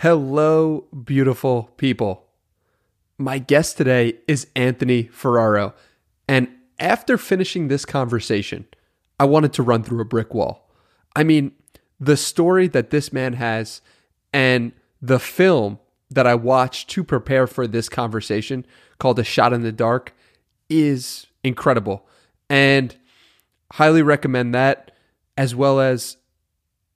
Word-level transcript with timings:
Hello, 0.00 0.84
beautiful 1.06 1.70
people. 1.78 2.26
My 3.16 3.38
guest 3.38 3.78
today 3.78 4.18
is 4.28 4.46
Anthony 4.54 5.04
Ferraro. 5.04 5.72
And 6.28 6.48
after 6.78 7.16
finishing 7.16 7.68
this 7.68 7.86
conversation, 7.86 8.66
I 9.18 9.24
wanted 9.24 9.54
to 9.54 9.62
run 9.62 9.82
through 9.82 10.02
a 10.02 10.04
brick 10.04 10.34
wall. 10.34 10.70
I 11.16 11.24
mean, 11.24 11.52
the 11.98 12.18
story 12.18 12.68
that 12.68 12.90
this 12.90 13.10
man 13.10 13.32
has 13.32 13.80
and 14.34 14.72
the 15.00 15.18
film 15.18 15.78
that 16.10 16.26
I 16.26 16.34
watched 16.34 16.90
to 16.90 17.02
prepare 17.02 17.46
for 17.46 17.66
this 17.66 17.88
conversation 17.88 18.66
called 18.98 19.18
A 19.18 19.24
Shot 19.24 19.54
in 19.54 19.62
the 19.62 19.72
Dark 19.72 20.14
is 20.68 21.26
incredible. 21.42 22.06
And 22.50 22.94
highly 23.72 24.02
recommend 24.02 24.54
that, 24.54 24.90
as 25.38 25.54
well 25.54 25.80
as 25.80 26.18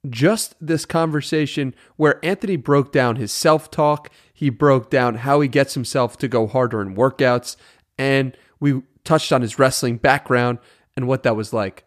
just 0.09 0.55
this 0.59 0.85
conversation 0.85 1.75
where 1.95 2.23
Anthony 2.25 2.55
broke 2.55 2.91
down 2.91 3.17
his 3.17 3.31
self 3.31 3.69
talk. 3.69 4.09
He 4.33 4.49
broke 4.49 4.89
down 4.89 5.15
how 5.15 5.41
he 5.41 5.47
gets 5.47 5.73
himself 5.73 6.17
to 6.17 6.27
go 6.27 6.47
harder 6.47 6.81
in 6.81 6.95
workouts. 6.95 7.55
And 7.97 8.35
we 8.59 8.81
touched 9.03 9.31
on 9.31 9.41
his 9.41 9.59
wrestling 9.59 9.97
background 9.97 10.59
and 10.95 11.07
what 11.07 11.23
that 11.23 11.35
was 11.35 11.53
like. 11.53 11.85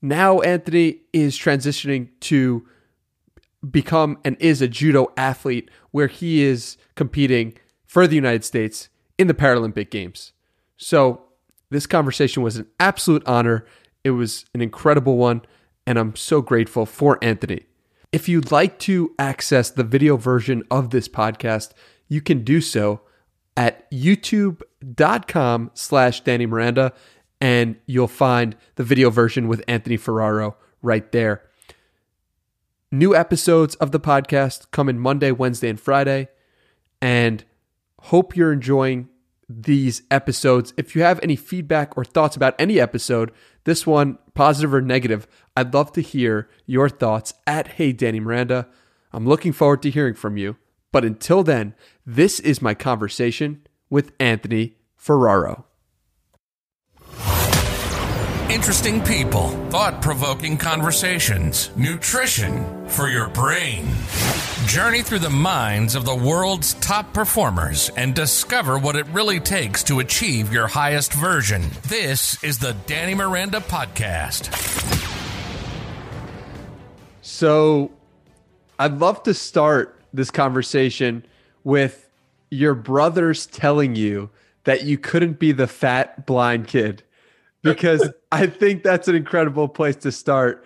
Now, 0.00 0.40
Anthony 0.40 1.00
is 1.12 1.36
transitioning 1.38 2.08
to 2.20 2.66
become 3.68 4.18
and 4.24 4.36
is 4.38 4.62
a 4.62 4.68
judo 4.68 5.12
athlete 5.16 5.70
where 5.90 6.06
he 6.06 6.42
is 6.42 6.76
competing 6.94 7.58
for 7.84 8.06
the 8.06 8.14
United 8.14 8.44
States 8.44 8.88
in 9.18 9.26
the 9.26 9.34
Paralympic 9.34 9.90
Games. 9.90 10.32
So, 10.76 11.24
this 11.70 11.86
conversation 11.86 12.42
was 12.42 12.56
an 12.56 12.66
absolute 12.80 13.26
honor. 13.26 13.66
It 14.02 14.12
was 14.12 14.46
an 14.54 14.62
incredible 14.62 15.18
one 15.18 15.42
and 15.88 15.98
I'm 15.98 16.14
so 16.14 16.42
grateful 16.42 16.84
for 16.84 17.18
Anthony. 17.22 17.62
If 18.12 18.28
you'd 18.28 18.52
like 18.52 18.78
to 18.80 19.14
access 19.18 19.70
the 19.70 19.82
video 19.82 20.18
version 20.18 20.62
of 20.70 20.90
this 20.90 21.08
podcast, 21.08 21.70
you 22.08 22.20
can 22.20 22.44
do 22.44 22.60
so 22.60 23.00
at 23.56 23.90
youtube.com 23.90 25.70
slash 25.72 26.20
Danny 26.20 26.44
Miranda, 26.44 26.92
and 27.40 27.76
you'll 27.86 28.06
find 28.06 28.54
the 28.74 28.84
video 28.84 29.08
version 29.08 29.48
with 29.48 29.64
Anthony 29.66 29.96
Ferraro 29.96 30.58
right 30.82 31.10
there. 31.10 31.40
New 32.92 33.16
episodes 33.16 33.74
of 33.76 33.90
the 33.90 34.00
podcast 34.00 34.70
come 34.70 34.90
in 34.90 34.98
Monday, 34.98 35.32
Wednesday, 35.32 35.70
and 35.70 35.80
Friday, 35.80 36.28
and 37.00 37.46
hope 38.00 38.36
you're 38.36 38.52
enjoying 38.52 39.08
these 39.48 40.02
episodes. 40.10 40.74
If 40.76 40.94
you 40.94 41.00
have 41.00 41.18
any 41.22 41.34
feedback 41.34 41.96
or 41.96 42.04
thoughts 42.04 42.36
about 42.36 42.54
any 42.58 42.78
episode, 42.78 43.32
this 43.64 43.86
one, 43.86 44.18
positive 44.38 44.72
or 44.72 44.80
negative, 44.80 45.26
I'd 45.56 45.74
love 45.74 45.90
to 45.94 46.00
hear 46.00 46.48
your 46.64 46.88
thoughts 46.88 47.34
at 47.44 47.66
Hey 47.72 47.90
Danny 47.90 48.20
Miranda. 48.20 48.68
I'm 49.12 49.26
looking 49.26 49.52
forward 49.52 49.82
to 49.82 49.90
hearing 49.90 50.14
from 50.14 50.36
you. 50.36 50.56
But 50.92 51.04
until 51.04 51.42
then, 51.42 51.74
this 52.06 52.38
is 52.38 52.62
my 52.62 52.72
conversation 52.72 53.66
with 53.90 54.12
Anthony 54.20 54.76
Ferraro. 54.96 55.66
Interesting 58.50 59.04
people, 59.04 59.50
thought 59.68 60.00
provoking 60.00 60.56
conversations, 60.56 61.68
nutrition 61.76 62.88
for 62.88 63.06
your 63.06 63.28
brain. 63.28 63.86
Journey 64.64 65.02
through 65.02 65.18
the 65.18 65.28
minds 65.28 65.94
of 65.94 66.06
the 66.06 66.14
world's 66.14 66.72
top 66.72 67.12
performers 67.12 67.90
and 67.94 68.14
discover 68.14 68.78
what 68.78 68.96
it 68.96 69.06
really 69.08 69.38
takes 69.38 69.84
to 69.84 69.98
achieve 69.98 70.50
your 70.50 70.66
highest 70.66 71.12
version. 71.12 71.62
This 71.88 72.42
is 72.42 72.58
the 72.58 72.74
Danny 72.86 73.14
Miranda 73.14 73.60
Podcast. 73.60 74.48
So, 77.20 77.90
I'd 78.78 78.98
love 78.98 79.24
to 79.24 79.34
start 79.34 80.00
this 80.14 80.30
conversation 80.30 81.22
with 81.64 82.08
your 82.50 82.74
brothers 82.74 83.44
telling 83.44 83.94
you 83.94 84.30
that 84.64 84.84
you 84.84 84.96
couldn't 84.96 85.38
be 85.38 85.52
the 85.52 85.66
fat 85.66 86.24
blind 86.24 86.66
kid 86.66 87.02
because 87.62 88.08
I 88.32 88.46
think 88.46 88.82
that's 88.82 89.08
an 89.08 89.14
incredible 89.14 89.68
place 89.68 89.96
to 89.96 90.12
start. 90.12 90.64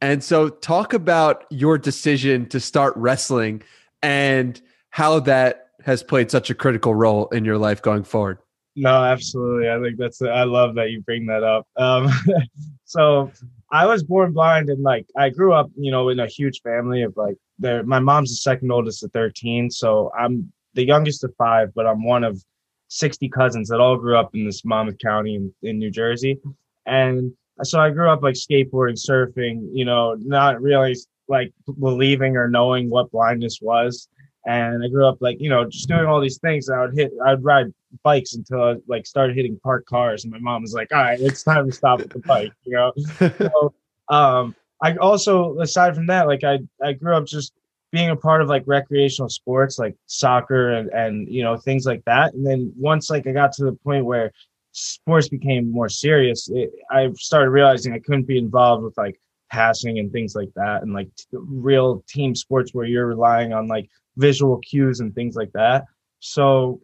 And 0.00 0.22
so, 0.22 0.48
talk 0.48 0.92
about 0.92 1.44
your 1.50 1.78
decision 1.78 2.48
to 2.48 2.58
start 2.58 2.94
wrestling 2.96 3.62
and 4.02 4.60
how 4.90 5.20
that 5.20 5.68
has 5.84 6.02
played 6.02 6.30
such 6.30 6.50
a 6.50 6.54
critical 6.54 6.94
role 6.94 7.28
in 7.28 7.44
your 7.44 7.58
life 7.58 7.82
going 7.82 8.04
forward. 8.04 8.38
No, 8.74 9.04
absolutely. 9.04 9.68
I 9.68 9.80
think 9.80 9.98
that's, 9.98 10.22
I 10.22 10.44
love 10.44 10.74
that 10.76 10.90
you 10.90 11.02
bring 11.02 11.26
that 11.26 11.44
up. 11.44 11.66
Um, 11.76 12.10
so, 12.84 13.30
I 13.72 13.86
was 13.86 14.04
born 14.04 14.32
blind 14.32 14.68
and 14.68 14.82
like 14.82 15.06
I 15.16 15.30
grew 15.30 15.54
up, 15.54 15.70
you 15.76 15.90
know, 15.90 16.10
in 16.10 16.20
a 16.20 16.26
huge 16.26 16.60
family 16.60 17.02
of 17.02 17.16
like 17.16 17.36
there 17.58 17.82
my 17.82 17.98
mom's 17.98 18.30
the 18.30 18.36
second 18.36 18.70
oldest 18.70 19.02
of 19.02 19.10
13. 19.12 19.70
So 19.70 20.12
I'm 20.16 20.52
the 20.74 20.84
youngest 20.84 21.24
of 21.24 21.34
five, 21.36 21.72
but 21.74 21.86
I'm 21.86 22.04
one 22.04 22.22
of 22.22 22.44
60 22.92 23.28
cousins 23.30 23.68
that 23.68 23.80
all 23.80 23.96
grew 23.96 24.18
up 24.18 24.34
in 24.34 24.44
this 24.44 24.66
Monmouth 24.66 24.98
County 24.98 25.36
in, 25.36 25.52
in 25.62 25.78
New 25.78 25.90
Jersey. 25.90 26.38
And 26.84 27.32
so 27.62 27.80
I 27.80 27.90
grew 27.90 28.10
up 28.10 28.22
like 28.22 28.34
skateboarding, 28.34 28.98
surfing, 29.02 29.66
you 29.72 29.86
know, 29.86 30.14
not 30.18 30.60
really 30.60 30.94
like 31.26 31.52
believing 31.80 32.36
or 32.36 32.48
knowing 32.48 32.90
what 32.90 33.10
blindness 33.10 33.60
was. 33.62 34.08
And 34.44 34.84
I 34.84 34.88
grew 34.88 35.06
up 35.06 35.18
like, 35.20 35.40
you 35.40 35.48
know, 35.48 35.64
just 35.64 35.88
doing 35.88 36.04
all 36.04 36.20
these 36.20 36.38
things. 36.38 36.68
I 36.68 36.82
would 36.82 36.94
hit, 36.94 37.12
I'd 37.24 37.42
ride 37.42 37.72
bikes 38.02 38.34
until 38.34 38.62
I 38.62 38.74
like 38.86 39.06
started 39.06 39.36
hitting 39.36 39.58
parked 39.62 39.88
cars. 39.88 40.24
And 40.24 40.32
my 40.32 40.38
mom 40.38 40.60
was 40.60 40.74
like, 40.74 40.92
all 40.92 41.00
right, 41.00 41.18
it's 41.18 41.42
time 41.42 41.64
to 41.66 41.72
stop 41.72 42.00
with 42.00 42.10
the 42.10 42.18
bike, 42.18 42.52
you 42.64 42.74
know? 42.74 42.92
so, 43.38 43.74
um, 44.08 44.54
I 44.82 44.96
also, 44.96 45.58
aside 45.60 45.94
from 45.94 46.08
that, 46.08 46.26
like 46.26 46.44
I, 46.44 46.58
I 46.84 46.92
grew 46.92 47.16
up 47.16 47.24
just 47.24 47.54
being 47.92 48.10
a 48.10 48.16
part 48.16 48.40
of 48.40 48.48
like 48.48 48.64
recreational 48.66 49.28
sports, 49.28 49.78
like 49.78 49.94
soccer 50.06 50.72
and, 50.72 50.88
and, 50.90 51.28
you 51.28 51.42
know, 51.42 51.56
things 51.58 51.84
like 51.84 52.02
that. 52.06 52.32
And 52.32 52.44
then 52.44 52.72
once 52.76 53.10
like 53.10 53.26
I 53.26 53.32
got 53.32 53.52
to 53.52 53.64
the 53.64 53.72
point 53.84 54.06
where 54.06 54.32
sports 54.72 55.28
became 55.28 55.70
more 55.70 55.90
serious, 55.90 56.48
it, 56.50 56.70
I 56.90 57.10
started 57.16 57.50
realizing 57.50 57.92
I 57.92 57.98
couldn't 57.98 58.26
be 58.26 58.38
involved 58.38 58.82
with 58.82 58.96
like 58.96 59.20
passing 59.50 59.98
and 59.98 60.10
things 60.10 60.34
like 60.34 60.48
that, 60.56 60.80
and 60.82 60.94
like 60.94 61.14
t- 61.14 61.26
real 61.32 62.02
team 62.08 62.34
sports 62.34 62.72
where 62.72 62.86
you're 62.86 63.06
relying 63.06 63.52
on 63.52 63.68
like 63.68 63.90
visual 64.16 64.56
cues 64.58 65.00
and 65.00 65.14
things 65.14 65.36
like 65.36 65.52
that. 65.52 65.84
So 66.20 66.80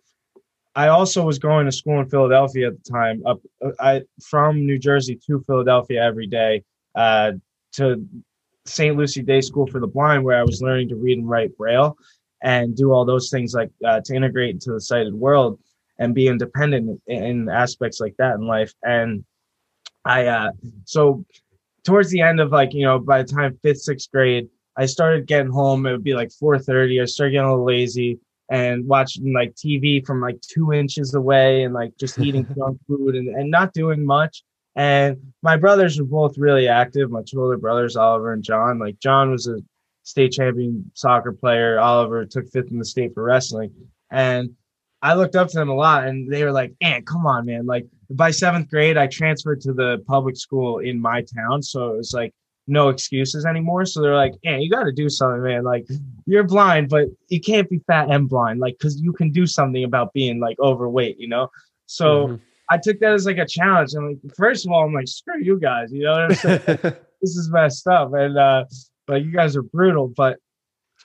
I 0.75 0.89
also 0.89 1.23
was 1.23 1.39
going 1.39 1.65
to 1.65 1.73
school 1.73 1.99
in 2.01 2.09
Philadelphia 2.11 2.69
at 2.69 2.85
the 2.85 2.91
time, 2.91 3.23
up 3.27 3.41
I 3.81 4.03
from 4.23 4.67
New 4.67 4.79
Jersey 4.79 5.19
to 5.27 5.43
Philadelphia 5.47 6.05
every 6.05 6.27
day 6.27 6.63
uh, 6.95 7.33
to 7.73 8.07
St. 8.69 8.97
Lucy 8.97 9.23
Day 9.23 9.41
School 9.41 9.67
for 9.67 9.81
the 9.81 9.87
Blind, 9.87 10.25
where 10.25 10.39
I 10.39 10.45
was 10.45 10.63
learning 10.63 10.89
to 10.91 10.97
read 10.97 11.19
and 11.19 11.29
write 11.29 11.57
Braille 11.57 11.97
and 12.43 12.77
do 12.77 12.93
all 12.93 13.05
those 13.05 13.31
things 13.31 13.55
like 13.55 13.71
uh, 13.85 14.01
to 14.05 14.15
integrate 14.15 14.51
into 14.51 14.73
the 14.73 14.81
sighted 14.81 15.15
world 15.15 15.59
and 15.99 16.15
be 16.15 16.29
independent 16.29 17.01
in, 17.07 17.49
aspects 17.49 18.01
like 18.01 18.15
that 18.19 18.37
in 18.37 18.47
life. 18.47 18.73
And 18.83 19.25
I, 20.05 20.27
uh, 20.27 20.53
so 20.85 21.25
towards 21.85 22.11
the 22.11 22.21
end 22.21 22.41
of 22.41 22.53
like, 22.53 22.73
you 22.75 22.85
know, 22.85 22.99
by 22.99 23.23
the 23.23 23.33
time 23.33 23.59
fifth, 23.63 23.81
sixth 23.81 24.11
grade, 24.13 24.49
I 24.77 24.87
started 24.87 25.27
getting 25.27 25.51
home. 25.51 25.87
It 25.87 25.93
would 25.93 26.05
be 26.05 26.15
like 26.15 26.31
4:30. 26.31 27.03
I 27.03 27.05
started 27.07 27.33
getting 27.33 27.47
a 27.47 27.51
little 27.51 27.67
lazy 27.67 28.21
and 28.51 28.87
watching 28.87 29.33
like 29.33 29.55
TV 29.55 30.07
from 30.07 30.21
like 30.21 30.41
two 30.41 30.73
inches 30.73 31.15
away 31.15 31.65
and 31.65 31.75
like 31.75 31.97
just 31.99 32.19
eating 32.19 32.47
junk 32.57 32.79
food 32.87 33.17
and, 33.17 33.29
and 33.29 33.51
not 33.51 33.73
doing 33.73 34.07
much. 34.07 34.45
And 34.79 35.33
my 35.43 35.57
brothers 35.57 35.99
were 35.99 36.07
both 36.07 36.39
really 36.39 36.69
active. 36.69 37.11
My 37.11 37.23
two 37.27 37.43
older 37.43 37.59
brothers, 37.59 37.97
Oliver 37.97 38.33
and 38.33 38.45
John. 38.45 38.79
Like 38.79 39.01
John 39.01 39.33
was 39.33 39.49
a 39.49 39.59
state 40.05 40.31
champion 40.31 40.89
soccer 40.95 41.33
player. 41.33 41.81
Oliver 41.81 42.25
took 42.25 42.49
fifth 42.49 42.71
in 42.71 42.79
the 42.79 42.85
state 42.85 43.13
for 43.13 43.25
wrestling. 43.25 43.73
And 44.13 44.55
I 45.03 45.15
looked 45.15 45.35
up 45.35 45.49
to 45.49 45.57
them 45.57 45.69
a 45.69 45.75
lot 45.75 46.07
and 46.07 46.33
they 46.33 46.45
were 46.45 46.53
like, 46.53 46.75
Ant, 46.81 47.07
come 47.07 47.27
on, 47.27 47.47
man. 47.47 47.67
Like 47.67 47.87
by 48.11 48.31
seventh 48.31 48.71
grade, 48.71 48.97
I 48.97 49.09
transferred 49.09 49.61
to 49.63 49.73
the 49.73 50.05
public 50.07 50.37
school 50.37 50.79
in 50.79 51.01
my 51.01 51.23
town. 51.23 51.61
So 51.61 51.93
it 51.93 51.97
was 51.97 52.15
like 52.15 52.33
no 52.69 52.89
excuses 52.89 53.47
anymore. 53.47 53.85
So 53.85 54.01
they're 54.01 54.15
like, 54.15 54.35
Ant, 54.45 54.63
you 54.63 54.71
got 54.71 54.85
to 54.85 54.93
do 54.93 55.09
something, 55.09 55.43
man. 55.43 55.65
Like 55.65 55.89
you're 56.25 56.45
blind, 56.45 56.89
but 56.89 57.09
you 57.27 57.41
can't 57.41 57.69
be 57.69 57.81
fat 57.89 58.13
and 58.13 58.29
blind. 58.29 58.61
Like, 58.61 58.79
cause 58.79 59.01
you 59.01 59.13
can 59.13 59.33
do 59.33 59.45
something 59.45 59.83
about 59.83 60.13
being 60.13 60.39
like 60.39 60.61
overweight, 60.61 61.19
you 61.19 61.27
know? 61.27 61.51
So 61.87 62.29
mm-hmm. 62.29 62.37
I 62.71 62.79
took 62.79 63.01
that 63.01 63.13
as 63.13 63.27
like 63.27 63.39
a 63.39 63.47
challenge. 63.47 63.95
And 63.95 64.21
like, 64.23 64.35
first 64.37 64.67
of 64.67 64.73
all, 64.73 64.85
I'm 64.85 64.93
like, 64.93 65.09
screw 65.09 65.43
you 65.43 65.59
guys, 65.59 65.93
you 65.93 66.05
know 66.05 66.13
what 66.13 66.23
I'm 66.23 66.35
saying? 66.35 66.61
this 67.21 67.37
is 67.37 67.51
messed 67.51 67.87
up. 67.87 68.13
And, 68.15 68.37
uh, 68.37 68.65
but 69.07 69.25
you 69.25 69.33
guys 69.33 69.57
are 69.57 69.63
brutal. 69.63 70.09
But 70.09 70.39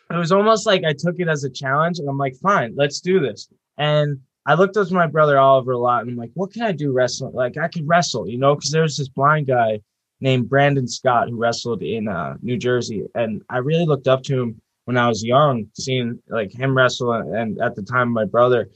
it 0.09 0.17
was 0.17 0.31
almost 0.31 0.65
like 0.65 0.83
I 0.83 0.93
took 0.93 1.15
it 1.19 1.27
as 1.27 1.43
a 1.43 1.49
challenge 1.49 1.99
and 1.99 2.09
I'm 2.09 2.17
like, 2.17 2.35
fine, 2.35 2.73
let's 2.75 2.99
do 2.99 3.19
this. 3.19 3.47
And 3.77 4.19
I 4.45 4.55
looked 4.55 4.75
up 4.75 4.87
to 4.87 4.93
my 4.93 5.07
brother 5.07 5.39
Oliver 5.39 5.71
a 5.71 5.77
lot 5.77 6.01
and 6.01 6.11
I'm 6.11 6.17
like, 6.17 6.31
what 6.33 6.51
can 6.51 6.63
I 6.63 6.73
do 6.73 6.91
wrestling? 6.91 7.33
Like 7.33 7.57
I 7.57 7.67
could 7.67 7.87
wrestle, 7.87 8.27
you 8.27 8.37
know, 8.37 8.55
because 8.55 8.71
there 8.71 8.81
was 8.81 8.97
this 8.97 9.07
blind 9.07 9.47
guy 9.47 9.79
named 10.19 10.49
Brandon 10.49 10.87
Scott 10.87 11.29
who 11.29 11.37
wrestled 11.37 11.81
in 11.81 12.07
uh, 12.07 12.35
New 12.41 12.57
Jersey. 12.57 13.05
And 13.15 13.41
I 13.49 13.57
really 13.57 13.85
looked 13.85 14.07
up 14.07 14.23
to 14.23 14.41
him 14.41 14.61
when 14.85 14.97
I 14.97 15.07
was 15.07 15.23
young, 15.23 15.67
seeing 15.73 16.19
like 16.29 16.51
him 16.51 16.75
wrestle 16.75 17.13
and 17.13 17.59
at 17.61 17.75
the 17.75 17.83
time 17.83 18.09
my 18.09 18.25
brother. 18.25 18.69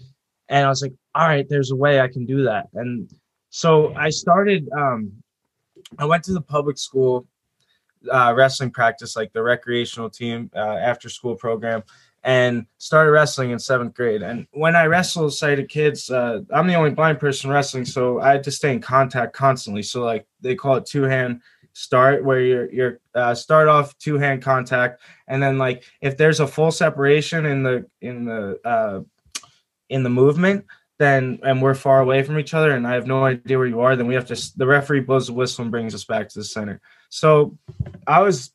And 0.50 0.66
I 0.66 0.70
was 0.70 0.82
like, 0.82 0.94
all 1.16 1.28
right, 1.28 1.48
there's 1.50 1.72
a 1.72 1.76
way 1.76 2.00
I 2.00 2.08
can 2.08 2.26
do 2.26 2.44
that. 2.44 2.68
And 2.74 3.10
so 3.50 3.94
I 3.96 4.10
started 4.10 4.70
um 4.78 5.12
I 5.98 6.06
went 6.06 6.24
to 6.26 6.34
the 6.34 6.42
public 6.42 6.78
school 6.78 7.28
uh, 8.12 8.34
wrestling 8.36 8.72
practice, 8.72 9.16
like 9.16 9.34
the 9.34 9.44
recreational 9.44 10.10
team 10.10 10.50
uh, 10.56 10.60
after 10.60 11.10
school 11.10 11.36
program, 11.36 11.84
and 12.24 12.66
started 12.78 13.12
wrestling 13.12 13.52
in 13.52 13.60
seventh 13.60 13.94
grade. 13.94 14.22
And 14.22 14.48
when 14.52 14.76
I 14.76 14.86
wrestle 14.86 15.30
sighted 15.30 15.70
kids, 15.70 16.10
uh, 16.10 16.42
I'm 16.54 16.68
the 16.68 16.76
only 16.76 16.92
blind 16.92 17.20
person 17.20 17.50
wrestling, 17.50 17.86
so 17.86 18.20
I 18.20 18.32
had 18.32 18.44
to 18.44 18.52
stay 18.52 18.72
in 18.74 18.82
contact 18.82 19.34
constantly. 19.34 19.84
So 19.84 20.04
like 20.04 20.26
they 20.42 20.56
call 20.56 20.76
it 20.76 20.86
two 20.86 21.04
hand 21.04 21.42
start, 21.74 22.24
where 22.24 22.42
you're 22.42 22.72
you're 22.72 23.00
uh, 23.16 23.36
start 23.36 23.68
off 23.68 23.98
two 23.98 24.18
hand 24.18 24.42
contact, 24.42 25.02
and 25.28 25.42
then 25.42 25.58
like 25.58 25.84
if 26.02 26.18
there's 26.18 26.40
a 26.40 26.48
full 26.48 26.72
separation 26.72 27.46
in 27.46 27.64
the 27.64 27.86
in 28.02 28.26
the 28.26 28.60
uh, 28.66 29.02
in 29.90 30.04
the 30.04 30.10
movement, 30.10 30.66
then 31.00 31.40
and 31.44 31.62
we're 31.62 31.76
far 31.76 32.02
away 32.02 32.24
from 32.24 32.40
each 32.40 32.54
other 32.54 32.72
and 32.72 32.88
I 32.88 32.94
have 32.96 33.08
no 33.08 33.26
idea 33.26 33.58
where 33.58 33.68
you 33.68 33.82
are, 33.82 33.96
then 33.96 34.08
we 34.08 34.16
have 34.16 34.26
to 34.28 34.58
the 34.58 34.68
referee 34.68 35.02
blows 35.02 35.28
the 35.28 35.34
whistle 35.34 35.64
and 35.64 35.72
brings 35.72 35.94
us 35.94 36.04
back 36.04 36.30
to 36.30 36.40
the 36.40 36.46
center. 36.46 36.82
So 37.10 37.58
I 38.06 38.22
was 38.22 38.52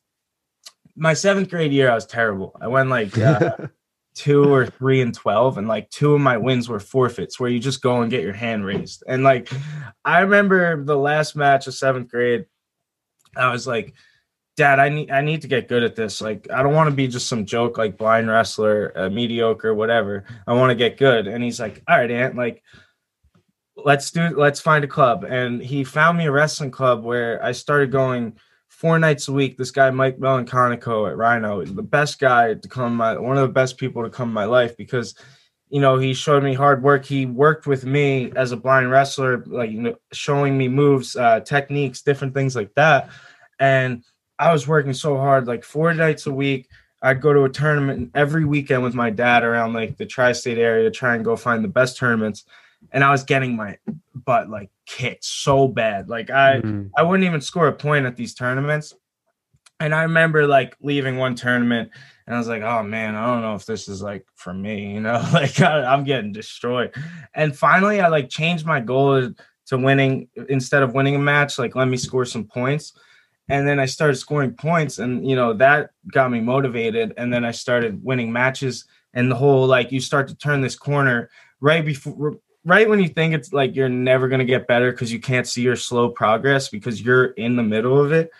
my 0.95 1.13
seventh 1.13 1.49
grade 1.49 1.71
year, 1.71 1.89
I 1.89 1.95
was 1.95 2.05
terrible. 2.05 2.55
I 2.61 2.67
went 2.67 2.89
like 2.89 3.17
uh, 3.17 3.55
two 4.15 4.53
or 4.53 4.67
three 4.67 5.01
and 5.01 5.13
12, 5.13 5.57
and 5.57 5.67
like 5.67 5.89
two 5.89 6.13
of 6.13 6.21
my 6.21 6.37
wins 6.37 6.69
were 6.69 6.79
forfeits 6.79 7.39
where 7.39 7.49
you 7.49 7.59
just 7.59 7.81
go 7.81 8.01
and 8.01 8.11
get 8.11 8.23
your 8.23 8.33
hand 8.33 8.65
raised. 8.65 9.03
And 9.07 9.23
like 9.23 9.49
I 10.05 10.19
remember 10.19 10.83
the 10.83 10.97
last 10.97 11.35
match 11.35 11.67
of 11.67 11.73
seventh 11.73 12.09
grade, 12.09 12.45
I 13.35 13.51
was 13.51 13.65
like, 13.65 13.93
Dad, 14.55 14.79
I 14.79 14.89
need 14.89 15.09
I 15.09 15.21
need 15.21 15.41
to 15.41 15.47
get 15.47 15.67
good 15.67 15.83
at 15.83 15.95
this. 15.95 16.21
Like, 16.21 16.47
I 16.51 16.61
don't 16.61 16.75
want 16.75 16.89
to 16.89 16.95
be 16.95 17.07
just 17.07 17.27
some 17.27 17.45
joke 17.45 17.77
like 17.77 17.97
blind 17.97 18.29
wrestler, 18.29 18.93
uh, 18.95 19.09
mediocre, 19.09 19.73
whatever. 19.73 20.25
I 20.45 20.53
want 20.53 20.69
to 20.69 20.75
get 20.75 20.97
good. 20.97 21.27
And 21.27 21.43
he's 21.43 21.59
like, 21.59 21.81
All 21.87 21.97
right, 21.97 22.11
Ant, 22.11 22.35
like, 22.35 22.61
let's 23.75 24.11
do 24.11 24.29
let's 24.37 24.59
find 24.59 24.83
a 24.83 24.87
club. 24.87 25.23
And 25.23 25.61
he 25.61 25.83
found 25.83 26.17
me 26.17 26.27
a 26.27 26.31
wrestling 26.31 26.71
club 26.71 27.03
where 27.03 27.43
I 27.43 27.51
started 27.51 27.91
going 27.91 28.37
four 28.69 28.99
nights 28.99 29.27
a 29.27 29.33
week. 29.33 29.57
This 29.57 29.71
guy, 29.71 29.89
Mike 29.91 30.17
Melanconico 30.17 31.09
at 31.09 31.17
Rhino, 31.17 31.63
the 31.63 31.81
best 31.81 32.19
guy 32.19 32.53
to 32.53 32.67
come 32.67 32.95
my 32.95 33.17
one 33.17 33.37
of 33.37 33.47
the 33.47 33.53
best 33.53 33.77
people 33.77 34.03
to 34.03 34.09
come 34.09 34.29
in 34.29 34.33
my 34.33 34.45
life 34.45 34.77
because 34.77 35.15
you 35.69 35.81
know 35.81 35.97
he 35.97 36.13
showed 36.13 36.43
me 36.43 36.53
hard 36.53 36.83
work. 36.83 37.05
He 37.05 37.25
worked 37.25 37.65
with 37.65 37.85
me 37.85 38.31
as 38.35 38.51
a 38.51 38.57
blind 38.57 38.91
wrestler, 38.91 39.43
like 39.47 39.71
you 39.71 39.81
know, 39.81 39.95
showing 40.11 40.57
me 40.57 40.67
moves, 40.67 41.15
uh, 41.15 41.39
techniques, 41.39 42.01
different 42.01 42.33
things 42.33 42.55
like 42.55 42.73
that. 42.75 43.09
And 43.59 44.03
I 44.39 44.51
was 44.51 44.67
working 44.67 44.93
so 44.93 45.17
hard, 45.17 45.47
like 45.47 45.63
four 45.63 45.93
nights 45.93 46.25
a 46.25 46.33
week. 46.33 46.67
I'd 47.01 47.21
go 47.21 47.33
to 47.33 47.43
a 47.43 47.49
tournament 47.49 48.11
every 48.15 48.45
weekend 48.45 48.81
with 48.81 48.93
my 48.93 49.09
dad 49.09 49.43
around 49.43 49.73
like 49.73 49.97
the 49.97 50.05
tri-state 50.05 50.57
area 50.57 50.83
to 50.85 50.91
try 50.91 51.15
and 51.15 51.25
go 51.25 51.35
find 51.35 51.63
the 51.63 51.69
best 51.69 51.97
tournaments. 51.97 52.45
And 52.91 53.03
I 53.03 53.11
was 53.11 53.23
getting 53.23 53.55
my 53.55 53.77
butt 54.15 54.49
like 54.49 54.69
kicked 54.85 55.25
so 55.25 55.67
bad. 55.67 56.09
Like 56.09 56.29
I 56.29 56.61
mm-hmm. 56.61 56.87
I 56.97 57.03
wouldn't 57.03 57.27
even 57.27 57.41
score 57.41 57.67
a 57.67 57.73
point 57.73 58.05
at 58.05 58.15
these 58.15 58.33
tournaments. 58.33 58.93
And 59.79 59.93
I 59.93 60.03
remember 60.03 60.47
like 60.47 60.77
leaving 60.81 61.17
one 61.17 61.35
tournament 61.35 61.89
and 62.25 62.35
I 62.35 62.39
was 62.39 62.47
like, 62.47 62.61
oh 62.61 62.83
man, 62.83 63.15
I 63.15 63.25
don't 63.25 63.41
know 63.41 63.55
if 63.55 63.65
this 63.65 63.89
is 63.89 64.01
like 64.01 64.25
for 64.35 64.53
me, 64.53 64.93
you 64.93 65.01
know, 65.01 65.25
like 65.33 65.59
I, 65.59 65.93
am 65.93 66.05
getting 66.05 66.31
destroyed. 66.31 66.93
And 67.33 67.55
finally, 67.55 67.99
I 67.99 68.07
like 68.07 68.29
changed 68.29 68.65
my 68.65 68.79
goal 68.79 69.33
to 69.65 69.77
winning 69.77 70.29
instead 70.47 70.83
of 70.83 70.93
winning 70.93 71.15
a 71.15 71.19
match, 71.19 71.59
like 71.59 71.75
let 71.75 71.87
me 71.87 71.97
score 71.97 72.25
some 72.25 72.45
points 72.45 72.93
and 73.49 73.67
then 73.67 73.79
I 73.79 73.85
started 73.85 74.15
scoring 74.15 74.53
points, 74.53 74.99
and 74.99 75.27
you 75.27 75.35
know 75.35 75.53
that 75.53 75.91
got 76.11 76.31
me 76.31 76.39
motivated. 76.39 77.13
And 77.17 77.33
then 77.33 77.43
I 77.43 77.51
started 77.51 78.03
winning 78.03 78.31
matches, 78.31 78.85
and 79.13 79.29
the 79.29 79.35
whole 79.35 79.67
like 79.67 79.91
you 79.91 79.99
start 79.99 80.27
to 80.29 80.35
turn 80.35 80.61
this 80.61 80.75
corner 80.75 81.29
right 81.59 81.85
before, 81.85 82.37
right 82.65 82.87
when 82.87 82.99
you 82.99 83.09
think 83.09 83.33
it's 83.33 83.51
like 83.51 83.75
you're 83.75 83.89
never 83.89 84.27
gonna 84.27 84.45
get 84.45 84.67
better 84.67 84.91
because 84.91 85.11
you 85.11 85.19
can't 85.19 85.47
see 85.47 85.61
your 85.61 85.75
slow 85.75 86.09
progress 86.09 86.69
because 86.69 87.01
you're 87.01 87.25
in 87.25 87.55
the 87.55 87.63
middle 87.63 87.99
of 87.99 88.11
it. 88.11 88.31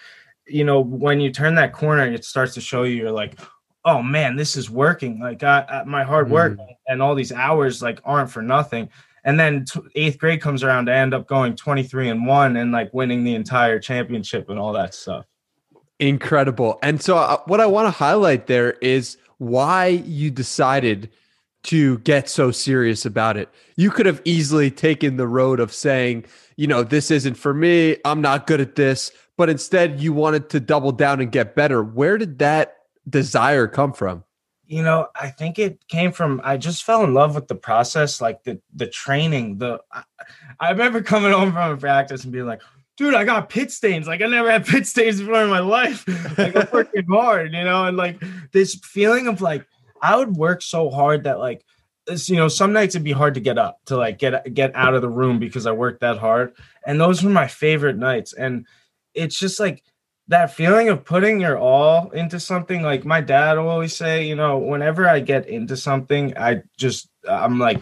You 0.47 0.63
know, 0.63 0.79
when 0.81 1.19
you 1.19 1.31
turn 1.31 1.55
that 1.55 1.73
corner, 1.73 2.05
it 2.05 2.25
starts 2.25 2.53
to 2.55 2.61
show 2.61 2.83
you 2.83 2.95
you're 2.95 3.11
like, 3.11 3.39
oh 3.85 4.01
man, 4.01 4.35
this 4.35 4.55
is 4.55 4.69
working. 4.69 5.19
Like 5.19 5.44
I, 5.44 5.65
I, 5.67 5.83
my 5.83 6.03
hard 6.03 6.29
work 6.29 6.57
mm. 6.57 6.67
and 6.88 7.01
all 7.01 7.15
these 7.15 7.31
hours 7.31 7.81
like 7.81 8.00
aren't 8.05 8.31
for 8.31 8.41
nothing 8.41 8.89
and 9.23 9.39
then 9.39 9.65
t- 9.65 9.81
eighth 9.95 10.17
grade 10.17 10.41
comes 10.41 10.63
around 10.63 10.87
to 10.87 10.93
end 10.93 11.13
up 11.13 11.27
going 11.27 11.55
23 11.55 12.09
and 12.09 12.25
1 12.25 12.57
and 12.57 12.71
like 12.71 12.93
winning 12.93 13.23
the 13.23 13.35
entire 13.35 13.79
championship 13.79 14.49
and 14.49 14.59
all 14.59 14.73
that 14.73 14.93
stuff. 14.93 15.25
Incredible. 15.99 16.79
And 16.81 17.01
so 17.01 17.17
uh, 17.17 17.37
what 17.45 17.61
i 17.61 17.65
want 17.65 17.87
to 17.87 17.91
highlight 17.91 18.47
there 18.47 18.73
is 18.73 19.17
why 19.37 19.87
you 19.87 20.31
decided 20.31 21.09
to 21.63 21.99
get 21.99 22.27
so 22.27 22.51
serious 22.51 23.05
about 23.05 23.37
it. 23.37 23.49
You 23.77 23.89
could 23.89 24.05
have 24.05 24.21
easily 24.25 24.69
taken 24.69 25.15
the 25.15 25.27
road 25.27 25.59
of 25.59 25.73
saying 25.73 26.25
you 26.57 26.67
know 26.67 26.83
this 26.83 27.09
isn't 27.09 27.35
for 27.35 27.53
me. 27.53 27.97
I'm 28.05 28.21
not 28.21 28.47
good 28.47 28.61
at 28.61 28.75
this. 28.75 29.11
But 29.37 29.49
instead 29.49 29.99
you 29.99 30.13
wanted 30.13 30.49
to 30.49 30.59
double 30.59 30.91
down 30.91 31.19
and 31.19 31.31
get 31.31 31.55
better. 31.55 31.83
Where 31.83 32.17
did 32.17 32.39
that 32.39 32.77
desire 33.09 33.67
come 33.67 33.93
from 33.93 34.23
you 34.65 34.81
know 34.81 35.07
i 35.15 35.30
think 35.30 35.60
it 35.60 35.86
came 35.88 36.12
from 36.12 36.42
i 36.44 36.57
just 36.57 36.83
fell 36.83 37.04
in 37.04 37.13
love 37.13 37.36
with 37.36 37.48
the 37.48 37.56
process 37.56 38.21
like 38.21 38.44
the 38.44 38.60
the 38.75 38.88
training 38.88 39.57
the 39.57 39.80
i, 39.92 40.04
I 40.60 40.71
remember 40.71 41.01
coming 41.01 41.31
home 41.31 41.51
from 41.51 41.71
a 41.71 41.77
practice 41.77 42.24
and 42.24 42.31
being 42.31 42.45
like 42.45 42.62
dude 42.98 43.15
i 43.15 43.24
got 43.24 43.50
pit 43.50 43.71
stains. 43.71 44.07
Like 44.07 44.21
i 44.21 44.27
never 44.27 44.50
had 44.50 44.65
pit 44.65 44.88
stains 44.88 45.19
before 45.19 45.44
in 45.44 45.50
my 45.50 45.60
life. 45.60 46.06
Like 46.38 46.56
i'm 46.56 46.68
working 46.71 47.06
hard 47.07 47.54
you 47.54 47.63
know 47.63 47.86
and 47.86 47.98
like 47.98 48.21
this 48.51 48.75
feeling 48.75 49.27
of 49.27 49.42
like 49.42 49.65
i 50.01 50.15
would 50.15 50.36
work 50.36 50.62
so 50.62 50.89
hard 50.89 51.25
that 51.25 51.39
like 51.39 51.63
you 52.25 52.36
know 52.36 52.48
some 52.48 52.74
nights 52.74 52.95
it'd 52.95 53.04
be 53.04 53.12
hard 53.12 53.33
to 53.36 53.39
get 53.39 53.57
up 53.57 53.80
to 53.86 53.95
like 53.95 54.18
get 54.18 54.54
get 54.54 54.75
out 54.75 54.94
of 54.94 55.01
the 55.01 55.10
room 55.10 55.39
because 55.39 55.65
i 55.65 55.71
worked 55.71 56.01
that 56.01 56.18
hard 56.18 56.54
and 56.86 57.00
those 57.00 57.24
were 57.24 57.30
my 57.30 57.48
favorite 57.48 57.98
nights 57.98 58.33
and 58.33 58.65
it's 59.13 59.38
just 59.38 59.60
like 59.60 59.83
that 60.27 60.53
feeling 60.53 60.89
of 60.89 61.03
putting 61.03 61.41
your 61.41 61.57
all 61.57 62.09
into 62.11 62.39
something 62.39 62.81
like 62.81 63.05
my 63.05 63.19
dad 63.21 63.57
will 63.57 63.67
always 63.67 63.95
say 63.95 64.25
you 64.25 64.35
know 64.35 64.57
whenever 64.57 65.07
i 65.07 65.19
get 65.19 65.47
into 65.47 65.75
something 65.75 66.35
i 66.37 66.61
just 66.77 67.09
i'm 67.29 67.59
like 67.59 67.81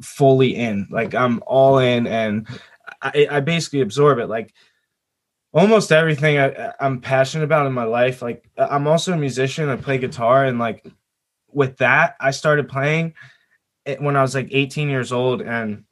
fully 0.00 0.56
in 0.56 0.86
like 0.90 1.14
i'm 1.14 1.42
all 1.46 1.78
in 1.78 2.06
and 2.06 2.48
i, 3.02 3.26
I 3.30 3.40
basically 3.40 3.80
absorb 3.80 4.18
it 4.18 4.26
like 4.26 4.54
almost 5.52 5.92
everything 5.92 6.38
I, 6.38 6.72
i'm 6.80 7.00
passionate 7.00 7.44
about 7.44 7.66
in 7.66 7.72
my 7.72 7.84
life 7.84 8.22
like 8.22 8.48
i'm 8.56 8.86
also 8.86 9.12
a 9.12 9.16
musician 9.16 9.68
i 9.68 9.76
play 9.76 9.98
guitar 9.98 10.46
and 10.46 10.58
like 10.58 10.86
with 11.52 11.76
that 11.76 12.16
i 12.18 12.30
started 12.30 12.68
playing 12.68 13.14
eh, 13.86 13.96
when 14.00 14.16
i 14.16 14.22
was 14.22 14.34
like 14.34 14.48
18 14.50 14.88
years 14.88 15.12
old 15.12 15.42
and 15.42 15.84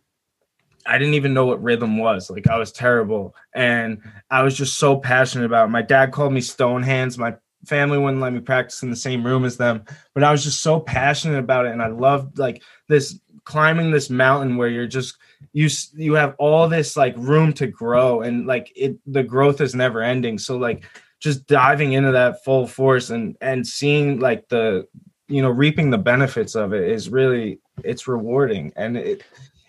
I 0.87 0.99
didn't 0.99 1.15
even 1.15 1.35
know 1.35 1.47
what 1.47 1.63
rhythm 1.63 1.99
was. 1.99 2.31
Like 2.31 2.49
I 2.49 2.59
was 2.59 2.73
terrible. 2.73 3.35
And 3.55 4.03
I 4.31 4.43
was 4.43 4.57
just 4.57 4.79
so 4.79 4.97
passionate 4.97 5.47
about 5.47 5.67
it. 5.67 5.73
My 5.73 5.83
dad 5.83 6.13
called 6.13 6.33
me 6.33 6.41
stone 6.41 6.83
hands. 6.83 7.19
My 7.19 7.35
family 7.67 7.99
wouldn't 7.99 8.23
let 8.23 8.33
me 8.33 8.41
practice 8.41 8.83
in 8.83 8.91
the 8.91 8.97
same 8.97 9.25
room 9.25 9.45
as 9.45 9.57
them. 9.57 9.85
But 10.15 10.25
I 10.25 10.33
was 10.33 10.43
just 10.43 10.63
so 10.63 10.81
passionate 10.81 11.39
about 11.39 11.67
it. 11.67 11.73
And 11.73 11.83
I 11.83 11.89
loved 11.89 12.39
like 12.39 12.63
this 12.89 13.19
climbing 13.45 13.91
this 13.91 14.11
mountain 14.11 14.57
where 14.57 14.69
you're 14.69 14.87
just 14.87 15.17
you 15.53 15.69
you 15.95 16.15
have 16.15 16.35
all 16.39 16.69
this 16.69 16.97
like 16.97 17.15
room 17.17 17.53
to 17.53 17.67
grow 17.67 18.23
and 18.23 18.47
like 18.47 18.73
it 18.77 18.97
the 19.07 19.23
growth 19.23 19.61
is 19.61 19.75
never 19.75 20.03
ending. 20.03 20.39
So 20.39 20.57
like 20.57 20.85
just 21.21 21.47
diving 21.47 21.93
into 21.93 22.13
that 22.13 22.45
full 22.45 22.67
force 22.67 23.11
and 23.11 23.37
and 23.41 23.67
seeing 23.67 24.21
like 24.21 24.49
the 24.49 24.87
you 25.29 25.43
know 25.43 25.51
reaping 25.51 25.91
the 25.91 25.99
benefits 25.99 26.55
of 26.55 26.73
it 26.73 26.89
is 26.89 27.09
really 27.09 27.61
it's 27.85 28.07
rewarding 28.07 28.73
and 28.77 28.97
it 28.97 29.25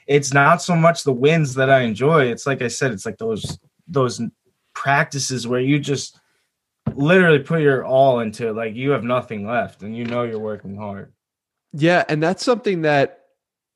it's 0.07 0.33
not 0.33 0.61
so 0.61 0.75
much 0.75 1.03
the 1.03 1.13
wins 1.13 1.55
that 1.55 1.69
I 1.69 1.81
enjoy. 1.81 2.25
It's 2.25 2.45
like 2.45 2.61
I 2.61 2.67
said, 2.67 2.91
it's 2.91 3.05
like 3.05 3.17
those 3.17 3.57
those 3.87 4.21
practices 4.73 5.47
where 5.47 5.59
you 5.59 5.79
just 5.79 6.19
literally 6.95 7.39
put 7.39 7.61
your 7.61 7.85
all 7.85 8.19
into 8.19 8.49
it, 8.49 8.55
like 8.55 8.75
you 8.75 8.91
have 8.91 9.03
nothing 9.03 9.45
left 9.45 9.83
and 9.83 9.95
you 9.95 10.05
know 10.05 10.23
you're 10.23 10.39
working 10.39 10.75
hard. 10.75 11.13
Yeah, 11.73 12.03
and 12.07 12.21
that's 12.21 12.43
something 12.43 12.81
that 12.83 13.23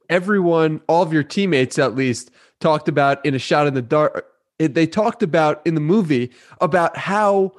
everyone, 0.09 0.81
all 0.87 1.03
of 1.03 1.13
your 1.13 1.23
teammates 1.23 1.79
at 1.79 1.95
least, 1.95 2.31
talked 2.59 2.87
about 2.87 3.25
in 3.25 3.35
a 3.35 3.39
shot 3.39 3.67
in 3.67 3.73
the 3.73 3.81
dark. 3.81 4.25
Uh, 4.59 4.67
they 4.71 4.87
talked 4.87 5.23
about 5.23 5.61
in 5.65 5.75
the 5.75 5.81
movie 5.81 6.31
about 6.61 6.97
how 6.97 7.53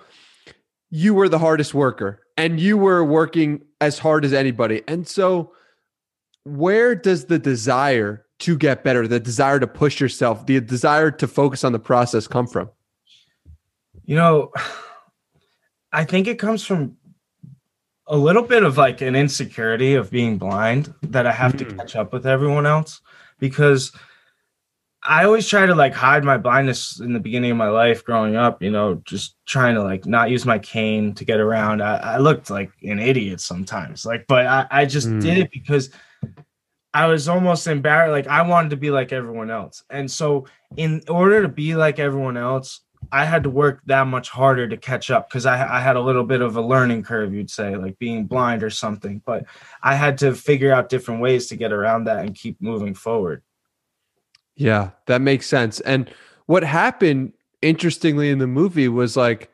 you 0.91 1.15
were 1.15 1.29
the 1.29 1.39
hardest 1.39 1.75
worker 1.75 2.21
and 2.37 2.59
you 2.59 2.77
were 2.77 3.05
working 3.05 3.61
as 3.81 3.99
hard 3.99 4.25
as 4.25 4.33
anybody. 4.33 4.83
And 4.89 5.07
so, 5.07 5.53
where 6.45 6.95
does 6.95 7.27
the 7.27 7.39
desire 7.39 8.25
to 8.41 8.57
get 8.57 8.85
better, 8.85 9.09
the 9.09 9.21
desire 9.21 9.59
to 9.59 9.67
push 9.67 10.01
yourself, 10.01 10.47
the 10.47 10.61
desire 10.61 11.11
to 11.11 11.27
focus 11.27 11.65
on 11.65 11.73
the 11.73 11.79
process 11.79 12.27
come 12.27 12.47
from? 12.47 12.71
You 14.05 14.17
know, 14.17 14.53
I 15.93 16.05
think 16.05 16.27
it 16.27 16.39
comes 16.39 16.65
from 16.65 16.97
a 18.07 18.17
little 18.17 18.43
bit 18.43 18.63
of 18.63 18.79
like 18.79 19.01
an 19.01 19.15
insecurity 19.15 19.95
of 19.95 20.11
being 20.11 20.39
blind 20.39 20.95
that 21.03 21.27
I 21.27 21.33
have 21.33 21.53
mm. 21.55 21.59
to 21.59 21.65
hmm. 21.65 21.77
catch 21.77 21.97
up 21.97 22.13
with 22.13 22.27
everyone 22.27 22.65
else 22.65 23.01
because 23.39 23.93
I 25.03 25.25
always 25.25 25.47
try 25.47 25.67
to 25.67 25.75
like 25.75 25.95
hide 25.95 26.25
my 26.25 26.39
blindness 26.39 27.01
in 27.01 27.13
the 27.13 27.21
beginning 27.21 27.51
of 27.51 27.57
my 27.57 27.69
life 27.69 28.05
growing 28.05 28.35
up, 28.35 28.63
you 28.63 28.71
know, 28.71 29.01
just 29.05 29.37
trying 29.47 29.75
to 29.75 29.83
like 29.83 30.07
not 30.07 30.31
use 30.31 30.45
my 30.45 30.59
cane 30.59 31.15
to 31.15 31.25
get 31.25 31.39
around. 31.39 31.83
I, 31.83 31.97
I 31.97 32.19
looked 32.19 32.51
like 32.51 32.71
an 32.83 32.99
idiot 32.99 33.41
sometimes, 33.41 34.05
like, 34.05 34.27
but 34.27 34.47
I, 34.47 34.67
I 34.71 34.85
just 34.87 35.09
mm. 35.09 35.21
did 35.21 35.35
hmm. 35.35 35.43
it 35.43 35.51
because 35.51 35.91
I 36.95 37.07
was 37.07 37.29
almost 37.29 37.67
embarrassed. 37.67 38.13
Like 38.13 38.27
I 38.27 38.43
wanted 38.43 38.71
to 38.71 38.77
be 38.77 38.91
like 38.91 39.13
everyone 39.13 39.51
else. 39.51 39.83
And 39.91 40.11
so 40.11 40.47
in 40.77 41.03
order 41.09 41.43
to 41.43 41.49
be 41.49 41.75
like 41.75 41.99
everyone 41.99 42.37
else, 42.37 42.81
I 43.13 43.25
had 43.25 43.45
to 43.45 43.51
work 43.51 43.81
that 43.87 44.07
much 44.07 44.29
harder 44.29 44.69
to 44.69 44.77
catch 44.77 45.11
up 45.11 45.29
because 45.29 45.47
I, 45.47 45.79
I 45.79 45.81
had 45.81 45.97
a 45.97 46.01
little 46.01 46.25
bit 46.25 46.43
of 46.43 46.57
a 46.57 46.61
learning 46.61 47.05
curve, 47.05 47.33
you'd 47.33 47.51
say, 47.51 47.77
like 47.77 47.99
being 47.99 48.27
blind 48.27 48.63
or 48.63 48.71
something. 48.71 49.23
But 49.25 49.45
I 49.83 49.95
had 49.95 50.19
to 50.19 50.35
figure 50.35 50.73
out 50.73 50.89
different 50.89 51.21
ways 51.21 51.47
to 51.49 51.57
get 51.57 51.73
around 51.73 52.05
that 52.05 52.25
and 52.25 52.35
keep 52.35 52.61
moving 52.61 52.95
forward. 52.95 53.43
Yeah, 54.57 54.91
that 55.07 55.21
makes 55.21 55.47
sense. 55.47 55.81
And 55.81 56.11
what 56.47 56.65
happened, 56.65 57.33
interestingly, 57.63 58.31
in 58.31 58.39
the 58.39 58.47
movie 58.47 58.89
was 58.89 59.17
like, 59.17 59.51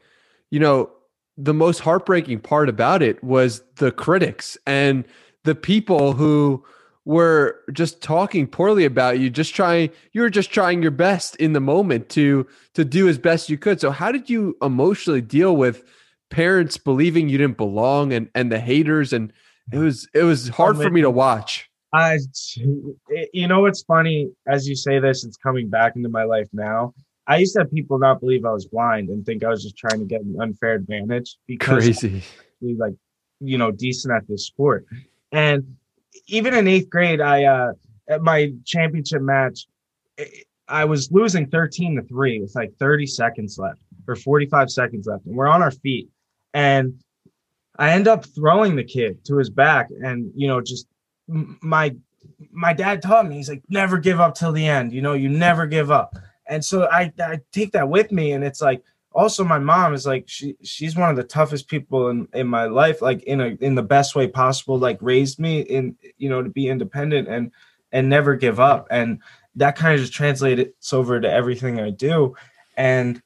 you 0.50 0.58
know, 0.58 0.90
the 1.36 1.54
most 1.54 1.80
heartbreaking 1.80 2.40
part 2.40 2.68
about 2.68 3.02
it 3.02 3.22
was 3.22 3.62
the 3.76 3.92
critics 3.92 4.56
and 4.66 5.04
the 5.42 5.54
people 5.54 6.14
who 6.14 6.64
were 7.04 7.60
just 7.72 8.02
talking 8.02 8.46
poorly 8.46 8.84
about 8.84 9.18
you 9.18 9.28
just 9.28 9.54
trying 9.54 9.90
you 10.12 10.22
were 10.22 10.30
just 10.30 10.50
trying 10.50 10.80
your 10.80 10.90
best 10.90 11.36
in 11.36 11.52
the 11.52 11.60
moment 11.60 12.08
to 12.08 12.46
to 12.74 12.84
do 12.84 13.08
as 13.08 13.18
best 13.18 13.50
you 13.50 13.58
could. 13.58 13.80
So 13.80 13.90
how 13.90 14.10
did 14.10 14.30
you 14.30 14.56
emotionally 14.62 15.20
deal 15.20 15.56
with 15.56 15.84
parents 16.30 16.78
believing 16.78 17.28
you 17.28 17.38
didn't 17.38 17.58
belong 17.58 18.12
and 18.12 18.30
and 18.34 18.50
the 18.50 18.58
haters? 18.58 19.12
And 19.12 19.32
it 19.72 19.78
was 19.78 20.08
it 20.14 20.22
was 20.22 20.48
oh, 20.50 20.52
hard 20.52 20.76
for 20.78 20.90
me 20.90 21.02
to 21.02 21.10
watch. 21.10 21.70
I 21.92 22.18
you 23.32 23.48
know 23.48 23.60
what's 23.60 23.82
funny? 23.82 24.30
As 24.48 24.66
you 24.66 24.74
say 24.74 24.98
this 24.98 25.24
it's 25.24 25.36
coming 25.36 25.68
back 25.68 25.96
into 25.96 26.08
my 26.08 26.24
life 26.24 26.48
now. 26.52 26.94
I 27.26 27.38
used 27.38 27.54
to 27.54 27.60
have 27.60 27.70
people 27.70 27.98
not 27.98 28.20
believe 28.20 28.44
i 28.44 28.52
was 28.52 28.66
blind 28.66 29.08
and 29.08 29.24
think 29.24 29.44
i 29.44 29.48
was 29.48 29.62
just 29.62 29.78
trying 29.78 29.98
to 29.98 30.04
get 30.04 30.20
an 30.20 30.36
unfair 30.40 30.74
advantage 30.74 31.38
because 31.46 31.84
crazy. 31.84 32.22
Like 32.60 32.94
you 33.40 33.58
know 33.58 33.70
decent 33.70 34.14
at 34.14 34.26
this 34.26 34.46
sport. 34.46 34.86
And 35.32 35.76
even 36.26 36.54
in 36.54 36.68
eighth 36.68 36.90
grade, 36.90 37.20
I 37.20 37.44
uh 37.44 37.72
at 38.08 38.22
my 38.22 38.52
championship 38.64 39.22
match, 39.22 39.66
I 40.68 40.84
was 40.84 41.10
losing 41.10 41.48
13 41.48 41.96
to 41.96 42.02
3 42.02 42.40
with 42.40 42.54
like 42.54 42.72
30 42.78 43.06
seconds 43.06 43.58
left 43.58 43.80
or 44.06 44.16
45 44.16 44.70
seconds 44.70 45.06
left. 45.06 45.26
And 45.26 45.36
we're 45.36 45.48
on 45.48 45.62
our 45.62 45.70
feet. 45.70 46.08
And 46.52 47.02
I 47.78 47.90
end 47.90 48.08
up 48.08 48.24
throwing 48.24 48.76
the 48.76 48.84
kid 48.84 49.24
to 49.26 49.36
his 49.36 49.50
back. 49.50 49.88
And, 49.90 50.30
you 50.34 50.48
know, 50.48 50.60
just 50.60 50.86
my 51.26 51.94
my 52.52 52.72
dad 52.72 53.02
taught 53.02 53.26
me, 53.26 53.36
he's 53.36 53.48
like, 53.48 53.62
never 53.68 53.98
give 53.98 54.20
up 54.20 54.34
till 54.34 54.52
the 54.52 54.66
end. 54.66 54.92
You 54.92 55.02
know, 55.02 55.12
you 55.12 55.28
never 55.28 55.66
give 55.66 55.90
up. 55.90 56.14
And 56.46 56.64
so 56.64 56.88
I, 56.90 57.12
I 57.20 57.40
take 57.52 57.72
that 57.72 57.88
with 57.88 58.12
me. 58.12 58.32
And 58.32 58.44
it's 58.44 58.60
like, 58.60 58.82
also 59.14 59.44
my 59.44 59.58
mom 59.58 59.94
is 59.94 60.06
like 60.06 60.24
she 60.26 60.56
she's 60.62 60.96
one 60.96 61.08
of 61.08 61.16
the 61.16 61.24
toughest 61.24 61.68
people 61.68 62.08
in 62.08 62.28
in 62.34 62.46
my 62.46 62.64
life 62.64 63.00
like 63.00 63.22
in 63.22 63.40
a 63.40 63.46
in 63.60 63.74
the 63.74 63.82
best 63.82 64.14
way 64.14 64.26
possible 64.26 64.78
like 64.78 64.98
raised 65.00 65.38
me 65.38 65.60
in 65.60 65.96
you 66.18 66.28
know 66.28 66.42
to 66.42 66.50
be 66.50 66.68
independent 66.68 67.28
and 67.28 67.52
and 67.92 68.08
never 68.08 68.34
give 68.34 68.58
up 68.58 68.86
and 68.90 69.20
that 69.54 69.76
kind 69.76 69.94
of 69.94 70.00
just 70.00 70.12
translates 70.12 70.92
over 70.92 71.20
to 71.20 71.30
everything 71.30 71.80
i 71.80 71.90
do 71.90 72.34
and 72.76 73.22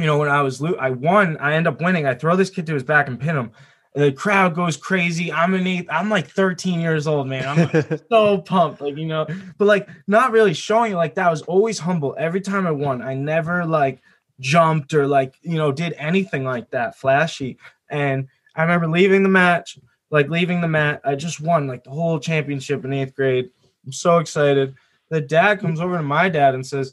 you 0.00 0.06
know 0.06 0.18
when 0.18 0.28
i 0.28 0.42
was 0.42 0.60
lo- 0.60 0.76
i 0.80 0.90
won 0.90 1.36
i 1.38 1.54
end 1.54 1.68
up 1.68 1.80
winning 1.80 2.06
i 2.06 2.14
throw 2.14 2.34
this 2.34 2.50
kid 2.50 2.66
to 2.66 2.74
his 2.74 2.82
back 2.82 3.06
and 3.06 3.20
pin 3.20 3.36
him 3.36 3.52
the 3.94 4.10
crowd 4.10 4.54
goes 4.54 4.78
crazy. 4.78 5.30
I'm 5.30 5.52
an 5.52 5.66
eighth. 5.66 5.88
I'm 5.90 6.08
like 6.08 6.26
13 6.26 6.80
years 6.80 7.06
old, 7.06 7.26
man. 7.26 7.46
I'm 7.46 7.98
so 8.10 8.38
pumped, 8.38 8.80
like 8.80 8.96
you 8.96 9.04
know, 9.04 9.26
but 9.58 9.66
like 9.66 9.86
not 10.06 10.32
really 10.32 10.54
showing 10.54 10.92
it 10.92 10.96
like 10.96 11.14
that. 11.16 11.26
I 11.26 11.30
was 11.30 11.42
always 11.42 11.78
humble 11.78 12.16
every 12.18 12.40
time 12.40 12.66
I 12.66 12.70
won. 12.70 13.02
I 13.02 13.12
never 13.12 13.66
like 13.66 14.02
jumped 14.42 14.92
or 14.92 15.06
like 15.06 15.36
you 15.40 15.56
know 15.56 15.72
did 15.72 15.94
anything 15.94 16.44
like 16.44 16.70
that 16.70 16.98
flashy. 16.98 17.56
And 17.88 18.28
i 18.54 18.62
remember 18.62 18.88
leaving 18.88 19.22
the 19.22 19.28
match 19.28 19.78
like 20.10 20.28
leaving 20.28 20.60
the 20.60 20.68
mat 20.68 21.00
i 21.04 21.14
just 21.14 21.40
won 21.40 21.66
like 21.66 21.84
the 21.84 21.90
whole 21.90 22.18
championship 22.18 22.84
in 22.84 22.92
eighth 22.92 23.14
grade. 23.14 23.48
I'm 23.86 23.92
so 23.92 24.18
excited. 24.18 24.74
The 25.08 25.20
dad 25.20 25.60
comes 25.60 25.80
over 25.80 25.96
to 25.96 26.02
my 26.02 26.28
dad 26.28 26.54
and 26.54 26.66
says 26.66 26.92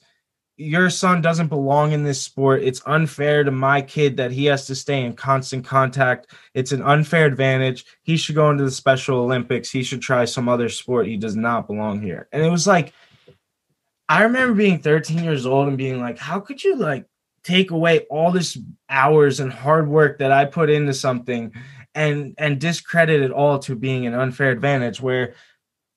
your 0.55 0.89
son 0.89 1.21
doesn't 1.21 1.47
belong 1.47 1.93
in 1.93 2.03
this 2.03 2.21
sport. 2.21 2.61
It's 2.63 2.81
unfair 2.85 3.45
to 3.45 3.51
my 3.51 3.81
kid 3.81 4.17
that 4.17 4.31
he 4.31 4.45
has 4.45 4.67
to 4.67 4.75
stay 4.75 5.05
in 5.05 5.13
constant 5.13 5.65
contact. 5.65 6.33
It's 6.53 6.73
an 6.73 6.81
unfair 6.81 7.25
advantage. 7.25 7.85
He 8.03 8.17
should 8.17 8.35
go 8.35 8.49
into 8.49 8.65
the 8.65 8.71
special 8.71 9.19
olympics. 9.19 9.69
He 9.69 9.83
should 9.83 10.01
try 10.01 10.25
some 10.25 10.49
other 10.49 10.67
sport. 10.67 11.07
He 11.07 11.15
does 11.15 11.37
not 11.37 11.67
belong 11.67 12.01
here. 12.01 12.27
And 12.31 12.43
it 12.43 12.49
was 12.49 12.67
like 12.67 12.93
i 14.09 14.23
remember 14.23 14.55
being 14.55 14.79
13 14.79 15.23
years 15.23 15.45
old 15.45 15.67
and 15.67 15.77
being 15.77 16.01
like 16.01 16.17
how 16.17 16.39
could 16.39 16.63
you 16.63 16.75
like 16.75 17.05
take 17.43 17.71
away 17.71 17.99
all 18.09 18.31
this 18.31 18.57
hours 18.89 19.39
and 19.39 19.51
hard 19.51 19.87
work 19.87 20.19
that 20.19 20.31
I 20.31 20.45
put 20.45 20.69
into 20.69 20.93
something 20.93 21.53
and 21.95 22.35
and 22.37 22.59
discredit 22.59 23.21
it 23.21 23.31
all 23.31 23.59
to 23.59 23.75
being 23.75 24.05
an 24.05 24.13
unfair 24.13 24.51
advantage 24.51 25.01
where 25.01 25.33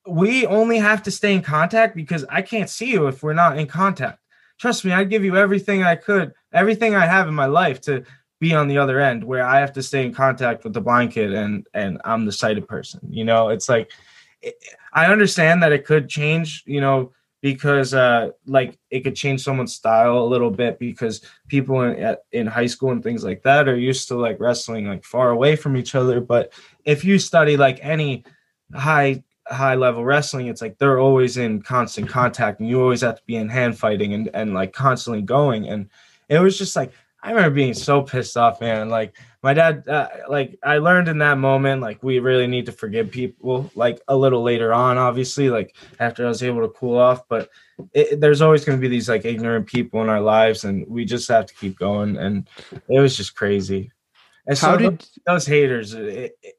we 0.07 0.47
only 0.47 0.79
have 0.79 1.03
to 1.05 1.11
stay 1.11 1.35
in 1.35 1.43
contact 1.43 1.95
because 1.95 2.25
I 2.29 2.43
can't 2.43 2.69
see 2.69 2.91
you 2.91 3.07
if 3.07 3.23
we're 3.23 3.35
not 3.35 3.59
in 3.59 3.67
contact. 3.67 4.19
Trust 4.59 4.85
me, 4.85 4.93
I'd 4.93 5.11
give 5.11 5.25
you 5.25 5.37
everything 5.37 5.83
I 5.83 5.97
could, 5.97 6.33
everything 6.53 6.95
I 6.95 7.07
have 7.07 7.29
in 7.29 7.35
my 7.35 7.47
life 7.47 7.81
to 7.83 8.05
be 8.41 8.55
on 8.55 8.67
the 8.67 8.79
other 8.79 8.99
end 8.99 9.23
where 9.23 9.45
I 9.45 9.61
have 9.61 9.73
to 9.75 9.83
stay 9.83 10.05
in 10.05 10.13
contact 10.13 10.65
with 10.65 10.73
the 10.73 10.81
blind 10.81 11.13
kid 11.13 11.33
and 11.33 11.67
and 11.75 12.01
I'm 12.05 12.25
the 12.25 12.33
sighted 12.33 12.67
person. 12.67 13.01
You 13.09 13.25
know, 13.25 13.51
it's 13.51 13.69
like 13.69 13.91
I 14.93 15.07
understand 15.07 15.63
that 15.63 15.73
it 15.73 15.85
could 15.85 16.09
change, 16.09 16.65
you 16.67 16.81
know, 16.81 17.13
because 17.43 17.93
uh 17.93 18.31
like 18.47 18.79
it 18.91 19.01
could 19.01 19.17
change 19.17 19.43
someone's 19.43 19.75
style 19.75 20.19
a 20.19 20.25
little 20.25 20.51
bit 20.51 20.79
because 20.79 21.21
people 21.49 21.83
in 21.83 22.17
in 22.31 22.47
high 22.47 22.67
school 22.67 22.93
and 22.93 23.03
things 23.03 23.25
like 23.25 23.43
that 23.43 23.69
are 23.69 23.77
used 23.77 24.09
to 24.09 24.15
like 24.15 24.41
wrestling 24.41 24.87
like 24.87 25.05
far 25.05 25.31
away 25.31 25.57
from 25.57 25.77
each 25.77 25.95
other. 25.95 26.21
But 26.21 26.53
if 26.85 27.05
you 27.05 27.19
study 27.19 27.57
like 27.57 27.81
any 27.83 28.25
high 28.75 29.23
high 29.49 29.75
level 29.75 30.05
wrestling 30.05 30.47
it's 30.47 30.63
like 30.63 30.79
they're 30.79 31.01
always 31.01 31.37
in 31.37 31.61
constant 31.61 32.09
contact 32.09 32.61
and 32.61 32.69
you 32.69 32.81
always 32.81 33.01
have 33.01 33.17
to 33.17 33.23
be 33.27 33.35
in 33.35 33.49
hand 33.49 33.77
fighting 33.77 34.15
and 34.15 34.31
and 34.33 34.55
like 34.55 34.73
constantly 34.73 35.21
going. 35.21 35.69
And 35.69 35.91
it 36.29 36.39
was 36.39 36.57
just 36.57 36.77
like 36.77 36.93
I 37.23 37.31
remember 37.31 37.55
being 37.55 37.75
so 37.75 38.03
pissed 38.03 38.37
off, 38.37 38.61
man. 38.61 38.89
Like 38.89 39.17
my 39.43 39.55
dad, 39.55 39.89
uh, 39.89 40.09
like 40.29 40.59
I 40.63 40.79
learned 40.79 41.09
in 41.09 41.19
that 41.19 41.39
moment, 41.39 41.81
like 41.81 42.03
we 42.03 42.19
really 42.19 42.49
need 42.49 42.67
to 42.67 42.73
forgive 42.73 43.11
people. 43.11 43.71
Like 43.77 44.01
a 44.09 44.17
little 44.17 44.43
later 44.43 44.73
on, 44.73 44.99
obviously, 44.99 45.49
like 45.49 45.77
after 46.01 46.25
I 46.25 46.29
was 46.29 46.43
able 46.43 46.63
to 46.63 46.69
cool 46.69 46.99
off. 46.99 47.29
But 47.29 47.49
it, 47.93 48.21
there's 48.21 48.43
always 48.43 48.65
going 48.65 48.79
to 48.79 48.83
be 48.83 48.89
these 48.89 49.09
like 49.09 49.25
ignorant 49.25 49.67
people 49.67 50.03
in 50.03 50.09
our 50.09 50.21
lives, 50.21 50.65
and 50.65 50.85
we 50.89 51.05
just 51.05 51.29
have 51.29 51.47
to 51.47 51.55
keep 51.55 51.79
going. 51.79 52.17
And 52.17 52.49
it 52.89 52.99
was 52.99 53.17
just 53.17 53.37
crazy. 53.37 53.93
And 54.47 54.59
so 54.59 54.71
How 54.71 54.77
did 54.77 55.07
those 55.25 55.47
haters? 55.47 55.95
It, 55.95 56.37
it, 56.43 56.57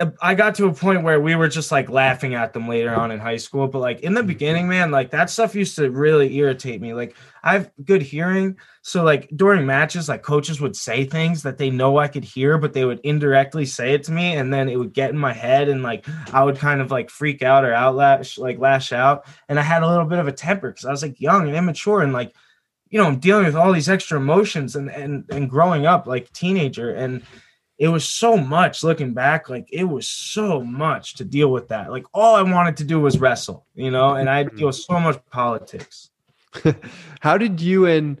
Uh, 0.00 0.10
I 0.20 0.34
got 0.34 0.56
to 0.56 0.66
a 0.66 0.74
point 0.74 1.04
where 1.04 1.20
we 1.20 1.36
were 1.36 1.46
just 1.46 1.70
like 1.70 1.88
laughing 1.88 2.34
at 2.34 2.52
them 2.52 2.66
later 2.66 2.92
on 2.92 3.12
in 3.12 3.20
high 3.20 3.36
school, 3.36 3.68
but 3.68 3.78
like 3.78 4.00
in 4.00 4.14
the 4.14 4.20
mm-hmm. 4.22 4.26
beginning, 4.26 4.68
man, 4.68 4.90
like 4.90 5.10
that 5.10 5.30
stuff 5.30 5.54
used 5.54 5.76
to 5.76 5.88
really 5.88 6.36
irritate 6.36 6.80
me. 6.80 6.94
Like 6.94 7.16
I 7.44 7.52
have 7.52 7.70
good 7.84 8.02
hearing, 8.02 8.56
so 8.82 9.04
like 9.04 9.30
during 9.36 9.66
matches, 9.66 10.08
like 10.08 10.22
coaches 10.22 10.60
would 10.60 10.74
say 10.74 11.04
things 11.04 11.44
that 11.44 11.58
they 11.58 11.70
know 11.70 11.96
I 11.98 12.08
could 12.08 12.24
hear, 12.24 12.58
but 12.58 12.72
they 12.72 12.84
would 12.84 12.98
indirectly 13.04 13.66
say 13.66 13.94
it 13.94 14.02
to 14.04 14.12
me, 14.12 14.34
and 14.34 14.52
then 14.52 14.68
it 14.68 14.76
would 14.76 14.94
get 14.94 15.10
in 15.10 15.18
my 15.18 15.32
head, 15.32 15.68
and 15.68 15.84
like 15.84 16.04
I 16.32 16.42
would 16.42 16.58
kind 16.58 16.80
of 16.80 16.90
like 16.90 17.08
freak 17.08 17.42
out 17.42 17.64
or 17.64 17.72
outlash, 17.72 18.36
like 18.36 18.58
lash 18.58 18.92
out, 18.92 19.26
and 19.48 19.60
I 19.60 19.62
had 19.62 19.84
a 19.84 19.88
little 19.88 20.06
bit 20.06 20.18
of 20.18 20.26
a 20.26 20.32
temper 20.32 20.70
because 20.70 20.86
I 20.86 20.90
was 20.90 21.02
like 21.02 21.20
young 21.20 21.46
and 21.46 21.56
immature, 21.56 22.02
and 22.02 22.12
like 22.12 22.34
you 22.90 23.00
know 23.00 23.06
I'm 23.06 23.20
dealing 23.20 23.44
with 23.44 23.56
all 23.56 23.72
these 23.72 23.88
extra 23.88 24.18
emotions 24.18 24.74
and 24.74 24.90
and 24.90 25.24
and 25.30 25.48
growing 25.48 25.86
up 25.86 26.08
like 26.08 26.32
teenager 26.32 26.90
and 26.90 27.22
it 27.78 27.88
was 27.88 28.08
so 28.08 28.36
much 28.36 28.84
looking 28.84 29.14
back 29.14 29.48
like 29.48 29.66
it 29.72 29.84
was 29.84 30.08
so 30.08 30.62
much 30.62 31.14
to 31.14 31.24
deal 31.24 31.50
with 31.50 31.68
that. 31.68 31.90
Like 31.90 32.04
all 32.12 32.34
i 32.36 32.42
wanted 32.42 32.76
to 32.78 32.84
do 32.84 33.00
was 33.00 33.18
wrestle 33.18 33.66
you 33.74 33.90
know 33.90 34.14
and 34.14 34.30
i 34.30 34.44
deal 34.44 34.68
with 34.68 34.76
so 34.76 35.00
much 35.00 35.18
politics. 35.30 36.10
How 37.20 37.36
did 37.36 37.60
you 37.60 37.86
and 37.86 38.20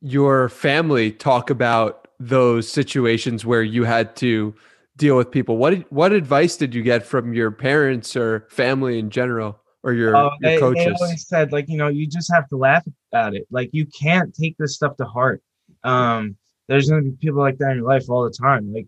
your 0.00 0.48
family 0.48 1.10
talk 1.10 1.50
about 1.50 2.08
those 2.20 2.68
situations 2.68 3.44
where 3.44 3.62
you 3.62 3.84
had 3.84 4.16
to 4.16 4.54
deal 4.96 5.16
with 5.16 5.30
people? 5.30 5.56
What 5.56 5.90
what 5.92 6.12
advice 6.12 6.56
did 6.56 6.74
you 6.74 6.82
get 6.82 7.04
from 7.04 7.32
your 7.32 7.50
parents 7.50 8.16
or 8.16 8.46
family 8.50 8.98
in 8.98 9.10
general 9.10 9.58
or 9.82 9.92
your, 9.92 10.16
uh, 10.16 10.30
your 10.40 10.52
they, 10.52 10.58
coaches? 10.58 10.84
they 10.84 11.04
always 11.04 11.26
said 11.26 11.52
like 11.52 11.68
you 11.68 11.76
know 11.76 11.88
you 11.88 12.06
just 12.06 12.32
have 12.32 12.48
to 12.48 12.56
laugh 12.56 12.84
at 13.12 13.34
it. 13.34 13.46
Like 13.50 13.70
you 13.72 13.86
can't 13.86 14.34
take 14.34 14.56
this 14.58 14.74
stuff 14.74 14.96
to 14.96 15.04
heart. 15.04 15.42
Um 15.84 16.36
there's 16.68 16.88
going 16.88 17.02
to 17.02 17.10
be 17.10 17.16
people 17.16 17.40
like 17.40 17.58
that 17.58 17.70
in 17.70 17.78
your 17.78 17.86
life 17.86 18.08
all 18.08 18.24
the 18.24 18.30
time. 18.30 18.72
Like 18.72 18.86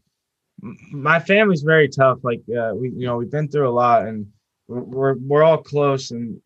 my 0.92 1.18
family's 1.18 1.62
very 1.62 1.88
tough. 1.88 2.18
Like 2.22 2.42
uh, 2.48 2.72
we, 2.74 2.90
you 2.90 3.06
know, 3.06 3.16
we've 3.16 3.30
been 3.30 3.48
through 3.48 3.68
a 3.68 3.72
lot, 3.72 4.06
and 4.06 4.26
we're 4.68 5.14
we're 5.14 5.42
all 5.42 5.58
close, 5.58 6.10
and 6.10 6.40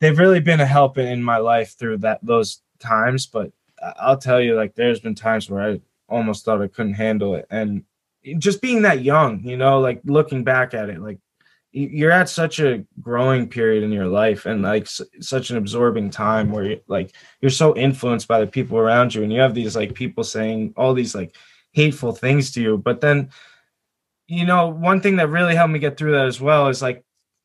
they've 0.00 0.18
really 0.18 0.40
been 0.40 0.60
a 0.60 0.66
help 0.66 0.98
in 0.98 1.22
my 1.22 1.38
life 1.38 1.76
through 1.78 1.98
that 1.98 2.20
those 2.22 2.62
times. 2.78 3.26
But 3.26 3.52
I'll 4.00 4.18
tell 4.18 4.40
you, 4.40 4.54
like 4.54 4.74
there's 4.74 5.00
been 5.00 5.14
times 5.14 5.50
where 5.50 5.62
I 5.62 5.80
almost 6.08 6.44
thought 6.44 6.62
I 6.62 6.68
couldn't 6.68 6.94
handle 6.94 7.34
it, 7.34 7.46
and 7.50 7.84
just 8.38 8.62
being 8.62 8.82
that 8.82 9.02
young, 9.02 9.42
you 9.44 9.56
know, 9.56 9.80
like 9.80 10.00
looking 10.04 10.44
back 10.44 10.72
at 10.74 10.88
it, 10.88 11.00
like 11.00 11.18
you're 11.76 12.12
at 12.12 12.28
such 12.28 12.60
a 12.60 12.84
growing 13.00 13.48
period 13.48 13.82
in 13.82 13.90
your 13.90 14.06
life 14.06 14.46
and 14.46 14.62
like 14.62 14.84
s- 14.84 15.00
such 15.20 15.50
an 15.50 15.56
absorbing 15.56 16.08
time 16.08 16.52
where 16.52 16.64
you 16.64 16.80
like 16.86 17.14
you're 17.40 17.50
so 17.50 17.76
influenced 17.76 18.28
by 18.28 18.40
the 18.40 18.46
people 18.46 18.78
around 18.78 19.14
you 19.14 19.22
and 19.22 19.32
you 19.32 19.40
have 19.40 19.54
these 19.54 19.74
like 19.74 19.92
people 19.92 20.22
saying 20.22 20.72
all 20.76 20.94
these 20.94 21.14
like 21.14 21.34
hateful 21.72 22.12
things 22.12 22.52
to 22.52 22.62
you 22.62 22.78
but 22.78 23.00
then 23.00 23.28
you 24.28 24.46
know 24.46 24.68
one 24.68 25.00
thing 25.00 25.16
that 25.16 25.28
really 25.28 25.54
helped 25.54 25.72
me 25.72 25.78
get 25.80 25.96
through 25.96 26.12
that 26.12 26.26
as 26.26 26.40
well 26.40 26.68
is 26.68 26.80
like 26.80 27.04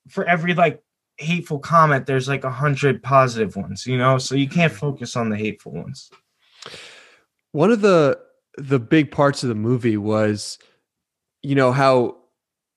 for 0.09 0.25
every 0.25 0.53
like 0.53 0.81
hateful 1.19 1.59
comment, 1.59 2.05
there's 2.05 2.27
like 2.27 2.43
a 2.43 2.49
hundred 2.49 3.03
positive 3.03 3.55
ones, 3.55 3.85
you 3.85 3.97
know. 3.97 4.17
So 4.17 4.35
you 4.35 4.47
can't 4.47 4.71
mm-hmm. 4.71 4.79
focus 4.79 5.15
on 5.15 5.29
the 5.29 5.37
hateful 5.37 5.73
ones. 5.73 6.09
One 7.51 7.71
of 7.71 7.81
the 7.81 8.19
the 8.57 8.79
big 8.79 9.11
parts 9.11 9.43
of 9.43 9.49
the 9.49 9.55
movie 9.55 9.97
was, 9.97 10.57
you 11.41 11.55
know, 11.55 11.71
how 11.71 12.17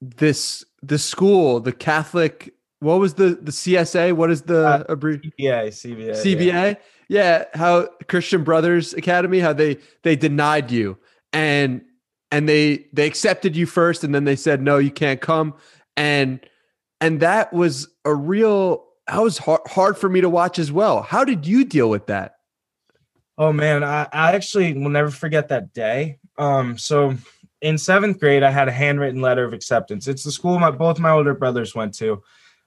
this 0.00 0.64
the 0.82 0.98
school, 0.98 1.60
the 1.60 1.72
Catholic, 1.72 2.54
what 2.80 2.98
was 2.98 3.14
the 3.14 3.38
the 3.40 3.52
CSA? 3.52 4.14
What 4.14 4.30
is 4.30 4.42
the 4.42 4.66
Uh, 4.66 4.84
abbreviation? 4.88 5.32
CBA, 5.38 5.68
CBA, 5.68 6.22
CBA. 6.22 6.76
Yeah, 7.08 7.44
how 7.54 7.88
Christian 8.08 8.42
Brothers 8.42 8.92
Academy, 8.94 9.38
how 9.38 9.52
they 9.52 9.78
they 10.02 10.16
denied 10.16 10.70
you 10.70 10.98
and 11.32 11.82
and 12.30 12.48
they 12.48 12.86
they 12.92 13.06
accepted 13.06 13.54
you 13.54 13.66
first 13.66 14.02
and 14.02 14.14
then 14.14 14.24
they 14.24 14.36
said 14.36 14.62
no, 14.62 14.78
you 14.78 14.90
can't 14.90 15.20
come 15.20 15.54
and 15.96 16.40
and 17.00 17.20
that 17.20 17.52
was 17.52 17.88
a 18.04 18.14
real 18.14 18.84
that 19.06 19.20
was 19.22 19.38
hard, 19.38 19.60
hard 19.66 19.98
for 19.98 20.08
me 20.08 20.20
to 20.20 20.28
watch 20.28 20.58
as 20.58 20.72
well. 20.72 21.02
How 21.02 21.24
did 21.24 21.46
you 21.46 21.64
deal 21.64 21.90
with 21.90 22.06
that? 22.06 22.36
Oh 23.38 23.52
man, 23.52 23.82
I, 23.84 24.08
I 24.12 24.32
actually 24.32 24.72
will 24.74 24.90
never 24.90 25.10
forget 25.10 25.48
that 25.48 25.72
day. 25.72 26.18
Um, 26.38 26.78
so 26.78 27.14
in 27.62 27.78
seventh 27.78 28.18
grade, 28.18 28.42
I 28.42 28.50
had 28.50 28.68
a 28.68 28.72
handwritten 28.72 29.22
letter 29.22 29.44
of 29.44 29.52
acceptance. 29.52 30.08
It's 30.08 30.24
the 30.24 30.32
school 30.32 30.58
my 30.58 30.70
both 30.70 30.98
my 30.98 31.10
older 31.10 31.32
brothers 31.32 31.74
went 31.74 31.94
to. 31.94 32.22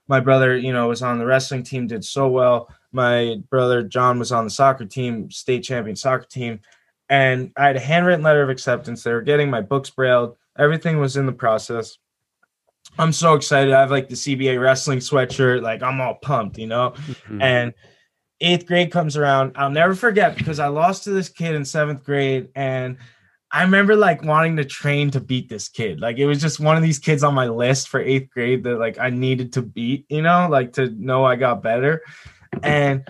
My 0.08 0.20
brother, 0.20 0.56
you 0.56 0.72
know, 0.72 0.88
was 0.88 1.02
on 1.02 1.18
the 1.18 1.26
wrestling 1.26 1.62
team, 1.62 1.86
did 1.86 2.04
so 2.04 2.28
well. 2.28 2.72
My 2.92 3.36
brother 3.50 3.82
John 3.82 4.18
was 4.18 4.32
on 4.32 4.44
the 4.44 4.50
soccer 4.50 4.86
team, 4.86 5.30
state 5.30 5.62
champion 5.62 5.96
soccer 5.96 6.26
team, 6.26 6.60
and 7.08 7.52
I 7.56 7.66
had 7.66 7.76
a 7.76 7.80
handwritten 7.80 8.24
letter 8.24 8.42
of 8.42 8.48
acceptance. 8.48 9.02
They 9.02 9.12
were 9.12 9.22
getting 9.22 9.50
my 9.50 9.60
books 9.60 9.90
brailled. 9.90 10.36
Everything 10.58 10.98
was 10.98 11.16
in 11.16 11.26
the 11.26 11.32
process. 11.32 11.98
I'm 12.98 13.12
so 13.12 13.34
excited. 13.34 13.74
I 13.74 13.80
have 13.80 13.90
like 13.90 14.08
the 14.08 14.14
CBA 14.14 14.60
wrestling 14.60 15.00
sweatshirt. 15.00 15.60
Like 15.60 15.82
I'm 15.82 16.00
all 16.00 16.14
pumped, 16.14 16.56
you 16.56 16.68
know. 16.68 16.92
Mm-hmm. 16.96 17.42
And 17.42 17.74
eighth 18.40 18.66
grade 18.66 18.90
comes 18.90 19.16
around. 19.16 19.52
I'll 19.56 19.70
never 19.70 19.94
forget 19.94 20.36
because 20.36 20.58
I 20.58 20.68
lost 20.68 21.04
to 21.04 21.10
this 21.10 21.28
kid 21.28 21.54
in 21.54 21.64
seventh 21.64 22.04
grade. 22.04 22.48
And 22.54 22.96
I 23.56 23.62
remember 23.62 23.96
like 23.96 24.22
wanting 24.22 24.56
to 24.56 24.66
train 24.66 25.10
to 25.12 25.20
beat 25.20 25.48
this 25.48 25.70
kid. 25.70 25.98
Like 25.98 26.18
it 26.18 26.26
was 26.26 26.42
just 26.42 26.60
one 26.60 26.76
of 26.76 26.82
these 26.82 26.98
kids 26.98 27.24
on 27.24 27.32
my 27.32 27.48
list 27.48 27.88
for 27.88 27.98
eighth 27.98 28.28
grade 28.28 28.64
that 28.64 28.78
like 28.78 28.98
I 28.98 29.08
needed 29.08 29.54
to 29.54 29.62
beat, 29.62 30.04
you 30.10 30.20
know, 30.20 30.46
like 30.50 30.74
to 30.74 30.90
know 30.90 31.24
I 31.24 31.36
got 31.36 31.62
better. 31.62 32.02
And 32.62 33.08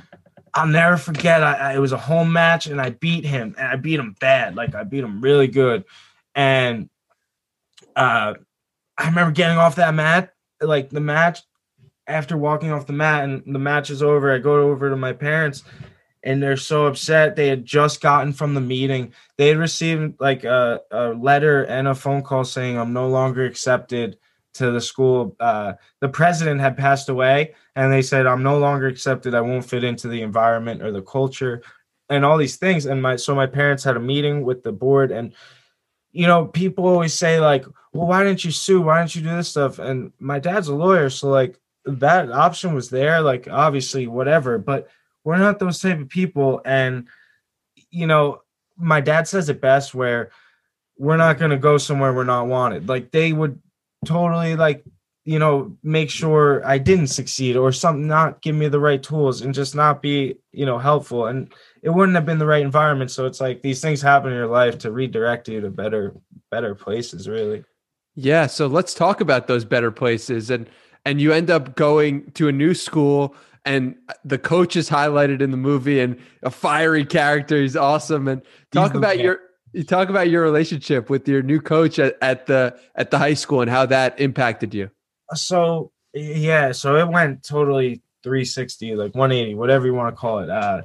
I'll 0.54 0.68
never 0.68 0.98
forget. 0.98 1.42
I, 1.42 1.54
I 1.54 1.74
it 1.74 1.80
was 1.80 1.90
a 1.90 1.98
home 1.98 2.32
match 2.32 2.68
and 2.68 2.80
I 2.80 2.90
beat 2.90 3.24
him 3.24 3.56
and 3.58 3.66
I 3.66 3.74
beat 3.74 3.98
him 3.98 4.14
bad. 4.20 4.54
Like 4.54 4.76
I 4.76 4.84
beat 4.84 5.02
him 5.02 5.20
really 5.20 5.48
good. 5.48 5.82
And 6.36 6.90
uh 7.96 8.34
I 8.96 9.08
remember 9.08 9.32
getting 9.32 9.58
off 9.58 9.74
that 9.74 9.94
mat, 9.94 10.32
like 10.60 10.90
the 10.90 11.00
match 11.00 11.40
after 12.06 12.36
walking 12.36 12.70
off 12.70 12.86
the 12.86 12.92
mat 12.92 13.24
and 13.24 13.42
the 13.52 13.58
match 13.58 13.90
is 13.90 14.00
over, 14.00 14.32
I 14.32 14.38
go 14.38 14.70
over 14.70 14.90
to 14.90 14.96
my 14.96 15.12
parents 15.12 15.64
and 16.26 16.42
they're 16.42 16.56
so 16.56 16.86
upset. 16.86 17.36
They 17.36 17.46
had 17.46 17.64
just 17.64 18.00
gotten 18.00 18.32
from 18.32 18.54
the 18.54 18.60
meeting. 18.60 19.14
They 19.38 19.46
had 19.46 19.58
received 19.58 20.20
like 20.20 20.42
a, 20.42 20.80
a 20.90 21.10
letter 21.10 21.62
and 21.62 21.86
a 21.86 21.94
phone 21.94 22.22
call 22.22 22.44
saying 22.44 22.76
I'm 22.76 22.92
no 22.92 23.08
longer 23.08 23.44
accepted 23.44 24.18
to 24.54 24.72
the 24.72 24.80
school. 24.80 25.36
Uh, 25.38 25.74
the 26.00 26.08
president 26.08 26.60
had 26.60 26.76
passed 26.76 27.08
away 27.08 27.54
and 27.76 27.92
they 27.92 28.02
said 28.02 28.26
I'm 28.26 28.42
no 28.42 28.58
longer 28.58 28.88
accepted. 28.88 29.36
I 29.36 29.40
won't 29.40 29.64
fit 29.64 29.84
into 29.84 30.08
the 30.08 30.22
environment 30.22 30.82
or 30.82 30.90
the 30.90 31.00
culture 31.00 31.62
and 32.08 32.24
all 32.24 32.36
these 32.36 32.56
things. 32.56 32.86
And 32.86 33.00
my 33.00 33.14
so 33.14 33.36
my 33.36 33.46
parents 33.46 33.84
had 33.84 33.96
a 33.96 34.00
meeting 34.00 34.42
with 34.42 34.64
the 34.64 34.72
board 34.72 35.12
and 35.12 35.32
you 36.10 36.26
know, 36.26 36.46
people 36.46 36.86
always 36.86 37.14
say 37.14 37.38
like, 37.38 37.66
well, 37.92 38.08
why 38.08 38.24
didn't 38.24 38.44
you 38.44 38.50
sue? 38.50 38.80
Why 38.80 38.98
didn't 38.98 39.14
you 39.14 39.22
do 39.22 39.36
this 39.36 39.48
stuff? 39.48 39.78
And 39.78 40.12
my 40.18 40.40
dad's 40.40 40.68
a 40.68 40.74
lawyer, 40.74 41.10
so 41.10 41.28
like 41.28 41.60
that 41.84 42.32
option 42.32 42.74
was 42.74 42.90
there, 42.90 43.20
like 43.20 43.46
obviously 43.48 44.06
whatever, 44.08 44.58
but 44.58 44.88
we're 45.26 45.38
not 45.38 45.58
those 45.58 45.80
type 45.80 46.00
of 46.00 46.08
people. 46.08 46.62
And 46.64 47.08
you 47.90 48.06
know, 48.06 48.42
my 48.78 49.00
dad 49.00 49.26
says 49.26 49.48
it 49.48 49.60
best 49.60 49.92
where 49.92 50.30
we're 50.96 51.16
not 51.16 51.38
gonna 51.38 51.58
go 51.58 51.78
somewhere 51.78 52.14
we're 52.14 52.22
not 52.24 52.46
wanted. 52.46 52.88
Like 52.88 53.10
they 53.10 53.32
would 53.32 53.60
totally 54.04 54.54
like 54.54 54.84
you 55.24 55.40
know 55.40 55.76
make 55.82 56.08
sure 56.08 56.64
i 56.64 56.78
didn't 56.78 57.08
succeed 57.08 57.56
or 57.56 57.72
something 57.72 58.06
not 58.06 58.40
give 58.42 58.54
me 58.54 58.68
the 58.68 58.78
right 58.78 59.02
tools 59.02 59.40
and 59.40 59.52
just 59.52 59.74
not 59.74 60.00
be 60.00 60.36
you 60.52 60.64
know 60.64 60.78
helpful 60.78 61.26
and 61.26 61.52
it 61.82 61.90
wouldn't 61.90 62.14
have 62.14 62.24
been 62.24 62.38
the 62.38 62.46
right 62.46 62.62
environment 62.62 63.10
so 63.10 63.26
it's 63.26 63.40
like 63.40 63.60
these 63.62 63.80
things 63.80 64.00
happen 64.00 64.30
in 64.30 64.36
your 64.36 64.46
life 64.46 64.78
to 64.78 64.92
redirect 64.92 65.48
you 65.48 65.60
to 65.60 65.70
better 65.70 66.14
better 66.52 66.76
places 66.76 67.28
really 67.28 67.64
Yeah, 68.14 68.46
so 68.46 68.66
let's 68.68 68.94
talk 68.94 69.20
about 69.20 69.48
those 69.48 69.64
better 69.64 69.90
places 69.90 70.50
and 70.50 70.70
and 71.04 71.20
you 71.20 71.32
end 71.32 71.50
up 71.50 71.74
going 71.74 72.30
to 72.32 72.46
a 72.46 72.52
new 72.52 72.74
school 72.74 73.34
and 73.66 73.96
the 74.24 74.38
coach 74.38 74.76
is 74.76 74.88
highlighted 74.88 75.42
in 75.42 75.50
the 75.50 75.56
movie 75.56 76.00
and 76.00 76.16
a 76.42 76.50
fiery 76.50 77.04
character. 77.04 77.60
He's 77.60 77.76
awesome. 77.76 78.28
And 78.28 78.40
talk 78.72 78.92
the 78.92 78.98
about 78.98 79.18
your 79.18 79.40
you 79.72 79.84
talk 79.84 80.08
about 80.08 80.30
your 80.30 80.42
relationship 80.42 81.10
with 81.10 81.28
your 81.28 81.42
new 81.42 81.60
coach 81.60 81.98
at, 81.98 82.16
at 82.22 82.46
the 82.46 82.78
at 82.94 83.10
the 83.10 83.18
high 83.18 83.34
school 83.34 83.60
and 83.60 83.70
how 83.70 83.84
that 83.86 84.18
impacted 84.18 84.72
you. 84.72 84.90
so 85.34 85.92
yeah 86.14 86.72
so 86.72 86.96
it 86.96 87.08
went 87.08 87.42
totally 87.42 88.00
360 88.22 88.94
like 88.94 89.14
180 89.14 89.54
whatever 89.54 89.84
you 89.84 89.92
want 89.92 90.14
to 90.14 90.18
call 90.18 90.38
it. 90.38 90.48
Uh 90.48 90.82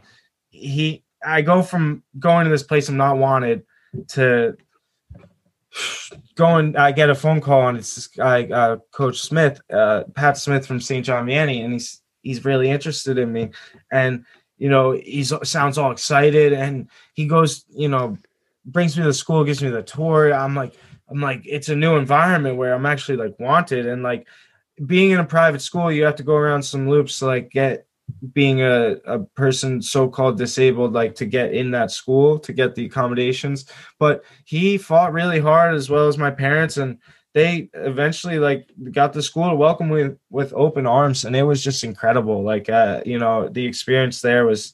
he 0.50 1.04
i 1.26 1.42
go 1.42 1.62
from 1.62 2.04
going 2.20 2.44
to 2.44 2.52
this 2.52 2.64
place 2.64 2.90
i'm 2.90 2.98
not 2.98 3.18
wanted 3.18 3.64
to 4.10 4.58
going 6.36 6.76
i 6.76 6.92
get 6.92 7.10
a 7.10 7.16
phone 7.16 7.40
call 7.40 7.70
and 7.70 7.78
it's 7.78 7.96
this 7.96 8.08
guy 8.08 8.44
uh 8.46 8.76
coach 8.92 9.22
smith 9.22 9.62
uh 9.72 10.04
pat 10.16 10.38
smith 10.38 10.68
from 10.68 10.82
st 10.82 11.06
john 11.06 11.26
vianney 11.26 11.64
and 11.64 11.74
he's 11.74 12.01
he's 12.22 12.46
really 12.46 12.70
interested 12.70 13.18
in 13.18 13.32
me. 13.32 13.52
And 13.92 14.26
you 14.58 14.70
know 14.70 14.92
he 14.92 15.24
sounds 15.24 15.80
all 15.80 15.92
excited 15.92 16.54
and 16.54 16.88
he 17.14 17.26
goes 17.26 17.66
you 17.70 17.90
know 17.90 18.16
brings 18.64 18.96
me 18.96 19.02
to 19.02 19.08
the 19.08 19.14
school 19.14 19.44
gives 19.44 19.64
me 19.64 19.70
the 19.70 19.84
tour. 19.84 20.34
I'm 20.34 20.56
like 20.56 20.76
i'm 21.10 21.20
like 21.20 21.42
it's 21.46 21.70
a 21.70 21.76
new 21.76 21.96
environment 21.96 22.58
where 22.58 22.74
i'm 22.74 22.86
actually 22.86 23.18
like 23.18 23.40
wanted. 23.40 23.86
And 23.88 24.04
like 24.04 24.28
being 24.86 25.12
in 25.12 25.20
a 25.20 25.26
private 25.26 25.62
school 25.62 25.92
you 25.92 26.04
have 26.04 26.16
to 26.18 26.24
go 26.24 26.36
around 26.36 26.64
some 26.64 26.90
loops 26.90 27.20
to 27.20 27.26
like 27.26 27.50
get 27.50 27.86
being 28.34 28.62
a, 28.62 28.98
a 29.06 29.20
person 29.20 29.82
so-called 29.82 30.38
disabled 30.38 30.94
like 30.94 31.16
to 31.16 31.26
get 31.26 31.54
in 31.54 31.72
that 31.72 31.92
school 31.92 32.38
to 32.40 32.54
get 32.54 32.76
the 32.76 32.86
accommodations. 32.86 33.66
But 34.00 34.24
he 34.46 34.78
fought 34.78 35.14
really 35.14 35.40
hard 35.40 35.74
as 35.74 35.90
well 35.90 36.08
as 36.08 36.18
my 36.18 36.32
parents 36.32 36.78
and 36.78 37.00
they 37.34 37.70
eventually 37.74 38.40
like 38.40 38.70
got 38.92 39.14
the 39.14 39.22
school 39.22 39.50
to 39.50 39.56
welcome 39.56 39.90
me 39.90 40.04
with, 40.04 40.18
with 40.30 40.54
open 40.54 40.86
arms 40.86 41.24
and 41.26 41.36
it 41.36 41.44
was 41.44 41.64
just 41.64 41.84
incredible 41.84 42.44
like 42.44 42.70
uh 42.70 43.02
you 43.06 43.18
know 43.18 43.48
the 43.50 43.66
experience 43.66 44.22
there 44.22 44.46
was 44.46 44.74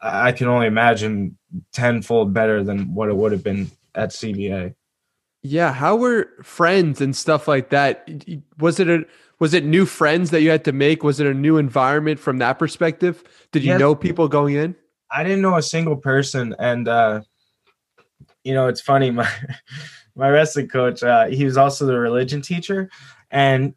i 0.00 0.32
can 0.32 0.46
only 0.46 0.66
imagine 0.66 1.36
tenfold 1.72 2.34
better 2.34 2.62
than 2.62 2.94
what 2.94 3.08
it 3.08 3.16
would 3.16 3.32
have 3.32 3.42
been 3.42 3.70
at 3.94 4.10
cba 4.10 4.74
Yeah, 5.42 5.72
how 5.72 5.96
were 5.96 6.28
friends 6.42 7.00
and 7.00 7.16
stuff 7.16 7.48
like 7.48 7.70
that? 7.70 8.08
Was 8.58 8.78
it 8.78 8.88
a 8.90 9.06
was 9.38 9.54
it 9.54 9.64
new 9.64 9.86
friends 9.86 10.30
that 10.30 10.42
you 10.42 10.50
had 10.50 10.64
to 10.64 10.72
make? 10.72 11.02
Was 11.02 11.18
it 11.18 11.26
a 11.26 11.32
new 11.32 11.56
environment 11.56 12.20
from 12.20 12.38
that 12.38 12.58
perspective? 12.58 13.24
Did 13.52 13.64
you 13.64 13.70
Yes. 13.70 13.80
know 13.80 13.94
people 13.94 14.28
going 14.28 14.54
in? 14.54 14.76
I 15.10 15.24
didn't 15.24 15.40
know 15.40 15.56
a 15.56 15.62
single 15.62 15.96
person, 15.96 16.54
and 16.58 16.86
uh, 16.86 17.22
you 18.44 18.52
know, 18.52 18.68
it's 18.68 18.82
funny. 18.82 19.10
My 19.10 19.28
my 20.14 20.28
wrestling 20.28 20.68
coach, 20.68 21.02
uh, 21.02 21.26
he 21.26 21.44
was 21.44 21.56
also 21.56 21.86
the 21.86 21.98
religion 21.98 22.42
teacher, 22.42 22.90
and 23.30 23.74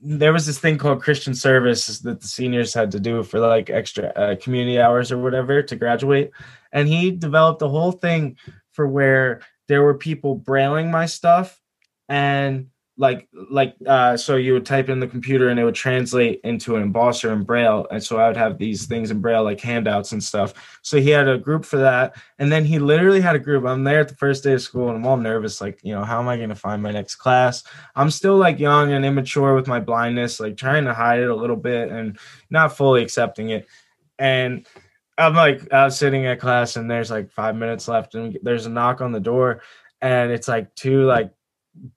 there 0.00 0.32
was 0.32 0.46
this 0.46 0.58
thing 0.58 0.78
called 0.78 1.02
Christian 1.02 1.34
service 1.34 1.98
that 2.00 2.20
the 2.20 2.28
seniors 2.28 2.72
had 2.74 2.90
to 2.92 3.00
do 3.00 3.22
for 3.22 3.40
like 3.40 3.70
extra 3.70 4.08
uh, 4.10 4.36
community 4.36 4.78
hours 4.78 5.10
or 5.10 5.18
whatever 5.18 5.62
to 5.62 5.76
graduate, 5.76 6.30
and 6.72 6.88
he 6.88 7.10
developed 7.10 7.62
a 7.62 7.68
whole 7.68 7.92
thing 7.92 8.36
for 8.72 8.86
where 8.86 9.40
there 9.68 9.82
were 9.82 9.94
people 9.94 10.34
brailing 10.34 10.90
my 10.90 11.06
stuff, 11.06 11.60
and 12.08 12.68
like 12.98 13.28
like 13.50 13.76
uh 13.86 14.16
so 14.16 14.36
you 14.36 14.54
would 14.54 14.64
type 14.64 14.88
in 14.88 15.00
the 15.00 15.06
computer 15.06 15.50
and 15.50 15.60
it 15.60 15.64
would 15.64 15.74
translate 15.74 16.40
into 16.44 16.76
an 16.76 16.92
embosser 16.92 17.30
in 17.32 17.44
braille. 17.44 17.86
And 17.90 18.02
so 18.02 18.16
i 18.16 18.26
would 18.26 18.36
have 18.36 18.56
these 18.56 18.86
things 18.86 19.10
in 19.10 19.20
braille 19.20 19.44
like 19.44 19.60
handouts 19.60 20.12
and 20.12 20.24
stuff. 20.24 20.78
So 20.82 20.98
he 20.98 21.10
had 21.10 21.28
a 21.28 21.36
group 21.36 21.64
for 21.64 21.76
that. 21.76 22.16
And 22.38 22.50
then 22.50 22.64
he 22.64 22.78
literally 22.78 23.20
had 23.20 23.36
a 23.36 23.40
group. 23.40 23.66
I'm 23.66 23.84
there 23.84 24.00
at 24.00 24.08
the 24.08 24.16
first 24.16 24.44
day 24.44 24.54
of 24.54 24.62
school 24.62 24.88
and 24.88 24.96
i'm 24.96 25.06
all 25.06 25.18
nervous 25.18 25.60
like 25.60 25.78
you 25.82 25.94
know 25.94 26.04
how 26.04 26.18
am 26.20 26.28
i 26.28 26.36
going 26.36 26.48
to 26.48 26.54
find 26.54 26.82
my 26.82 26.90
next 26.90 27.16
class? 27.16 27.64
I'm 27.94 28.10
still 28.10 28.36
like 28.36 28.58
young 28.58 28.92
and 28.92 29.04
immature 29.04 29.54
with 29.54 29.66
my 29.66 29.80
blindness 29.80 30.40
like 30.40 30.56
trying 30.56 30.86
to 30.86 30.94
hide 30.94 31.20
it 31.20 31.28
a 31.28 31.36
little 31.36 31.56
bit 31.56 31.90
and 31.90 32.18
not 32.50 32.76
fully 32.76 33.02
accepting 33.02 33.50
it. 33.50 33.66
And 34.18 34.66
i'm 35.18 35.34
like 35.34 35.72
i 35.72 35.84
was 35.84 35.98
sitting 35.98 36.26
at 36.26 36.38
class 36.38 36.76
and 36.76 36.90
there's 36.90 37.10
like 37.10 37.30
five 37.30 37.56
minutes 37.56 37.88
left 37.88 38.14
and 38.14 38.38
there's 38.42 38.66
a 38.66 38.70
knock 38.70 39.02
on 39.02 39.12
the 39.12 39.20
door. 39.20 39.60
And 40.00 40.30
it's 40.30 40.48
like 40.48 40.74
two 40.74 41.04
like 41.04 41.32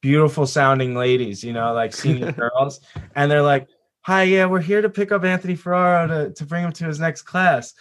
beautiful 0.02 0.46
sounding 0.46 0.96
ladies, 0.96 1.44
you 1.44 1.54
know, 1.54 1.74
like 1.74 1.94
senior 1.94 2.32
girls, 2.54 2.80
and 3.16 3.32
they're 3.32 3.42
like, 3.42 3.68
"Hi, 4.02 4.24
yeah, 4.24 4.46
we're 4.46 4.62
here 4.62 4.82
to 4.82 4.90
pick 4.90 5.12
up 5.12 5.24
Anthony 5.24 5.56
Ferraro 5.56 6.08
to 6.08 6.34
to 6.34 6.46
bring 6.46 6.64
him 6.64 6.72
to 6.74 6.86
his 6.86 7.00
next 7.00 7.24
class." 7.24 7.74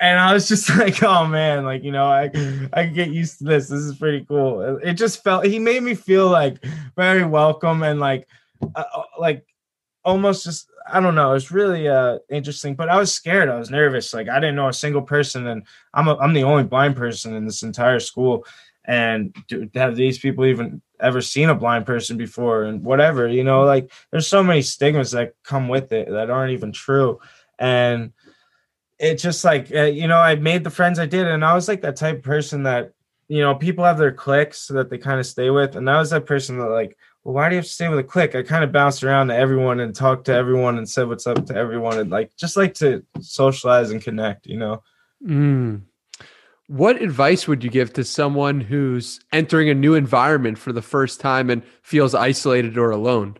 And 0.00 0.18
I 0.18 0.32
was 0.32 0.48
just 0.48 0.68
like, 0.78 1.02
"Oh 1.02 1.26
man, 1.26 1.64
like 1.64 1.82
you 1.82 1.92
know, 1.92 2.06
I 2.06 2.24
I 2.72 2.84
can 2.84 2.94
get 2.94 3.10
used 3.10 3.38
to 3.38 3.44
this. 3.44 3.68
This 3.68 3.80
is 3.80 3.96
pretty 3.96 4.24
cool." 4.24 4.78
It 4.82 4.94
just 4.94 5.22
felt 5.22 5.46
he 5.46 5.58
made 5.58 5.82
me 5.82 5.94
feel 5.94 6.28
like 6.28 6.64
very 6.96 7.24
welcome 7.24 7.82
and 7.82 8.00
like 8.00 8.28
uh, 8.74 8.84
like 9.18 9.46
almost 10.04 10.44
just 10.44 10.70
I 10.86 11.00
don't 11.00 11.14
know. 11.14 11.32
It's 11.32 11.50
really 11.50 11.88
uh 11.88 12.18
interesting, 12.30 12.74
but 12.74 12.88
I 12.88 12.98
was 12.98 13.12
scared. 13.12 13.48
I 13.48 13.58
was 13.58 13.70
nervous. 13.70 14.12
Like 14.12 14.28
I 14.28 14.38
didn't 14.38 14.56
know 14.56 14.68
a 14.68 14.72
single 14.72 15.02
person, 15.02 15.46
and 15.46 15.62
I'm 15.94 16.08
a, 16.08 16.16
I'm 16.16 16.34
the 16.34 16.44
only 16.44 16.64
blind 16.64 16.96
person 16.96 17.34
in 17.34 17.46
this 17.46 17.62
entire 17.62 18.00
school. 18.00 18.46
And 18.86 19.34
to 19.48 19.70
have 19.74 19.96
these 19.96 20.18
people 20.18 20.44
even 20.44 20.82
ever 21.04 21.20
seen 21.20 21.48
a 21.48 21.54
blind 21.54 21.86
person 21.86 22.16
before, 22.16 22.64
and 22.64 22.82
whatever, 22.82 23.28
you 23.28 23.44
know, 23.44 23.62
like 23.64 23.92
there's 24.10 24.26
so 24.26 24.42
many 24.42 24.62
stigmas 24.62 25.12
that 25.12 25.34
come 25.42 25.68
with 25.68 25.92
it 25.92 26.10
that 26.10 26.30
aren't 26.30 26.52
even 26.52 26.72
true, 26.72 27.20
and 27.58 28.12
it's 28.98 29.22
just 29.22 29.44
like 29.44 29.72
uh, 29.74 29.82
you 29.82 30.08
know, 30.08 30.18
I 30.18 30.34
made 30.34 30.64
the 30.64 30.70
friends 30.70 30.98
I 30.98 31.06
did, 31.06 31.26
and 31.26 31.44
I 31.44 31.54
was 31.54 31.68
like 31.68 31.82
that 31.82 31.96
type 31.96 32.18
of 32.18 32.22
person 32.22 32.64
that 32.64 32.92
you 33.28 33.40
know 33.40 33.54
people 33.54 33.84
have 33.84 33.98
their 33.98 34.12
cliques 34.12 34.68
that 34.68 34.90
they 34.90 34.98
kind 34.98 35.20
of 35.20 35.26
stay 35.26 35.50
with, 35.50 35.76
and 35.76 35.88
I 35.88 35.98
was 35.98 36.10
that 36.10 36.26
person 36.26 36.58
that 36.58 36.66
like 36.66 36.96
well, 37.24 37.34
why 37.34 37.48
do 37.48 37.54
you 37.54 37.58
have 37.58 37.64
to 37.64 37.70
stay 37.70 37.88
with 37.88 37.98
a 37.98 38.04
clique? 38.04 38.34
I 38.34 38.42
kind 38.42 38.62
of 38.62 38.70
bounced 38.70 39.02
around 39.02 39.28
to 39.28 39.36
everyone 39.36 39.80
and 39.80 39.94
talked 39.94 40.26
to 40.26 40.34
everyone 40.34 40.76
and 40.76 40.88
said 40.88 41.08
what's 41.08 41.26
up 41.26 41.46
to 41.46 41.56
everyone 41.56 41.98
and 41.98 42.10
like 42.10 42.36
just 42.36 42.56
like 42.56 42.74
to 42.74 43.02
socialize 43.20 43.90
and 43.90 44.02
connect, 44.02 44.46
you 44.46 44.58
know. 44.58 44.82
Mm. 45.26 45.82
What 46.74 47.00
advice 47.00 47.46
would 47.46 47.62
you 47.62 47.70
give 47.70 47.92
to 47.92 48.02
someone 48.02 48.60
who's 48.60 49.20
entering 49.32 49.70
a 49.70 49.74
new 49.74 49.94
environment 49.94 50.58
for 50.58 50.72
the 50.72 50.82
first 50.82 51.20
time 51.20 51.48
and 51.48 51.62
feels 51.82 52.16
isolated 52.16 52.76
or 52.76 52.90
alone? 52.90 53.36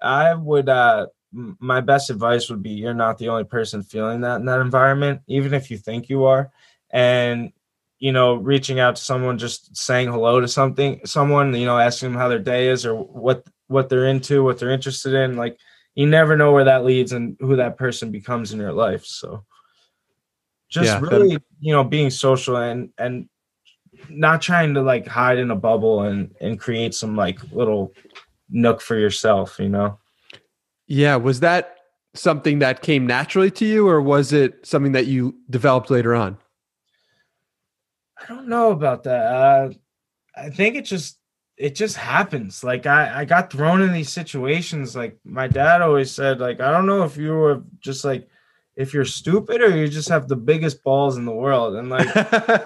I 0.00 0.32
would 0.32 0.66
uh 0.70 1.08
my 1.32 1.82
best 1.82 2.08
advice 2.08 2.48
would 2.48 2.62
be 2.62 2.70
you're 2.70 2.94
not 2.94 3.18
the 3.18 3.28
only 3.28 3.44
person 3.44 3.82
feeling 3.82 4.22
that 4.22 4.36
in 4.36 4.46
that 4.46 4.62
environment, 4.62 5.20
even 5.26 5.52
if 5.52 5.70
you 5.70 5.76
think 5.76 6.08
you 6.08 6.24
are. 6.24 6.50
And 6.90 7.52
you 7.98 8.10
know, 8.10 8.36
reaching 8.36 8.80
out 8.80 8.96
to 8.96 9.04
someone, 9.04 9.36
just 9.36 9.76
saying 9.76 10.10
hello 10.10 10.40
to 10.40 10.48
something, 10.48 11.02
someone, 11.04 11.54
you 11.54 11.66
know, 11.66 11.78
asking 11.78 12.12
them 12.12 12.18
how 12.18 12.28
their 12.28 12.38
day 12.38 12.68
is 12.68 12.86
or 12.86 12.94
what 12.94 13.46
what 13.66 13.90
they're 13.90 14.06
into, 14.06 14.42
what 14.42 14.58
they're 14.58 14.70
interested 14.70 15.12
in. 15.12 15.36
Like 15.36 15.58
you 15.94 16.06
never 16.06 16.38
know 16.38 16.52
where 16.52 16.64
that 16.64 16.86
leads 16.86 17.12
and 17.12 17.36
who 17.38 17.56
that 17.56 17.76
person 17.76 18.10
becomes 18.10 18.54
in 18.54 18.60
your 18.60 18.72
life. 18.72 19.04
So 19.04 19.44
just 20.68 20.86
yeah, 20.86 21.00
really, 21.00 21.34
that... 21.34 21.42
you 21.60 21.72
know, 21.72 21.84
being 21.84 22.10
social 22.10 22.56
and 22.56 22.90
and 22.98 23.28
not 24.08 24.42
trying 24.42 24.74
to 24.74 24.82
like 24.82 25.06
hide 25.06 25.38
in 25.38 25.50
a 25.50 25.56
bubble 25.56 26.02
and 26.02 26.34
and 26.40 26.58
create 26.58 26.94
some 26.94 27.16
like 27.16 27.38
little 27.52 27.92
nook 28.50 28.80
for 28.80 28.96
yourself, 28.96 29.58
you 29.58 29.68
know. 29.68 29.98
Yeah, 30.86 31.16
was 31.16 31.40
that 31.40 31.76
something 32.14 32.60
that 32.60 32.82
came 32.82 33.06
naturally 33.06 33.50
to 33.50 33.64
you 33.64 33.88
or 33.88 34.00
was 34.00 34.32
it 34.32 34.64
something 34.66 34.92
that 34.92 35.06
you 35.06 35.36
developed 35.50 35.90
later 35.90 36.14
on? 36.14 36.38
I 38.18 38.26
don't 38.26 38.48
know 38.48 38.70
about 38.70 39.02
that. 39.04 39.26
Uh, 39.26 39.70
I 40.36 40.50
think 40.50 40.76
it 40.76 40.84
just 40.84 41.18
it 41.56 41.74
just 41.74 41.96
happens. 41.96 42.62
Like 42.62 42.86
I 42.86 43.20
I 43.20 43.24
got 43.24 43.52
thrown 43.52 43.82
in 43.82 43.92
these 43.92 44.12
situations. 44.12 44.96
Like 44.96 45.18
my 45.24 45.48
dad 45.48 45.82
always 45.82 46.10
said, 46.10 46.40
like 46.40 46.60
I 46.60 46.70
don't 46.70 46.86
know 46.86 47.02
if 47.02 47.16
you 47.16 47.32
were 47.32 47.62
just 47.80 48.04
like 48.04 48.28
if 48.76 48.92
you're 48.92 49.04
stupid 49.04 49.62
or 49.62 49.74
you 49.74 49.88
just 49.88 50.08
have 50.08 50.28
the 50.28 50.36
biggest 50.36 50.82
balls 50.84 51.16
in 51.16 51.24
the 51.24 51.32
world, 51.32 51.76
and 51.76 51.88
like 51.88 52.06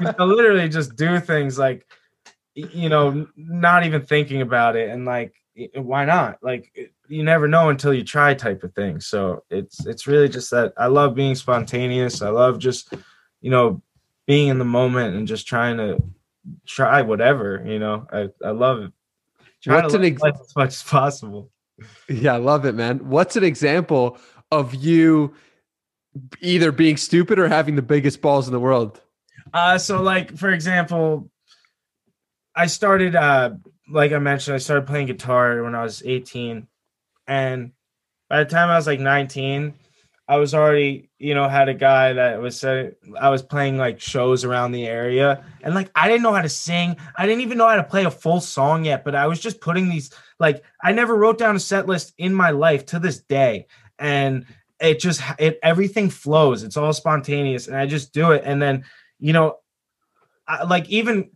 you 0.01 0.13
literally 0.25 0.69
just 0.69 0.97
do 0.97 1.21
things 1.21 1.59
like 1.59 1.87
you 2.55 2.89
know 2.89 3.27
not 3.37 3.85
even 3.85 4.03
thinking 4.03 4.43
about 4.43 4.77
it, 4.77 4.91
and 4.91 5.05
like 5.05 5.35
why 5.75 6.05
not? 6.05 6.39
Like 6.43 6.91
you 7.09 7.23
never 7.23 7.49
know 7.49 7.69
until 7.69 7.95
you 7.95 8.05
try, 8.05 8.35
type 8.35 8.63
of 8.65 8.75
thing. 8.75 9.01
So 9.01 9.45
it's 9.51 9.87
it's 9.87 10.07
really 10.07 10.29
just 10.29 10.51
that 10.51 10.73
I 10.77 10.87
love 10.87 11.15
being 11.15 11.35
spontaneous. 11.35 12.23
I 12.23 12.31
love 12.31 12.59
just 12.59 12.93
you 13.41 13.51
know 13.51 13.83
being 14.27 14.49
in 14.49 14.59
the 14.59 14.65
moment 14.65 15.17
and 15.17 15.27
just 15.27 15.47
trying 15.47 15.77
to 15.77 16.03
try 16.67 17.03
whatever, 17.03 17.63
you 17.67 17.79
know. 17.79 18.07
I, 18.13 18.29
I 18.45 18.51
love 18.51 18.83
it. 18.83 18.93
Try 19.63 19.77
What's 19.77 19.93
to 19.93 19.99
an 19.99 20.05
ex- 20.05 20.23
as 20.25 20.57
much 20.57 20.69
as 20.69 20.83
possible. 20.83 21.51
Yeah, 22.09 22.35
I 22.35 22.39
love 22.39 22.65
it, 22.65 22.75
man. 22.75 23.09
What's 23.09 23.37
an 23.37 23.45
example 23.45 24.19
of 24.51 24.75
you 24.75 25.35
either 26.41 26.73
being 26.73 26.97
stupid 26.97 27.39
or 27.39 27.49
having 27.49 27.77
the 27.77 27.83
biggest 27.83 28.21
balls 28.21 28.47
in 28.49 28.53
the 28.53 28.61
world? 28.61 29.01
Uh 29.53 29.79
so 29.79 30.03
like 30.03 30.37
for 30.37 30.51
example, 30.51 31.31
I 32.55 32.67
started 32.67 33.15
uh 33.15 33.51
like 33.91 34.13
I 34.13 34.19
mentioned, 34.19 34.55
I 34.55 34.59
started 34.59 34.87
playing 34.87 35.07
guitar 35.07 35.63
when 35.63 35.75
I 35.75 35.83
was 35.83 36.03
18. 36.05 36.67
And 37.27 37.73
by 38.29 38.45
the 38.45 38.51
time 38.51 38.69
I 38.71 38.77
was 38.77 38.87
like 38.87 39.01
19, 39.01 39.75
I 40.31 40.37
was 40.37 40.55
already, 40.55 41.11
you 41.19 41.35
know, 41.35 41.49
had 41.49 41.69
a 41.69 41.75
guy 41.75 42.13
that 42.13 42.41
was 42.41 42.63
uh, 42.63 42.91
I 43.21 43.31
was 43.31 43.43
playing 43.43 43.79
like 43.79 44.01
shows 44.01 44.45
around 44.45 44.71
the 44.71 44.87
area, 44.87 45.45
and 45.61 45.75
like 45.75 45.91
I 45.97 46.07
didn't 46.07 46.23
know 46.23 46.33
how 46.33 46.43
to 46.43 46.49
sing. 46.49 46.97
I 47.17 47.27
didn't 47.27 47.41
even 47.41 47.59
know 47.59 47.67
how 47.67 47.75
to 47.75 47.83
play 47.83 48.05
a 48.05 48.13
full 48.13 48.41
song 48.41 48.85
yet, 48.85 49.03
but 49.03 49.17
I 49.17 49.27
was 49.27 49.41
just 49.41 49.61
putting 49.61 49.89
these 49.89 50.15
like 50.39 50.63
I 50.81 50.93
never 50.93 51.17
wrote 51.17 51.37
down 51.37 51.57
a 51.57 51.59
set 51.59 51.89
list 51.89 52.15
in 52.17 52.33
my 52.33 52.51
life 52.51 52.87
to 52.87 53.01
this 53.01 53.19
day, 53.19 53.67
and 53.99 54.47
it 54.81 55.01
just 55.01 55.23
it 55.39 55.59
everything 55.63 56.11
flows. 56.11 56.63
It's 56.63 56.77
all 56.77 56.93
spontaneous, 56.93 57.69
and 57.69 57.77
I 57.77 57.87
just 57.87 58.13
do 58.13 58.33
it, 58.33 58.43
and 58.45 58.61
then 58.61 58.85
you 59.19 59.33
know, 59.33 59.59
I, 60.49 60.65
like 60.65 60.89
even 60.89 61.31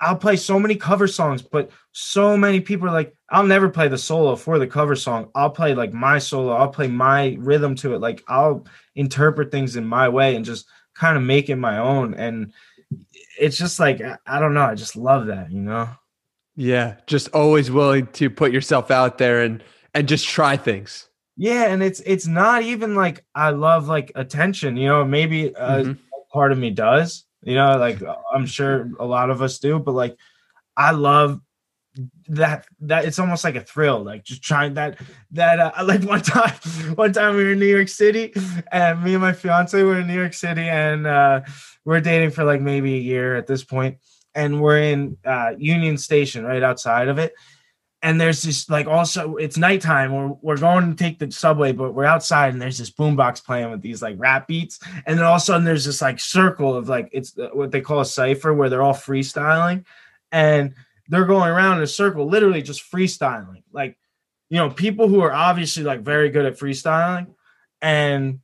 I'll 0.00 0.16
play 0.16 0.36
so 0.36 0.58
many 0.58 0.76
cover 0.76 1.06
songs, 1.06 1.42
but 1.42 1.70
so 1.92 2.36
many 2.36 2.60
people 2.60 2.88
are 2.88 2.92
like, 2.92 3.14
I'll 3.28 3.46
never 3.46 3.68
play 3.68 3.88
the 3.88 3.98
solo 3.98 4.34
for 4.34 4.58
the 4.58 4.66
cover 4.66 4.96
song. 4.96 5.30
I'll 5.34 5.50
play 5.50 5.74
like 5.74 5.92
my 5.92 6.18
solo. 6.18 6.54
I'll 6.54 6.70
play 6.70 6.88
my 6.88 7.36
rhythm 7.38 7.74
to 7.76 7.94
it. 7.94 7.98
Like 7.98 8.24
I'll 8.26 8.66
interpret 8.94 9.50
things 9.50 9.76
in 9.76 9.84
my 9.84 10.08
way 10.08 10.36
and 10.36 10.44
just 10.44 10.66
kind 10.94 11.18
of 11.18 11.22
make 11.22 11.50
it 11.50 11.56
my 11.56 11.78
own. 11.78 12.14
And 12.14 12.52
it's 13.38 13.58
just 13.58 13.78
like 13.78 14.00
I 14.26 14.40
don't 14.40 14.54
know. 14.54 14.64
I 14.64 14.74
just 14.74 14.96
love 14.96 15.26
that, 15.26 15.52
you 15.52 15.60
know. 15.60 15.88
Yeah, 16.56 16.96
just 17.06 17.28
always 17.28 17.70
willing 17.70 18.06
to 18.08 18.30
put 18.30 18.52
yourself 18.52 18.90
out 18.90 19.18
there 19.18 19.42
and 19.42 19.62
and 19.94 20.08
just 20.08 20.26
try 20.26 20.56
things. 20.56 21.09
Yeah, 21.40 21.72
and 21.72 21.82
it's 21.82 22.00
it's 22.00 22.26
not 22.26 22.62
even 22.62 22.94
like 22.94 23.24
I 23.34 23.50
love 23.50 23.88
like 23.88 24.12
attention. 24.14 24.76
You 24.76 24.88
know, 24.88 25.04
maybe 25.04 25.54
uh, 25.56 25.78
mm-hmm. 25.78 25.92
part 26.32 26.52
of 26.52 26.58
me 26.58 26.70
does 26.70 27.24
you 27.42 27.54
know, 27.54 27.78
like 27.78 28.00
I'm 28.32 28.46
sure 28.46 28.90
a 28.98 29.04
lot 29.04 29.30
of 29.30 29.42
us 29.42 29.58
do, 29.58 29.78
but 29.78 29.92
like 29.92 30.16
I 30.76 30.90
love 30.92 31.40
that 32.28 32.66
that 32.80 33.04
it's 33.04 33.18
almost 33.18 33.42
like 33.42 33.56
a 33.56 33.60
thrill 33.60 34.04
like 34.04 34.22
just 34.22 34.40
trying 34.40 34.74
that 34.74 34.96
that 35.32 35.58
uh, 35.58 35.72
like 35.84 36.04
one 36.04 36.22
time 36.22 36.54
one 36.94 37.12
time 37.12 37.34
we 37.34 37.42
were 37.42 37.52
in 37.52 37.58
new 37.58 37.66
york 37.66 37.88
city 37.88 38.32
and 38.70 39.02
me 39.02 39.14
and 39.14 39.20
my 39.20 39.32
fiance 39.32 39.82
were 39.82 39.98
in 39.98 40.06
new 40.06 40.14
york 40.14 40.32
city 40.32 40.62
and 40.62 41.08
uh 41.08 41.40
we're 41.84 42.00
dating 42.00 42.30
for 42.30 42.44
like 42.44 42.60
maybe 42.60 42.94
a 42.94 43.00
year 43.00 43.34
at 43.34 43.48
this 43.48 43.64
point 43.64 43.98
and 44.36 44.62
we're 44.62 44.78
in 44.78 45.16
uh 45.24 45.50
union 45.58 45.98
station 45.98 46.44
right 46.44 46.62
outside 46.62 47.08
of 47.08 47.18
it 47.18 47.34
and 48.02 48.20
there's 48.20 48.42
this 48.42 48.68
like 48.70 48.86
also 48.86 49.36
it's 49.36 49.58
nighttime 49.58 50.12
we're, 50.12 50.36
we're 50.40 50.56
going 50.56 50.88
to 50.90 50.96
take 50.96 51.18
the 51.18 51.30
subway 51.30 51.72
but 51.72 51.92
we're 51.92 52.04
outside 52.04 52.52
and 52.52 52.60
there's 52.60 52.78
this 52.78 52.90
boombox 52.90 53.44
playing 53.44 53.70
with 53.70 53.82
these 53.82 54.00
like 54.00 54.16
rap 54.18 54.48
beats. 54.48 54.80
And 55.06 55.18
then 55.18 55.26
all 55.26 55.34
of 55.34 55.42
a 55.42 55.44
sudden 55.44 55.64
there's 55.64 55.84
this 55.84 56.00
like 56.00 56.18
circle 56.18 56.74
of 56.74 56.88
like 56.88 57.10
it's 57.12 57.38
uh, 57.38 57.50
what 57.52 57.70
they 57.70 57.80
call 57.80 58.00
a 58.00 58.06
cipher 58.06 58.54
where 58.54 58.70
they're 58.70 58.82
all 58.82 58.94
freestyling. 58.94 59.84
And 60.32 60.74
they're 61.08 61.26
going 61.26 61.50
around 61.50 61.78
in 61.78 61.82
a 61.82 61.88
circle 61.88 62.26
literally 62.26 62.62
just 62.62 62.90
freestyling. 62.90 63.62
Like 63.72 63.98
you 64.48 64.56
know 64.56 64.70
people 64.70 65.08
who 65.08 65.20
are 65.20 65.32
obviously 65.32 65.82
like 65.82 66.00
very 66.00 66.30
good 66.30 66.46
at 66.46 66.58
freestyling. 66.58 67.34
And 67.82 68.40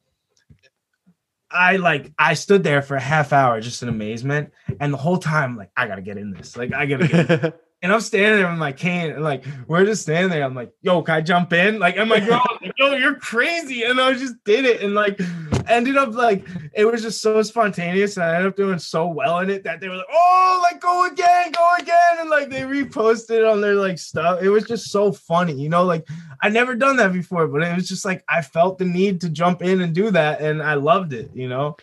I 1.50 1.76
like 1.76 2.12
I 2.18 2.34
stood 2.34 2.62
there 2.62 2.82
for 2.82 2.96
a 2.96 3.00
half 3.00 3.32
hour 3.32 3.60
just 3.60 3.82
in 3.82 3.88
amazement, 3.88 4.52
and 4.80 4.92
the 4.92 4.98
whole 4.98 5.18
time 5.18 5.56
like 5.56 5.70
I 5.76 5.86
gotta 5.86 6.02
get 6.02 6.18
in 6.18 6.32
this, 6.32 6.56
like 6.56 6.74
I 6.74 6.86
gotta 6.86 7.08
get. 7.08 7.60
And 7.86 7.92
I'm 7.92 8.00
standing 8.00 8.40
there 8.40 8.50
with 8.50 8.58
my 8.58 8.72
cane, 8.72 9.12
and 9.12 9.22
like 9.22 9.44
we're 9.68 9.84
just 9.84 10.02
standing 10.02 10.28
there. 10.28 10.42
I'm 10.42 10.56
like, 10.56 10.72
"Yo, 10.82 11.02
can 11.02 11.14
I 11.14 11.20
jump 11.20 11.52
in?" 11.52 11.78
Like, 11.78 11.96
I'm 11.96 12.08
like, 12.08 12.24
"Yo, 12.24 12.40
yo, 12.78 12.96
you're 12.96 13.14
crazy!" 13.14 13.84
And 13.84 14.00
I 14.00 14.12
just 14.14 14.34
did 14.42 14.64
it, 14.64 14.82
and 14.82 14.92
like 14.92 15.20
ended 15.68 15.96
up 15.96 16.12
like 16.12 16.44
it 16.74 16.84
was 16.84 17.00
just 17.00 17.22
so 17.22 17.40
spontaneous, 17.42 18.16
and 18.16 18.24
I 18.24 18.34
ended 18.34 18.48
up 18.48 18.56
doing 18.56 18.80
so 18.80 19.06
well 19.06 19.38
in 19.38 19.50
it 19.50 19.62
that 19.62 19.78
they 19.78 19.88
were 19.88 19.98
like, 19.98 20.06
"Oh, 20.12 20.58
like 20.64 20.80
go 20.80 21.06
again, 21.06 21.52
go 21.52 21.74
again," 21.78 22.18
and 22.18 22.28
like 22.28 22.50
they 22.50 22.62
reposted 22.62 23.48
on 23.48 23.60
their 23.60 23.76
like 23.76 23.98
stuff. 23.98 24.42
It 24.42 24.48
was 24.48 24.64
just 24.64 24.90
so 24.90 25.12
funny, 25.12 25.52
you 25.52 25.68
know. 25.68 25.84
Like 25.84 26.08
I 26.42 26.48
never 26.48 26.74
done 26.74 26.96
that 26.96 27.12
before, 27.12 27.46
but 27.46 27.62
it 27.62 27.72
was 27.76 27.86
just 27.86 28.04
like 28.04 28.24
I 28.28 28.42
felt 28.42 28.78
the 28.78 28.84
need 28.84 29.20
to 29.20 29.28
jump 29.28 29.62
in 29.62 29.80
and 29.80 29.94
do 29.94 30.10
that, 30.10 30.40
and 30.40 30.60
I 30.60 30.74
loved 30.74 31.12
it, 31.12 31.30
you 31.34 31.48
know 31.48 31.76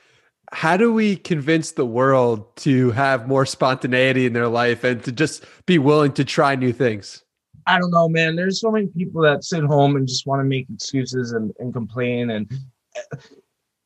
how 0.54 0.78
do 0.78 0.94
we 0.94 1.16
convince 1.16 1.72
the 1.72 1.86
world 1.86 2.56
to 2.58 2.92
have 2.92 3.28
more 3.28 3.46
spontaneity 3.46 4.26
in 4.26 4.34
their 4.34 4.48
life 4.48 4.84
and 4.84 5.04
to 5.04 5.12
just 5.12 5.44
be 5.66 5.80
willing 5.80 6.12
to 6.14 6.24
try 6.24 6.56
new 6.56 6.72
things? 6.72 7.24
I 7.66 7.80
don't 7.80 7.92
know, 7.92 8.08
man. 8.08 8.36
There's 8.36 8.62
so 8.62 8.72
many 8.72 8.88
people 8.88 9.22
that 9.24 9.44
sit 9.44 9.64
home 9.64 9.96
and 9.96 10.08
just 10.08 10.28
want 10.28 10.42
to 10.42 10.44
make 10.44 10.68
excuses 10.74 11.32
and, 11.32 11.54
and 11.60 11.74
complain. 11.74 12.30
And 12.30 12.52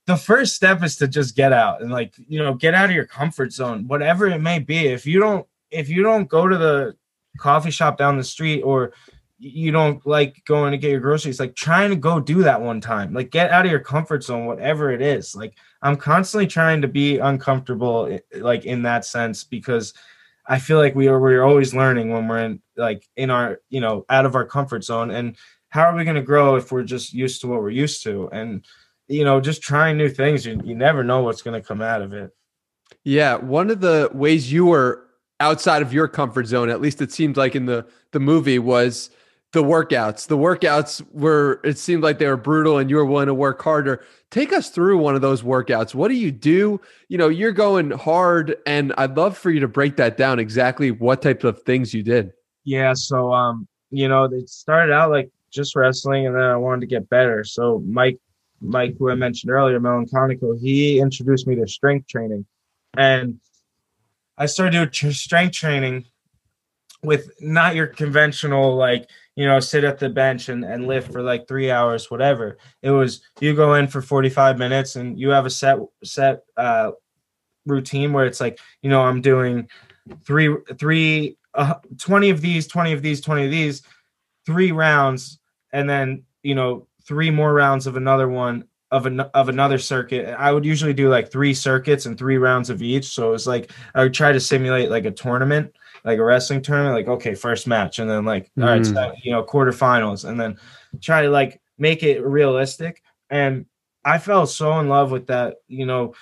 the 0.08 0.18
first 0.18 0.56
step 0.56 0.84
is 0.84 0.98
to 0.98 1.08
just 1.08 1.36
get 1.36 1.54
out 1.54 1.82
and 1.82 1.92
like, 1.92 2.14
you 2.28 2.40
know, 2.40 2.54
get 2.54 2.74
out 2.74 2.90
of 2.90 2.96
your 2.96 3.06
comfort 3.06 3.54
zone, 3.54 3.88
whatever 3.88 4.28
it 4.28 4.40
may 4.40 4.60
be. 4.60 4.88
If 4.88 5.06
you 5.06 5.20
don't, 5.20 5.48
if 5.72 5.90
you 5.90 6.04
don't 6.04 6.28
go 6.28 6.48
to 6.48 6.58
the 6.58 6.96
coffee 7.40 7.72
shop 7.72 7.98
down 7.98 8.18
the 8.18 8.24
street 8.24 8.62
or 8.62 8.94
you 9.40 9.72
don't 9.72 10.06
like 10.06 10.44
going 10.46 10.72
to 10.72 10.78
get 10.78 10.92
your 10.92 11.00
groceries, 11.00 11.40
like 11.40 11.56
trying 11.56 11.90
to 11.90 11.96
go 11.96 12.20
do 12.20 12.44
that 12.44 12.62
one 12.62 12.82
time, 12.82 13.14
like 13.14 13.30
get 13.30 13.52
out 13.52 13.66
of 13.66 13.72
your 13.72 13.80
comfort 13.80 14.24
zone, 14.24 14.46
whatever 14.46 14.92
it 14.92 15.02
is. 15.02 15.36
Like 15.36 15.56
I'm 15.82 15.96
constantly 15.96 16.48
trying 16.48 16.82
to 16.82 16.88
be 16.88 17.20
uncomfortable, 17.20 18.18
like 18.36 18.66
in 18.66 18.82
that 18.84 19.06
sense, 19.06 19.44
because 19.44 19.94
I 20.48 20.60
feel 20.60 20.78
like 20.78 20.96
we 20.96 21.08
are 21.08 21.20
we're 21.20 21.44
always 21.44 21.74
learning 21.74 22.10
when 22.10 22.28
we're 22.28 22.40
in 22.40 22.62
like 22.76 23.08
in 23.16 23.30
our 23.30 23.60
you 23.70 23.82
know 23.82 24.06
out 24.10 24.26
of 24.26 24.36
our 24.36 24.46
comfort 24.46 24.84
zone, 24.84 25.12
and 25.12 25.36
how 25.70 25.84
are 25.84 25.96
we 25.96 26.04
going 26.04 26.16
to 26.16 26.22
grow 26.22 26.56
if 26.56 26.72
we're 26.72 26.84
just 26.84 27.14
used 27.14 27.42
to 27.42 27.48
what 27.48 27.62
we're 27.62 27.70
used 27.70 28.04
to? 28.04 28.30
And 28.32 28.66
you 29.08 29.24
know, 29.24 29.40
just 29.40 29.62
trying 29.62 29.98
new 29.98 30.10
things, 30.10 30.46
you, 30.46 30.60
you 30.64 30.76
never 30.76 31.04
know 31.04 31.22
what's 31.22 31.42
going 31.42 31.60
to 31.60 31.66
come 31.66 31.82
out 31.82 32.02
of 32.02 32.14
it. 32.14 32.32
Yeah, 33.04 33.36
one 33.36 33.70
of 33.70 33.82
the 33.82 34.10
ways 34.14 34.52
you 34.52 34.66
were 34.66 35.04
outside 35.40 35.82
of 35.82 35.94
your 35.94 36.08
comfort 36.08 36.48
zone, 36.48 36.70
at 36.70 36.82
least 36.82 37.02
it 37.02 37.12
seemed 37.12 37.38
like 37.38 37.56
in 37.56 37.66
the 37.66 37.86
the 38.12 38.20
movie, 38.20 38.60
was 38.60 39.12
the 39.54 39.64
workouts. 39.64 40.28
The 40.28 40.38
workouts 40.38 41.06
were 41.12 41.62
it 41.64 41.78
seemed 41.78 42.04
like 42.04 42.20
they 42.20 42.28
were 42.28 42.38
brutal, 42.38 42.78
and 42.78 42.90
you 42.90 42.98
were 42.98 43.06
willing 43.06 43.28
to 43.28 43.34
work 43.34 43.62
harder. 43.62 44.04
Take 44.30 44.52
us 44.52 44.70
through 44.70 44.98
one 44.98 45.16
of 45.16 45.22
those 45.22 45.42
workouts. 45.42 45.96
What 45.96 46.10
do 46.10 46.16
you 46.16 46.32
do? 46.32 46.82
You 47.08 47.18
know, 47.18 47.30
you're 47.30 47.54
going 47.54 47.92
hard, 47.92 48.58
and 48.66 48.94
I'd 48.98 49.16
love 49.16 49.38
for 49.38 49.50
you 49.50 49.60
to 49.62 49.68
break 49.68 49.96
that 49.98 50.18
down. 50.18 50.40
Exactly 50.40 50.92
what 50.92 51.22
types 51.22 51.46
of 51.46 51.62
things 51.64 51.94
you 51.94 52.04
did. 52.04 52.34
Yeah, 52.66 52.94
so 52.94 53.34
um, 53.34 53.68
you 53.90 54.08
know, 54.08 54.26
it 54.26 54.50
started 54.50 54.94
out 54.94 55.12
like 55.12 55.32
just 55.50 55.76
wrestling, 55.76 56.28
and 56.28 56.36
then 56.36 56.44
I 56.44 56.58
wanted 56.58 56.82
to 56.82 56.88
get 56.88 57.10
better. 57.10 57.44
So 57.46 57.82
Mike, 57.88 58.20
Mike, 58.60 58.96
who 59.00 59.10
I 59.10 59.16
mentioned 59.16 59.52
earlier, 59.52 59.80
Melanconico, 59.80 60.60
he 60.60 61.00
introduced 61.00 61.48
me 61.48 61.56
to 61.56 61.68
strength 61.68 62.08
training, 62.08 62.46
and 62.98 63.40
I 64.38 64.46
started 64.48 64.92
doing 64.92 65.14
strength 65.14 65.54
training 65.54 66.06
with 67.04 67.30
not 67.40 67.76
your 67.76 67.88
conventional 67.88 68.76
like 68.76 69.10
you 69.38 69.46
know 69.46 69.60
sit 69.60 69.86
at 69.86 70.00
the 70.00 70.10
bench 70.10 70.50
and, 70.50 70.66
and 70.66 70.88
lift 70.88 71.14
for 71.14 71.22
like 71.22 71.48
three 71.48 71.72
hours 71.72 72.12
whatever 72.12 72.58
it 72.82 72.92
was 72.92 73.22
you 73.40 73.56
go 73.56 73.76
in 73.76 73.88
for 73.88 74.02
45 74.02 74.58
minutes 74.58 74.98
and 74.98 75.18
you 75.18 75.30
have 75.30 75.46
a 75.46 75.50
set 75.50 75.78
set 76.04 76.42
uh 76.58 76.92
routine 77.66 78.12
where 78.12 78.26
it's 78.26 78.42
like 78.42 78.60
you 78.82 78.90
know 78.90 79.04
i'm 79.04 79.22
doing 79.22 79.70
three 80.26 80.54
three 80.78 81.38
uh, 81.54 81.76
20 82.00 82.30
of 82.30 82.42
these 82.42 82.68
20 82.68 82.92
of 82.94 83.02
these 83.02 83.22
20 83.22 83.46
of 83.46 83.52
these 83.52 83.84
three 84.46 84.72
rounds 84.72 85.40
and 85.72 85.90
then 85.90 86.24
you 86.44 86.56
know 86.56 86.88
three 87.06 87.30
more 87.30 87.54
rounds 87.54 87.88
of 87.88 87.96
another 87.96 88.28
one 88.28 88.66
of 88.92 89.06
an 89.06 89.20
of 89.20 89.50
another 89.50 89.78
circuit. 89.78 90.34
I 90.38 90.52
would 90.52 90.66
usually 90.66 90.94
do 90.94 91.10
like 91.10 91.32
three 91.32 91.54
circuits 91.54 92.06
and 92.06 92.18
three 92.18 92.38
rounds 92.38 92.70
of 92.70 92.82
each. 92.82 93.06
So 93.06 93.30
it 93.30 93.32
was 93.32 93.48
like 93.48 93.72
I 93.96 94.04
would 94.04 94.14
try 94.14 94.32
to 94.32 94.40
simulate 94.40 94.90
like 94.90 95.06
a 95.06 95.12
tournament, 95.12 95.76
like 96.04 96.20
a 96.20 96.24
wrestling 96.24 96.62
tournament. 96.62 96.96
Like 96.96 97.08
okay, 97.18 97.36
first 97.36 97.68
match, 97.68 98.00
and 98.00 98.10
then 98.10 98.26
like 98.26 98.52
mm. 98.58 98.64
all 98.64 98.70
right, 98.70 98.86
so, 98.86 99.14
you 99.24 99.32
know, 99.32 99.44
quarterfinals, 99.44 100.28
and 100.28 100.40
then 100.40 100.58
try 101.02 101.24
to 101.24 101.30
like 101.30 101.62
make 101.78 102.04
it 102.04 102.24
realistic. 102.24 103.04
And 103.30 103.66
I 104.06 104.18
fell 104.18 104.46
so 104.46 104.80
in 104.80 104.90
love 104.90 105.12
with 105.12 105.28
that. 105.28 105.58
You 105.68 105.86
know, 105.86 106.14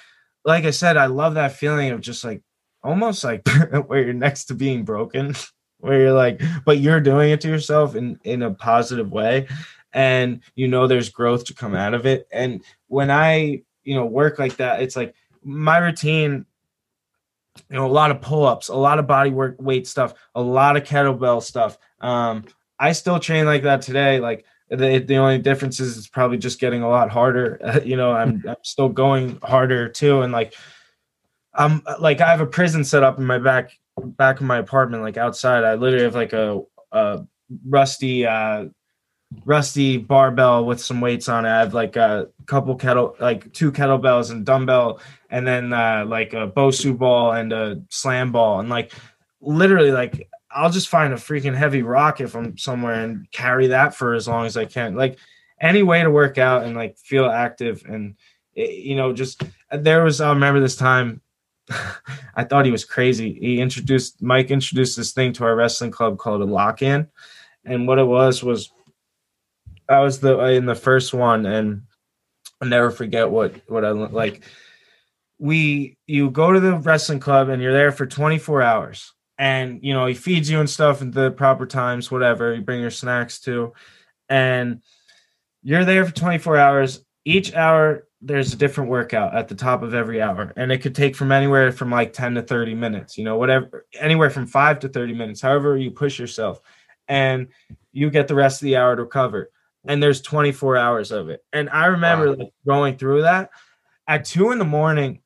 like 0.43 0.65
I 0.65 0.71
said, 0.71 0.97
I 0.97 1.07
love 1.07 1.35
that 1.35 1.53
feeling 1.53 1.91
of 1.91 2.01
just 2.01 2.23
like 2.23 2.41
almost 2.83 3.23
like 3.23 3.47
where 3.87 4.03
you're 4.03 4.13
next 4.13 4.45
to 4.45 4.53
being 4.53 4.83
broken. 4.83 5.35
where 5.79 5.99
you're 5.99 6.13
like 6.13 6.41
but 6.65 6.79
you're 6.79 7.01
doing 7.01 7.31
it 7.31 7.41
to 7.41 7.49
yourself 7.49 7.95
in 7.95 8.17
in 8.23 8.41
a 8.41 8.51
positive 8.53 9.11
way 9.11 9.45
and 9.93 10.41
you 10.55 10.67
know 10.67 10.87
there's 10.87 11.09
growth 11.09 11.45
to 11.45 11.53
come 11.53 11.75
out 11.75 11.93
of 11.93 12.05
it 12.05 12.27
and 12.31 12.63
when 12.87 13.11
i 13.11 13.61
you 13.83 13.93
know 13.93 14.05
work 14.05 14.39
like 14.39 14.55
that 14.55 14.81
it's 14.81 14.95
like 14.95 15.13
my 15.43 15.77
routine 15.77 16.45
you 17.69 17.75
know 17.75 17.85
a 17.85 17.87
lot 17.87 18.11
of 18.11 18.21
pull-ups 18.21 18.69
a 18.69 18.75
lot 18.75 18.99
of 18.99 19.07
body 19.07 19.29
work 19.29 19.55
weight 19.59 19.87
stuff 19.87 20.13
a 20.35 20.41
lot 20.41 20.77
of 20.77 20.83
kettlebell 20.83 21.41
stuff. 21.41 21.77
Um 22.01 22.45
i 22.77 22.91
still 22.91 23.19
train 23.19 23.45
like 23.45 23.63
that 23.63 23.81
today 23.81 24.19
like 24.19 24.45
the, 24.69 24.97
the 24.97 25.15
only 25.15 25.37
difference 25.37 25.79
is 25.79 25.97
it's 25.97 26.07
probably 26.07 26.37
just 26.37 26.59
getting 26.59 26.81
a 26.81 26.89
lot 26.89 27.09
harder 27.09 27.81
you 27.85 27.95
know 27.95 28.11
I'm, 28.11 28.43
I'm 28.47 28.55
still 28.63 28.89
going 28.89 29.39
harder 29.41 29.87
too 29.87 30.21
and 30.21 30.33
like 30.33 30.53
i'm 31.53 31.81
like 31.99 32.19
i 32.19 32.29
have 32.29 32.41
a 32.41 32.45
prison 32.45 32.83
set 32.83 33.03
up 33.03 33.17
in 33.17 33.25
my 33.25 33.37
back 33.37 33.71
back 34.01 34.39
of 34.39 34.45
my 34.45 34.57
apartment 34.57 35.03
like 35.03 35.17
outside. 35.17 35.63
I 35.63 35.75
literally 35.75 36.05
have 36.05 36.15
like 36.15 36.33
a, 36.33 36.61
a 36.91 37.25
rusty 37.67 38.25
uh 38.25 38.65
rusty 39.45 39.97
barbell 39.97 40.65
with 40.65 40.81
some 40.81 41.01
weights 41.01 41.29
on 41.29 41.45
it. 41.45 41.49
I 41.49 41.59
have 41.59 41.73
like 41.73 41.95
a 41.95 42.29
couple 42.45 42.75
kettle, 42.75 43.15
like 43.19 43.51
two 43.53 43.71
kettlebells 43.71 44.31
and 44.31 44.45
dumbbell, 44.45 44.99
and 45.29 45.45
then 45.45 45.73
uh, 45.73 46.05
like 46.07 46.33
a 46.33 46.47
Bosu 46.47 46.97
ball 46.97 47.33
and 47.33 47.51
a 47.53 47.81
slam 47.89 48.31
ball, 48.31 48.59
and 48.59 48.69
like 48.69 48.91
literally 49.41 49.91
like 49.91 50.29
I'll 50.51 50.71
just 50.71 50.87
find 50.87 51.13
a 51.13 51.17
freaking 51.17 51.55
heavy 51.55 51.83
rock 51.83 52.21
if 52.21 52.35
I'm 52.35 52.57
somewhere 52.57 53.03
and 53.03 53.29
carry 53.31 53.67
that 53.67 53.93
for 53.93 54.13
as 54.13 54.27
long 54.27 54.45
as 54.45 54.55
I 54.55 54.65
can. 54.65 54.95
Like 54.95 55.17
any 55.61 55.83
way 55.83 56.01
to 56.01 56.09
work 56.09 56.37
out 56.37 56.63
and 56.63 56.75
like 56.75 56.97
feel 56.97 57.25
active 57.25 57.83
and 57.87 58.15
it, 58.53 58.71
you 58.83 58.95
know 58.95 59.13
just 59.13 59.43
there 59.71 60.03
was 60.03 60.21
I 60.21 60.29
remember 60.29 60.59
this 60.59 60.75
time 60.75 61.21
I 62.35 62.43
thought 62.43 62.65
he 62.65 62.71
was 62.71 62.85
crazy. 62.85 63.33
He 63.33 63.59
introduced 63.59 64.21
Mike 64.21 64.51
introduced 64.51 64.97
this 64.97 65.13
thing 65.13 65.33
to 65.33 65.45
our 65.45 65.55
wrestling 65.55 65.91
club 65.91 66.17
called 66.17 66.41
a 66.41 66.45
lock 66.45 66.81
in. 66.81 67.07
And 67.65 67.87
what 67.87 67.99
it 67.99 68.05
was 68.05 68.43
was 68.43 68.71
I 69.89 69.99
was 69.99 70.19
the 70.19 70.37
in 70.49 70.65
the 70.65 70.75
first 70.75 71.13
one, 71.13 71.45
and 71.45 71.83
I'll 72.61 72.67
never 72.67 72.91
forget 72.91 73.29
what 73.29 73.61
what 73.67 73.85
I 73.85 73.91
like. 73.91 74.43
We 75.39 75.97
you 76.07 76.29
go 76.29 76.53
to 76.53 76.59
the 76.59 76.77
wrestling 76.77 77.19
club 77.19 77.49
and 77.49 77.61
you're 77.61 77.73
there 77.73 77.91
for 77.91 78.05
24 78.05 78.61
hours, 78.61 79.13
and 79.37 79.79
you 79.83 79.93
know 79.93 80.05
he 80.05 80.13
feeds 80.13 80.49
you 80.49 80.59
and 80.59 80.69
stuff 80.69 81.01
at 81.01 81.11
the 81.11 81.31
proper 81.31 81.65
times, 81.65 82.09
whatever. 82.09 82.53
You 82.53 82.61
bring 82.61 82.81
your 82.81 82.91
snacks 82.91 83.39
too, 83.39 83.73
and 84.29 84.81
you're 85.63 85.85
there 85.85 86.05
for 86.05 86.13
24 86.13 86.57
hours. 86.57 87.03
Each 87.25 87.53
hour 87.53 88.07
there's 88.25 88.53
a 88.53 88.57
different 88.57 88.89
workout 88.89 89.35
at 89.35 89.47
the 89.47 89.55
top 89.55 89.83
of 89.83 89.93
every 89.93 90.19
hour 90.19 90.51
and 90.55 90.71
it 90.71 90.79
could 90.79 90.95
take 90.95 91.15
from 91.15 91.31
anywhere 91.31 91.71
from 91.71 91.91
like 91.91 92.11
10 92.11 92.35
to 92.35 92.41
30 92.41 92.73
minutes 92.73 93.17
you 93.17 93.23
know 93.23 93.37
whatever 93.37 93.85
anywhere 93.99 94.31
from 94.31 94.47
5 94.47 94.79
to 94.79 94.89
30 94.89 95.13
minutes 95.13 95.41
however 95.41 95.77
you 95.77 95.91
push 95.91 96.17
yourself 96.17 96.59
and 97.07 97.47
you 97.91 98.09
get 98.09 98.27
the 98.27 98.33
rest 98.35 98.61
of 98.61 98.65
the 98.65 98.77
hour 98.77 98.95
to 98.95 99.03
recover 99.03 99.51
and 99.87 100.01
there's 100.01 100.21
24 100.21 100.77
hours 100.77 101.11
of 101.11 101.29
it. 101.29 101.43
And 101.53 101.69
I 101.69 101.87
remember 101.87 102.31
wow. 102.31 102.35
like, 102.39 102.53
going 102.65 102.97
through 102.97 103.23
that 103.23 103.49
at 104.07 104.25
two 104.25 104.51
in 104.51 104.59
the 104.59 104.65
morning. 104.65 105.21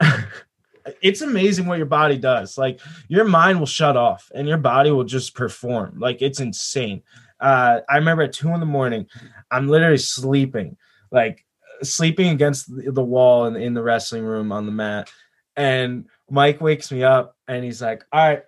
it's 1.02 1.20
amazing 1.20 1.66
what 1.66 1.78
your 1.78 1.86
body 1.86 2.16
does. 2.16 2.56
Like 2.56 2.80
your 3.08 3.24
mind 3.24 3.58
will 3.58 3.66
shut 3.66 3.96
off 3.96 4.30
and 4.34 4.48
your 4.48 4.58
body 4.58 4.90
will 4.90 5.04
just 5.04 5.34
perform. 5.34 5.98
Like 5.98 6.22
it's 6.22 6.40
insane. 6.40 7.02
Uh, 7.40 7.80
I 7.88 7.96
remember 7.96 8.22
at 8.22 8.32
two 8.32 8.48
in 8.50 8.60
the 8.60 8.66
morning, 8.66 9.06
I'm 9.50 9.68
literally 9.68 9.98
sleeping, 9.98 10.76
like 11.10 11.44
sleeping 11.82 12.28
against 12.28 12.66
the 12.68 13.04
wall 13.04 13.46
in, 13.46 13.56
in 13.56 13.74
the 13.74 13.82
wrestling 13.82 14.24
room 14.24 14.52
on 14.52 14.66
the 14.66 14.72
mat. 14.72 15.10
And 15.56 16.06
Mike 16.30 16.60
wakes 16.60 16.90
me 16.90 17.02
up 17.02 17.36
and 17.48 17.64
he's 17.64 17.82
like, 17.82 18.04
All 18.12 18.28
right, 18.28 18.42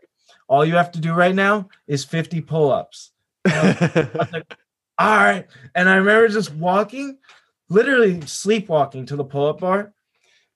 all 0.48 0.64
you 0.64 0.76
have 0.76 0.92
to 0.92 1.00
do 1.00 1.12
right 1.12 1.34
now 1.34 1.68
is 1.86 2.04
50 2.04 2.40
pull 2.42 2.70
ups. 2.70 3.12
like, 3.44 4.56
all 4.98 5.16
right. 5.16 5.46
And 5.74 5.88
I 5.88 5.96
remember 5.96 6.28
just 6.28 6.52
walking, 6.54 7.18
literally 7.68 8.20
sleepwalking 8.22 9.06
to 9.06 9.16
the 9.16 9.24
pull 9.24 9.46
up 9.46 9.60
bar, 9.60 9.92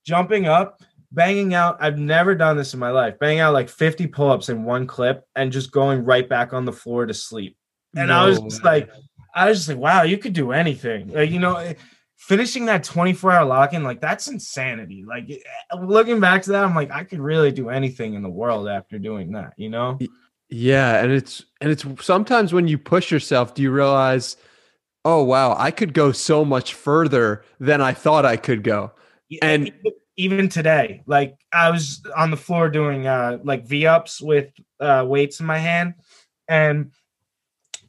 jumping 0.05 0.47
up, 0.47 0.81
banging 1.13 1.55
out. 1.55 1.77
I've 1.81 1.99
never 1.99 2.35
done 2.35 2.57
this 2.57 2.75
in 2.75 2.81
my 2.81 2.91
life, 2.91 3.19
banging 3.19 3.41
out 3.41 3.53
like 3.53 3.69
50 3.69 4.09
pull 4.09 4.31
ups 4.31 4.49
in 4.49 4.65
one 4.65 4.87
clip 4.87 5.25
and 5.37 5.53
just 5.53 5.71
going 5.71 6.05
right 6.05 6.29
back 6.29 6.53
on 6.53 6.65
the 6.65 6.73
floor 6.73 7.07
to 7.07 7.15
sleep. 7.15 7.57
And 7.95 8.09
no 8.09 8.19
I 8.19 8.27
was 8.27 8.41
just 8.41 8.65
like, 8.65 8.91
I 9.35 9.49
was 9.49 9.59
just 9.59 9.69
like, 9.69 9.79
wow, 9.79 10.03
you 10.03 10.19
could 10.19 10.33
do 10.33 10.53
anything. 10.53 11.09
Like, 11.09 11.31
you 11.31 11.39
know, 11.39 11.57
eh, 11.57 11.75
finishing 12.17 12.67
that 12.67 12.85
24 12.85 13.33
hour 13.33 13.45
lock 13.45 13.75
in, 13.75 13.85
like, 13.85 14.01
that's 14.01 14.29
insanity. 14.29 15.05
Like, 15.07 15.31
eh, 15.31 15.77
looking 15.79 16.19
back 16.21 16.43
to 16.43 16.53
that, 16.53 16.65
I'm 16.65 16.75
like, 16.75 16.91
I 16.91 17.05
could 17.05 17.21
really 17.21 17.53
do 17.53 17.69
anything 17.69 18.15
in 18.15 18.23
the 18.23 18.31
world 18.31 18.69
after 18.69 18.99
doing 18.99 19.33
that, 19.33 19.53
you 19.57 19.69
know? 19.69 19.99
Yeah, 20.53 21.03
and 21.03 21.11
it's 21.11 21.47
and 21.63 21.71
it's 21.71 21.85
sometimes 22.05 22.53
when 22.53 22.69
you 22.69 22.77
push 22.77 23.11
yourself, 23.11 23.55
do 23.55 23.63
you 23.63 23.71
realize, 23.71 24.37
oh 25.03 25.23
wow, 25.23 25.57
I 25.59 25.71
could 25.71 25.95
go 25.95 26.13
so 26.13 26.45
much 26.45 26.75
further 26.75 27.43
than 27.59 27.81
I 27.81 27.95
thought 27.95 28.27
I 28.27 28.37
could 28.37 28.63
go. 28.63 28.93
And 29.41 29.73
even 30.19 30.51
today, 30.51 31.03
like 31.07 31.37
I 31.55 31.71
was 31.71 32.03
on 32.15 32.31
the 32.31 32.37
floor 32.37 32.69
doing 32.69 33.07
uh 33.07 33.39
like 33.43 33.67
V 33.67 33.87
ups 33.87 34.21
with 34.21 34.51
uh 34.79 35.07
weights 35.09 35.41
in 35.41 35.47
my 35.47 35.57
hand, 35.57 35.95
and 36.49 36.93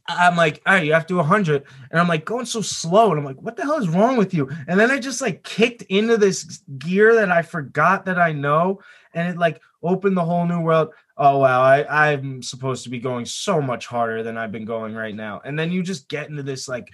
I'm 0.06 0.34
like, 0.36 0.62
all 0.64 0.72
right, 0.72 0.86
you 0.86 0.94
have 0.94 1.06
to 1.06 1.14
do 1.14 1.16
100. 1.16 1.64
And 1.90 2.00
I'm 2.00 2.08
like, 2.08 2.24
going 2.24 2.46
so 2.46 2.60
slow. 2.60 3.10
And 3.10 3.18
I'm 3.18 3.24
like, 3.24 3.40
what 3.40 3.56
the 3.56 3.62
hell 3.62 3.78
is 3.78 3.88
wrong 3.88 4.16
with 4.16 4.34
you? 4.34 4.50
And 4.68 4.78
then 4.78 4.90
I 4.90 4.98
just 4.98 5.22
like 5.22 5.44
kicked 5.44 5.82
into 5.82 6.18
this 6.18 6.62
gear 6.78 7.14
that 7.14 7.30
I 7.30 7.40
forgot 7.40 8.04
that 8.04 8.18
I 8.18 8.32
know. 8.32 8.80
And 9.14 9.28
it 9.28 9.38
like 9.38 9.62
opened 9.82 10.16
the 10.16 10.24
whole 10.24 10.46
new 10.46 10.60
world 10.60 10.90
oh 11.16 11.38
wow 11.38 11.62
I, 11.62 12.06
i'm 12.06 12.42
supposed 12.42 12.84
to 12.84 12.90
be 12.90 12.98
going 12.98 13.24
so 13.24 13.60
much 13.60 13.86
harder 13.86 14.22
than 14.22 14.36
i've 14.36 14.52
been 14.52 14.64
going 14.64 14.94
right 14.94 15.14
now. 15.14 15.40
And 15.44 15.58
then 15.58 15.70
you 15.70 15.82
just 15.82 16.08
get 16.08 16.28
into 16.28 16.42
this 16.42 16.68
like 16.68 16.90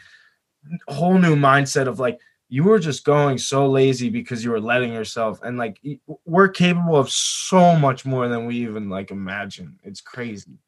whole 0.88 1.18
new 1.18 1.36
mindset 1.36 1.86
of 1.86 1.98
like 1.98 2.20
you 2.48 2.64
were 2.64 2.78
just 2.78 3.04
going 3.04 3.38
so 3.38 3.68
lazy 3.68 4.10
because 4.10 4.44
you 4.44 4.50
were 4.50 4.60
letting 4.60 4.92
yourself. 4.92 5.40
And 5.42 5.56
like 5.56 5.80
we're 6.24 6.48
capable 6.48 6.96
of 6.96 7.10
so 7.10 7.76
much 7.76 8.04
more 8.04 8.28
than 8.28 8.46
we 8.46 8.56
even 8.56 8.88
like 8.88 9.10
imagine. 9.10 9.78
It's 9.84 10.00
crazy. 10.00 10.58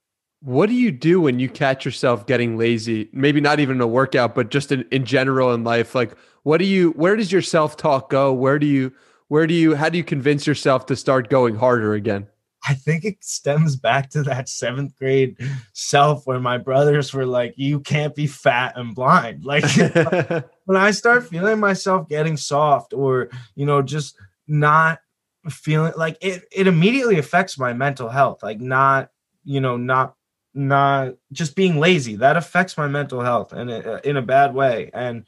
What 0.40 0.68
do 0.68 0.74
you 0.74 0.90
do 0.90 1.20
when 1.20 1.38
you 1.38 1.48
catch 1.48 1.84
yourself 1.84 2.26
getting 2.26 2.56
lazy? 2.56 3.08
Maybe 3.12 3.40
not 3.40 3.60
even 3.60 3.80
a 3.80 3.86
workout 3.86 4.34
but 4.34 4.50
just 4.50 4.72
in, 4.72 4.86
in 4.90 5.04
general 5.04 5.52
in 5.52 5.64
life. 5.64 5.94
Like 5.94 6.16
what 6.44 6.58
do 6.58 6.64
you 6.64 6.92
where 6.92 7.16
does 7.16 7.32
your 7.32 7.42
self-talk 7.42 8.10
go? 8.10 8.32
Where 8.32 8.58
do 8.58 8.66
you 8.66 8.92
where 9.28 9.46
do 9.46 9.54
you 9.54 9.74
how 9.74 9.88
do 9.88 9.98
you 9.98 10.04
convince 10.04 10.46
yourself 10.46 10.86
to 10.86 10.96
start 10.96 11.30
going 11.30 11.56
harder 11.56 11.94
again 11.94 12.28
I 12.66 12.74
think 12.74 13.04
it 13.04 13.24
stems 13.24 13.76
back 13.76 14.10
to 14.10 14.22
that 14.24 14.48
seventh 14.48 14.96
grade 14.96 15.36
self 15.72 16.26
where 16.26 16.38
my 16.38 16.58
brothers 16.58 17.12
were 17.12 17.26
like, 17.26 17.54
you 17.56 17.80
can't 17.80 18.14
be 18.14 18.26
fat 18.26 18.74
and 18.76 18.94
blind. 18.94 19.44
Like 19.52 19.64
when 20.64 20.76
I 20.76 20.92
start 20.92 21.26
feeling 21.26 21.60
myself 21.60 22.08
getting 22.08 22.36
soft 22.36 22.94
or, 22.94 23.30
you 23.54 23.66
know, 23.66 23.82
just 23.82 24.16
not 24.46 25.00
feeling 25.48 25.92
like 25.96 26.16
it, 26.20 26.44
it 26.52 26.66
immediately 26.66 27.18
affects 27.18 27.58
my 27.58 27.72
mental 27.72 28.08
health. 28.08 28.42
Like 28.42 28.60
not, 28.60 29.10
you 29.44 29.60
know, 29.60 29.76
not, 29.76 30.14
not 30.54 31.14
just 31.32 31.56
being 31.56 31.80
lazy. 31.80 32.16
That 32.16 32.36
affects 32.36 32.76
my 32.76 32.86
mental 32.86 33.20
health 33.20 33.52
and 33.52 33.70
in 33.70 34.16
a 34.16 34.22
bad 34.22 34.54
way. 34.54 34.90
And, 34.94 35.24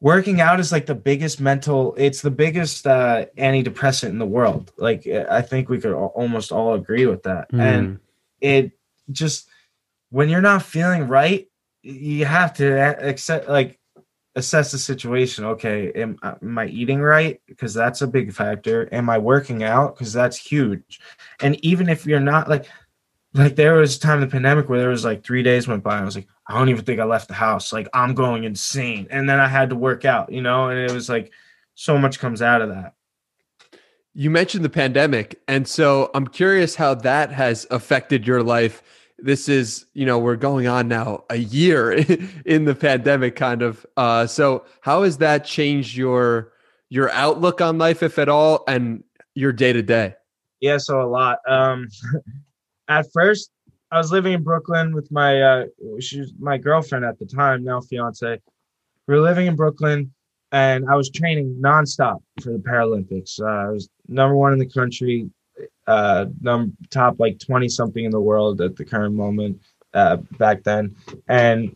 working 0.00 0.40
out 0.40 0.60
is 0.60 0.72
like 0.72 0.86
the 0.86 0.94
biggest 0.94 1.40
mental 1.40 1.94
it's 1.96 2.20
the 2.20 2.30
biggest 2.30 2.86
uh 2.86 3.26
antidepressant 3.38 4.10
in 4.10 4.18
the 4.18 4.26
world. 4.26 4.72
Like 4.76 5.06
i 5.06 5.42
think 5.42 5.68
we 5.68 5.80
could 5.80 5.94
almost 5.94 6.52
all 6.52 6.74
agree 6.74 7.06
with 7.06 7.22
that. 7.24 7.50
Mm. 7.52 7.60
and 7.60 8.00
it 8.40 8.72
just 9.10 9.48
when 10.10 10.28
you're 10.28 10.40
not 10.40 10.62
feeling 10.62 11.08
right 11.08 11.48
you 11.82 12.24
have 12.24 12.52
to 12.54 12.66
accept 13.06 13.48
like 13.48 13.78
assess 14.34 14.70
the 14.70 14.78
situation. 14.78 15.44
Okay 15.44 15.92
am, 15.92 16.18
am 16.22 16.58
i 16.58 16.66
eating 16.66 17.00
right? 17.00 17.40
Because 17.46 17.72
that's 17.72 18.02
a 18.02 18.06
big 18.06 18.32
factor. 18.32 18.88
Am 18.92 19.08
i 19.08 19.18
working 19.18 19.62
out? 19.62 19.94
Because 19.94 20.12
that's 20.12 20.36
huge. 20.36 21.00
And 21.40 21.62
even 21.64 21.88
if 21.88 22.06
you're 22.06 22.20
not 22.20 22.48
like 22.48 22.66
like 23.36 23.56
there 23.56 23.74
was 23.74 23.96
a 23.96 24.00
time 24.00 24.22
in 24.22 24.28
the 24.28 24.32
pandemic 24.32 24.68
where 24.68 24.78
there 24.78 24.88
was 24.88 25.04
like 25.04 25.24
three 25.24 25.42
days 25.42 25.68
went 25.68 25.82
by 25.82 25.98
i 25.98 26.04
was 26.04 26.16
like 26.16 26.28
I 26.48 26.58
don't 26.58 26.68
even 26.68 26.84
think 26.84 27.00
I 27.00 27.04
left 27.04 27.28
the 27.28 27.34
house. 27.34 27.72
Like 27.72 27.88
I'm 27.92 28.14
going 28.14 28.44
insane. 28.44 29.08
And 29.10 29.28
then 29.28 29.40
I 29.40 29.48
had 29.48 29.70
to 29.70 29.76
work 29.76 30.04
out, 30.04 30.30
you 30.30 30.40
know, 30.40 30.68
and 30.68 30.78
it 30.78 30.92
was 30.92 31.08
like 31.08 31.32
so 31.74 31.98
much 31.98 32.18
comes 32.18 32.40
out 32.40 32.62
of 32.62 32.68
that. 32.68 32.94
You 34.14 34.30
mentioned 34.30 34.64
the 34.64 34.70
pandemic. 34.70 35.40
And 35.48 35.66
so 35.66 36.10
I'm 36.14 36.26
curious 36.26 36.74
how 36.74 36.94
that 36.94 37.32
has 37.32 37.66
affected 37.70 38.26
your 38.26 38.42
life. 38.42 38.82
This 39.18 39.48
is, 39.48 39.86
you 39.92 40.06
know, 40.06 40.18
we're 40.18 40.36
going 40.36 40.66
on 40.66 40.88
now 40.88 41.24
a 41.30 41.36
year 41.36 41.92
in 42.46 42.64
the 42.64 42.74
pandemic 42.74 43.34
kind 43.34 43.62
of. 43.62 43.84
Uh, 43.96 44.26
so 44.26 44.64
how 44.80 45.02
has 45.02 45.18
that 45.18 45.44
changed 45.44 45.96
your 45.96 46.52
your 46.88 47.10
outlook 47.10 47.60
on 47.60 47.78
life, 47.78 48.02
if 48.02 48.16
at 48.16 48.28
all, 48.28 48.62
and 48.68 49.02
your 49.34 49.52
day 49.52 49.72
to 49.72 49.82
day? 49.82 50.14
Yeah, 50.60 50.78
so 50.78 51.02
a 51.02 51.08
lot. 51.08 51.38
Um 51.48 51.88
at 52.88 53.06
first 53.12 53.50
I 53.90 53.98
was 53.98 54.10
living 54.10 54.32
in 54.32 54.42
Brooklyn 54.42 54.94
with 54.94 55.10
my 55.12 55.40
uh 55.40 55.64
she 56.00 56.20
was 56.20 56.32
my 56.38 56.58
girlfriend 56.58 57.04
at 57.04 57.18
the 57.18 57.26
time, 57.26 57.64
now 57.64 57.80
fiance. 57.80 58.40
We 59.06 59.14
were 59.14 59.20
living 59.20 59.46
in 59.46 59.56
Brooklyn 59.56 60.12
and 60.52 60.84
I 60.90 60.96
was 60.96 61.10
training 61.10 61.60
nonstop 61.60 62.18
for 62.42 62.52
the 62.52 62.58
Paralympics. 62.58 63.40
Uh, 63.40 63.68
I 63.68 63.70
was 63.70 63.88
number 64.08 64.36
one 64.36 64.52
in 64.52 64.58
the 64.58 64.68
country, 64.68 65.30
uh 65.86 66.26
num 66.40 66.76
top 66.90 67.18
like 67.18 67.38
20 67.38 67.68
something 67.68 68.04
in 68.04 68.10
the 68.10 68.20
world 68.20 68.60
at 68.60 68.76
the 68.76 68.84
current 68.84 69.14
moment 69.14 69.60
uh 69.94 70.16
back 70.38 70.62
then. 70.64 70.96
And 71.28 71.74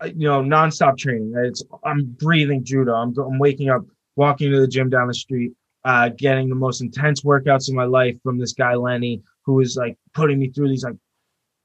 uh, 0.00 0.06
you 0.06 0.28
know, 0.28 0.42
nonstop 0.42 0.96
training. 0.98 1.34
It's 1.36 1.62
I'm 1.84 2.04
breathing 2.04 2.64
judo. 2.64 2.94
I'm 2.94 3.16
I'm 3.18 3.38
waking 3.38 3.70
up, 3.70 3.82
walking 4.16 4.50
to 4.50 4.60
the 4.60 4.68
gym 4.68 4.88
down 4.88 5.08
the 5.08 5.14
street, 5.14 5.52
uh, 5.84 6.10
getting 6.16 6.48
the 6.48 6.54
most 6.54 6.80
intense 6.80 7.22
workouts 7.22 7.68
of 7.68 7.74
my 7.74 7.84
life 7.84 8.16
from 8.22 8.38
this 8.38 8.52
guy 8.52 8.74
Lenny, 8.74 9.22
who 9.44 9.54
was 9.54 9.76
like 9.76 9.98
putting 10.14 10.38
me 10.38 10.48
through 10.48 10.68
these 10.68 10.84
like 10.84 10.96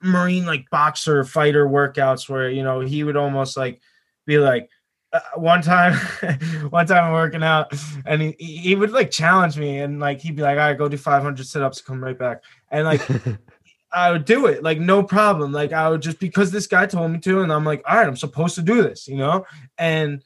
marine 0.01 0.45
like 0.45 0.69
boxer 0.69 1.23
fighter 1.23 1.67
workouts 1.67 2.29
where 2.29 2.49
you 2.49 2.63
know 2.63 2.79
he 2.81 3.03
would 3.03 3.17
almost 3.17 3.57
like 3.57 3.81
be 4.25 4.37
like 4.37 4.69
uh, 5.13 5.19
one 5.35 5.61
time 5.61 5.93
one 6.69 6.85
time 6.85 7.05
I'm 7.05 7.13
working 7.13 7.43
out 7.43 7.73
and 8.05 8.21
he, 8.21 8.35
he 8.39 8.75
would 8.75 8.91
like 8.91 9.09
challenge 9.09 9.57
me 9.57 9.79
and 9.79 9.99
like 9.99 10.19
he'd 10.19 10.35
be 10.35 10.41
like 10.41 10.57
all 10.57 10.65
right 10.65 10.77
go 10.77 10.87
do 10.87 10.97
500 10.97 11.45
sit-ups 11.45 11.81
come 11.81 12.03
right 12.03 12.17
back. 12.17 12.43
And 12.69 12.85
like 12.85 13.01
I 13.91 14.11
would 14.11 14.25
do 14.25 14.47
it 14.47 14.63
like 14.63 14.79
no 14.79 15.01
problem. 15.01 15.51
Like 15.51 15.71
I 15.71 15.89
would 15.89 16.01
just 16.01 16.19
because 16.19 16.51
this 16.51 16.67
guy 16.67 16.85
told 16.85 17.11
me 17.11 17.19
to 17.19 17.41
and 17.41 17.51
I'm 17.51 17.63
like 17.63 17.83
all 17.87 17.97
right 17.97 18.07
I'm 18.07 18.17
supposed 18.17 18.55
to 18.55 18.61
do 18.61 18.83
this 18.83 19.07
you 19.07 19.17
know? 19.17 19.45
And 19.77 20.23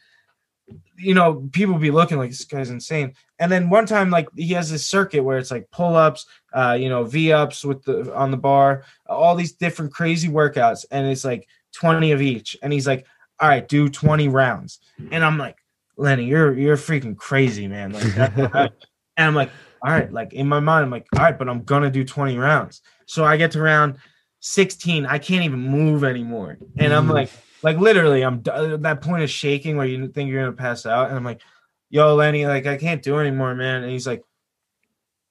you 0.97 1.13
know, 1.13 1.49
people 1.51 1.77
be 1.77 1.91
looking 1.91 2.17
like 2.17 2.29
this 2.29 2.45
guy's 2.45 2.69
insane. 2.69 3.13
And 3.39 3.51
then 3.51 3.69
one 3.69 3.85
time, 3.85 4.09
like 4.09 4.27
he 4.35 4.53
has 4.53 4.69
this 4.69 4.85
circuit 4.85 5.23
where 5.23 5.37
it's 5.37 5.51
like 5.51 5.69
pull 5.71 5.95
ups, 5.95 6.25
uh, 6.53 6.77
you 6.79 6.89
know, 6.89 7.03
V 7.03 7.31
ups 7.31 7.63
with 7.63 7.83
the 7.83 8.13
on 8.15 8.31
the 8.31 8.37
bar, 8.37 8.83
all 9.07 9.35
these 9.35 9.53
different 9.53 9.93
crazy 9.93 10.27
workouts, 10.27 10.85
and 10.91 11.07
it's 11.07 11.23
like 11.23 11.47
twenty 11.73 12.11
of 12.11 12.21
each. 12.21 12.57
And 12.61 12.73
he's 12.73 12.87
like, 12.87 13.05
"All 13.39 13.49
right, 13.49 13.67
do 13.67 13.89
twenty 13.89 14.27
rounds." 14.27 14.79
And 15.11 15.23
I'm 15.23 15.37
like, 15.37 15.57
"Lenny, 15.97 16.25
you're 16.25 16.57
you're 16.57 16.77
freaking 16.77 17.15
crazy, 17.15 17.67
man!" 17.67 17.93
Like, 17.93 18.17
and 19.17 19.27
I'm 19.27 19.35
like, 19.35 19.51
"All 19.81 19.91
right," 19.91 20.11
like 20.11 20.33
in 20.33 20.47
my 20.47 20.59
mind, 20.59 20.85
I'm 20.85 20.91
like, 20.91 21.07
"All 21.15 21.23
right," 21.23 21.37
but 21.37 21.49
I'm 21.49 21.63
gonna 21.63 21.91
do 21.91 22.03
twenty 22.03 22.37
rounds. 22.37 22.81
So 23.05 23.23
I 23.23 23.37
get 23.37 23.51
to 23.51 23.61
round 23.61 23.97
sixteen, 24.39 25.05
I 25.05 25.19
can't 25.19 25.45
even 25.45 25.59
move 25.59 26.03
anymore, 26.03 26.57
and 26.77 26.93
I'm 26.93 27.07
like 27.07 27.29
like 27.63 27.77
literally, 27.77 28.23
I'm 28.23 28.41
that 28.43 29.01
point 29.01 29.23
of 29.23 29.29
shaking 29.29 29.77
where 29.77 29.85
you 29.85 30.07
think 30.07 30.29
you're 30.29 30.43
gonna 30.43 30.55
pass 30.55 30.85
out, 30.85 31.07
and 31.09 31.15
I'm 31.15 31.23
like, 31.23 31.41
"Yo, 31.89 32.15
Lenny, 32.15 32.45
like 32.45 32.65
I 32.65 32.77
can't 32.77 33.03
do 33.03 33.19
anymore, 33.19 33.55
man." 33.55 33.83
And 33.83 33.91
he's 33.91 34.07
like, 34.07 34.23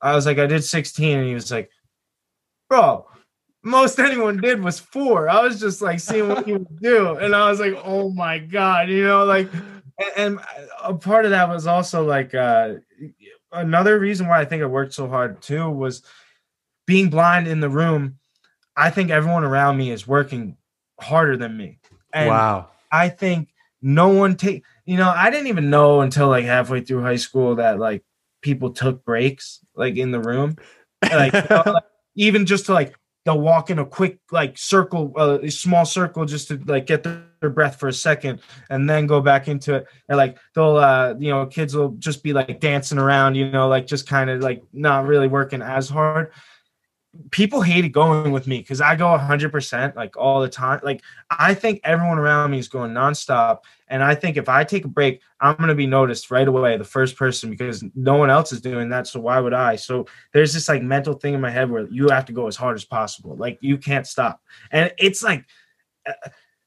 "I 0.01 0.15
was 0.15 0.27
like, 0.27 0.39
I 0.39 0.47
did 0.47 0.65
16," 0.65 1.19
and 1.19 1.29
he 1.29 1.35
was 1.35 1.51
like, 1.51 1.71
"Bro, 2.69 3.07
most 3.63 3.99
anyone 3.99 4.41
did 4.41 4.63
was 4.63 4.79
four. 4.79 5.29
I 5.29 5.43
was 5.43 5.61
just 5.61 5.83
like 5.83 6.01
seeing 6.01 6.29
what 6.29 6.47
he 6.47 6.53
would 6.55 6.81
do, 6.81 7.17
and 7.17 7.35
I 7.35 7.51
was 7.51 7.61
like, 7.61 7.77
"Oh 7.85 8.11
my 8.11 8.39
god," 8.39 8.89
you 8.89 9.05
know, 9.05 9.25
like, 9.25 9.53
and, 9.53 10.39
and 10.39 10.41
a 10.83 10.95
part 10.95 11.25
of 11.25 11.33
that 11.33 11.49
was 11.49 11.67
also 11.67 12.05
like 12.05 12.35
uh, 12.35 12.75
another 13.53 13.99
reason 13.99 14.29
why 14.29 14.41
I 14.41 14.45
think 14.45 14.63
I 14.63 14.67
worked 14.67 14.95
so 14.95 15.09
hard 15.09 15.43
too 15.43 15.69
was 15.69 16.03
being 16.87 17.11
blind 17.11 17.49
in 17.49 17.61
the 17.61 17.69
room. 17.69 18.19
I 18.77 18.91
think 18.91 19.11
everyone 19.11 19.45
around 19.45 19.77
me 19.77 19.91
is 19.91 20.07
working 20.07 20.57
harder 20.99 21.37
than 21.37 21.57
me 21.57 21.81
and 22.13 22.29
wow. 22.29 22.69
I 22.93 23.09
think 23.09 23.53
no 23.83 24.09
one 24.09 24.37
take 24.37 24.65
you 24.85 24.97
know, 24.97 25.09
I 25.09 25.31
didn't 25.31 25.47
even 25.47 25.71
know 25.71 26.01
until 26.01 26.29
like 26.29 26.45
halfway 26.45 26.81
through 26.81 27.03
high 27.03 27.17
school 27.17 27.57
that 27.57 27.79
like 27.79 28.03
people 28.43 28.71
took 28.71 29.05
breaks 29.05 29.61
like 29.75 29.97
in 29.97 30.11
the 30.11 30.21
room. 30.21 30.57
Like, 31.03 31.33
like 31.51 31.85
even 32.15 32.47
just 32.47 32.67
to 32.67 32.75
like 32.75 32.95
they'll 33.25 33.41
walk 33.41 33.71
in 33.71 33.79
a 33.79 33.85
quick 33.85 34.19
like 34.31 34.57
circle, 34.57 35.13
uh, 35.17 35.39
a 35.43 35.51
small 35.51 35.85
circle 35.85 36.25
just 36.25 36.49
to 36.49 36.61
like 36.67 36.87
get 36.87 37.03
their 37.03 37.51
breath 37.51 37.79
for 37.79 37.89
a 37.89 37.93
second 37.93 38.41
and 38.71 38.89
then 38.89 39.07
go 39.07 39.21
back 39.21 39.49
into 39.49 39.75
it. 39.75 39.87
And 40.09 40.17
like 40.17 40.39
they'll 40.55 40.77
uh 40.77 41.15
you 41.19 41.31
know, 41.31 41.47
kids 41.47 41.77
will 41.77 41.91
just 41.99 42.23
be 42.23 42.33
like 42.33 42.61
dancing 42.61 42.99
around, 42.99 43.35
you 43.35 43.51
know, 43.51 43.69
like 43.69 43.87
just 43.87 44.07
kind 44.07 44.31
of 44.31 44.41
like 44.41 44.63
not 44.73 45.07
really 45.07 45.29
working 45.29 45.63
as 45.63 45.89
hard 45.89 46.33
people 47.33 47.61
hated 47.61 47.93
going 47.93 48.31
with 48.31 48.47
me 48.47 48.59
because 48.59 48.81
I 48.81 48.95
go 48.95 49.07
100% 49.07 49.97
like 49.97 50.17
all 50.17 50.41
the 50.41 50.49
time. 50.49 50.81
Like, 50.83 51.03
I 51.29 51.55
think 51.55 51.81
everyone 51.83 52.19
around 52.19 52.53
me 52.53 52.59
is 52.59 52.69
going 52.69 52.93
nonstop. 52.93 53.61
And 53.89 54.03
I 54.03 54.15
think 54.15 54.37
if 54.37 54.49
I 54.49 54.63
take 54.63 54.85
a 54.85 54.89
break, 54.89 55.21
I'm 55.41 55.57
going 55.57 55.69
to 55.69 55.75
be 55.75 55.87
noticed 55.87 56.31
right 56.31 56.47
away, 56.47 56.77
the 56.77 56.85
first 56.85 57.17
person, 57.17 57.51
because 57.51 57.83
no 57.97 58.17
one 58.17 58.31
else 58.31 58.53
is 58.53 58.61
doing 58.61 58.91
that. 58.91 59.09
So 59.09 59.19
why 59.19 59.41
would 59.41 59.53
I? 59.53 59.75
So 59.77 60.07
there's 60.33 60.55
this 60.55 60.69
like 60.69 60.83
mental 60.83 61.15
thing 61.15 61.35
in 61.35 61.41
my 61.41 61.51
head 61.51 61.71
where 61.71 61.89
you 61.89 62.09
have 62.11 62.27
to 62.27 62.33
go 62.33 62.47
as 62.47 62.57
hard 62.57 62.77
as 62.77 62.85
possible. 62.85 63.35
Like, 63.37 63.59
you 63.61 63.77
can't 63.77 64.07
stop. 64.07 64.41
And 64.71 64.93
it's 64.97 65.23
like, 65.23 65.45
uh, 66.07 66.13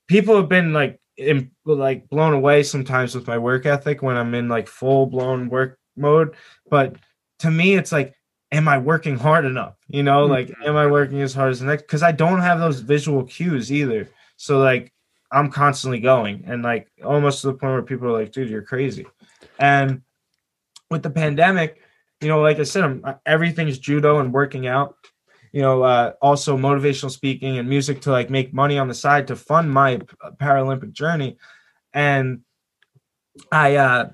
people 0.08 0.36
have 0.36 0.49
been 0.49 0.73
like, 0.73 0.99
in, 1.15 1.51
like 1.63 2.10
blown 2.10 2.34
away 2.34 2.63
sometimes 2.63 3.15
with 3.15 3.27
my 3.27 3.38
work 3.38 3.65
ethic 3.65 4.01
when 4.01 4.17
I'm 4.17 4.34
in 4.34 4.49
like 4.49 4.67
full 4.67 5.06
blown 5.06 5.47
work 5.47 5.79
mode. 5.95 6.36
But 6.69 6.97
to 7.39 7.51
me, 7.51 7.75
it's 7.75 7.91
like, 7.91 8.15
am 8.53 8.67
I 8.67 8.77
working 8.77 9.17
hard 9.17 9.45
enough? 9.45 9.75
You 9.87 10.03
know, 10.03 10.25
like 10.25 10.47
mm-hmm. 10.47 10.69
am 10.69 10.77
I 10.77 10.85
working 10.85 11.21
as 11.21 11.33
hard 11.33 11.51
as 11.51 11.59
the 11.59 11.65
next? 11.65 11.83
Because 11.83 12.03
I 12.03 12.13
don't 12.13 12.39
have 12.39 12.59
those 12.59 12.79
visual 12.79 13.23
cues 13.23 13.71
either. 13.71 14.09
So 14.37 14.59
like 14.59 14.93
I'm 15.31 15.51
constantly 15.51 15.99
going 15.99 16.43
and 16.47 16.63
like 16.63 16.87
almost 17.03 17.41
to 17.41 17.47
the 17.47 17.53
point 17.53 17.73
where 17.73 17.81
people 17.81 18.07
are 18.07 18.19
like, 18.21 18.31
dude, 18.31 18.49
you're 18.49 18.61
crazy. 18.61 19.07
And 19.59 20.03
with 20.89 21.01
the 21.01 21.09
pandemic, 21.09 21.81
you 22.21 22.27
know, 22.27 22.39
like 22.39 22.59
I 22.59 22.63
said, 22.63 22.83
I'm, 22.83 23.03
everything's 23.25 23.79
judo 23.79 24.19
and 24.19 24.31
working 24.31 24.67
out. 24.67 24.95
You 25.51 25.61
know, 25.61 25.83
uh, 25.83 26.13
also 26.21 26.57
motivational 26.57 27.11
speaking 27.11 27.57
and 27.57 27.69
music 27.69 28.01
to 28.01 28.11
like 28.11 28.29
make 28.29 28.53
money 28.53 28.77
on 28.77 28.87
the 28.87 28.93
side 28.93 29.27
to 29.27 29.35
fund 29.35 29.71
my 29.71 29.99
Paralympic 30.41 30.93
journey. 30.93 31.37
And 31.93 32.41
I 33.51 33.75
uh 33.75 34.09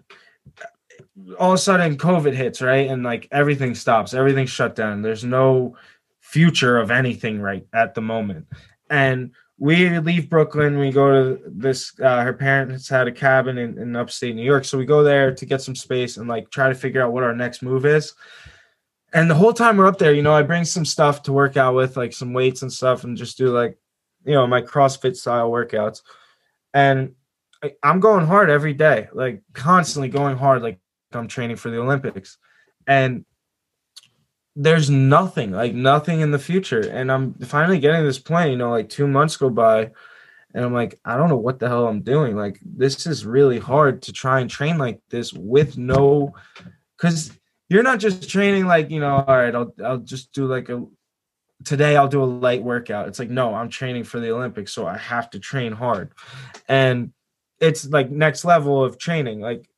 all 1.40 1.52
of 1.52 1.56
a 1.56 1.58
sudden 1.58 1.98
COVID 1.98 2.34
hits, 2.34 2.62
right? 2.62 2.90
And 2.90 3.04
like 3.04 3.28
everything 3.32 3.76
stops, 3.76 4.14
everything's 4.14 4.50
shut 4.50 4.76
down. 4.76 5.02
There's 5.02 5.24
no 5.24 5.76
future 6.20 6.78
of 6.78 6.92
anything 6.92 7.42
right 7.42 7.66
at 7.74 7.96
the 7.96 8.02
moment. 8.02 8.48
And 8.90 9.32
we 9.58 10.00
leave 10.00 10.30
Brooklyn. 10.30 10.80
We 10.80 10.92
go 10.92 11.12
to 11.12 11.42
this. 11.46 11.94
Uh, 12.00 12.22
her 12.22 12.34
parents 12.34 12.88
had 12.88 13.08
a 13.08 13.12
cabin 13.12 13.58
in, 13.58 13.78
in 13.78 13.96
upstate 13.96 14.36
New 14.36 14.44
York, 14.44 14.64
so 14.64 14.78
we 14.78 14.86
go 14.86 15.04
there 15.04 15.34
to 15.36 15.46
get 15.46 15.62
some 15.62 15.76
space 15.76 16.18
and 16.18 16.30
like 16.30 16.50
try 16.50 16.70
to 16.70 16.76
figure 16.76 17.02
out 17.02 17.12
what 17.12 17.24
our 17.24 17.36
next 17.36 17.62
move 17.62 17.86
is. 17.86 18.14
And 19.12 19.30
the 19.30 19.36
whole 19.36 19.54
time 19.54 19.76
we're 19.76 19.88
up 19.88 19.98
there, 19.98 20.14
you 20.14 20.22
know, 20.22 20.34
I 20.34 20.44
bring 20.44 20.64
some 20.64 20.86
stuff 20.86 21.24
to 21.24 21.34
work 21.34 21.58
out 21.58 21.76
with, 21.76 21.98
like 21.98 22.14
some 22.14 22.32
weights 22.32 22.62
and 22.62 22.72
stuff, 22.72 23.04
and 23.04 23.18
just 23.18 23.38
do 23.38 23.50
like, 23.50 23.78
you 24.24 24.34
know, 24.34 24.48
my 24.48 24.62
CrossFit 24.62 25.18
style 25.18 25.50
workouts. 25.50 26.04
And 26.74 27.16
I'm 27.84 28.00
going 28.00 28.26
hard 28.26 28.50
every 28.50 28.74
day, 28.74 29.10
like 29.12 29.42
constantly 29.54 30.08
going 30.08 30.38
hard, 30.38 30.62
like 30.62 30.80
I'm 31.12 31.28
training 31.28 31.58
for 31.58 31.70
the 31.70 31.80
Olympics. 31.80 32.38
And 32.88 33.26
there's 34.56 34.90
nothing, 34.90 35.52
like 35.52 35.74
nothing 35.74 36.22
in 36.22 36.32
the 36.32 36.40
future. 36.40 36.82
And 36.82 37.12
I'm 37.12 37.34
finally 37.36 37.80
getting 37.80 38.04
this 38.04 38.20
point, 38.20 38.52
you 38.52 38.58
know, 38.58 38.72
like 38.72 38.90
two 38.90 39.08
months 39.08 39.38
go 39.38 39.50
by 39.50 39.92
and 40.54 40.66
I'm 40.66 40.74
like, 40.74 41.00
I 41.06 41.16
don't 41.16 41.30
know 41.30 41.38
what 41.38 41.60
the 41.60 41.68
hell 41.68 41.88
I'm 41.88 42.02
doing. 42.02 42.36
Like, 42.36 42.60
this 42.64 43.06
is 43.06 43.26
really 43.26 43.60
hard 43.60 44.02
to 44.04 44.12
try 44.12 44.40
and 44.40 44.50
train 44.50 44.78
like 44.78 45.00
this 45.10 45.32
with 45.32 45.78
no, 45.78 46.34
because 46.98 47.32
you're 47.70 47.84
not 47.84 48.00
just 48.00 48.30
training 48.30 48.66
like, 48.66 48.90
you 48.90 49.00
know, 49.00 49.24
all 49.28 49.38
right, 49.38 49.54
I'll, 49.54 49.74
I'll 49.84 50.00
just 50.00 50.34
do 50.34 50.48
like 50.48 50.70
a, 50.70 50.86
today 51.64 51.96
I'll 51.96 52.08
do 52.08 52.24
a 52.24 52.26
light 52.26 52.64
workout. 52.64 53.08
It's 53.08 53.20
like, 53.20 53.30
no, 53.30 53.54
I'm 53.54 53.70
training 53.70 54.06
for 54.06 54.20
the 54.20 54.32
Olympics. 54.32 54.74
So 54.74 54.88
I 54.88 54.98
have 54.98 55.30
to 55.32 55.40
train 55.40 55.72
hard. 55.72 56.12
And 56.68 57.14
it's 57.60 57.88
like 57.88 58.10
next 58.10 58.44
level 58.44 58.84
of 58.84 58.98
training. 58.98 59.42
Like, 59.42 59.70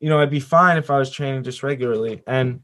you 0.00 0.08
know, 0.08 0.18
I'd 0.18 0.30
be 0.30 0.40
fine 0.40 0.78
if 0.78 0.90
I 0.90 0.98
was 0.98 1.10
training 1.10 1.44
just 1.44 1.62
regularly. 1.62 2.22
And 2.26 2.62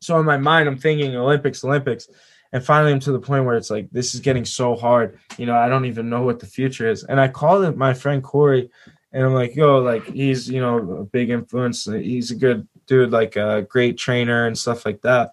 so 0.00 0.18
in 0.20 0.26
my 0.26 0.36
mind, 0.36 0.68
I'm 0.68 0.78
thinking 0.78 1.16
Olympics, 1.16 1.64
Olympics. 1.64 2.08
And 2.52 2.64
finally 2.64 2.92
i'm 2.92 3.00
to 3.00 3.12
the 3.12 3.20
point 3.20 3.44
where 3.44 3.56
it's 3.56 3.70
like 3.70 3.90
this 3.90 4.14
is 4.14 4.20
getting 4.20 4.44
so 4.44 4.74
hard. 4.74 5.18
You 5.36 5.46
know 5.46 5.56
i 5.56 5.68
don't 5.68 5.84
even 5.84 6.08
know 6.08 6.22
what 6.22 6.40
the 6.40 6.46
future 6.46 6.88
is. 6.88 7.04
And 7.04 7.20
i 7.20 7.28
called 7.28 7.76
my 7.76 7.92
friend 7.92 8.22
corey 8.22 8.70
and 9.12 9.24
i'm 9.24 9.34
like 9.34 9.54
yo 9.54 9.78
like 9.78 10.06
he's 10.06 10.48
you 10.48 10.60
know 10.60 10.78
a 10.78 11.04
big 11.04 11.28
influence. 11.28 11.84
He's 11.84 12.30
a 12.30 12.36
good 12.36 12.66
dude 12.86 13.10
like 13.10 13.36
a 13.36 13.66
great 13.68 13.98
trainer 13.98 14.46
and 14.46 14.56
stuff 14.56 14.86
like 14.86 15.02
that. 15.02 15.32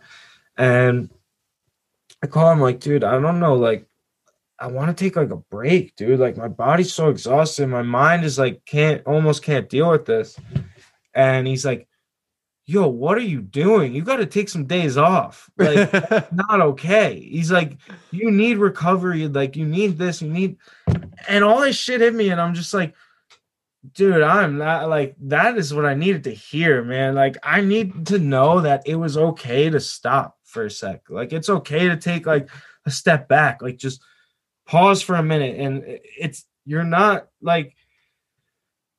And 0.57 1.09
i 2.21 2.27
call 2.27 2.51
him 2.51 2.59
like 2.59 2.79
dude 2.79 3.03
i 3.03 3.19
don't 3.19 3.39
know 3.39 3.55
like 3.55 3.86
i 4.59 4.67
want 4.67 4.89
to 4.89 5.03
take 5.03 5.15
like 5.15 5.31
a 5.31 5.38
break 5.38 5.95
dude. 5.95 6.19
Like 6.19 6.36
my 6.36 6.49
body's 6.49 6.93
so 6.93 7.09
exhausted. 7.09 7.67
My 7.67 7.81
mind 7.81 8.25
is 8.25 8.38
like 8.38 8.65
can't 8.65 9.01
almost 9.05 9.41
can't 9.41 9.69
deal 9.69 9.89
with 9.89 10.05
this 10.05 10.38
and 11.16 11.47
he's 11.47 11.66
like 11.66 11.88
yo, 12.66 12.88
what 12.88 13.18
are 13.18 13.22
you 13.22 13.41
doing? 13.41 13.93
You 13.93 14.01
got 14.01 14.18
to 14.18 14.26
take 14.26 14.49
some 14.49 14.66
days 14.66 14.97
off. 14.97 15.49
Like, 15.57 15.91
not 16.32 16.61
okay. 16.61 17.20
He's 17.20 17.51
like, 17.51 17.78
you 18.11 18.32
need 18.32 18.57
recovery. 18.57 19.28
Like, 19.28 19.55
you 19.55 19.66
need 19.66 19.97
this, 19.97 20.22
you 20.22 20.30
need, 20.30 20.57
and 21.28 21.43
all 21.43 21.61
this 21.61 21.78
shit 21.78 22.01
hit 22.01 22.13
me. 22.13 22.30
And 22.30 22.41
I'm 22.41 22.55
just 22.55 22.74
like, 22.74 22.95
dude, 23.93 24.24
I'm 24.24 24.57
not 24.57 24.89
like, 24.89 25.16
that 25.22 25.57
is 25.57 25.74
what 25.74 25.86
I 25.86 25.93
needed 25.93 26.24
to 26.24 26.34
hear, 26.34 26.84
man. 26.84 27.13
Like, 27.13 27.38
I 27.43 27.61
need 27.61 28.07
to 28.07 28.18
know 28.18 28.61
that 28.61 28.84
it 28.88 28.95
was 28.95 29.16
okay 29.16 29.70
to 29.70 29.80
stop 29.80 30.38
for 30.43 30.66
a 30.66 30.72
sec. 30.72 31.03
Like, 31.07 31.34
it's 31.34 31.49
okay 31.49 31.88
to 31.88 31.97
take 31.97 32.26
like 32.26 32.49
a 32.86 32.91
step 32.91 33.28
back, 33.28 33.61
like, 33.61 33.78
just 33.78 34.01
pause 34.66 35.03
for 35.03 35.16
a 35.16 35.24
minute. 35.24 35.59
And 35.59 35.84
it's, 35.86 36.45
you're 36.66 36.84
not 36.84 37.28
like, 37.41 37.76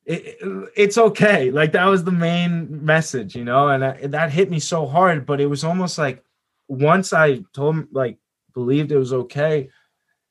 it, 0.07 0.71
it's 0.75 0.97
okay. 0.97 1.51
Like 1.51 1.73
that 1.73 1.85
was 1.85 2.05
the 2.05 2.11
main 2.11 2.85
message, 2.85 3.35
you 3.35 3.43
know, 3.43 3.67
and 3.67 3.83
I, 3.83 4.07
that 4.07 4.31
hit 4.31 4.49
me 4.49 4.59
so 4.59 4.87
hard. 4.87 5.25
But 5.25 5.41
it 5.41 5.47
was 5.47 5.65
almost 5.65 5.97
like 5.97 6.23
once 6.69 7.11
I 7.11 7.43
told 7.53 7.93
like, 7.93 8.17
believed 8.53 8.91
it 8.91 8.97
was 8.97 9.13
okay, 9.13 9.69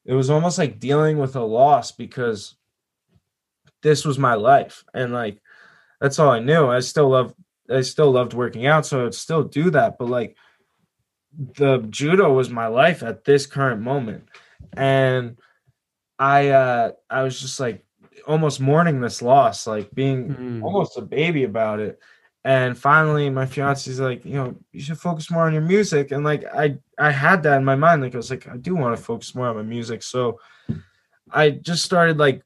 it 0.06 0.14
was 0.14 0.30
almost 0.30 0.58
like 0.58 0.80
dealing 0.80 1.18
with 1.18 1.36
a 1.36 1.42
loss 1.42 1.92
because 1.92 2.56
this 3.82 4.04
was 4.04 4.18
my 4.18 4.34
life, 4.34 4.82
and 4.94 5.12
like 5.12 5.40
that's 6.00 6.18
all 6.18 6.30
I 6.30 6.40
knew. 6.40 6.68
I 6.68 6.80
still 6.80 7.10
love, 7.10 7.34
I 7.70 7.82
still 7.82 8.10
loved 8.10 8.32
working 8.32 8.66
out, 8.66 8.86
so 8.86 9.04
I'd 9.04 9.14
still 9.14 9.44
do 9.44 9.70
that. 9.70 9.98
But 9.98 10.08
like 10.08 10.36
the 11.58 11.86
judo 11.90 12.32
was 12.32 12.48
my 12.48 12.66
life 12.68 13.02
at 13.02 13.24
this 13.24 13.46
current 13.46 13.82
moment, 13.82 14.24
and 14.74 15.36
I, 16.18 16.48
uh 16.48 16.92
I 17.10 17.22
was 17.22 17.38
just 17.38 17.60
like 17.60 17.85
almost 18.26 18.60
mourning 18.60 19.00
this 19.00 19.22
loss, 19.22 19.66
like 19.66 19.92
being 19.94 20.28
mm. 20.28 20.62
almost 20.62 20.98
a 20.98 21.02
baby 21.02 21.44
about 21.44 21.80
it. 21.80 22.00
And 22.44 22.78
finally, 22.78 23.28
my 23.28 23.44
fiance's 23.44 23.98
like, 23.98 24.24
you 24.24 24.34
know, 24.34 24.56
you 24.72 24.80
should 24.80 24.98
focus 24.98 25.30
more 25.32 25.46
on 25.46 25.52
your 25.52 25.62
music. 25.62 26.12
And 26.12 26.22
like, 26.24 26.44
I 26.44 26.78
I 26.96 27.10
had 27.10 27.42
that 27.42 27.56
in 27.56 27.64
my 27.64 27.74
mind. 27.74 28.02
Like, 28.02 28.14
I 28.14 28.18
was 28.18 28.30
like, 28.30 28.48
I 28.48 28.56
do 28.56 28.76
want 28.76 28.96
to 28.96 29.02
focus 29.02 29.34
more 29.34 29.48
on 29.48 29.56
my 29.56 29.62
music. 29.62 30.02
So 30.02 30.38
I 31.32 31.50
just 31.50 31.84
started 31.84 32.18
like, 32.18 32.42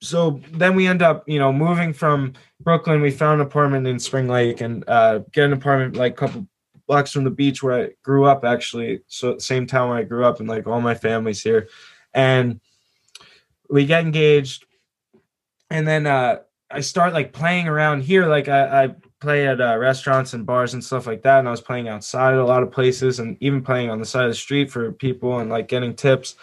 so 0.00 0.40
then 0.52 0.74
we 0.74 0.88
end 0.88 1.02
up, 1.02 1.28
you 1.28 1.38
know, 1.38 1.52
moving 1.52 1.92
from 1.92 2.32
Brooklyn. 2.60 3.00
We 3.00 3.12
found 3.12 3.40
an 3.40 3.46
apartment 3.46 3.86
in 3.86 3.98
Spring 4.00 4.26
Lake 4.26 4.60
and 4.60 4.84
uh, 4.88 5.20
get 5.32 5.44
an 5.44 5.52
apartment 5.52 5.96
like 5.96 6.12
a 6.12 6.16
couple 6.16 6.48
blocks 6.88 7.12
from 7.12 7.24
the 7.24 7.30
beach 7.30 7.62
where 7.62 7.84
I 7.84 7.90
grew 8.02 8.24
up. 8.24 8.44
Actually, 8.44 9.02
so 9.06 9.38
same 9.38 9.66
town 9.66 9.88
where 9.88 9.98
I 9.98 10.04
grew 10.04 10.24
up, 10.24 10.40
and 10.40 10.48
like 10.48 10.66
all 10.66 10.80
my 10.80 10.94
family's 10.94 11.42
here. 11.42 11.68
And 12.12 12.60
we 13.70 13.86
get 13.86 14.04
engaged 14.04 14.64
and 15.70 15.86
then 15.86 16.06
uh, 16.06 16.38
I 16.70 16.80
start 16.80 17.12
like 17.12 17.32
playing 17.32 17.68
around 17.68 18.02
here. 18.02 18.26
Like 18.26 18.48
I, 18.48 18.84
I 18.84 18.94
play 19.20 19.46
at 19.48 19.60
uh, 19.60 19.76
restaurants 19.78 20.34
and 20.34 20.46
bars 20.46 20.74
and 20.74 20.84
stuff 20.84 21.06
like 21.06 21.22
that, 21.22 21.38
and 21.38 21.48
I 21.48 21.50
was 21.50 21.60
playing 21.60 21.88
outside 21.88 22.34
a 22.34 22.44
lot 22.44 22.62
of 22.62 22.70
places, 22.70 23.20
and 23.20 23.36
even 23.40 23.62
playing 23.62 23.90
on 23.90 23.98
the 23.98 24.06
side 24.06 24.24
of 24.24 24.30
the 24.30 24.34
street 24.34 24.70
for 24.70 24.92
people 24.92 25.38
and 25.38 25.50
like 25.50 25.68
getting 25.68 25.94
tips, 25.94 26.36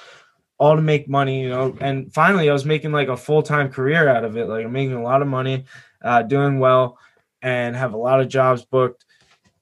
all 0.58 0.76
to 0.76 0.82
make 0.82 1.08
money, 1.08 1.42
you 1.42 1.50
know. 1.50 1.78
And 1.80 2.14
finally, 2.14 2.50
I 2.50 2.54
was 2.54 2.66
making 2.66 2.92
like 2.92 3.08
a 3.08 3.18
full 3.18 3.44
time 3.44 3.70
career 3.72 4.08
out 4.08 4.26
of 4.26 4.38
it. 4.38 4.48
Like 4.48 4.66
I'm 4.66 4.72
making 4.72 4.94
a 4.96 5.04
lot 5.04 5.22
of 5.22 5.28
money, 5.28 5.66
uh, 6.04 6.24
doing 6.24 6.60
well, 6.60 6.98
and 7.42 7.76
have 7.76 7.94
a 7.94 7.98
lot 7.98 8.20
of 8.20 8.28
jobs 8.28 8.64
booked. 8.64 9.06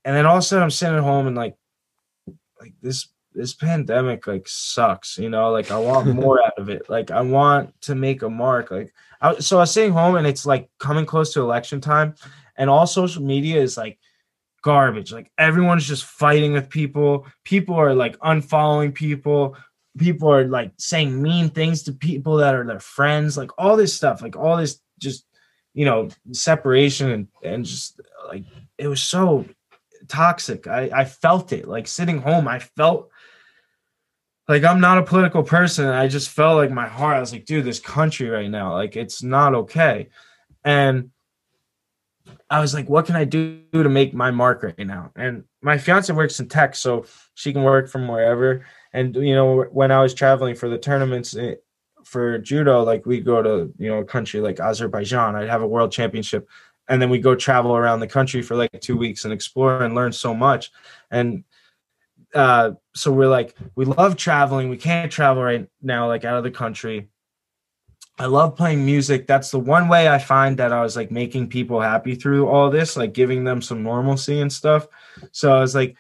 And 0.05 0.16
then 0.16 0.26
all 0.26 0.36
of 0.36 0.39
a 0.39 0.41
sudden, 0.43 0.64
I'm 0.64 0.72
sitting 0.72 0.97
at 0.97 1.03
home 1.03 1.28
and 1.28 1.36
like, 1.36 1.55
like 2.59 2.74
this 2.82 3.07
this 3.36 3.53
pandemic 3.53 4.28
like 4.28 4.47
sucks 4.47 5.18
you 5.18 5.30
know 5.30 5.51
like 5.51 5.72
i 5.72 5.78
want 5.78 6.07
more 6.16 6.43
out 6.45 6.53
of 6.57 6.70
it 6.70 6.88
like 6.89 7.11
i 7.11 7.22
want 7.22 7.74
to 7.82 7.95
make 7.95 8.22
a 8.22 8.30
mark 8.30 8.72
like 8.72 8.93
I, 9.24 9.40
so 9.40 9.58
i 9.58 9.62
was 9.62 9.72
sitting 9.72 9.94
home 9.94 10.16
and 10.16 10.28
it's 10.28 10.46
like 10.46 10.70
coming 10.80 11.06
close 11.06 11.34
to 11.34 11.42
election 11.42 11.82
time 11.82 12.14
and 12.58 12.70
all 12.70 12.86
social 12.86 13.24
media 13.24 13.60
is 13.60 13.78
like 13.78 13.98
garbage. 14.64 15.12
Like 15.12 15.32
everyone's 15.38 15.88
just 15.88 16.06
fighting 16.06 16.54
with 16.54 16.70
people. 16.70 17.28
People 17.44 17.76
are 17.76 17.94
like 17.94 18.18
unfollowing 18.20 18.96
people. 18.96 19.56
People 20.00 20.32
are 20.32 20.48
like 20.48 20.72
saying 20.78 21.22
mean 21.22 21.50
things 21.50 21.84
to 21.84 21.92
people 21.92 22.38
that 22.38 22.56
are 22.56 22.66
their 22.66 22.80
friends. 22.80 23.38
Like 23.38 23.52
all 23.60 23.78
this 23.78 23.96
stuff. 23.96 24.24
Like 24.24 24.36
all 24.36 24.58
this 24.58 24.80
just 25.00 25.26
you 25.76 25.86
know 25.86 26.08
separation 26.32 27.12
and, 27.12 27.28
and 27.44 27.66
just 27.66 28.02
like 28.28 28.46
it 28.80 28.88
was 28.88 29.04
so 29.04 29.46
toxic. 30.08 30.66
I, 30.66 30.90
I 30.94 31.06
felt 31.06 31.54
it. 31.54 31.68
Like 31.68 31.88
sitting 31.88 32.20
home 32.20 32.48
i 32.48 32.58
felt 32.60 33.10
like 34.48 34.64
I'm 34.64 34.80
not 34.80 34.98
a 34.98 35.04
political 35.04 35.44
person. 35.44 35.88
I 35.88 36.08
just 36.08 36.30
felt 36.30 36.58
like 36.58 36.72
my 36.72 36.88
heart. 36.88 37.18
I 37.18 37.20
was 37.20 37.32
like, 37.32 37.46
dude, 37.46 37.66
this 37.66 37.80
country 37.80 38.30
right 38.30 38.50
now, 38.50 38.74
like 38.74 38.96
it's 38.96 39.24
not 39.24 39.56
okay. 39.56 40.10
And 40.64 41.12
I 42.50 42.60
was 42.60 42.74
like, 42.74 42.89
what 42.89 43.06
can 43.06 43.16
I 43.16 43.24
do 43.24 43.62
to 43.74 43.89
make 43.89 44.14
my 44.14 44.32
mark 44.32 44.64
right 44.64 44.78
now? 44.78 45.12
And 45.16 45.46
my 45.62 45.78
fiance 45.78 46.12
works 46.14 46.39
in 46.39 46.50
tech, 46.50 46.76
so 46.76 47.06
she 47.36 47.54
can 47.54 47.64
work 47.64 47.89
from 47.89 48.08
wherever. 48.08 48.66
And 48.91 49.16
you 49.16 49.34
know, 49.34 49.64
when 49.72 49.91
I 49.91 50.02
was 50.02 50.14
traveling 50.14 50.56
for 50.56 50.70
the 50.70 50.78
tournaments 50.78 51.36
eh, 51.36 51.56
for 52.04 52.38
judo, 52.38 52.84
like 52.84 53.06
we 53.06 53.22
go 53.22 53.41
to 53.41 53.74
you 53.78 53.89
know 53.89 54.00
a 54.00 54.06
country 54.06 54.41
like 54.41 54.60
Azerbaijan, 54.60 55.36
I'd 55.36 55.50
have 55.50 55.62
a 55.62 55.68
world 55.68 55.91
championship, 55.91 56.48
and 56.89 57.02
then 57.02 57.10
we 57.10 57.20
go 57.20 57.34
travel 57.34 57.76
around 57.76 58.02
the 58.02 58.08
country 58.08 58.41
for 58.41 58.56
like 58.56 58.82
two 58.82 58.98
weeks 58.98 59.24
and 59.24 59.34
explore 59.34 59.84
and 59.84 59.96
learn 59.96 60.12
so 60.12 60.34
much. 60.34 60.70
And 61.12 61.46
uh, 62.34 62.72
so 62.94 63.12
we're 63.12 63.28
like, 63.28 63.56
we 63.76 63.86
love 63.86 64.18
traveling. 64.18 64.70
We 64.70 64.78
can't 64.78 65.12
travel 65.12 65.44
right 65.44 65.68
now, 65.82 66.08
like 66.08 66.26
out 66.26 66.38
of 66.38 66.44
the 66.44 66.52
country. 66.52 67.10
I 68.20 68.26
love 68.26 68.56
playing 68.56 68.86
music. 68.86 69.26
That's 69.26 69.50
the 69.50 69.60
one 69.60 69.88
way 69.88 70.08
I 70.08 70.20
find 70.20 70.58
that 70.58 70.72
I 70.72 70.82
was 70.82 70.96
like 70.96 71.10
making 71.10 71.50
people 71.50 71.82
happy 71.82 72.14
through 72.14 72.48
all 72.48 72.70
this, 72.70 72.96
like 72.96 73.14
giving 73.14 73.44
them 73.44 73.62
some 73.62 73.82
normalcy 73.82 74.40
and 74.40 74.54
stuff. 74.54 74.88
So 75.32 75.52
I 75.52 75.60
was 75.60 75.74
like, 75.74 75.96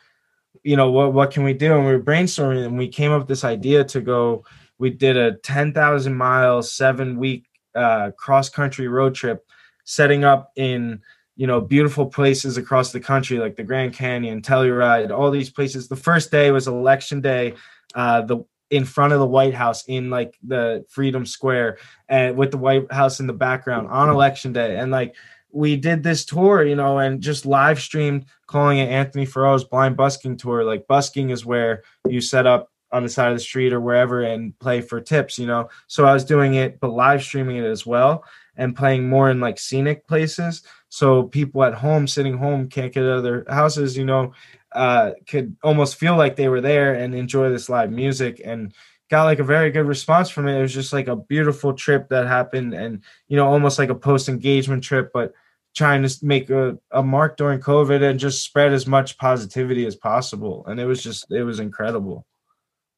you 0.63 0.77
know, 0.77 0.91
what 0.91 1.13
what 1.13 1.31
can 1.31 1.43
we 1.43 1.53
do? 1.53 1.75
And 1.75 1.85
we 1.85 1.91
were 1.91 2.03
brainstorming, 2.03 2.65
and 2.65 2.77
we 2.77 2.87
came 2.87 3.11
up 3.11 3.19
with 3.19 3.27
this 3.27 3.43
idea 3.43 3.83
to 3.85 3.99
go. 3.99 4.45
We 4.77 4.91
did 4.91 5.17
a 5.17 5.33
ten 5.37 5.73
thousand 5.73 6.15
miles, 6.15 6.71
seven 6.71 7.17
week 7.17 7.47
uh, 7.75 8.11
cross 8.17 8.47
country 8.47 8.87
road 8.87 9.15
trip, 9.15 9.45
setting 9.83 10.23
up 10.23 10.51
in 10.55 11.01
you 11.35 11.47
know, 11.47 11.59
beautiful 11.59 12.05
places 12.05 12.57
across 12.57 12.91
the 12.91 12.99
country 12.99 13.39
like 13.39 13.55
the 13.55 13.63
Grand 13.63 13.93
Canyon, 13.93 14.41
Telluride, 14.41 15.11
all 15.11 15.31
these 15.31 15.49
places. 15.49 15.87
The 15.87 15.95
first 15.95 16.31
day 16.31 16.51
was 16.51 16.67
election 16.67 17.21
day, 17.21 17.55
uh, 17.95 18.21
the 18.21 18.45
in 18.69 18.85
front 18.85 19.13
of 19.13 19.19
the 19.19 19.27
White 19.27 19.53
House 19.53 19.83
in 19.87 20.09
like 20.09 20.35
the 20.41 20.83
Freedom 20.89 21.25
Square 21.25 21.77
and 22.09 22.35
with 22.35 22.49
the 22.49 22.57
White 22.57 22.91
House 22.91 23.19
in 23.19 23.27
the 23.27 23.33
background 23.33 23.87
on 23.87 24.09
election 24.09 24.51
day. 24.51 24.77
And 24.77 24.91
like 24.91 25.15
we 25.51 25.75
did 25.75 26.01
this 26.01 26.25
tour, 26.25 26.63
you 26.63 26.75
know, 26.75 26.97
and 26.97 27.21
just 27.21 27.45
live 27.45 27.79
streamed 27.79 28.25
calling 28.47 28.79
it 28.79 28.89
Anthony 28.89 29.25
Ferraro's 29.25 29.63
blind 29.63 29.95
busking 29.95 30.37
tour. 30.37 30.63
Like 30.63 30.87
busking 30.87 31.29
is 31.29 31.45
where 31.45 31.83
you 32.09 32.19
set 32.19 32.47
up 32.47 32.71
on 32.91 33.03
the 33.03 33.09
side 33.09 33.31
of 33.31 33.35
the 33.35 33.43
street 33.43 33.73
or 33.73 33.79
wherever 33.79 34.23
and 34.23 34.57
play 34.59 34.81
for 34.81 34.99
tips, 34.99 35.37
you 35.37 35.45
know. 35.45 35.69
So 35.87 36.05
I 36.05 36.13
was 36.13 36.25
doing 36.25 36.55
it, 36.55 36.79
but 36.79 36.89
live 36.89 37.23
streaming 37.23 37.57
it 37.57 37.65
as 37.65 37.85
well 37.85 38.23
and 38.55 38.75
playing 38.75 39.07
more 39.07 39.29
in 39.29 39.39
like 39.39 39.59
scenic 39.59 40.07
places 40.07 40.63
so 40.93 41.23
people 41.23 41.63
at 41.63 41.73
home 41.73 42.05
sitting 42.05 42.37
home 42.37 42.69
can't 42.69 42.93
get 42.93 43.03
out 43.03 43.17
of 43.17 43.23
their 43.23 43.43
houses 43.49 43.97
you 43.97 44.05
know 44.05 44.31
uh, 44.73 45.11
could 45.27 45.55
almost 45.63 45.95
feel 45.95 46.15
like 46.15 46.35
they 46.35 46.47
were 46.47 46.61
there 46.61 46.93
and 46.93 47.15
enjoy 47.15 47.49
this 47.49 47.67
live 47.67 47.91
music 47.91 48.39
and 48.45 48.73
got 49.09 49.23
like 49.23 49.39
a 49.39 49.43
very 49.43 49.71
good 49.71 49.87
response 49.87 50.29
from 50.29 50.47
it 50.47 50.57
it 50.57 50.61
was 50.61 50.73
just 50.73 50.93
like 50.93 51.07
a 51.07 51.15
beautiful 51.15 51.73
trip 51.73 52.09
that 52.09 52.27
happened 52.27 52.73
and 52.73 53.03
you 53.27 53.35
know 53.35 53.47
almost 53.47 53.79
like 53.79 53.89
a 53.89 53.95
post 53.95 54.29
engagement 54.29 54.83
trip 54.83 55.11
but 55.13 55.33
trying 55.73 56.07
to 56.07 56.25
make 56.25 56.49
a, 56.49 56.77
a 56.91 57.01
mark 57.01 57.37
during 57.37 57.59
COVID 57.59 58.07
and 58.07 58.19
just 58.19 58.43
spread 58.43 58.73
as 58.73 58.85
much 58.85 59.17
positivity 59.17 59.85
as 59.85 59.95
possible. 59.95 60.63
And 60.67 60.79
it 60.79 60.85
was 60.85 61.01
just 61.01 61.31
it 61.31 61.43
was 61.43 61.59
incredible. 61.59 62.25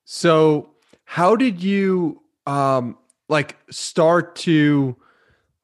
So 0.04 0.72
how 1.06 1.36
did 1.36 1.64
you 1.64 2.22
um 2.46 2.98
like 3.30 3.58
start 3.72 4.36
to 4.36 4.96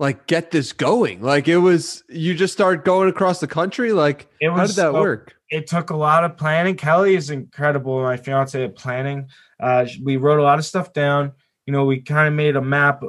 like 0.02 0.26
get 0.26 0.50
this 0.52 0.74
going? 0.74 1.22
Like 1.22 1.48
it 1.48 1.58
was 1.58 2.04
you 2.10 2.34
just 2.34 2.52
started 2.52 2.84
going 2.84 3.08
across 3.08 3.40
the 3.40 3.48
country? 3.48 3.94
Like 3.94 4.28
It 4.42 4.50
how 4.50 4.66
did 4.66 4.76
that 4.76 4.92
so- 4.92 5.00
work? 5.00 5.36
it 5.52 5.68
took 5.68 5.90
a 5.90 5.96
lot 5.96 6.24
of 6.24 6.38
planning. 6.38 6.76
Kelly 6.76 7.14
is 7.16 7.30
incredible, 7.30 8.02
my 8.02 8.16
fiance 8.18 8.62
at 8.64 8.76
planning. 8.76 9.28
Uh, 9.60 9.86
we 10.02 10.16
wrote 10.18 10.40
a 10.40 10.44
lot 10.44 10.58
of 10.60 10.66
stuff 10.66 10.92
down. 10.94 11.34
You 11.66 11.74
know, 11.74 11.86
we 11.86 12.02
kind 12.02 12.28
of 12.28 12.34
made 12.34 12.56
a 12.56 12.62
map 12.62 13.02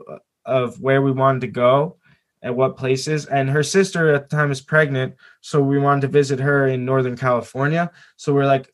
of 0.45 0.79
where 0.81 1.01
we 1.03 1.13
wanted 1.13 1.41
to 1.43 1.47
go 1.47 1.99
and 2.43 2.57
what 2.57 2.77
places. 2.77 3.27
And 3.27 3.49
her 3.49 3.63
sister 3.63 4.13
at 4.13 4.29
the 4.29 4.37
time 4.37 4.51
is 4.51 4.61
pregnant, 4.61 5.15
so 5.41 5.63
we 5.63 5.79
wanted 5.79 6.01
to 6.03 6.09
visit 6.09 6.41
her 6.41 6.67
in 6.67 6.85
Northern 6.85 7.17
California. 7.17 7.91
So 8.17 8.35
we're 8.35 8.47
like, 8.47 8.71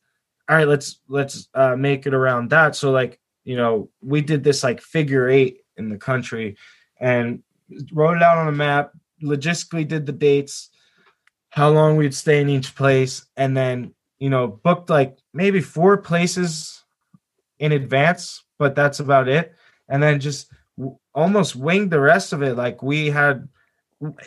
all 0.48 0.56
right, 0.56 0.66
let's 0.66 1.00
let's 1.08 1.48
uh, 1.54 1.76
make 1.76 2.06
it 2.06 2.14
around 2.14 2.50
that. 2.50 2.74
So 2.74 2.90
like, 2.90 3.20
you 3.44 3.56
know, 3.56 3.90
we 4.00 4.22
did 4.22 4.42
this 4.42 4.64
like 4.64 4.80
figure 4.80 5.28
eight 5.28 5.58
in 5.76 5.90
the 5.90 5.98
country, 5.98 6.56
and 6.98 7.42
wrote 7.92 8.16
it 8.16 8.22
out 8.22 8.38
on 8.38 8.48
a 8.48 8.52
map. 8.52 8.92
Logistically, 9.22 9.86
did 9.86 10.06
the 10.06 10.12
dates 10.12 10.70
how 11.50 11.70
long 11.70 11.96
we'd 11.96 12.14
stay 12.14 12.40
in 12.40 12.48
each 12.48 12.74
place 12.74 13.26
and 13.36 13.56
then 13.56 13.94
you 14.18 14.30
know 14.30 14.46
booked 14.46 14.90
like 14.90 15.18
maybe 15.32 15.60
four 15.60 15.96
places 15.96 16.84
in 17.58 17.72
advance 17.72 18.44
but 18.58 18.74
that's 18.74 19.00
about 19.00 19.28
it 19.28 19.54
and 19.88 20.02
then 20.02 20.20
just 20.20 20.52
almost 21.14 21.56
winged 21.56 21.90
the 21.90 22.00
rest 22.00 22.32
of 22.32 22.42
it 22.42 22.56
like 22.56 22.82
we 22.82 23.10
had 23.10 23.48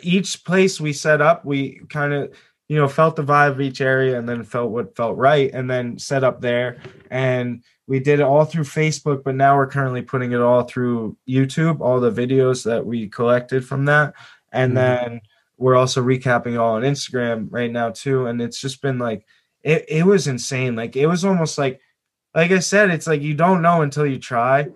each 0.02 0.44
place 0.44 0.80
we 0.80 0.92
set 0.92 1.20
up 1.20 1.44
we 1.44 1.80
kind 1.88 2.12
of 2.12 2.34
you 2.72 2.78
know 2.78 2.88
felt 2.88 3.16
the 3.16 3.22
vibe 3.22 3.50
of 3.52 3.60
each 3.60 3.80
area 3.80 4.18
and 4.18 4.26
then 4.28 4.42
felt 4.42 4.70
what 4.70 4.96
felt 4.96 5.16
right 5.18 5.50
and 5.52 5.68
then 5.70 5.98
set 5.98 6.24
up 6.24 6.40
there 6.40 6.78
and 7.10 7.62
we 7.86 7.98
did 8.00 8.18
it 8.20 8.22
all 8.30 8.44
through 8.46 8.64
facebook 8.64 9.22
but 9.24 9.34
now 9.34 9.56
we're 9.56 9.66
currently 9.76 10.00
putting 10.00 10.32
it 10.32 10.40
all 10.40 10.62
through 10.62 11.16
youtube 11.28 11.80
all 11.80 12.00
the 12.00 12.10
videos 12.22 12.64
that 12.64 12.84
we 12.84 13.08
collected 13.08 13.62
from 13.70 13.84
that 13.84 14.14
and 14.52 14.72
Mhm. 14.72 14.76
then 14.76 15.20
we're 15.58 15.76
also 15.76 16.02
recapping 16.02 16.58
all 16.58 16.74
on 16.74 16.82
Instagram 16.82 17.46
right 17.50 17.70
now 17.70 17.90
too. 17.90 18.26
And 18.26 18.42
it's 18.42 18.60
just 18.60 18.82
been 18.82 18.98
like 18.98 19.24
it, 19.62 19.84
it 19.88 20.04
was 20.04 20.26
insane. 20.26 20.74
Like 20.74 20.96
it 20.96 21.06
was 21.06 21.24
almost 21.24 21.56
like 21.56 21.80
like 22.34 22.50
I 22.50 22.58
said, 22.58 22.90
it's 22.90 23.06
like 23.06 23.22
you 23.22 23.34
don't 23.34 23.62
know 23.62 23.82
until 23.82 24.04
you 24.06 24.18
try. 24.18 24.68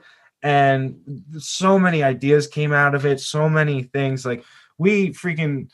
And 0.43 1.01
so 1.39 1.77
many 1.79 2.03
ideas 2.05 2.47
came 2.47 2.73
out 2.73 2.95
of 2.95 3.05
it, 3.05 3.19
so 3.21 3.49
many 3.49 3.83
things. 3.83 4.25
Like 4.25 4.45
we 4.79 5.11
freaking 5.11 5.69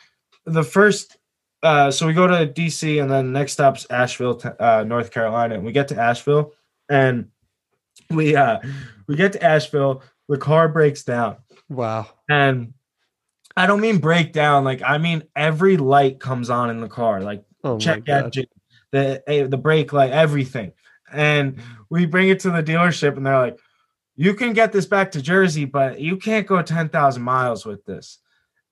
the 0.46 0.64
first 0.64 1.18
uh 1.62 1.90
so 1.90 2.06
we 2.06 2.12
go 2.12 2.26
to 2.26 2.46
DC 2.46 3.00
and 3.00 3.10
then 3.10 3.32
next 3.32 3.52
stop's 3.52 3.86
Asheville, 3.90 4.40
uh, 4.58 4.84
North 4.86 5.10
Carolina. 5.10 5.54
And 5.56 5.64
we 5.64 5.72
get 5.72 5.88
to 5.88 5.98
Asheville 6.00 6.52
and 6.88 7.28
we 8.10 8.34
uh 8.36 8.58
we 9.06 9.16
get 9.16 9.32
to 9.32 9.42
Asheville, 9.42 10.02
the 10.28 10.38
car 10.38 10.68
breaks 10.68 11.02
down 11.04 11.36
Wow. 11.68 12.06
and 12.28 12.74
I 13.56 13.66
don't 13.66 13.80
mean 13.80 13.98
break 13.98 14.32
down, 14.32 14.64
like 14.64 14.82
I 14.84 14.98
mean 14.98 15.24
every 15.36 15.76
light 15.76 16.20
comes 16.20 16.50
on 16.50 16.70
in 16.70 16.80
the 16.80 16.88
car, 16.88 17.20
like 17.20 17.44
Oh 17.64 17.78
check 17.78 18.08
engine, 18.08 18.46
the 18.90 19.22
eh, 19.28 19.46
the 19.46 19.58
brake 19.58 19.92
light, 19.92 20.10
everything. 20.10 20.72
And 21.12 21.58
we 21.90 22.06
bring 22.06 22.28
it 22.30 22.40
to 22.40 22.50
the 22.50 22.62
dealership, 22.62 23.16
and 23.18 23.26
they're 23.26 23.38
like, 23.38 23.58
"You 24.16 24.32
can 24.34 24.54
get 24.54 24.72
this 24.72 24.86
back 24.86 25.10
to 25.12 25.20
Jersey, 25.22 25.66
but 25.66 26.00
you 26.00 26.16
can't 26.16 26.46
go 26.46 26.60
ten 26.62 26.88
thousand 26.88 27.22
miles 27.22 27.66
with 27.66 27.84
this." 27.84 28.18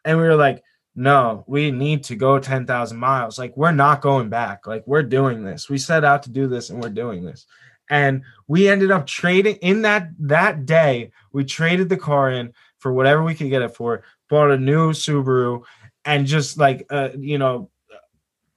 And 0.04 0.16
we 0.18 0.24
were 0.24 0.34
like, 0.36 0.62
"No, 0.94 1.44
we 1.46 1.70
need 1.70 2.04
to 2.04 2.16
go 2.16 2.38
ten 2.38 2.66
thousand 2.66 2.98
miles. 2.98 3.38
Like 3.38 3.56
we're 3.56 3.72
not 3.72 4.00
going 4.00 4.28
back. 4.28 4.66
Like 4.66 4.84
we're 4.86 5.02
doing 5.02 5.44
this. 5.44 5.68
We 5.68 5.78
set 5.78 6.04
out 6.04 6.22
to 6.24 6.30
do 6.30 6.48
this, 6.48 6.70
and 6.70 6.82
we're 6.82 6.90
doing 6.90 7.24
this." 7.24 7.46
And 7.88 8.22
we 8.46 8.68
ended 8.68 8.92
up 8.92 9.06
trading 9.06 9.56
in 9.56 9.82
that 9.82 10.10
that 10.20 10.66
day. 10.66 11.10
We 11.32 11.44
traded 11.44 11.88
the 11.88 11.96
car 11.96 12.30
in 12.30 12.52
for 12.78 12.92
whatever 12.92 13.22
we 13.22 13.34
could 13.34 13.50
get 13.50 13.62
it 13.62 13.74
for. 13.74 14.04
Bought 14.28 14.50
a 14.50 14.58
new 14.58 14.92
Subaru, 14.92 15.62
and 16.04 16.26
just 16.26 16.58
like 16.58 16.86
uh, 16.90 17.10
you 17.18 17.38
know 17.38 17.70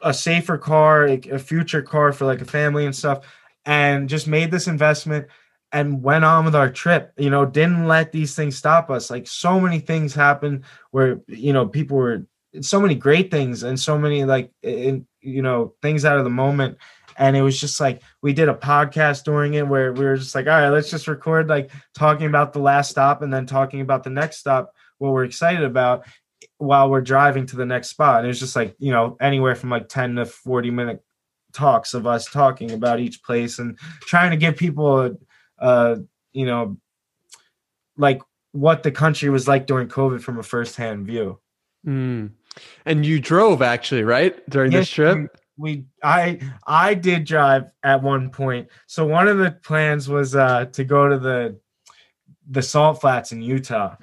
a 0.02 0.14
safer 0.14 0.58
car, 0.58 1.06
a 1.06 1.40
future 1.40 1.82
car 1.82 2.12
for 2.14 2.26
like 2.26 2.42
a 2.42 2.46
family 2.46 2.86
and 2.86 2.96
stuff, 2.96 3.26
and 3.66 4.10
just 4.10 4.28
made 4.28 4.52
this 4.52 4.68
investment 4.68 5.28
and 5.74 6.04
went 6.04 6.24
on 6.24 6.46
with 6.46 6.56
our 6.56 6.70
trip. 6.70 7.12
You 7.18 7.32
know, 7.32 7.46
didn't 7.46 7.88
let 7.88 8.12
these 8.12 8.36
things 8.36 8.56
stop 8.56 8.90
us. 8.92 9.10
Like 9.10 9.28
so 9.28 9.60
many 9.60 9.80
things 9.80 10.14
happened 10.14 10.64
where 10.92 11.20
you 11.28 11.52
know 11.52 11.68
people 11.68 11.98
were 11.98 12.26
so 12.62 12.80
many 12.80 12.94
great 12.94 13.32
things 13.32 13.64
and 13.64 13.80
so 13.80 13.98
many 13.98 14.24
like 14.24 14.52
in, 14.62 15.08
you 15.22 15.42
know 15.42 15.74
things 15.82 16.06
out 16.06 16.20
of 16.20 16.24
the 16.24 16.30
moment. 16.30 16.78
And 17.18 17.36
it 17.36 17.42
was 17.42 17.60
just 17.60 17.80
like 17.82 18.02
we 18.22 18.34
did 18.34 18.50
a 18.50 18.54
podcast 18.54 19.24
during 19.24 19.56
it 19.56 19.68
where 19.68 19.92
we 19.92 20.06
were 20.06 20.18
just 20.18 20.36
like, 20.36 20.48
all 20.48 20.54
right, 20.54 20.70
let's 20.70 20.92
just 20.92 21.08
record 21.08 21.50
like 21.50 21.72
talking 21.96 22.28
about 22.28 22.54
the 22.54 22.60
last 22.60 22.92
stop 22.92 23.22
and 23.22 23.34
then 23.34 23.46
talking 23.46 23.82
about 23.82 24.04
the 24.04 24.10
next 24.10 24.38
stop, 24.38 24.74
what 25.00 25.12
we're 25.12 25.26
excited 25.26 25.64
about 25.64 26.06
while 26.58 26.90
we're 26.90 27.02
driving 27.02 27.46
to 27.48 27.56
the 27.56 27.66
next 27.66 27.90
spot. 27.90 28.18
And 28.18 28.26
it 28.26 28.30
was 28.30 28.40
just 28.40 28.56
like, 28.56 28.76
you 28.80 28.92
know, 28.92 29.18
anywhere 29.20 29.56
from 29.56 29.70
like 29.70 29.90
10 29.90 30.16
to 30.16 30.26
40 30.26 30.72
minute 30.72 31.04
talks 31.52 31.94
of 31.94 32.08
us 32.08 32.26
talking 32.26 32.72
about 32.72 33.00
each 33.00 33.24
place 33.24 33.60
and 33.60 33.78
trying 34.02 34.32
to 34.32 34.38
give 34.38 34.58
people 34.58 35.02
a, 35.02 35.12
uh, 35.64 35.96
you 36.34 36.46
know, 36.46 36.78
like 37.98 38.22
what 38.52 38.84
the 38.84 38.92
country 38.92 39.30
was 39.30 39.48
like 39.48 39.66
during 39.66 39.88
COVID 39.88 40.22
from 40.22 40.38
a 40.38 40.44
firsthand 40.44 41.08
view. 41.08 41.40
Mm. 41.88 42.32
And 42.86 43.06
you 43.06 43.20
drove 43.20 43.64
actually, 43.64 44.04
right? 44.04 44.48
During 44.50 44.72
this 44.72 44.90
trip? 44.90 45.36
we 45.58 45.86
i 46.04 46.40
i 46.66 46.94
did 46.94 47.26
drive 47.26 47.66
at 47.84 48.02
one 48.02 48.30
point 48.30 48.68
so 48.88 49.06
one 49.06 49.28
of 49.28 49.38
the 49.38 49.52
plans 49.52 50.10
was 50.10 50.36
uh 50.36 50.66
to 50.66 50.84
go 50.84 51.08
to 51.08 51.20
the 51.20 51.56
the 52.50 52.62
salt 52.62 53.00
flats 53.00 53.32
in 53.32 53.42
utah 53.42 53.96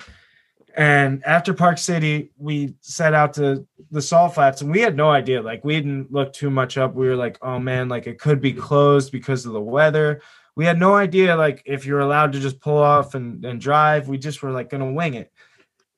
and 0.76 1.24
after 1.24 1.52
park 1.52 1.76
city 1.76 2.30
we 2.36 2.74
set 2.80 3.14
out 3.14 3.34
to 3.34 3.66
the 3.90 4.00
salt 4.00 4.34
flats 4.34 4.60
and 4.60 4.70
we 4.70 4.80
had 4.80 4.96
no 4.96 5.10
idea 5.10 5.42
like 5.42 5.64
we 5.64 5.74
didn't 5.74 6.12
look 6.12 6.32
too 6.32 6.50
much 6.50 6.78
up 6.78 6.94
we 6.94 7.08
were 7.08 7.16
like 7.16 7.36
oh 7.42 7.58
man 7.58 7.88
like 7.88 8.06
it 8.06 8.20
could 8.20 8.40
be 8.40 8.52
closed 8.52 9.10
because 9.10 9.44
of 9.44 9.52
the 9.52 9.60
weather 9.60 10.22
we 10.56 10.64
had 10.64 10.78
no 10.78 10.94
idea 10.94 11.36
like 11.36 11.62
if 11.64 11.86
you're 11.86 12.00
allowed 12.00 12.32
to 12.32 12.40
just 12.40 12.60
pull 12.60 12.78
off 12.78 13.14
and, 13.14 13.44
and 13.44 13.60
drive 13.60 14.08
we 14.08 14.18
just 14.18 14.42
were 14.42 14.50
like 14.50 14.68
gonna 14.70 14.92
wing 14.92 15.14
it 15.14 15.32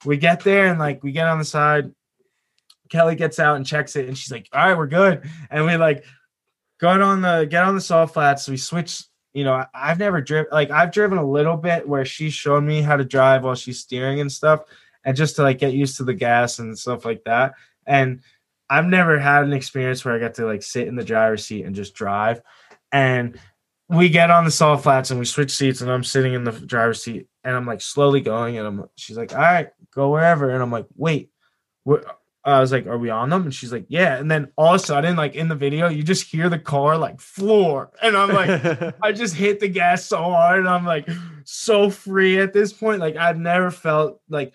we 0.05 0.16
get 0.16 0.40
there 0.40 0.66
and 0.66 0.78
like 0.78 1.03
we 1.03 1.12
get 1.12 1.26
on 1.26 1.38
the 1.38 1.44
side 1.44 1.92
Kelly 2.92 3.14
gets 3.16 3.38
out 3.38 3.57
and 3.57 3.66
checks 3.66 3.96
it, 3.96 4.07
and 4.07 4.16
she's 4.16 4.30
like, 4.30 4.50
"All 4.53 4.68
right, 4.68 4.76
we're 4.76 4.86
good." 4.86 5.22
And 5.50 5.64
we 5.64 5.76
like 5.78 6.05
got 6.78 7.00
on 7.00 7.22
the 7.22 7.46
get 7.48 7.64
on 7.64 7.74
the 7.74 7.80
salt 7.80 8.12
flats. 8.12 8.46
We 8.48 8.59
switch. 8.59 9.05
You 9.32 9.44
know, 9.44 9.55
I- 9.55 9.66
I've 9.72 9.98
never 9.98 10.20
driven 10.20 10.50
like 10.53 10.70
I've 10.70 10.92
driven 10.92 11.16
a 11.16 11.24
little 11.24 11.57
bit 11.57 11.88
where 11.88 12.05
she 12.05 12.28
showed 12.28 12.62
me 12.64 12.82
how 12.82 12.98
to 12.98 13.05
drive 13.05 13.44
while 13.44 13.55
she's 13.55 13.80
steering 13.80 14.20
and 14.20 14.30
stuff, 14.30 14.64
and 15.07 15.16
just 15.16 15.36
to 15.36 15.42
like 15.42 15.57
get 15.57 15.72
used 15.72 15.96
to 15.96 16.05
the 16.05 16.12
gas 16.12 16.59
and 16.59 16.78
stuff 16.78 17.07
like 17.07 17.24
that. 17.24 17.55
And 17.86 18.20
I've 18.68 18.84
never 18.84 19.18
had 19.18 19.44
an 19.44 19.55
experience 19.55 20.05
where 20.05 20.14
I 20.14 20.18
got 20.18 20.34
to 20.34 20.44
like 20.44 20.62
sit 20.62 20.86
in 20.86 20.94
the 20.94 21.03
driver's 21.03 21.46
seat 21.46 21.64
and 21.64 21.74
just 21.74 21.94
drive. 21.94 22.42
And 22.92 23.40
we 23.93 24.09
get 24.09 24.30
on 24.30 24.45
the 24.45 24.51
salt 24.51 24.82
flats 24.82 25.11
and 25.11 25.18
we 25.18 25.26
switch 25.26 25.51
seats, 25.51 25.80
and 25.80 25.90
I'm 25.90 26.05
sitting 26.05 26.34
in 26.34 26.45
the 26.45 26.53
driver's 26.53 27.03
seat, 27.03 27.26
and 27.45 27.55
I'm 27.55 27.66
like 27.66 27.80
slowly 27.80 28.20
going, 28.20 28.59
and 28.59 28.66
I'm 28.66 28.88
she's 28.97 29.16
like, 29.16 29.34
"All 29.34 29.40
right, 29.40 29.70
go 29.95 30.11
wherever," 30.11 30.51
and 30.51 30.62
I'm 30.62 30.72
like, 30.72 30.86
"Wait." 30.97 31.30
What, 31.84 32.05
I 32.45 32.61
was 32.61 32.72
like, 32.72 32.86
"Are 32.86 32.99
we 32.99 33.11
on 33.11 33.30
them?" 33.30 33.43
And 33.43 33.55
she's 33.55 33.72
like, 33.72 33.86
"Yeah." 33.88 34.16
And 34.16 34.30
then 34.30 34.49
all 34.57 34.74
of 34.74 34.80
a 34.80 34.84
sudden, 34.84 35.16
like 35.16 35.34
in 35.34 35.49
the 35.49 35.55
video, 35.55 35.88
you 35.88 36.03
just 36.03 36.24
hear 36.30 36.49
the 36.49 36.59
car 36.59 36.97
like 36.97 37.20
floor, 37.20 37.90
and 38.03 38.16
I'm 38.16 38.30
like, 38.30 38.95
I 39.03 39.12
just 39.12 39.34
hit 39.34 39.61
the 39.61 39.68
gas 39.68 40.07
so 40.07 40.18
hard, 40.18 40.61
and 40.61 40.68
I'm 40.68 40.84
like 40.84 41.09
so 41.45 41.90
free 41.90 42.38
at 42.38 42.53
this 42.53 42.72
point. 42.72 43.01
Like 43.01 43.16
I've 43.16 43.38
never 43.38 43.70
felt 43.70 44.20
like 44.28 44.55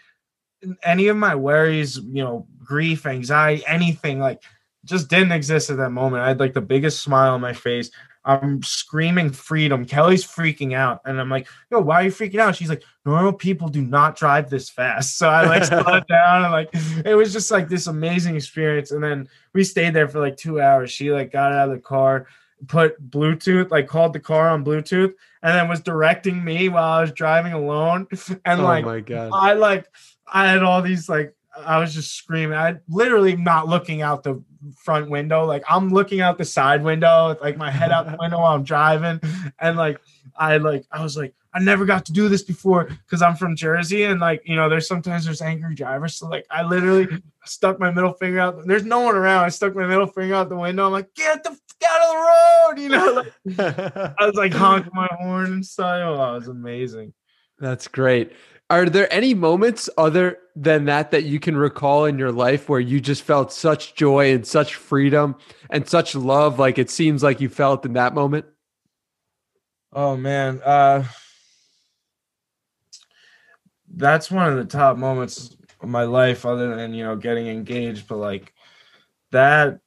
any 0.84 1.08
of 1.08 1.18
my 1.18 1.36
worries, 1.36 1.98
you 1.98 2.24
know, 2.24 2.48
grief, 2.64 3.06
anxiety, 3.06 3.64
anything 3.68 4.20
like 4.20 4.42
just 4.84 5.10
didn't 5.10 5.32
exist 5.34 5.70
at 5.70 5.78
that 5.78 5.92
moment. 5.92 6.24
I 6.24 6.30
had 6.30 6.40
like 6.40 6.54
the 6.54 6.62
biggest 6.62 7.02
smile 7.02 7.34
on 7.34 7.42
my 7.42 7.54
face. 7.54 7.92
I'm 8.28 8.62
screaming 8.62 9.30
freedom. 9.32 9.86
Kelly's 9.86 10.26
freaking 10.26 10.74
out, 10.74 11.00
and 11.06 11.20
I'm 11.20 11.30
like, 11.30 11.48
"Yo, 11.72 11.80
why 11.80 12.02
are 12.02 12.04
you 12.04 12.12
freaking 12.12 12.40
out?" 12.40 12.58
She's 12.58 12.68
like, 12.68 12.84
"Normal 13.06 13.32
people 13.32 13.70
do 13.70 13.82
not 13.82 14.18
drive 14.18 14.50
this 14.50 14.70
fast." 14.70 15.18
So 15.18 15.30
I 15.30 15.46
like 15.46 15.64
slowed 15.64 16.06
down, 16.08 16.44
and 16.44 16.52
like 16.52 16.70
it 17.06 17.16
was 17.16 17.32
just 17.32 17.50
like 17.52 17.70
this 17.70 17.88
amazing 17.88 18.36
experience. 18.36 18.92
And 18.92 19.02
then 19.02 19.30
we 19.54 19.64
stayed 19.64 19.94
there 19.94 20.10
for 20.10 20.20
like 20.20 20.36
two 20.36 20.60
hours. 20.60 20.92
She 20.92 21.10
like 21.10 21.32
got 21.32 21.54
out 21.54 21.70
of 21.70 21.76
the 21.76 21.82
car, 21.82 22.28
put 22.68 23.10
Bluetooth, 23.10 23.72
like 23.72 23.88
called 23.88 24.12
the 24.12 24.20
car 24.20 24.50
on 24.50 24.66
Bluetooth, 24.66 25.14
and 25.42 25.56
then 25.56 25.70
was 25.70 25.80
directing 25.80 26.44
me 26.44 26.68
while 26.68 26.98
I 26.98 27.02
was 27.02 27.14
driving 27.14 27.54
alone. 27.54 28.08
And 28.46 28.60
oh 28.60 28.66
like 28.66 28.84
my 28.84 29.00
god. 29.00 29.32
I 29.34 29.54
like 29.54 29.88
I 30.32 30.50
had 30.50 30.64
all 30.64 30.82
these 30.82 31.08
like 31.08 31.34
I 31.66 31.80
was 31.80 31.94
just 31.94 32.14
screaming. 32.14 32.58
I 32.58 32.76
literally 32.90 33.38
not 33.38 33.68
looking 33.68 34.02
out 34.02 34.24
the 34.24 34.44
front 34.74 35.10
window. 35.10 35.46
Like 35.46 35.64
I'm 35.70 35.90
looking 35.90 36.22
out 36.22 36.38
the 36.38 36.46
side 36.46 36.84
window, 36.84 37.30
with, 37.30 37.42
like 37.42 37.58
my 37.58 37.72
head 37.72 37.92
out 37.92 38.10
the 38.10 38.18
window 38.20 38.40
while 38.40 38.56
I'm 38.56 38.64
driving. 38.64 39.20
And 39.60 39.78
like 39.78 40.00
I 40.36 40.58
like 40.58 40.86
I 40.92 41.02
was 41.04 41.18
like, 41.18 41.34
I 41.54 41.60
never 41.60 41.86
got 41.86 42.06
to 42.06 42.14
do 42.14 42.30
this 42.30 42.44
before 42.44 42.86
because 42.86 43.22
I'm 43.22 43.36
from 43.36 43.56
Jersey 43.56 44.04
and 44.04 44.20
like 44.20 44.42
you 44.46 44.56
know 44.56 44.70
there's 44.70 44.88
sometimes 44.88 45.26
there's 45.26 45.42
angry 45.42 45.76
drivers. 45.76 46.16
So 46.16 46.28
like 46.28 46.46
I 46.50 46.64
literally 46.64 47.08
stuck 47.46 47.80
my 47.80 47.92
middle 47.92 48.14
finger 48.14 48.40
out. 48.40 48.66
There's 48.66 48.86
no 48.86 49.00
one 49.00 49.16
around. 49.16 49.46
I 49.46 49.50
stuck 49.50 49.76
my 49.76 49.88
middle 49.88 50.08
finger 50.08 50.36
out 50.36 50.50
the 50.50 50.56
window. 50.56 50.86
I'm 50.86 50.92
like, 50.92 51.14
get 51.14 51.44
the 51.44 51.52
f- 51.52 51.60
out 51.88 52.02
of 52.02 52.10
the 52.12 52.18
road, 52.18 52.84
you 52.84 52.90
know. 52.90 53.24
Like, 53.56 54.16
I 54.20 54.26
was 54.26 54.36
like 54.36 54.54
honking 54.54 54.92
my 54.94 55.08
horn 55.20 55.54
and 55.54 55.66
stuff. 55.66 56.02
Oh, 56.04 56.18
that 56.18 56.32
was 56.32 56.48
amazing. 56.48 57.14
That's 57.60 57.88
great. 57.88 58.34
Are 58.70 58.90
there 58.90 59.12
any 59.14 59.34
moments 59.34 59.90
other 59.98 60.40
than 60.56 60.86
that 60.86 61.12
that 61.12 61.24
you 61.24 61.40
can 61.40 61.56
recall 61.56 62.04
in 62.06 62.20
your 62.20 62.34
life 62.34 62.68
where 62.68 62.82
you 62.82 63.00
just 63.00 63.24
felt 63.24 63.54
such 63.54 63.96
joy 63.96 64.34
and 64.34 64.46
such 64.46 64.76
freedom 64.76 65.36
and 65.70 65.88
such 65.88 66.16
love 66.16 66.60
like 66.60 66.78
it 66.78 66.90
seems 66.90 67.24
like 67.24 67.40
you 67.40 67.48
felt 67.48 67.86
in 67.86 67.94
that 67.94 68.14
moment? 68.14 68.46
Oh 69.94 70.18
man, 70.18 70.62
uh 70.66 71.06
that's 73.96 74.30
one 74.30 74.52
of 74.52 74.58
the 74.58 74.66
top 74.66 74.98
moments 74.98 75.56
of 75.80 75.88
my 75.88 76.04
life 76.04 76.46
other 76.46 76.76
than, 76.76 76.94
you 76.94 77.04
know, 77.04 77.16
getting 77.16 77.48
engaged, 77.48 78.08
but 78.08 78.18
like 78.18 78.54
that 79.32 79.80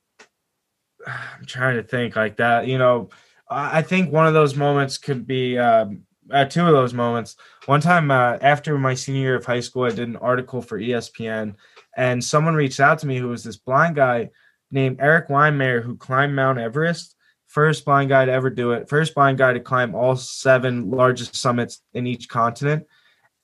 I'm 1.07 1.45
trying 1.45 1.76
to 1.76 1.83
think 1.83 2.16
like 2.16 2.37
that, 2.39 2.66
you 2.66 2.78
know, 2.78 3.11
I 3.51 3.83
think 3.83 4.12
one 4.12 4.26
of 4.26 4.33
those 4.33 4.55
moments 4.57 4.97
could 4.97 5.26
be 5.26 5.59
um 5.59 6.05
uh, 6.33 6.45
two 6.45 6.66
of 6.66 6.72
those 6.72 6.95
moments. 6.95 7.37
One 7.66 7.81
time 7.81 8.11
uh, 8.11 8.39
after 8.41 8.78
my 8.78 8.95
senior 8.95 9.20
year 9.20 9.37
of 9.37 9.45
high 9.45 9.61
school, 9.61 9.85
I 9.85 9.91
did 9.91 10.09
an 10.09 10.16
article 10.16 10.62
for 10.62 10.78
ESPN, 10.78 11.55
and 11.97 12.22
someone 12.22 12.55
reached 12.55 12.81
out 12.81 12.99
to 13.01 13.07
me 13.07 13.18
who 13.18 13.28
was 13.28 13.45
this 13.45 13.57
blind 13.57 13.97
guy 13.97 14.31
named 14.70 15.01
Erik 15.01 15.28
Weihenmayer 15.28 15.83
who 15.83 15.97
climbed 15.97 16.35
Mount 16.35 16.59
Everest. 16.59 17.16
First 17.49 17.85
blind 17.85 18.09
guy 18.09 18.24
to 18.24 18.33
ever 18.33 18.49
do 18.49 18.72
it. 18.72 18.89
First 18.89 19.14
blind 19.14 19.39
guy 19.39 19.53
to 19.53 19.61
climb 19.61 19.95
all 19.95 20.14
seven 20.14 20.91
largest 20.91 21.35
summits 21.35 21.83
in 21.95 22.07
each 22.07 22.28
continent. 22.28 22.87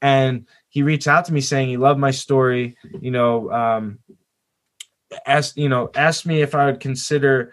And 0.00 0.46
he 0.68 0.82
reached 0.82 1.08
out 1.08 1.24
to 1.24 1.32
me 1.32 1.40
saying 1.40 1.68
he 1.68 1.76
loved 1.76 1.98
my 1.98 2.12
story. 2.12 2.76
You 3.00 3.10
know, 3.10 3.50
um, 3.50 3.98
asked 5.26 5.56
you 5.56 5.68
know 5.68 5.90
asked 5.94 6.26
me 6.26 6.42
if 6.42 6.54
I 6.54 6.66
would 6.66 6.80
consider 6.80 7.52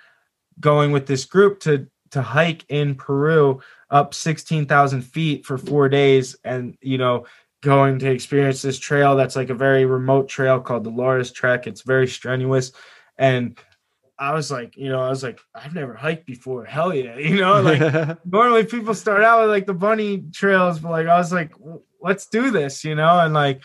going 0.59 0.91
with 0.91 1.07
this 1.07 1.25
group 1.25 1.59
to 1.61 1.87
to 2.13 2.21
hike 2.21 2.65
in 2.69 2.95
Peru 2.95 3.61
up 3.89 4.13
16,000 4.13 5.01
feet 5.01 5.45
for 5.45 5.57
four 5.57 5.89
days 5.89 6.35
and, 6.43 6.77
you 6.81 6.97
know, 6.97 7.25
going 7.61 7.99
to 7.99 8.09
experience 8.09 8.61
this 8.61 8.79
trail 8.79 9.15
that's 9.15 9.35
like 9.35 9.49
a 9.49 9.55
very 9.55 9.85
remote 9.85 10.27
trail 10.27 10.59
called 10.59 10.83
the 10.83 10.89
Lares 10.89 11.31
Trek. 11.31 11.67
It's 11.67 11.81
very 11.81 12.07
strenuous. 12.07 12.71
And 13.17 13.57
I 14.19 14.33
was 14.33 14.51
like, 14.51 14.77
you 14.77 14.89
know, 14.89 15.01
I 15.01 15.09
was 15.09 15.23
like, 15.23 15.39
I've 15.55 15.73
never 15.73 15.93
hiked 15.95 16.25
before. 16.25 16.65
Hell 16.65 16.93
yeah. 16.93 17.17
You 17.17 17.37
know, 17.37 17.61
like 17.61 18.25
normally 18.25 18.65
people 18.65 18.93
start 18.93 19.23
out 19.23 19.41
with 19.41 19.49
like 19.49 19.65
the 19.65 19.73
bunny 19.73 20.23
trails, 20.31 20.79
but 20.79 20.91
like 20.91 21.07
I 21.07 21.17
was 21.17 21.33
like, 21.33 21.53
let's 22.01 22.27
do 22.27 22.51
this, 22.51 22.83
you 22.83 22.95
know? 22.95 23.19
And 23.19 23.33
like 23.33 23.61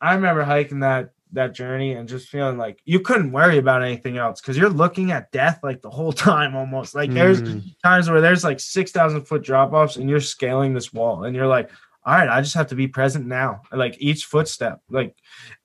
I 0.00 0.14
remember 0.14 0.42
hiking 0.42 0.80
that 0.80 1.13
that 1.34 1.54
journey 1.54 1.92
and 1.92 2.08
just 2.08 2.28
feeling 2.28 2.56
like 2.58 2.80
you 2.84 3.00
couldn't 3.00 3.32
worry 3.32 3.58
about 3.58 3.82
anything 3.82 4.16
else 4.18 4.40
because 4.40 4.56
you're 4.56 4.70
looking 4.70 5.10
at 5.12 5.30
death 5.32 5.60
like 5.62 5.82
the 5.82 5.90
whole 5.90 6.12
time 6.30 6.56
almost. 6.56 6.94
Like 6.94 7.12
there's 7.12 7.42
Mm. 7.42 7.62
times 7.82 8.08
where 8.10 8.20
there's 8.20 8.44
like 8.44 8.60
six 8.60 8.90
thousand 8.90 9.22
foot 9.22 9.42
drop 9.42 9.72
offs 9.72 9.96
and 9.96 10.08
you're 10.08 10.20
scaling 10.20 10.74
this 10.74 10.92
wall 10.92 11.24
and 11.24 11.34
you're 11.36 11.46
like, 11.46 11.70
all 12.04 12.14
right, 12.14 12.28
I 12.28 12.40
just 12.40 12.54
have 12.54 12.66
to 12.68 12.74
be 12.74 12.86
present 12.88 13.26
now. 13.26 13.62
Like 13.72 13.96
each 13.98 14.24
footstep, 14.26 14.80
like, 14.90 15.14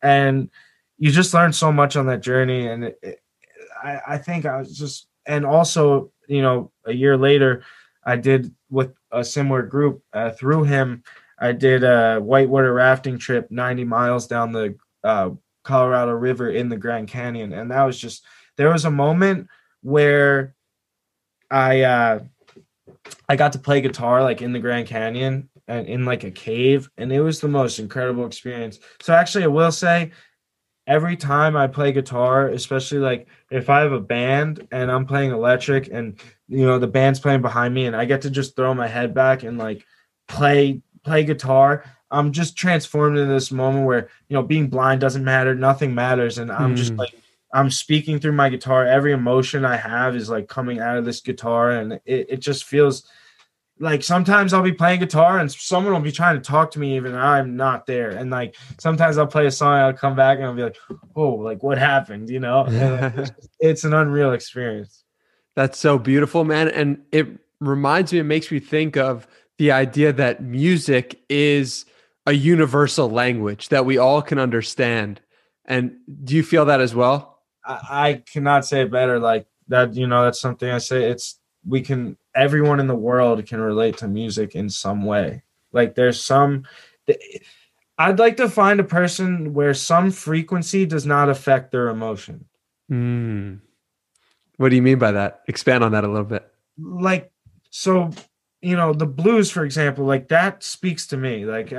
and 0.02 0.50
you 0.98 1.12
just 1.12 1.34
learn 1.34 1.54
so 1.54 1.72
much 1.72 1.96
on 1.96 2.08
that 2.08 2.22
journey. 2.22 2.68
And 2.68 2.84
it, 2.86 3.00
it- 3.02 3.22
I, 3.82 4.02
I 4.08 4.18
think 4.18 4.46
I 4.46 4.58
was 4.58 4.78
just, 4.78 5.08
and 5.26 5.46
also, 5.46 6.12
you 6.28 6.42
know, 6.42 6.72
a 6.86 6.92
year 6.92 7.16
later, 7.18 7.64
I 8.04 8.18
did 8.18 8.54
with 8.70 8.94
a 9.12 9.24
similar 9.24 9.62
group 9.62 10.04
uh, 10.12 10.32
through 10.32 10.64
him. 10.66 11.04
I 11.40 11.54
did 11.54 11.86
a 11.86 12.20
whitewater 12.20 12.74
rafting 12.74 13.18
trip, 13.18 13.50
90 13.50 13.86
miles 13.86 14.28
down 14.28 14.52
the 14.52 14.76
uh, 15.06 15.30
Colorado 15.70 16.12
River 16.12 16.50
in 16.50 16.68
the 16.68 16.78
Grand 16.78 17.08
Canyon, 17.08 17.54
and 17.54 17.70
that 17.70 17.84
was 17.84 18.00
just 18.00 18.26
there 18.58 18.72
was 18.72 18.86
a 18.86 18.92
moment 18.92 19.48
where 19.82 20.56
I 21.52 21.82
uh, 21.82 22.20
I 23.30 23.36
got 23.36 23.54
to 23.54 23.60
play 23.60 23.80
guitar 23.82 24.24
like 24.24 24.42
in 24.42 24.52
the 24.52 24.60
Grand 24.60 24.88
Canyon 24.88 25.50
and 25.68 25.88
in 25.88 26.06
like 26.06 26.24
a 26.24 26.32
cave, 26.32 26.90
and 26.98 27.14
it 27.14 27.22
was 27.22 27.40
the 27.40 27.48
most 27.48 27.78
incredible 27.78 28.26
experience. 28.26 28.80
So 29.02 29.14
actually, 29.14 29.44
I 29.44 29.48
will 29.48 29.72
say, 29.72 30.12
every 30.88 31.16
time 31.16 31.56
I 31.56 31.68
play 31.68 31.92
guitar, 31.92 32.48
especially 32.48 32.98
like 32.98 33.28
if 33.52 33.70
I 33.70 33.82
have 33.82 33.92
a 33.92 34.02
band 34.02 34.68
and 34.72 34.92
I'm 34.92 35.06
playing 35.06 35.32
electric, 35.32 35.88
and 35.88 36.20
you 36.48 36.66
know 36.66 36.80
the 36.80 36.88
band's 36.88 37.20
playing 37.20 37.44
behind 37.44 37.76
me, 37.76 37.86
and 37.86 37.96
I 37.96 38.06
get 38.06 38.24
to 38.24 38.32
just 38.32 38.56
throw 38.56 38.74
my 38.74 38.88
head 38.88 39.14
back 39.14 39.44
and 39.44 39.60
like 39.60 39.86
play 40.28 40.82
play 41.04 41.24
guitar. 41.24 41.86
I'm 42.12 42.32
just 42.32 42.56
transformed 42.56 43.18
in 43.18 43.30
this 43.30 43.52
moment 43.52 43.86
where 43.86 44.10
you 44.28 44.36
know 44.36 44.44
being 44.44 44.68
blind 44.68 45.02
doesn't 45.02 45.24
matter, 45.24 45.56
nothing 45.56 45.94
matters, 45.94 46.38
and 46.38 46.52
I'm 46.52 46.76
just 46.76 46.92
Hmm. 46.92 47.00
like 47.00 47.14
I'm 47.54 47.72
speaking 47.72 48.20
through 48.20 48.34
my 48.34 48.50
guitar. 48.50 48.86
Every 48.86 49.12
emotion 49.12 49.66
I 49.66 49.78
have 49.78 50.16
is 50.16 50.30
like 50.30 50.48
coming 50.48 50.80
out 50.80 50.98
of 50.98 51.06
this 51.06 51.22
guitar, 51.22 51.72
and 51.72 51.94
it, 52.06 52.28
it 52.30 52.40
just 52.40 52.64
feels 52.66 53.08
like 53.80 54.04
sometimes 54.04 54.54
I'll 54.54 54.62
be 54.62 54.74
playing 54.74 55.00
guitar 55.00 55.40
and 55.40 55.52
someone 55.52 55.94
will 55.94 56.02
be 56.02 56.12
trying 56.12 56.36
to 56.36 56.42
talk 56.42 56.72
to 56.72 56.80
me 56.80 56.98
even 56.98 57.16
I'm 57.16 57.56
not 57.56 57.86
there. 57.86 58.10
And 58.10 58.30
like 58.30 58.56
sometimes 58.78 59.18
I'll 59.18 59.28
play 59.28 59.46
a 59.46 59.52
song, 59.52 59.74
I'll 59.74 59.94
come 59.94 60.16
back 60.16 60.38
and 60.38 60.48
I'll 60.48 60.54
be 60.54 60.64
like, 60.64 60.78
oh, 61.16 61.30
like 61.36 61.64
what 61.64 61.78
happened? 61.78 62.30
You 62.30 62.42
know, 62.42 62.66
it's, 62.70 63.32
it's 63.60 63.84
an 63.86 63.94
unreal 63.94 64.34
experience. 64.34 65.06
That's 65.56 65.80
so 65.80 65.98
beautiful, 65.98 66.44
man. 66.44 66.68
And 66.70 67.02
it 67.12 67.28
reminds 67.62 68.12
me, 68.12 68.20
it 68.20 68.24
makes 68.24 68.52
me 68.52 68.60
think 68.60 68.98
of 68.98 69.28
the 69.58 69.72
idea 69.72 70.12
that 70.14 70.44
music 70.44 71.22
is 71.30 71.86
a 72.26 72.34
universal 72.34 73.10
language 73.10 73.70
that 73.70 73.86
we 73.86 73.98
all 73.98 74.22
can 74.22 74.40
understand. 74.40 75.22
And 75.66 75.98
do 76.24 76.36
you 76.36 76.44
feel 76.44 76.66
that 76.66 76.82
as 76.82 76.94
well? 76.94 77.40
I, 77.66 77.80
I 77.90 78.24
cannot 78.32 78.66
say 78.66 78.82
it 78.82 78.92
better. 78.92 79.20
Like 79.20 79.48
that, 79.68 79.94
you 79.94 80.08
know, 80.08 80.24
that's 80.24 80.42
something 80.42 80.70
I 80.70 80.80
say. 80.80 81.06
It's 81.06 81.40
we 81.68 81.82
can 81.82 82.18
everyone 82.36 82.80
in 82.80 82.88
the 82.88 82.96
world 82.96 83.46
can 83.46 83.60
relate 83.60 83.98
to 83.98 84.08
music 84.08 84.56
in 84.56 84.70
some 84.70 85.06
way. 85.06 85.44
Like 85.72 85.96
there's 85.96 86.24
some 86.24 86.66
I'd 87.98 88.20
like 88.20 88.38
to 88.38 88.48
find 88.48 88.80
a 88.80 88.86
person 88.86 89.54
where 89.54 89.74
some 89.74 90.10
frequency 90.12 90.86
does 90.86 91.06
not 91.06 91.28
affect 91.28 91.72
their 91.72 91.90
emotion. 91.90 92.46
Hmm. 92.88 93.56
What 94.56 94.70
do 94.70 94.78
you 94.78 94.82
mean 94.82 95.00
by 95.00 95.12
that? 95.12 95.42
Expand 95.48 95.84
on 95.84 95.92
that 95.92 96.06
a 96.06 96.08
little 96.08 96.24
bit. 96.24 96.50
Like 96.78 97.32
so, 97.70 98.12
you 98.62 98.76
know, 98.76 98.94
the 98.94 99.06
blues, 99.06 99.50
for 99.50 99.64
example, 99.64 100.06
like 100.06 100.28
that 100.30 100.64
speaks 100.64 101.08
to 101.08 101.18
me. 101.18 101.46
Like 101.46 101.70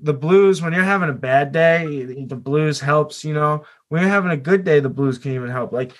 the 0.00 0.14
blues, 0.14 0.62
when 0.62 0.72
you're 0.72 0.84
having 0.84 1.10
a 1.10 1.14
bad 1.14 1.52
day, 1.52 2.24
the 2.24 2.36
blues 2.36 2.80
helps. 2.80 3.24
You 3.24 3.34
know, 3.34 3.64
when 3.88 4.00
you're 4.02 4.10
having 4.10 4.30
a 4.30 4.36
good 4.36 4.64
day, 4.64 4.80
the 4.80 4.88
blues 4.88 5.18
can 5.18 5.32
even 5.32 5.50
help. 5.50 5.72
Like 5.72 5.92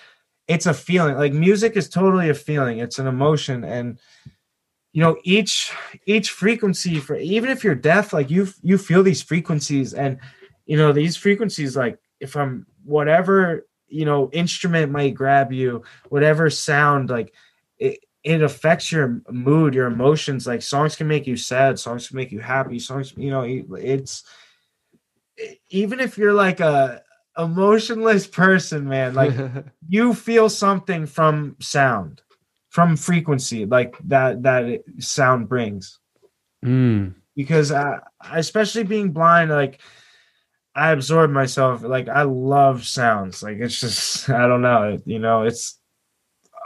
it's 0.49 0.67
a 0.67 0.75
feeling. 0.75 1.17
Like 1.17 1.33
music 1.33 1.77
is 1.77 1.89
totally 1.89 2.31
a 2.31 2.35
feeling. 2.35 2.79
It's 2.79 2.99
an 2.99 3.07
emotion, 3.07 3.65
and 3.65 3.99
you 4.93 5.03
know 5.03 5.17
each 5.25 5.73
each 6.07 6.31
frequency 6.31 6.99
for 6.99 7.17
even 7.17 7.51
if 7.51 7.63
you're 7.63 7.75
deaf, 7.75 8.13
like 8.13 8.31
you 8.31 8.49
you 8.63 8.79
feel 8.79 9.03
these 9.03 9.23
frequencies, 9.23 9.93
and 9.93 10.19
you 10.65 10.77
know 10.77 10.93
these 10.93 11.17
frequencies. 11.17 11.77
Like 11.77 11.99
if 12.19 12.35
I'm 12.35 12.67
whatever 12.85 13.67
you 13.89 14.07
know 14.07 14.31
instrument 14.33 14.91
might 14.91 15.15
grab 15.15 15.53
you, 15.53 15.83
whatever 16.09 16.49
sound, 16.49 17.11
like 17.11 17.35
it 17.79 18.01
it 18.25 18.43
affects 18.43 18.93
your 18.93 19.21
mood, 19.31 19.75
your 19.75 19.87
emotions. 19.87 20.47
Like 20.47 20.63
songs 20.63 20.97
can 20.97 21.09
make 21.09 21.27
you 21.27 21.37
sad, 21.37 21.79
songs 21.79 22.09
can 22.09 22.17
make 22.17 22.33
you 22.33 22.41
happy, 22.41 22.79
songs, 22.79 23.15
you 23.17 23.31
know, 23.31 23.43
it's 23.43 24.25
even 25.71 25.99
if 26.01 26.17
you're 26.19 26.35
like 26.35 26.61
a 26.61 27.03
emotionless 27.37 28.27
person, 28.27 28.89
man, 28.89 29.15
like 29.21 29.35
you 29.89 30.15
feel 30.15 30.49
something 30.49 31.07
from 31.07 31.57
sound, 31.61 32.23
from 32.71 32.97
frequency, 32.97 33.67
like 33.67 33.97
that 34.05 34.43
that 34.43 34.83
sound 34.99 35.49
brings. 35.49 35.99
Mm. 36.65 37.15
Because 37.35 37.73
I, 37.73 37.99
especially 38.33 38.85
being 38.85 39.11
blind, 39.13 39.51
like 39.51 39.81
I 40.75 40.93
absorb 40.93 41.31
myself. 41.31 41.83
Like 41.83 42.09
I 42.09 42.23
love 42.23 42.85
sounds. 42.85 43.43
Like 43.43 43.59
it's 43.59 43.81
just 43.81 44.31
I 44.31 44.47
don't 44.47 44.63
know, 44.63 44.99
you 45.05 45.19
know, 45.19 45.43
it's 45.43 45.79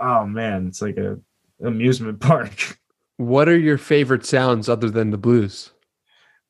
oh 0.01 0.27
man, 0.27 0.67
it's 0.67 0.83
like 0.83 0.99
a 0.99 1.19
amusement 1.63 2.21
park. 2.21 2.79
What 3.19 3.49
are 3.49 3.57
your 3.57 3.79
favorite 3.79 4.27
sounds 4.27 4.69
other 4.69 4.91
than 4.91 5.09
the 5.11 5.17
blues? 5.17 5.71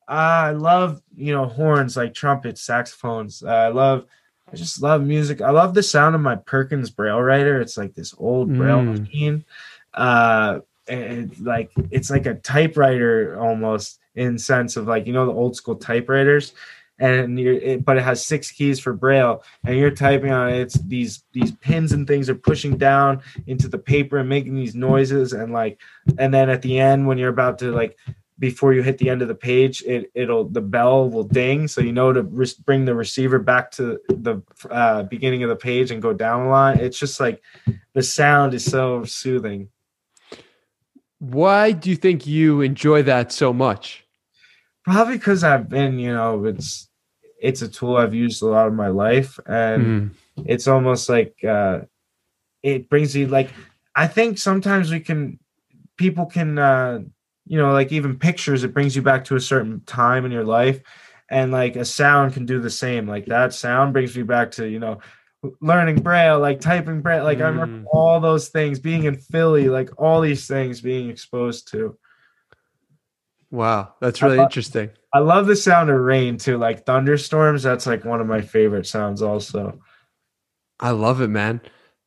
I 0.09 0.51
love, 0.51 1.01
you 1.15 1.33
know, 1.33 1.45
horns 1.45 1.95
like 1.95 2.13
trumpets, 2.13 2.61
saxophones. 2.61 3.41
Uh, 3.41 3.47
I 3.47 3.67
love, 3.69 4.05
I 4.51 4.55
just 4.57 4.81
love 4.81 5.01
music. 5.01 5.39
I 5.41 5.51
love 5.51 5.73
the 5.73 5.81
sound 5.83 6.13
of 6.15 6.19
my 6.19 6.35
Perkins 6.35 6.89
Braille 6.89 7.21
writer. 7.21 7.61
It's 7.61 7.77
like 7.77 7.93
this 7.93 8.13
old 8.17 8.55
Braille 8.57 8.81
Mm. 8.81 8.99
machine. 8.99 9.45
Uh, 9.93 10.59
and 10.89 11.37
like 11.39 11.71
it's 11.91 12.09
like 12.09 12.25
a 12.25 12.35
typewriter 12.35 13.37
almost 13.39 13.99
in 14.15 14.37
sense 14.37 14.75
of 14.75 14.87
like 14.87 15.05
you 15.07 15.13
know 15.13 15.25
the 15.25 15.31
old 15.33 15.55
school 15.55 15.75
typewriters, 15.75 16.53
and 16.99 17.39
you're 17.39 17.53
it, 17.53 17.85
but 17.85 17.97
it 17.97 18.03
has 18.03 18.25
six 18.25 18.51
keys 18.51 18.79
for 18.79 18.93
Braille, 18.93 19.43
and 19.65 19.77
you're 19.77 19.91
typing 19.91 20.31
on 20.31 20.49
it. 20.49 20.59
It's 20.59 20.75
these 20.75 21.23
these 21.33 21.51
pins 21.51 21.91
and 21.91 22.07
things 22.07 22.29
are 22.29 22.35
pushing 22.35 22.77
down 22.77 23.21
into 23.45 23.67
the 23.67 23.77
paper 23.77 24.17
and 24.17 24.29
making 24.29 24.55
these 24.55 24.75
noises, 24.75 25.33
and 25.33 25.53
like, 25.53 25.79
and 26.17 26.33
then 26.33 26.49
at 26.49 26.61
the 26.61 26.79
end 26.79 27.07
when 27.07 27.17
you're 27.17 27.29
about 27.29 27.59
to 27.59 27.71
like 27.71 27.97
before 28.39 28.73
you 28.73 28.83
hit 28.83 28.97
the 28.99 29.09
end 29.09 29.21
of 29.21 29.27
the 29.27 29.35
page, 29.35 29.81
it 29.83 30.11
it'll 30.13 30.45
the 30.45 30.61
bell 30.61 31.09
will 31.09 31.23
ding, 31.23 31.67
so 31.67 31.81
you 31.81 31.91
know 31.91 32.13
to 32.13 32.23
re- 32.23 32.47
bring 32.65 32.85
the 32.85 32.95
receiver 32.95 33.39
back 33.39 33.71
to 33.71 33.99
the 34.09 34.41
uh, 34.69 35.03
beginning 35.03 35.43
of 35.43 35.49
the 35.49 35.55
page 35.55 35.91
and 35.91 36.01
go 36.01 36.13
down 36.13 36.45
a 36.45 36.49
line. 36.49 36.79
It's 36.79 36.99
just 36.99 37.19
like 37.19 37.41
the 37.93 38.03
sound 38.03 38.53
is 38.53 38.63
so 38.63 39.03
soothing. 39.03 39.69
Why 41.19 41.71
do 41.71 41.89
you 41.89 41.95
think 41.95 42.27
you 42.27 42.61
enjoy 42.61 43.03
that 43.03 43.31
so 43.31 43.51
much? 43.51 44.06
Probably 44.87 45.17
because 45.17 45.43
I've 45.43 45.67
been, 45.67 45.99
you 45.99 46.13
know, 46.13 46.45
it's 46.45 46.87
it's 47.41 47.61
a 47.61 47.67
tool 47.67 47.97
I've 47.97 48.13
used 48.13 48.41
a 48.41 48.47
lot 48.47 48.67
of 48.67 48.73
my 48.73 48.87
life, 48.87 49.37
and 49.45 49.83
Mm. 49.83 50.45
it's 50.45 50.65
almost 50.65 51.09
like 51.09 51.43
uh, 51.43 51.81
it 52.63 52.89
brings 52.89 53.13
you 53.13 53.27
like 53.27 53.49
I 53.97 54.07
think 54.07 54.37
sometimes 54.37 54.89
we 54.89 55.01
can 55.01 55.39
people 55.97 56.25
can 56.25 56.57
uh, 56.57 57.01
you 57.45 57.57
know 57.57 57.73
like 57.73 57.91
even 57.91 58.17
pictures 58.17 58.63
it 58.63 58.73
brings 58.73 58.95
you 58.95 59.01
back 59.01 59.25
to 59.25 59.35
a 59.35 59.41
certain 59.41 59.81
time 59.85 60.23
in 60.23 60.31
your 60.31 60.45
life 60.45 60.79
and 61.29 61.51
like 61.51 61.75
a 61.75 61.83
sound 61.83 62.33
can 62.33 62.45
do 62.45 62.61
the 62.61 62.69
same 62.69 63.07
like 63.07 63.25
that 63.25 63.53
sound 63.53 63.91
brings 63.91 64.15
me 64.15 64.23
back 64.23 64.51
to 64.51 64.69
you 64.69 64.79
know 64.79 64.99
learning 65.59 65.97
braille 66.01 66.39
like 66.39 66.61
typing 66.61 67.01
braille 67.01 67.25
like 67.25 67.39
I 67.41 67.47
remember 67.47 67.73
Mm. 67.73 67.85
all 67.91 68.19
those 68.21 68.47
things 68.47 68.79
being 68.79 69.03
in 69.03 69.17
Philly 69.17 69.67
like 69.67 69.89
all 70.01 70.21
these 70.21 70.47
things 70.47 70.79
being 70.79 71.09
exposed 71.09 71.67
to 71.71 71.97
Wow, 73.51 73.93
that's 74.01 74.21
really 74.21 74.39
I- 74.39 74.43
interesting. 74.43 74.89
I 75.13 75.19
love 75.19 75.47
the 75.47 75.55
sound 75.55 75.89
of 75.89 75.99
rain 75.99 76.37
too 76.37 76.57
like 76.57 76.85
thunderstorms 76.85 77.63
that's 77.63 77.87
like 77.87 78.03
one 78.05 78.19
of 78.21 78.27
my 78.27 78.41
favorite 78.41 78.85
sounds 78.85 79.21
also 79.21 79.79
I 80.79 80.91
love 80.91 81.21
it, 81.21 81.29
man. 81.29 81.61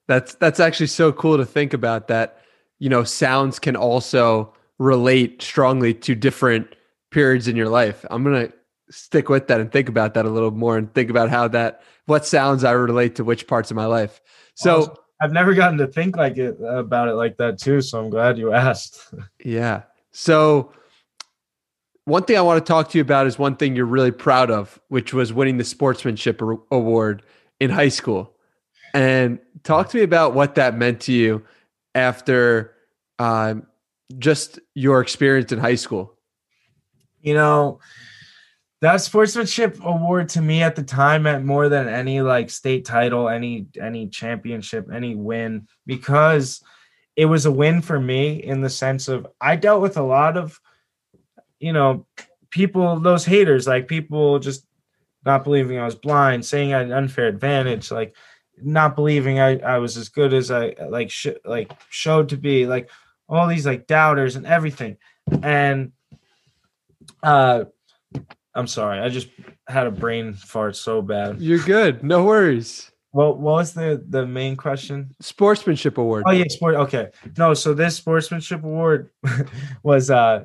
That's 0.07 0.35
that's 0.35 0.61
actually 0.61 0.87
so 0.89 1.13
cool 1.13 1.37
to 1.37 1.45
think 1.47 1.73
about 1.73 2.09
that, 2.09 2.39
you 2.79 2.89
know, 2.89 3.05
sounds 3.05 3.59
can 3.59 3.77
also 3.77 4.53
relate 4.79 5.43
strongly 5.43 5.95
to 5.95 6.15
different 6.15 6.75
periods 7.11 7.49
in 7.49 7.57
your 7.57 7.69
life. 7.69 8.05
I'm 8.11 8.23
going 8.23 8.49
to 8.49 8.55
stick 8.91 9.29
with 9.29 9.49
that 9.49 9.61
and 9.61 9.71
think 9.71 9.89
about 9.89 10.15
that 10.15 10.25
a 10.27 10.31
little 10.31 10.51
more 10.51 10.77
and 10.77 10.93
think 10.95 11.11
about 11.11 11.31
how 11.31 11.49
that 11.49 11.83
what 12.07 12.27
sounds 12.27 12.65
I 12.65 12.73
relate 12.73 13.15
to 13.17 13.25
which 13.25 13.47
parts 13.47 13.71
of 13.71 13.77
my 13.77 13.87
life. 13.87 14.21
So, 14.55 14.79
Awesome. 14.79 14.95
I've 15.23 15.33
never 15.33 15.55
gotten 15.55 15.79
to 15.79 15.87
think 15.87 16.17
like 16.17 16.39
it 16.39 16.57
about 16.63 17.09
it 17.09 17.15
like 17.15 17.37
that 17.37 17.59
too 17.59 17.81
so 17.81 18.01
I'm 18.01 18.11
glad 18.11 18.39
you 18.39 18.53
asked 18.55 19.13
yeah. 19.45 19.83
So 20.13 20.73
one 22.05 22.25
thing 22.25 22.37
I 22.37 22.41
want 22.41 22.65
to 22.65 22.69
talk 22.69 22.91
to 22.91 22.99
you 22.99 23.03
about 23.03 23.27
is 23.27 23.39
one 23.39 23.57
thing 23.57 23.77
you're 23.77 23.87
really 23.87 24.11
proud 24.11 24.51
of, 24.51 24.81
which 24.89 25.13
was 25.13 25.33
winning 25.33 25.59
the 25.59 25.65
sportsmanship 25.65 26.41
award 26.71 27.23
in 27.61 27.71
high 27.71 27.89
school. 27.89 28.35
And 28.95 29.39
talk 29.63 29.91
to 29.91 29.97
me 29.99 30.03
about 30.03 30.35
what 30.35 30.57
that 30.57 30.77
meant 30.77 31.01
to 31.03 31.13
you 31.13 31.45
after 31.95 32.75
um, 33.19 33.67
just 34.19 34.59
your 34.75 35.01
experience 35.01 35.53
in 35.53 35.59
high 35.59 35.77
school. 35.77 36.17
you 37.21 37.35
know 37.35 37.79
that 38.81 38.97
sportsmanship 38.97 39.79
award 39.85 40.31
to 40.31 40.41
me 40.41 40.63
at 40.63 40.75
the 40.75 40.83
time 40.83 41.25
meant 41.25 41.45
more 41.45 41.69
than 41.69 41.87
any 41.87 42.23
like 42.23 42.49
state 42.51 42.85
title 42.85 43.29
any 43.29 43.67
any 43.81 44.09
championship 44.09 44.89
any 44.93 45.15
win 45.15 45.67
because 45.87 46.63
it 47.17 47.27
was 47.27 47.45
a 47.45 47.53
win 47.53 47.83
for 47.83 48.01
me 48.01 48.43
in 48.43 48.63
the 48.63 48.71
sense 48.71 49.09
of 49.09 49.27
i 49.41 49.55
dealt 49.55 49.83
with 49.83 49.97
a 49.97 50.03
lot 50.03 50.37
of 50.37 50.59
you 51.61 51.73
know 51.73 52.07
people 52.51 52.99
those 52.99 53.25
haters 53.25 53.67
like 53.67 53.87
people 53.87 54.39
just 54.39 54.67
not 55.25 55.45
believing 55.45 55.79
i 55.79 55.85
was 55.85 55.95
blind 55.95 56.45
saying 56.45 56.75
i 56.75 56.79
had 56.79 56.87
an 56.87 56.93
unfair 56.93 57.29
advantage 57.29 57.91
like 57.91 58.17
not 58.63 58.97
believing 58.97 59.39
i, 59.39 59.59
I 59.59 59.79
was 59.79 59.97
as 59.97 60.09
good 60.09 60.35
as 60.35 60.51
i 60.51 60.75
like 60.89 61.11
sh- 61.11 61.29
like 61.45 61.71
showed 61.91 62.31
to 62.31 62.37
be 62.37 62.67
like 62.67 62.91
all 63.29 63.47
these 63.47 63.67
like 63.67 63.87
doubters 63.87 64.35
and 64.35 64.47
everything 64.47 64.97
and 65.43 65.93
uh, 67.23 67.65
I'm 68.55 68.67
sorry. 68.67 69.01
I 69.01 69.09
just 69.09 69.29
had 69.69 69.87
a 69.87 69.91
brain 69.91 70.35
fart 70.35 70.77
so 70.77 71.03
bad. 71.03 71.41
You're 71.41 71.61
good. 71.61 72.03
No 72.03 72.25
worries. 72.25 72.91
What 73.13 73.39
what 73.39 73.55
was 73.55 73.75
the 73.75 74.05
the 74.09 74.27
main 74.27 74.57
question? 74.57 75.15
Sportsmanship 75.21 75.99
award. 75.99 76.25
Oh 76.27 76.33
yeah, 76.33 76.45
sport. 76.49 76.77
Okay, 76.77 77.11
no. 77.37 77.55
So 77.55 77.75
this 77.75 77.97
sportsmanship 77.97 78.63
award 78.63 79.11
was 79.83 80.11
uh 80.11 80.45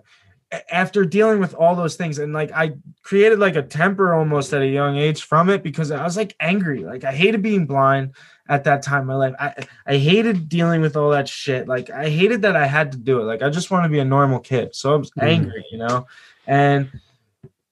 after 0.69 1.05
dealing 1.05 1.39
with 1.39 1.53
all 1.53 1.75
those 1.75 1.95
things 1.95 2.19
and 2.19 2.33
like 2.33 2.51
I 2.51 2.73
created 3.03 3.39
like 3.39 3.55
a 3.55 3.61
temper 3.61 4.13
almost 4.13 4.53
at 4.53 4.61
a 4.61 4.67
young 4.67 4.97
age 4.97 5.23
from 5.23 5.49
it 5.49 5.63
because 5.63 5.91
I 5.91 6.03
was 6.03 6.17
like 6.17 6.35
angry. 6.39 6.83
Like 6.83 7.03
I 7.03 7.11
hated 7.11 7.41
being 7.41 7.65
blind 7.65 8.15
at 8.47 8.63
that 8.65 8.81
time 8.83 9.01
in 9.01 9.07
my 9.07 9.15
life. 9.15 9.35
I 9.39 9.53
I 9.85 9.97
hated 9.97 10.49
dealing 10.49 10.81
with 10.81 10.95
all 10.95 11.09
that 11.11 11.27
shit. 11.27 11.67
Like 11.67 11.89
I 11.89 12.09
hated 12.09 12.41
that 12.43 12.55
I 12.55 12.67
had 12.67 12.91
to 12.91 12.97
do 12.97 13.19
it. 13.21 13.23
Like 13.23 13.41
I 13.41 13.49
just 13.49 13.71
want 13.71 13.83
to 13.85 13.89
be 13.89 13.99
a 13.99 14.05
normal 14.05 14.39
kid. 14.39 14.75
So 14.75 14.93
I 14.93 14.97
was 14.97 15.11
Mhm. 15.11 15.23
angry, 15.23 15.65
you 15.71 15.77
know. 15.77 16.07
And 16.47 16.89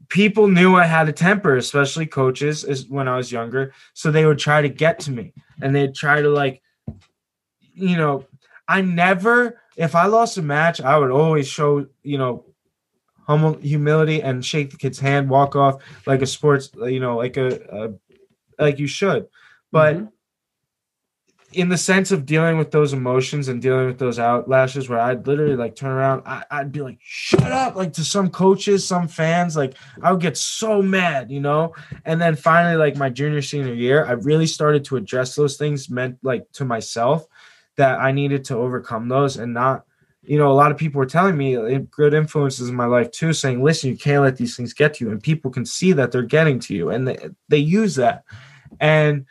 people 0.10 0.48
knew 0.48 0.76
I 0.76 0.86
had 0.86 1.10
a 1.10 1.14
temper, 1.14 1.58
especially 1.58 2.06
coaches 2.06 2.64
is 2.64 2.88
when 2.88 3.08
I 3.08 3.18
was 3.18 3.32
younger. 3.32 3.74
So 3.94 4.12
they 4.12 4.26
would 4.26 4.40
try 4.40 4.62
to 4.62 4.70
get 4.70 5.00
to 5.02 5.12
me 5.12 5.34
and 5.62 5.76
they'd 5.76 5.96
try 5.96 6.22
to 6.22 6.30
like 6.30 6.62
you 7.76 7.98
know, 7.98 8.26
I 8.68 8.82
never, 8.82 9.60
if 9.76 9.96
I 9.96 10.06
lost 10.06 10.38
a 10.38 10.42
match, 10.42 10.80
I 10.80 10.98
would 10.98 11.10
always 11.12 11.48
show, 11.48 11.88
you 12.04 12.18
know, 12.18 12.46
humble 13.28 13.54
humility 13.60 14.22
and 14.22 14.44
shake 14.46 14.72
the 14.72 14.78
kid's 14.78 15.00
hand, 15.00 15.30
walk 15.30 15.56
off 15.56 15.82
like 16.06 16.22
a 16.22 16.26
sports, 16.26 16.70
you 16.76 17.00
know, 17.00 17.18
like 17.18 17.38
a, 17.38 17.94
a 18.60 18.64
like 18.64 18.80
you 18.80 18.88
should. 18.88 19.28
But 19.72 19.96
Mhm. 19.96 20.10
in 21.54 21.70
the 21.70 21.78
sense 21.78 22.12
of 22.12 22.26
dealing 22.26 22.58
with 22.58 22.72
those 22.72 22.94
emotions 22.94 23.48
and 23.48 23.62
dealing 23.62 23.86
with 23.86 24.00
those 24.00 24.18
outlashes 24.18 24.90
where 24.90 25.00
I'd 25.00 25.28
literally 25.28 25.56
like 25.56 25.76
turn 25.76 25.92
around, 25.92 26.24
I, 26.26 26.44
I'd 26.50 26.72
be 26.72 26.82
like, 26.82 26.98
shut 27.00 27.44
up, 27.52 27.76
like 27.76 27.94
to 27.94 28.04
some 28.04 28.30
coaches, 28.32 28.88
some 28.88 29.08
fans, 29.08 29.56
like 29.56 29.76
I 30.02 30.12
would 30.12 30.22
get 30.22 30.36
so 30.36 30.82
mad, 30.82 31.30
you 31.30 31.40
know? 31.40 31.76
And 32.06 32.20
then 32.20 32.36
finally, 32.36 32.76
like 32.76 32.96
my 32.96 33.10
junior, 33.10 33.44
senior 33.44 33.74
year, 33.74 34.04
I 34.06 34.14
really 34.14 34.48
started 34.48 34.84
to 34.86 34.96
address 34.96 35.36
those 35.36 35.56
things 35.58 35.92
meant 35.92 36.18
like 36.24 36.52
to 36.54 36.66
myself 36.66 37.28
that 37.76 38.00
I 38.00 38.12
needed 38.12 38.46
to 38.46 38.58
overcome 38.58 39.08
those 39.08 39.38
and 39.38 39.54
not, 39.54 39.86
you 40.26 40.38
know, 40.38 40.52
a 40.52 40.54
lot 40.54 40.72
of 40.72 40.78
people 40.78 41.00
were 41.00 41.06
telling 41.06 41.38
me 41.38 41.80
good 41.92 42.14
influences 42.14 42.70
in 42.70 42.76
my 42.76 42.86
life 42.86 43.12
too, 43.12 43.34
saying, 43.34 43.62
listen, 43.62 43.90
you 43.90 43.98
can't 43.98 44.24
let 44.24 44.38
these 44.38 44.56
things 44.56 44.74
get 44.74 44.94
to 44.96 45.06
you. 45.06 45.12
And 45.12 45.22
people 45.22 45.52
can 45.52 45.66
see 45.66 45.92
that 45.94 46.12
they're 46.12 46.22
getting 46.22 46.60
to 46.62 46.74
you 46.74 46.90
and 46.90 47.08
they, 47.08 47.18
they 47.50 47.58
use 47.58 47.96
that. 47.96 48.24
And 48.80 49.26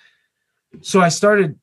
so 0.83 1.01
I 1.01 1.09
started 1.09 1.59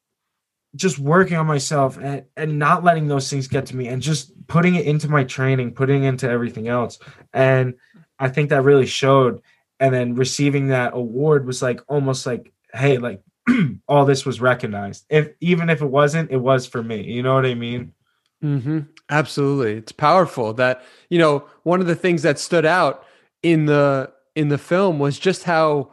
just 0.76 1.00
working 1.00 1.38
on 1.38 1.46
myself 1.46 1.98
and, 1.98 2.24
and 2.36 2.60
not 2.60 2.84
letting 2.84 3.08
those 3.08 3.30
things 3.30 3.48
get 3.48 3.68
to 3.68 3.76
me 3.76 3.88
and 3.88 4.02
just 4.02 4.32
putting 4.48 4.76
it 4.76 4.86
into 4.86 5.10
my 5.10 5.24
training, 5.24 5.74
putting 5.74 6.04
into 6.04 6.30
everything 6.30 6.68
else. 6.68 7.00
And 7.34 7.76
I 8.18 8.30
think 8.30 8.50
that 8.50 8.64
really 8.64 8.86
showed. 8.86 9.42
And 9.80 9.94
then 9.94 10.16
receiving 10.16 10.68
that 10.68 10.94
award 10.94 11.46
was 11.46 11.62
like 11.62 11.82
almost 11.88 12.26
like, 12.26 12.52
hey, 12.74 12.98
like 12.98 13.22
all 13.88 14.06
this 14.06 14.26
was 14.26 14.42
recognized. 14.42 15.06
If 15.10 15.30
even 15.40 15.70
if 15.70 15.82
it 15.82 15.88
wasn't, 15.88 16.32
it 16.32 16.38
was 16.38 16.66
for 16.66 16.84
me. 16.84 17.04
You 17.04 17.24
know 17.24 17.36
what 17.36 17.46
I 17.46 17.54
mean? 17.54 17.94
Hmm 18.42 18.80
Absolutely, 19.12 19.74
it's 19.74 19.92
powerful. 19.92 20.54
That 20.54 20.84
you 21.10 21.18
know, 21.18 21.46
one 21.64 21.82
of 21.82 21.88
the 21.88 21.96
things 21.96 22.22
that 22.22 22.38
stood 22.40 22.66
out 22.66 23.04
in 23.42 23.66
the 23.66 24.12
in 24.36 24.50
the 24.50 24.58
film 24.58 25.00
was 25.00 25.18
just 25.18 25.44
how 25.44 25.92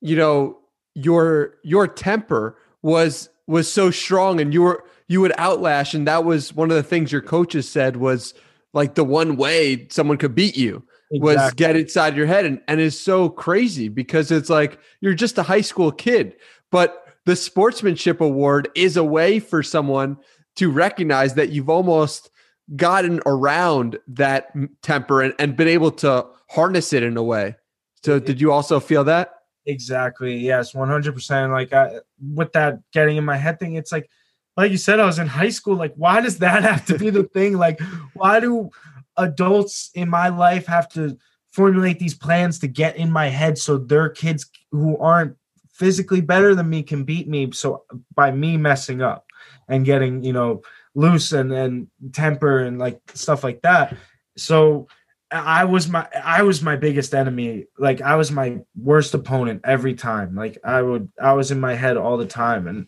you 0.00 0.16
know 0.16 0.58
your 0.94 1.54
your 1.62 1.86
temper 1.88 2.58
was 2.82 3.28
was 3.46 3.70
so 3.70 3.90
strong, 3.90 4.40
and 4.40 4.54
you 4.54 4.62
were 4.62 4.84
you 5.08 5.20
would 5.20 5.32
outlash, 5.32 5.94
and 5.94 6.06
that 6.08 6.24
was 6.24 6.54
one 6.54 6.70
of 6.70 6.76
the 6.76 6.82
things 6.82 7.12
your 7.12 7.22
coaches 7.22 7.68
said 7.68 7.96
was 7.96 8.34
like 8.72 8.94
the 8.94 9.04
one 9.04 9.36
way 9.36 9.86
someone 9.90 10.16
could 10.18 10.34
beat 10.34 10.56
you 10.56 10.82
was 11.18 11.50
Exactly. 11.50 11.52
get 11.52 11.76
inside 11.76 12.16
your 12.16 12.26
head 12.26 12.44
and, 12.44 12.60
and 12.68 12.80
it's 12.80 12.98
so 12.98 13.28
crazy 13.28 13.88
because 13.88 14.30
it's 14.30 14.50
like 14.50 14.78
you're 15.00 15.14
just 15.14 15.38
a 15.38 15.42
high 15.42 15.60
school 15.62 15.90
kid 15.90 16.34
but 16.70 17.04
the 17.24 17.34
sportsmanship 17.36 18.20
award 18.20 18.68
is 18.74 18.96
a 18.96 19.04
way 19.04 19.38
for 19.40 19.62
someone 19.62 20.16
to 20.56 20.70
recognize 20.70 21.34
that 21.34 21.50
you've 21.50 21.70
almost 21.70 22.30
gotten 22.74 23.20
around 23.26 23.98
that 24.08 24.52
temper 24.82 25.22
and, 25.22 25.34
and 25.38 25.56
been 25.56 25.68
able 25.68 25.90
to 25.90 26.26
harness 26.48 26.92
it 26.92 27.02
in 27.02 27.16
a 27.16 27.22
way 27.22 27.54
so 28.02 28.18
did 28.18 28.40
you 28.40 28.52
also 28.52 28.80
feel 28.80 29.04
that 29.04 29.36
Exactly. 29.66 30.36
Yes, 30.36 30.74
one 30.74 30.88
hundred 30.88 31.14
percent. 31.14 31.52
Like 31.52 31.72
I, 31.72 31.98
with 32.34 32.52
that 32.52 32.78
getting 32.92 33.16
in 33.16 33.24
my 33.24 33.36
head 33.36 33.58
thing, 33.58 33.74
it's 33.74 33.90
like, 33.90 34.08
like 34.56 34.70
you 34.70 34.78
said, 34.78 35.00
I 35.00 35.06
was 35.06 35.18
in 35.18 35.26
high 35.26 35.50
school. 35.50 35.74
Like, 35.74 35.92
why 35.96 36.20
does 36.20 36.38
that 36.38 36.62
have 36.62 36.86
to 36.86 36.96
be 36.96 37.10
the 37.10 37.24
thing? 37.24 37.58
Like, 37.58 37.80
why 38.14 38.40
do 38.40 38.70
adults 39.16 39.90
in 39.94 40.08
my 40.08 40.28
life 40.28 40.66
have 40.66 40.88
to 40.90 41.18
formulate 41.50 41.98
these 41.98 42.14
plans 42.14 42.58
to 42.60 42.68
get 42.68 42.96
in 42.96 43.10
my 43.10 43.28
head 43.28 43.58
so 43.58 43.76
their 43.76 44.08
kids 44.08 44.48
who 44.70 44.96
aren't 44.98 45.36
physically 45.72 46.20
better 46.20 46.54
than 46.54 46.70
me 46.70 46.84
can 46.84 47.02
beat 47.02 47.28
me? 47.28 47.50
So 47.52 47.84
by 48.14 48.30
me 48.30 48.56
messing 48.56 49.02
up 49.02 49.25
and 49.68 49.84
getting 49.84 50.22
you 50.22 50.32
know 50.32 50.62
loose 50.94 51.32
and 51.32 51.52
and 51.52 51.88
temper 52.12 52.58
and 52.58 52.78
like 52.78 53.00
stuff 53.14 53.44
like 53.44 53.62
that. 53.62 53.96
So 54.36 54.88
I 55.30 55.64
was 55.64 55.88
my 55.88 56.08
I 56.22 56.42
was 56.42 56.62
my 56.62 56.76
biggest 56.76 57.14
enemy. 57.14 57.66
Like 57.78 58.00
I 58.00 58.16
was 58.16 58.30
my 58.30 58.58
worst 58.76 59.14
opponent 59.14 59.62
every 59.64 59.94
time. 59.94 60.34
Like 60.34 60.58
I 60.64 60.82
would 60.82 61.10
I 61.20 61.32
was 61.32 61.50
in 61.50 61.60
my 61.60 61.74
head 61.74 61.96
all 61.96 62.16
the 62.16 62.26
time 62.26 62.68
and 62.68 62.86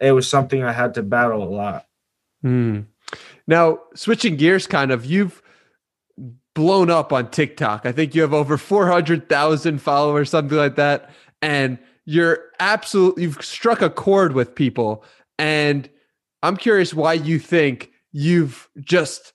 it 0.00 0.12
was 0.12 0.28
something 0.28 0.62
I 0.62 0.72
had 0.72 0.94
to 0.94 1.02
battle 1.02 1.42
a 1.42 1.50
lot. 1.50 1.86
Hmm. 2.42 2.80
now 3.46 3.80
switching 3.94 4.36
gears 4.36 4.66
kind 4.66 4.90
of 4.90 5.04
you've 5.04 5.42
blown 6.54 6.90
up 6.90 7.12
on 7.12 7.30
TikTok. 7.30 7.86
I 7.86 7.92
think 7.92 8.14
you 8.14 8.22
have 8.22 8.34
over 8.34 8.56
400,000 8.56 9.78
followers, 9.80 10.30
something 10.30 10.56
like 10.56 10.76
that. 10.76 11.10
And 11.42 11.78
you're 12.04 12.50
absolutely, 12.58 13.24
you've 13.24 13.42
struck 13.44 13.82
a 13.82 13.90
chord 13.90 14.32
with 14.32 14.54
people. 14.54 15.04
And 15.38 15.88
I'm 16.42 16.56
curious 16.56 16.94
why 16.94 17.14
you 17.14 17.38
think 17.38 17.90
you've 18.12 18.68
just 18.80 19.32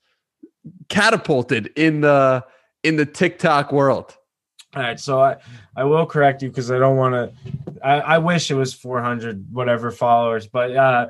catapulted 0.89 1.71
in 1.75 2.01
the 2.01 2.43
in 2.83 2.95
the 2.95 3.05
TikTok 3.05 3.71
world. 3.71 4.15
All 4.75 4.81
right, 4.81 4.99
so 4.99 5.21
I, 5.21 5.37
I 5.75 5.85
will 5.85 6.05
correct 6.05 6.41
you 6.41 6.49
because 6.49 6.69
I 6.69 6.77
don't 6.77 6.97
want 6.97 7.13
to. 7.13 7.33
I, 7.83 7.99
I 7.99 8.17
wish 8.17 8.51
it 8.51 8.55
was 8.55 8.73
400 8.73 9.53
whatever 9.53 9.89
followers, 9.89 10.47
but 10.47 10.75
uh, 10.75 11.07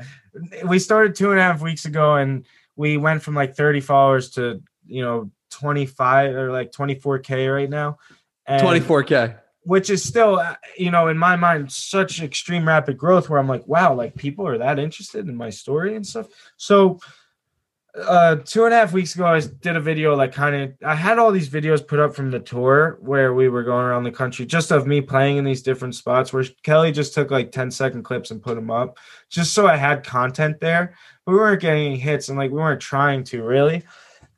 we 0.67 0.77
started 0.77 1.15
two 1.15 1.31
and 1.31 1.39
a 1.39 1.43
half 1.43 1.61
weeks 1.61 1.85
ago, 1.85 2.15
and 2.15 2.45
we 2.75 2.97
went 2.97 3.23
from 3.23 3.33
like 3.33 3.55
30 3.55 3.81
followers 3.81 4.29
to 4.31 4.61
you 4.85 5.01
know 5.01 5.31
25 5.51 6.35
or 6.35 6.51
like 6.51 6.71
24k 6.71 7.53
right 7.53 7.69
now. 7.69 7.97
And, 8.45 8.61
24k, 8.61 9.39
which 9.66 9.89
is 9.89 10.03
still 10.03 10.39
uh, 10.39 10.55
you 10.78 10.91
know 10.91 11.07
in 11.07 11.18
my 11.18 11.36
mind 11.36 11.72
such 11.72 12.22
extreme 12.22 12.68
rapid 12.68 12.97
growth 12.97 13.30
where 13.30 13.39
I'm 13.39 13.47
like, 13.47 13.68
wow, 13.68 13.93
like 13.93 14.16
people 14.16 14.47
are 14.47 14.57
that 14.59 14.80
interested 14.80 15.28
in 15.28 15.36
my 15.36 15.49
story 15.49 15.95
and 15.95 16.05
stuff. 16.05 16.28
So 16.57 16.99
uh 17.97 18.36
two 18.36 18.66
and 18.66 18.74
a 18.74 18.78
half 18.78 18.91
weeks 18.91 19.16
ago 19.16 19.26
i 19.26 19.39
did 19.39 19.78
a 19.78 19.80
video 19.80 20.18
like 20.18 20.34
kind 20.34 20.53
of 20.53 20.74
i 20.86 20.93
had 20.93 21.18
all 21.18 21.32
these 21.32 21.49
videos 21.49 21.88
put 21.88 21.97
up 21.97 22.13
from 22.13 22.30
the 22.30 22.41
tour 22.41 22.97
where 22.99 23.34
we 23.34 23.47
were 23.47 23.63
going 23.63 23.86
around 23.86 24.03
the 24.03 24.11
country 24.11 24.45
just 24.45 24.70
of 24.70 24.86
me 24.86 24.99
playing 24.99 25.38
in 25.38 25.45
these 25.45 25.61
different 25.61 25.95
spots 25.95 26.34
where 26.34 26.43
kelly 26.61 26.91
just 26.91 27.13
took 27.13 27.32
like 27.32 27.53
10 27.53 27.72
second 27.72 28.03
clips 28.03 28.32
and 28.32 28.43
put 28.43 28.55
them 28.55 28.70
up 28.70 28.97
just 29.30 29.53
so 29.53 29.66
i 29.66 29.78
had 29.78 30.03
content 30.03 30.59
there. 30.59 30.95
We 31.26 31.34
weren't 31.34 31.61
getting 31.61 31.88
any 31.88 31.97
hits 31.97 32.30
and 32.30 32.38
like 32.38 32.51
we 32.51 32.57
weren't 32.57 32.82
trying 32.82 33.24
to 33.26 33.43
really. 33.43 33.84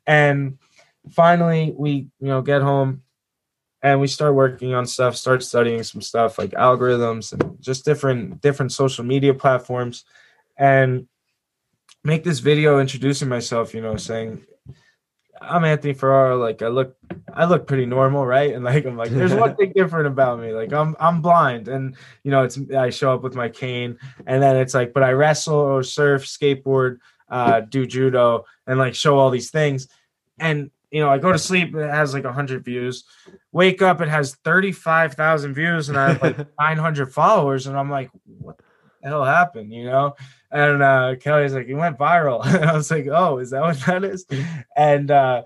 And 0.06 0.58
finally 1.12 1.74
we 1.76 2.08
you 2.20 2.28
know 2.28 2.42
get 2.42 2.62
home 2.62 3.02
and 3.82 4.00
we 4.00 4.06
start 4.06 4.34
working 4.34 4.74
on 4.74 4.86
stuff 4.86 5.16
start 5.16 5.42
studying 5.42 5.82
some 5.82 6.00
stuff 6.00 6.38
like 6.38 6.50
algorithms 6.50 7.32
and 7.32 7.60
just 7.60 7.84
different 7.84 8.40
different 8.40 8.72
social 8.72 9.04
media 9.04 9.32
platforms 9.32 10.04
and 10.56 11.06
make 12.04 12.24
this 12.24 12.38
video 12.38 12.80
introducing 12.80 13.28
myself, 13.28 13.74
you 13.74 13.80
know, 13.80 13.96
saying 13.96 14.44
I'm 15.40 15.64
Anthony 15.64 15.94
Ferraro. 15.94 16.36
Like 16.36 16.62
I 16.62 16.68
look, 16.68 16.96
I 17.32 17.44
look 17.44 17.66
pretty 17.66 17.86
normal, 17.86 18.26
right? 18.26 18.52
And 18.52 18.64
like 18.64 18.84
I'm 18.84 18.96
like, 18.96 19.10
there's 19.10 19.34
one 19.34 19.54
thing 19.54 19.72
different 19.76 20.08
about 20.08 20.40
me. 20.40 20.52
Like 20.52 20.72
I'm 20.72 20.96
I'm 20.98 21.22
blind, 21.22 21.68
and 21.68 21.96
you 22.24 22.30
know, 22.30 22.42
it's 22.42 22.58
I 22.76 22.90
show 22.90 23.14
up 23.14 23.22
with 23.22 23.34
my 23.34 23.48
cane, 23.48 23.98
and 24.26 24.42
then 24.42 24.56
it's 24.56 24.74
like, 24.74 24.92
but 24.92 25.02
I 25.02 25.12
wrestle 25.12 25.54
or 25.54 25.82
surf, 25.82 26.24
skateboard, 26.24 26.98
uh, 27.28 27.60
do 27.60 27.86
judo, 27.86 28.46
and 28.66 28.78
like 28.78 28.94
show 28.94 29.16
all 29.16 29.30
these 29.30 29.50
things, 29.50 29.86
and 30.40 30.70
you 30.90 31.00
know, 31.00 31.10
I 31.10 31.18
go 31.18 31.32
to 31.32 31.38
sleep, 31.38 31.74
it 31.74 31.90
has 31.90 32.14
like 32.14 32.24
100 32.24 32.64
views. 32.64 33.04
Wake 33.52 33.82
up, 33.82 34.00
it 34.00 34.08
has 34.08 34.34
35,000 34.44 35.54
views, 35.54 35.88
and 35.88 35.98
I 35.98 36.12
have 36.12 36.22
like 36.22 36.38
900 36.60 37.12
followers, 37.12 37.66
and 37.66 37.76
I'm 37.76 37.90
like, 37.90 38.10
what 38.24 38.58
the 38.58 39.08
hell 39.08 39.24
happened? 39.24 39.72
You 39.72 39.84
know, 39.84 40.16
and 40.50 40.82
uh, 40.82 41.16
Kelly's 41.20 41.52
like, 41.52 41.68
"It 41.68 41.74
went 41.74 41.98
viral." 41.98 42.44
and 42.54 42.64
I 42.64 42.74
was 42.74 42.90
like, 42.90 43.06
"Oh, 43.06 43.38
is 43.38 43.50
that 43.50 43.60
what 43.60 43.78
that 43.86 44.04
is?" 44.04 44.26
And 44.76 45.10
uh, 45.10 45.42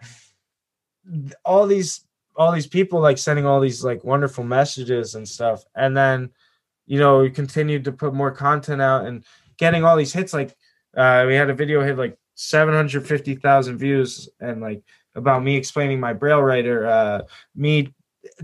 all 1.45 1.66
these 1.66 2.05
all 2.36 2.53
these 2.53 2.66
people 2.66 3.01
like 3.01 3.18
sending 3.18 3.45
all 3.45 3.61
these 3.61 3.84
like 3.84 4.05
wonderful 4.05 4.45
messages 4.45 5.14
and 5.14 5.28
stuff, 5.28 5.64
and 5.74 5.97
then 5.97 6.30
you 6.86 6.99
know 6.99 7.20
we 7.20 7.30
continued 7.30 7.84
to 7.84 7.93
put 7.93 8.14
more 8.14 8.30
content 8.30 8.80
out 8.80 9.07
and 9.07 9.24
getting 9.57 9.84
all 9.84 9.97
these 9.97 10.12
hits. 10.12 10.32
Like 10.32 10.55
uh, 10.97 11.24
we 11.26 11.34
had 11.34 11.51
a 11.51 11.55
video 11.55 11.82
hit 11.82 11.99
like 11.99 12.16
seven 12.34 12.74
hundred 12.74 13.07
fifty 13.07 13.34
thousand 13.34 13.78
views, 13.78 14.28
and 14.40 14.61
like 14.61 14.82
about 15.14 15.42
me 15.42 15.56
explaining 15.56 16.00
my 16.00 16.12
braille 16.12 16.42
writer, 16.42 16.86
uh, 16.86 17.22
me 17.54 17.94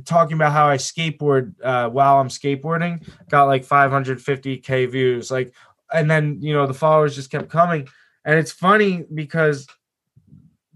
talking 0.04 0.34
about 0.34 0.52
how 0.52 0.68
I 0.68 0.76
skateboard 0.76 1.54
uh, 1.62 1.88
while 1.88 2.20
I'm 2.20 2.28
skateboarding, 2.28 3.08
got 3.30 3.44
like 3.44 3.64
550k 3.64 4.90
views. 4.90 5.30
Like 5.30 5.52
and 5.92 6.10
then 6.10 6.38
you 6.40 6.52
know 6.52 6.66
the 6.66 6.74
followers 6.74 7.14
just 7.14 7.30
kept 7.30 7.48
coming 7.48 7.88
and 8.24 8.38
it's 8.38 8.52
funny 8.52 9.04
because 9.14 9.66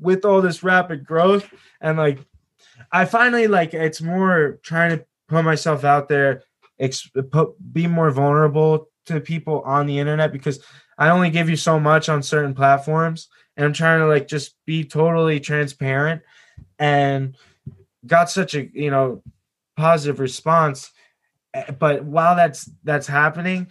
with 0.01 0.25
all 0.25 0.41
this 0.41 0.63
rapid 0.63 1.05
growth 1.05 1.53
and 1.81 1.99
like 1.99 2.19
i 2.91 3.05
finally 3.05 3.47
like 3.47 3.75
it's 3.75 4.01
more 4.01 4.59
trying 4.63 4.97
to 4.97 5.05
put 5.29 5.45
myself 5.45 5.85
out 5.85 6.09
there 6.09 6.43
ex- 6.79 7.11
put, 7.31 7.55
be 7.73 7.87
more 7.87 8.11
vulnerable 8.11 8.89
to 9.07 9.21
people 9.21 9.61
on 9.63 9.87
the 9.87 9.99
internet 9.99 10.33
because 10.33 10.63
i 10.99 11.09
only 11.11 11.31
give 11.31 11.49
you 11.49 11.57
so 11.57 11.79
much 11.79 12.09
on 12.09 12.23
certain 12.23 12.55
platforms 12.55 13.29
and 13.57 13.67
i'm 13.67 13.73
trying 13.73 14.01
to 14.01 14.07
like 14.07 14.29
just 14.29 14.55
be 14.67 14.85
totally 14.85 15.41
transparent 15.41 16.23
and 16.79 17.37
got 18.07 18.31
such 18.31 18.55
a 18.55 18.69
you 18.73 18.91
know 18.91 19.23
positive 19.77 20.21
response. 20.21 20.91
Eh, 21.55 21.71
but 21.73 22.05
while 22.05 22.37
that's 22.37 22.71
that's 22.85 23.07
happening 23.07 23.67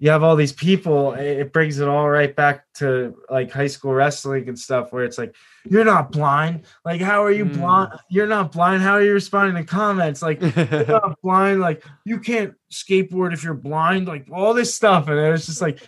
you 0.00 0.10
have 0.10 0.22
all 0.22 0.36
these 0.36 0.52
people 0.52 1.12
it 1.14 1.52
brings 1.52 1.80
it 1.80 1.88
all 1.88 2.08
right 2.08 2.36
back 2.36 2.64
to 2.72 3.16
like 3.28 3.50
high 3.50 3.66
school 3.66 3.92
wrestling 3.92 4.48
and 4.48 4.56
stuff 4.56 4.92
where 4.92 5.04
it's 5.04 5.18
like 5.18 5.34
you're 5.68 5.84
not 5.84 6.12
blind. 6.12 6.64
Like 6.84 7.00
how 7.00 7.24
are 7.24 7.32
you 7.32 7.44
mm. 7.44 7.54
blind? 7.54 7.92
You're 8.08 8.28
not 8.28 8.52
blind. 8.52 8.80
How 8.80 8.92
are 8.92 9.02
you 9.02 9.12
responding 9.12 9.56
to 9.56 9.68
comments? 9.68 10.22
Like 10.22 10.40
you're 10.40 10.86
not 10.86 11.20
blind. 11.20 11.60
Like 11.60 11.84
you 12.04 12.20
can't 12.20 12.54
skateboard 12.72 13.32
if 13.32 13.42
you're 13.42 13.54
blind. 13.54 14.06
Like 14.06 14.28
all 14.32 14.54
this 14.54 14.72
stuff. 14.72 15.08
And 15.08 15.18
it 15.18 15.30
was 15.30 15.46
just 15.46 15.60
like 15.60 15.80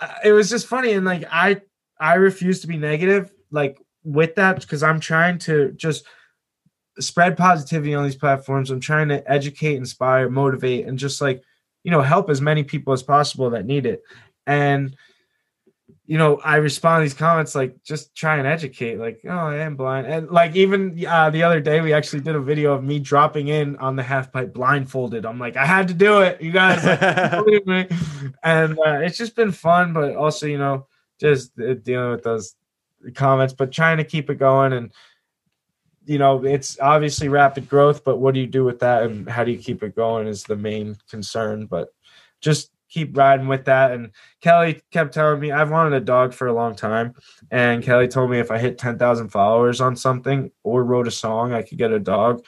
uh, 0.00 0.14
it 0.24 0.32
was 0.32 0.48
just 0.48 0.66
funny. 0.66 0.92
And 0.92 1.04
like 1.04 1.24
i 1.30 1.60
i 2.00 2.14
refuse 2.14 2.60
to 2.60 2.66
be 2.66 2.76
negative 2.76 3.32
like 3.50 3.78
with 4.02 4.34
that 4.34 4.60
because 4.60 4.82
i'm 4.82 4.98
trying 4.98 5.38
to 5.38 5.72
just 5.72 6.04
spread 6.98 7.36
positivity 7.36 7.94
on 7.94 8.04
these 8.04 8.16
platforms. 8.16 8.70
I'm 8.70 8.80
trying 8.80 9.08
to 9.08 9.30
educate 9.30 9.76
inspire 9.76 10.28
motivate 10.28 10.86
and 10.86 10.98
just 10.98 11.20
like 11.20 11.42
you 11.82 11.90
know 11.90 12.02
help 12.02 12.30
as 12.30 12.40
many 12.40 12.62
people 12.64 12.92
as 12.92 13.02
possible 13.02 13.50
that 13.50 13.66
need 13.66 13.86
it. 13.86 14.02
And 14.46 14.96
you 16.06 16.18
know 16.18 16.40
i 16.44 16.56
respond 16.56 17.00
to 17.00 17.04
these 17.04 17.14
comments 17.14 17.54
like 17.54 17.82
just 17.84 18.14
try 18.16 18.36
and 18.36 18.46
educate 18.46 18.98
like 18.98 19.20
oh 19.26 19.30
i 19.30 19.56
am 19.56 19.76
blind. 19.76 20.06
And 20.06 20.28
like 20.28 20.56
even 20.56 21.04
uh, 21.06 21.30
the 21.30 21.42
other 21.44 21.60
day 21.60 21.80
we 21.80 21.92
actually 21.92 22.20
did 22.20 22.34
a 22.34 22.40
video 22.40 22.72
of 22.72 22.82
me 22.82 22.98
dropping 22.98 23.48
in 23.48 23.76
on 23.76 23.96
the 23.96 24.02
half 24.02 24.32
pipe 24.32 24.52
blindfolded. 24.52 25.24
I'm 25.24 25.38
like 25.38 25.56
i 25.56 25.64
had 25.64 25.88
to 25.88 25.94
do 25.94 26.20
it 26.20 26.40
you 26.40 26.52
guys. 26.52 26.84
Like, 26.84 27.30
believe 27.44 27.66
me. 27.66 27.86
And 28.42 28.78
uh, 28.78 29.00
it's 29.00 29.18
just 29.18 29.36
been 29.36 29.52
fun 29.52 29.92
but 29.92 30.16
also 30.16 30.46
you 30.46 30.58
know 30.58 30.86
just 31.20 31.52
uh, 31.60 31.74
dealing 31.74 32.10
with 32.10 32.22
those 32.22 32.56
comments 33.14 33.54
but 33.54 33.72
trying 33.72 33.96
to 33.96 34.04
keep 34.04 34.28
it 34.30 34.38
going 34.38 34.72
and 34.72 34.92
you 36.10 36.18
know, 36.18 36.44
it's 36.44 36.78
obviously 36.80 37.28
rapid 37.28 37.68
growth, 37.68 38.02
but 38.04 38.18
what 38.18 38.34
do 38.34 38.40
you 38.40 38.46
do 38.46 38.64
with 38.64 38.80
that 38.80 39.04
and 39.04 39.28
how 39.28 39.44
do 39.44 39.52
you 39.52 39.58
keep 39.58 39.82
it 39.82 39.94
going 39.94 40.26
is 40.26 40.42
the 40.42 40.56
main 40.56 40.96
concern. 41.08 41.66
But 41.66 41.90
just 42.40 42.72
keep 42.88 43.16
riding 43.16 43.46
with 43.46 43.66
that. 43.66 43.92
And 43.92 44.10
Kelly 44.40 44.82
kept 44.90 45.14
telling 45.14 45.40
me 45.40 45.52
I've 45.52 45.70
wanted 45.70 45.92
a 45.92 46.04
dog 46.04 46.34
for 46.34 46.48
a 46.48 46.52
long 46.52 46.74
time. 46.74 47.14
And 47.50 47.82
Kelly 47.82 48.08
told 48.08 48.30
me 48.30 48.40
if 48.40 48.50
I 48.50 48.58
hit 48.58 48.78
10,000 48.78 49.28
followers 49.28 49.80
on 49.80 49.94
something 49.94 50.50
or 50.64 50.82
wrote 50.82 51.06
a 51.06 51.12
song, 51.12 51.52
I 51.52 51.62
could 51.62 51.78
get 51.78 51.92
a 51.92 52.00
dog. 52.00 52.44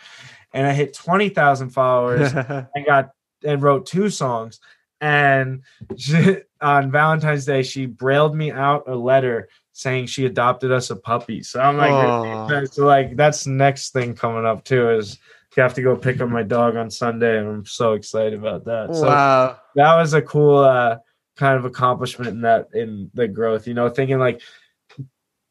And 0.53 0.67
I 0.67 0.73
hit 0.73 0.95
20,000 0.95 1.71
followers 1.71 2.33
and 2.35 2.87
got 2.87 3.11
and 3.45 3.63
wrote 3.63 3.87
two 3.87 4.11
songs. 4.11 4.61
And 5.01 5.63
she, 5.97 6.39
on 6.63 6.91
Valentine's 6.91 7.45
Day, 7.45 7.63
she 7.63 7.87
brailed 7.87 8.35
me 8.35 8.51
out 8.51 8.89
a 8.89 8.95
letter 8.95 9.49
saying 9.73 10.07
she 10.07 10.27
adopted 10.27 10.71
us 10.71 10.91
a 10.91 10.97
puppy. 10.97 11.43
So 11.43 11.61
I'm 11.61 11.77
like, 11.77 12.73
so 12.73 12.87
like 12.87 13.17
that's 13.17 13.47
next 13.47 13.93
thing 13.93 14.15
coming 14.15 14.47
up 14.47 14.65
too 14.65 14.91
is 14.91 15.19
you 15.57 15.63
have 15.63 15.75
to 15.75 15.83
go 15.83 15.97
pick 15.97 16.21
up 16.21 16.29
my 16.29 16.43
dog 16.43 16.77
on 16.77 16.91
Sunday, 16.91 17.39
and 17.39 17.49
I'm 17.49 17.67
so 17.67 17.93
excited 17.93 18.35
about 18.35 18.65
that. 18.65 18.95
So 18.95 19.07
wow, 19.07 19.61
that 19.75 19.97
was 19.97 20.15
a 20.15 20.23
cool 20.23 20.59
uh, 20.59 20.99
kind 21.37 21.59
of 21.59 21.65
accomplishment 21.65 22.31
in 22.31 22.41
that 22.43 22.69
in 22.75 23.11
the 23.15 23.29
growth. 23.29 23.67
You 23.67 23.75
know, 23.75 23.89
thinking 23.89 24.19
like 24.19 24.41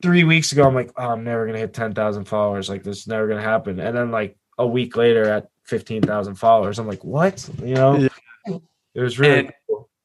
three 0.01 0.24
weeks 0.24 0.51
ago, 0.51 0.64
I'm 0.64 0.76
like, 0.76 0.91
oh, 0.97 1.09
I'm 1.09 1.24
never 1.24 1.45
gonna 1.45 1.59
hit 1.59 1.74
ten 1.74 1.93
thousand 1.93 2.26
followers. 2.26 2.70
Like 2.70 2.84
this 2.84 2.99
is 2.99 3.07
never 3.07 3.28
gonna 3.28 3.41
happen. 3.41 3.80
And 3.80 3.95
then 3.95 4.12
like 4.12 4.38
a 4.57 4.66
week 4.66 4.95
later, 4.95 5.26
at 5.26 5.49
fifteen 5.66 6.01
thousand 6.01 6.36
followers, 6.36 6.80
I'm 6.80 6.88
like, 6.88 7.03
what? 7.03 7.47
You 7.64 7.76
know, 7.76 7.97
yeah. 7.97 8.57
it 8.95 9.01
was 9.01 9.20
really. 9.20 9.39
And- 9.39 9.53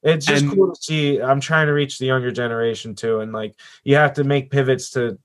it's 0.07 0.25
just 0.25 0.43
and, 0.43 0.53
cool 0.53 0.73
to 0.73 0.81
see. 0.81 1.21
I'm 1.21 1.41
trying 1.41 1.67
to 1.67 1.73
reach 1.73 1.99
the 1.99 2.05
younger 2.05 2.31
generation 2.31 2.95
too, 2.95 3.19
and 3.19 3.31
like 3.31 3.55
you 3.83 3.95
have 3.95 4.13
to 4.13 4.23
make 4.23 4.51
pivots 4.51 4.91
to 4.91 5.19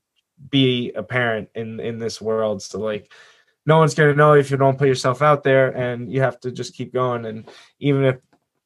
be 0.49 0.91
a 0.91 1.03
parent 1.03 1.49
in 1.55 1.79
in 1.79 1.99
this 1.99 2.21
world. 2.21 2.61
So 2.61 2.79
like, 2.79 3.11
no 3.65 3.77
one's 3.77 3.95
gonna 3.95 4.15
know 4.15 4.33
if 4.33 4.51
you 4.51 4.57
don't 4.57 4.77
put 4.77 4.87
yourself 4.87 5.21
out 5.21 5.43
there, 5.43 5.69
and 5.69 6.11
you 6.11 6.21
have 6.21 6.39
to 6.41 6.51
just 6.51 6.75
keep 6.75 6.93
going. 6.93 7.25
And 7.25 7.49
even 7.79 8.03
if 8.03 8.17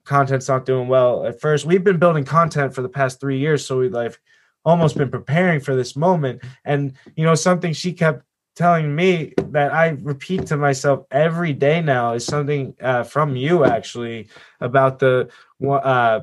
content's 0.05 0.47
not 0.47 0.65
doing 0.65 0.87
well 0.87 1.25
at 1.25 1.39
first, 1.39 1.65
we've 1.65 1.83
been 1.83 1.99
building 1.99 2.25
content 2.25 2.73
for 2.73 2.81
the 2.81 2.89
past 2.89 3.19
three 3.19 3.39
years, 3.39 3.65
so 3.65 3.79
we've 3.79 3.93
like 3.93 4.19
almost 4.65 4.97
been 4.97 5.09
preparing 5.11 5.59
for 5.59 5.75
this 5.75 5.95
moment. 5.95 6.43
And 6.65 6.93
you 7.15 7.25
know, 7.25 7.35
something 7.35 7.73
she 7.73 7.93
kept 7.93 8.23
telling 8.57 8.95
me 8.95 9.33
that 9.49 9.71
I 9.71 9.89
repeat 10.01 10.47
to 10.47 10.57
myself 10.57 11.05
every 11.11 11.53
day 11.53 11.79
now 11.79 12.13
is 12.13 12.25
something 12.25 12.75
uh, 12.81 13.03
from 13.03 13.35
you 13.35 13.63
actually 13.63 14.29
about 14.59 14.97
the 14.97 15.29
uh, 15.63 16.21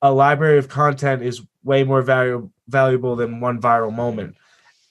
a 0.00 0.12
library 0.12 0.58
of 0.58 0.68
content 0.68 1.22
is 1.22 1.42
way 1.64 1.82
more 1.82 2.00
valuable 2.00 2.52
valuable 2.68 3.16
than 3.16 3.40
one 3.40 3.60
viral 3.60 3.92
moment, 3.92 4.36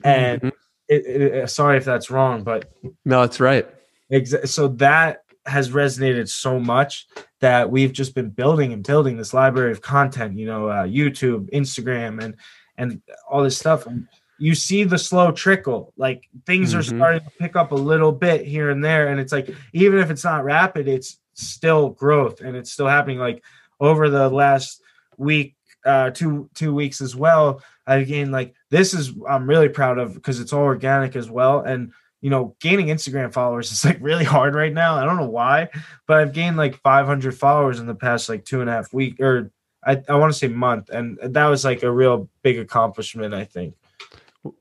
and 0.04 0.42
mm-hmm. 0.42 0.50
it, 0.90 1.06
it, 1.06 1.50
sorry 1.50 1.78
if 1.78 1.86
that's 1.86 2.12
wrong, 2.12 2.44
but 2.44 2.72
no, 3.06 3.24
it's 3.24 3.40
right. 3.40 3.66
Exa- 4.12 4.48
so 4.50 4.68
that 4.68 5.24
has 5.46 5.70
resonated 5.70 6.30
so 6.30 6.60
much 6.60 7.08
that 7.40 7.70
we've 7.72 7.94
just 7.94 8.14
been 8.14 8.30
building 8.30 8.74
and 8.74 8.86
building 8.86 9.18
this 9.18 9.34
library 9.34 9.72
of 9.72 9.82
content. 9.82 10.38
You 10.38 10.48
know, 10.48 10.68
uh, 10.68 10.84
YouTube, 10.86 11.50
Instagram, 11.52 12.22
and 12.22 12.36
and 12.78 13.02
all 13.30 13.42
this 13.42 13.58
stuff. 13.58 13.86
And 13.88 14.08
you 14.40 14.56
see 14.56 14.84
the 14.84 14.98
slow 14.98 15.32
trickle. 15.32 15.94
Like 15.98 16.28
things 16.46 16.70
mm-hmm. 16.70 16.80
are 16.80 16.84
starting 16.84 17.22
to 17.22 17.32
pick 17.40 17.56
up 17.56 17.72
a 17.72 17.76
little 17.76 18.12
bit 18.12 18.46
here 18.46 18.70
and 18.70 18.84
there, 18.84 19.08
and 19.08 19.20
it's 19.20 19.32
like 19.32 19.50
even 19.74 20.00
if 20.00 20.10
it's 20.10 20.24
not 20.24 20.44
rapid, 20.44 20.88
it's 20.88 21.20
still 21.34 21.90
growth 21.90 22.42
and 22.42 22.56
it's 22.56 22.72
still 22.72 22.88
happening. 22.88 23.20
Like 23.20 23.44
over 23.80 24.10
the 24.10 24.30
last 24.30 24.82
week, 25.18 25.56
uh, 25.86 26.10
two 26.12 26.50
two 26.54 26.74
weeks 26.74 27.02
as 27.02 27.16
well. 27.16 27.62
Again, 27.88 28.32
like 28.32 28.54
this 28.70 28.94
is 28.94 29.14
I'm 29.28 29.48
really 29.48 29.70
proud 29.70 29.98
of 29.98 30.14
because 30.14 30.40
it's 30.40 30.54
all 30.54 30.64
organic 30.64 31.16
as 31.16 31.30
well. 31.30 31.62
And 31.62 31.92
you 32.22 32.30
know, 32.30 32.56
gaining 32.62 32.88
Instagram 32.88 33.34
followers 33.34 33.72
is 33.72 33.84
like 33.84 33.98
really 34.02 34.24
hard 34.24 34.56
right 34.56 34.74
now. 34.74 34.96
I 34.96 35.04
don't 35.06 35.18
know 35.18 35.30
why, 35.30 35.70
but 36.08 36.18
I've 36.18 36.34
gained 36.34 36.58
like 36.58 36.78
500 36.78 37.38
followers 37.38 37.80
in 37.80 37.86
the 37.86 37.96
past 37.96 38.30
like 38.30 38.46
two 38.46 38.62
and 38.62 38.70
a 38.70 38.74
half 38.74 38.94
week 38.94 39.20
or 39.20 39.52
I, 39.86 40.02
I 40.08 40.16
want 40.16 40.32
to 40.32 40.38
say 40.38 40.48
month, 40.48 40.90
and 40.90 41.20
that 41.22 41.48
was 41.48 41.66
like 41.66 41.84
a 41.84 41.92
real 41.92 42.30
big 42.42 42.58
accomplishment. 42.58 43.34
I 43.34 43.46
think. 43.46 43.76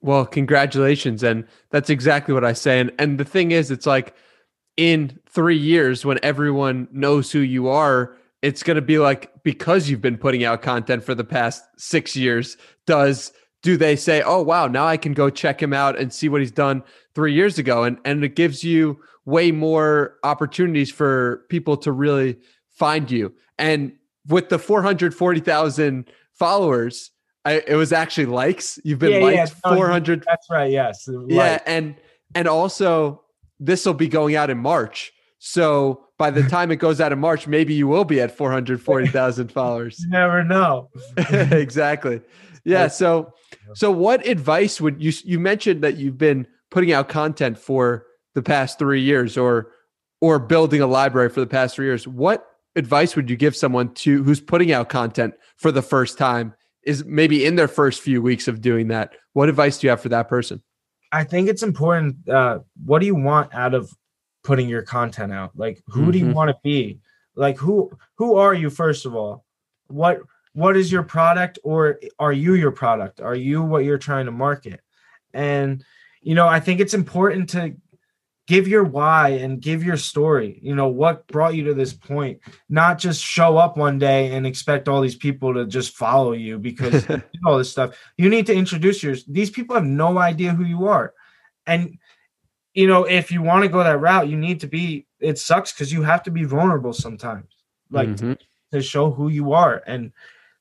Well, 0.00 0.26
congratulations, 0.26 1.22
and 1.22 1.46
that's 1.70 1.90
exactly 1.90 2.34
what 2.34 2.44
I 2.44 2.52
say. 2.52 2.80
And 2.80 2.92
and 2.98 3.18
the 3.18 3.24
thing 3.24 3.52
is, 3.52 3.70
it's 3.70 3.86
like 3.86 4.14
in 4.76 5.18
three 5.28 5.56
years 5.56 6.04
when 6.04 6.18
everyone 6.22 6.88
knows 6.92 7.30
who 7.30 7.40
you 7.40 7.68
are 7.68 8.16
it's 8.42 8.64
going 8.64 8.74
to 8.74 8.82
be 8.82 8.98
like 8.98 9.30
because 9.44 9.88
you've 9.88 10.00
been 10.00 10.18
putting 10.18 10.44
out 10.44 10.62
content 10.62 11.04
for 11.04 11.14
the 11.14 11.24
past 11.24 11.64
six 11.78 12.16
years 12.16 12.56
does 12.86 13.32
do 13.62 13.76
they 13.76 13.96
say 13.96 14.22
oh 14.22 14.42
wow 14.42 14.66
now 14.66 14.86
i 14.86 14.96
can 14.96 15.14
go 15.14 15.30
check 15.30 15.62
him 15.62 15.72
out 15.72 15.98
and 15.98 16.12
see 16.12 16.28
what 16.28 16.40
he's 16.40 16.50
done 16.50 16.82
three 17.14 17.32
years 17.32 17.58
ago 17.58 17.84
and 17.84 17.98
and 18.04 18.24
it 18.24 18.34
gives 18.34 18.64
you 18.64 19.00
way 19.24 19.52
more 19.52 20.16
opportunities 20.24 20.90
for 20.90 21.44
people 21.48 21.76
to 21.76 21.92
really 21.92 22.36
find 22.70 23.10
you 23.10 23.32
and 23.58 23.92
with 24.26 24.48
the 24.48 24.58
440000 24.58 26.10
followers 26.32 27.11
I, 27.44 27.62
it 27.66 27.74
was 27.74 27.92
actually 27.92 28.26
likes 28.26 28.78
you've 28.84 28.98
been 28.98 29.20
yeah, 29.20 29.42
liked 29.44 29.54
yeah, 29.64 29.74
400 29.74 30.24
that's 30.26 30.46
right 30.48 30.70
yes 30.70 31.08
yeah 31.26 31.58
and 31.66 31.96
and 32.34 32.46
also 32.46 33.22
this 33.58 33.84
will 33.84 33.94
be 33.94 34.08
going 34.08 34.36
out 34.36 34.48
in 34.48 34.58
march 34.58 35.12
so 35.44 36.06
by 36.22 36.30
the 36.30 36.44
time 36.44 36.70
it 36.70 36.76
goes 36.76 37.00
out 37.00 37.10
in 37.10 37.18
March, 37.18 37.48
maybe 37.48 37.74
you 37.74 37.88
will 37.88 38.04
be 38.04 38.20
at 38.20 38.30
440,000 38.30 39.50
followers. 39.52 39.98
You 39.98 40.10
never 40.10 40.44
know. 40.44 40.88
exactly. 41.16 42.20
Yeah. 42.62 42.86
So, 42.86 43.34
so 43.74 43.90
what 43.90 44.24
advice 44.24 44.80
would 44.80 45.02
you, 45.02 45.12
you 45.24 45.40
mentioned 45.40 45.82
that 45.82 45.96
you've 45.96 46.16
been 46.16 46.46
putting 46.70 46.92
out 46.92 47.08
content 47.08 47.58
for 47.58 48.06
the 48.36 48.42
past 48.42 48.78
three 48.78 49.00
years 49.00 49.36
or, 49.36 49.72
or 50.20 50.38
building 50.38 50.80
a 50.80 50.86
library 50.86 51.28
for 51.28 51.40
the 51.40 51.46
past 51.48 51.74
three 51.74 51.86
years. 51.86 52.06
What 52.06 52.46
advice 52.76 53.16
would 53.16 53.28
you 53.28 53.34
give 53.34 53.56
someone 53.56 53.92
to 53.94 54.22
who's 54.22 54.40
putting 54.40 54.70
out 54.70 54.90
content 54.90 55.34
for 55.56 55.72
the 55.72 55.82
first 55.82 56.18
time 56.18 56.54
is 56.84 57.04
maybe 57.04 57.44
in 57.44 57.56
their 57.56 57.68
first 57.68 58.00
few 58.00 58.20
weeks 58.22 58.48
of 58.48 58.60
doing 58.60 58.88
that? 58.88 59.12
What 59.32 59.48
advice 59.48 59.78
do 59.78 59.86
you 59.86 59.90
have 59.90 60.00
for 60.00 60.08
that 60.10 60.28
person? 60.28 60.62
I 61.12 61.24
think 61.24 61.48
it's 61.48 61.62
important. 61.62 62.28
Uh, 62.28 62.60
what 62.84 63.00
do 63.00 63.06
you 63.06 63.14
want 63.14 63.54
out 63.54 63.74
of 63.74 63.92
putting 64.42 64.68
your 64.68 64.82
content 64.82 65.32
out 65.32 65.52
like 65.54 65.82
who 65.86 66.02
mm-hmm. 66.02 66.10
do 66.10 66.18
you 66.18 66.24
mm-hmm. 66.26 66.34
want 66.34 66.48
to 66.48 66.56
be 66.62 66.98
like 67.36 67.56
who 67.56 67.90
who 68.16 68.36
are 68.36 68.54
you 68.54 68.68
first 68.68 69.06
of 69.06 69.14
all 69.14 69.44
what 69.86 70.20
what 70.52 70.76
is 70.76 70.90
your 70.90 71.02
product 71.02 71.58
or 71.62 71.98
are 72.18 72.32
you 72.32 72.54
your 72.54 72.72
product 72.72 73.20
are 73.20 73.34
you 73.34 73.62
what 73.62 73.84
you're 73.84 73.98
trying 73.98 74.26
to 74.26 74.32
market 74.32 74.80
and 75.32 75.84
you 76.20 76.34
know 76.34 76.48
i 76.48 76.58
think 76.58 76.80
it's 76.80 76.94
important 76.94 77.48
to 77.48 77.74
give 78.48 78.66
your 78.66 78.84
why 78.84 79.30
and 79.30 79.60
give 79.60 79.84
your 79.84 79.96
story 79.96 80.58
you 80.62 80.74
know 80.74 80.88
what 80.88 81.26
brought 81.28 81.54
you 81.54 81.64
to 81.64 81.74
this 81.74 81.92
point 81.92 82.40
not 82.68 82.98
just 82.98 83.22
show 83.22 83.56
up 83.56 83.76
one 83.76 83.98
day 83.98 84.34
and 84.34 84.46
expect 84.46 84.88
all 84.88 85.00
these 85.00 85.16
people 85.16 85.54
to 85.54 85.66
just 85.66 85.96
follow 85.96 86.32
you 86.32 86.58
because 86.58 87.06
all 87.46 87.58
this 87.58 87.70
stuff 87.70 87.96
you 88.16 88.28
need 88.28 88.46
to 88.46 88.54
introduce 88.54 89.02
yours 89.02 89.24
these 89.26 89.50
people 89.50 89.74
have 89.74 89.84
no 89.84 90.18
idea 90.18 90.52
who 90.52 90.64
you 90.64 90.86
are 90.86 91.14
and 91.66 91.98
you 92.74 92.86
know, 92.86 93.04
if 93.04 93.30
you 93.30 93.42
want 93.42 93.64
to 93.64 93.68
go 93.68 93.82
that 93.84 94.00
route, 94.00 94.28
you 94.28 94.36
need 94.36 94.60
to 94.60 94.66
be. 94.66 95.06
It 95.20 95.38
sucks 95.38 95.72
because 95.72 95.92
you 95.92 96.02
have 96.02 96.22
to 96.24 96.30
be 96.30 96.44
vulnerable 96.44 96.92
sometimes, 96.92 97.46
like 97.90 98.08
mm-hmm. 98.08 98.32
to 98.72 98.82
show 98.82 99.10
who 99.10 99.28
you 99.28 99.52
are, 99.52 99.82
and 99.86 100.12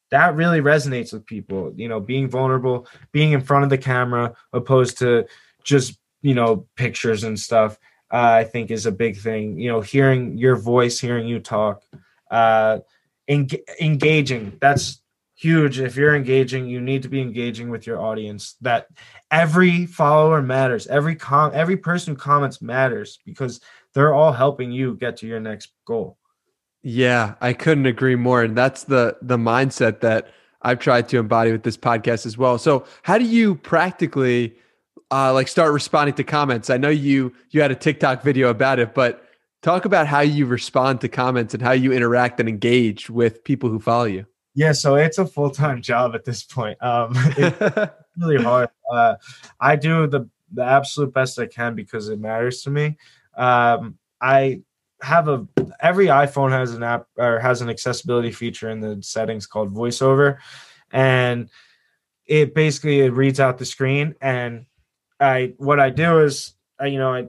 that 0.10 0.36
really 0.36 0.60
resonates 0.60 1.14
with 1.14 1.26
people. 1.26 1.74
You 1.76 1.88
know, 1.88 2.00
being 2.00 2.30
vulnerable, 2.30 2.88
being 3.12 3.32
in 3.32 3.42
front 3.42 3.64
of 3.64 3.70
the 3.70 3.78
camera, 3.78 4.36
opposed 4.52 4.98
to 5.00 5.26
just 5.64 5.98
you 6.22 6.34
know 6.34 6.68
pictures 6.76 7.24
and 7.24 7.40
stuff. 7.40 7.78
Uh, 8.12 8.42
I 8.42 8.44
think 8.44 8.72
is 8.72 8.86
a 8.86 8.92
big 8.92 9.18
thing. 9.18 9.58
You 9.58 9.70
know, 9.70 9.82
hearing 9.82 10.38
your 10.38 10.58
voice, 10.58 11.00
hearing 11.00 11.28
you 11.28 11.40
talk, 11.40 11.84
uh, 12.30 12.80
en- 13.28 13.48
engaging. 13.80 14.58
That's 14.60 15.02
huge. 15.36 15.80
If 15.80 15.96
you're 15.96 16.16
engaging, 16.16 16.68
you 16.68 16.82
need 16.82 17.04
to 17.04 17.10
be 17.10 17.22
engaging 17.22 17.70
with 17.70 17.88
your 17.88 18.00
audience. 18.00 18.56
That 18.62 18.88
every 19.32 19.86
follower 19.86 20.42
matters. 20.42 20.88
Every 20.88 21.16
com 21.16 21.52
every 21.54 21.78
person 21.78 22.14
who 22.14 22.20
comments 22.20 22.62
matters 22.62 23.20
because 23.26 23.62
they're 23.94 24.14
all 24.14 24.34
helping 24.34 24.72
you 24.72 24.96
get 24.96 25.18
to 25.18 25.28
your 25.28 25.40
next 25.40 25.72
goal. 25.86 26.18
Yeah, 26.84 27.36
I 27.42 27.54
couldn't 27.54 27.86
agree 27.86 28.16
more. 28.16 28.44
And 28.44 28.58
that's 28.58 28.84
the 28.84 29.18
the 29.22 29.38
mindset 29.38 30.02
that 30.02 30.28
I've 30.62 30.80
tried 30.80 31.10
to 31.10 31.18
embody 31.18 31.52
with 31.52 31.64
this 31.64 31.78
podcast 31.78 32.26
as 32.26 32.38
well. 32.38 32.58
So 32.58 32.86
how 33.04 33.18
do 33.18 33.26
you 33.26 33.56
practically 33.56 34.56
uh, 35.12 35.34
like 35.34 35.48
start 35.48 35.74
responding 35.74 36.16
to 36.16 36.24
comments? 36.24 36.70
I 36.70 36.78
know 36.78 36.90
you 36.90 37.34
you 37.52 37.62
had 37.62 37.72
a 37.72 37.76
TikTok 37.76 38.24
video 38.24 38.50
about 38.50 38.80
it, 38.80 38.94
but 38.94 39.26
talk 39.62 39.86
about 39.86 40.08
how 40.08 40.22
you 40.22 40.46
respond 40.46 41.02
to 41.02 41.08
comments 41.08 41.54
and 41.54 41.62
how 41.62 41.72
you 41.72 41.92
interact 41.92 42.40
and 42.40 42.50
engage 42.50 43.10
with 43.10 43.44
people 43.44 43.70
who 43.70 43.80
follow 43.80 44.06
you. 44.06 44.26
Yeah, 44.54 44.74
so 44.74 44.96
it's 44.96 45.18
a 45.18 45.26
full 45.26 45.50
time 45.50 45.82
job 45.92 46.16
at 46.16 46.26
this 46.26 46.44
point. 46.44 46.82
Um, 46.82 47.12
it's 47.16 47.94
really 48.18 48.42
hard. 48.42 48.70
Uh, 48.92 49.16
I 49.60 49.76
do 49.76 50.08
the 50.08 50.30
the 50.54 50.64
absolute 50.64 51.14
best 51.14 51.40
I 51.40 51.46
can 51.46 51.76
because 51.76 52.10
it 52.10 52.20
matters 52.20 52.62
to 52.64 52.70
me. 52.70 52.98
Um, 53.38 53.98
I 54.20 54.62
have 55.02 55.28
a 55.28 55.48
every 55.80 56.08
iPhone 56.08 56.52
has 56.52 56.74
an 56.74 56.84
app 56.84 57.08
or 57.18 57.40
has 57.40 57.62
an 57.62 57.70
accessibility 57.70 58.32
feature 58.32 58.70
in 58.70 58.82
the 58.82 59.02
settings 59.02 59.48
called 59.48 59.74
VoiceOver, 59.74 60.38
and 60.92 61.50
it 62.26 62.54
basically 62.54 63.02
it 63.02 63.14
reads 63.14 63.40
out 63.40 63.58
the 63.58 63.66
screen. 63.66 64.16
And 64.22 64.66
I 65.22 65.54
what 65.58 65.80
I 65.80 65.90
do 65.90 66.20
is 66.20 66.54
I, 66.80 66.88
you 66.88 67.00
know 67.00 67.14
I 67.14 67.28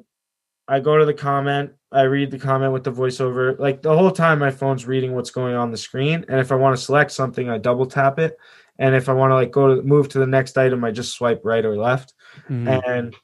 I 0.67 0.81
go 0.81 0.99
to 0.99 1.05
the 1.05 1.15
comment 1.15 1.73
I 1.93 2.03
read 2.03 2.31
the 2.31 2.39
comment 2.39 2.73
with 2.73 2.85
the 2.85 2.93
voiceover. 2.93 3.59
Like 3.59 3.83
the 3.83 3.97
whole 3.97 4.11
time, 4.11 4.39
my 4.39 4.51
phone's 4.51 4.87
reading 4.87 5.15
what's 5.15 5.31
going 5.31 5.55
on 5.55 5.71
the 5.71 5.77
screen. 5.77 6.25
And 6.29 6.41
if 6.41 6.51
I 6.51 6.55
want 6.55 6.77
to 6.77 6.83
select 6.83 7.13
something, 7.13 7.51
I 7.51 7.59
double 7.59 7.87
tap 7.87 8.19
it. 8.19 8.39
And 8.79 8.95
if 8.95 9.09
I 9.09 9.13
want 9.13 9.31
to 9.31 9.35
like 9.35 9.51
go 9.51 9.77
to 9.77 9.83
move 9.83 10.09
to 10.11 10.19
the 10.19 10.27
next 10.27 10.57
item, 10.57 10.83
I 10.85 10.91
just 10.91 11.15
swipe 11.15 11.43
right 11.45 11.65
or 11.65 11.77
left. 11.77 12.15
Mm. 12.49 12.83
And 12.89 13.17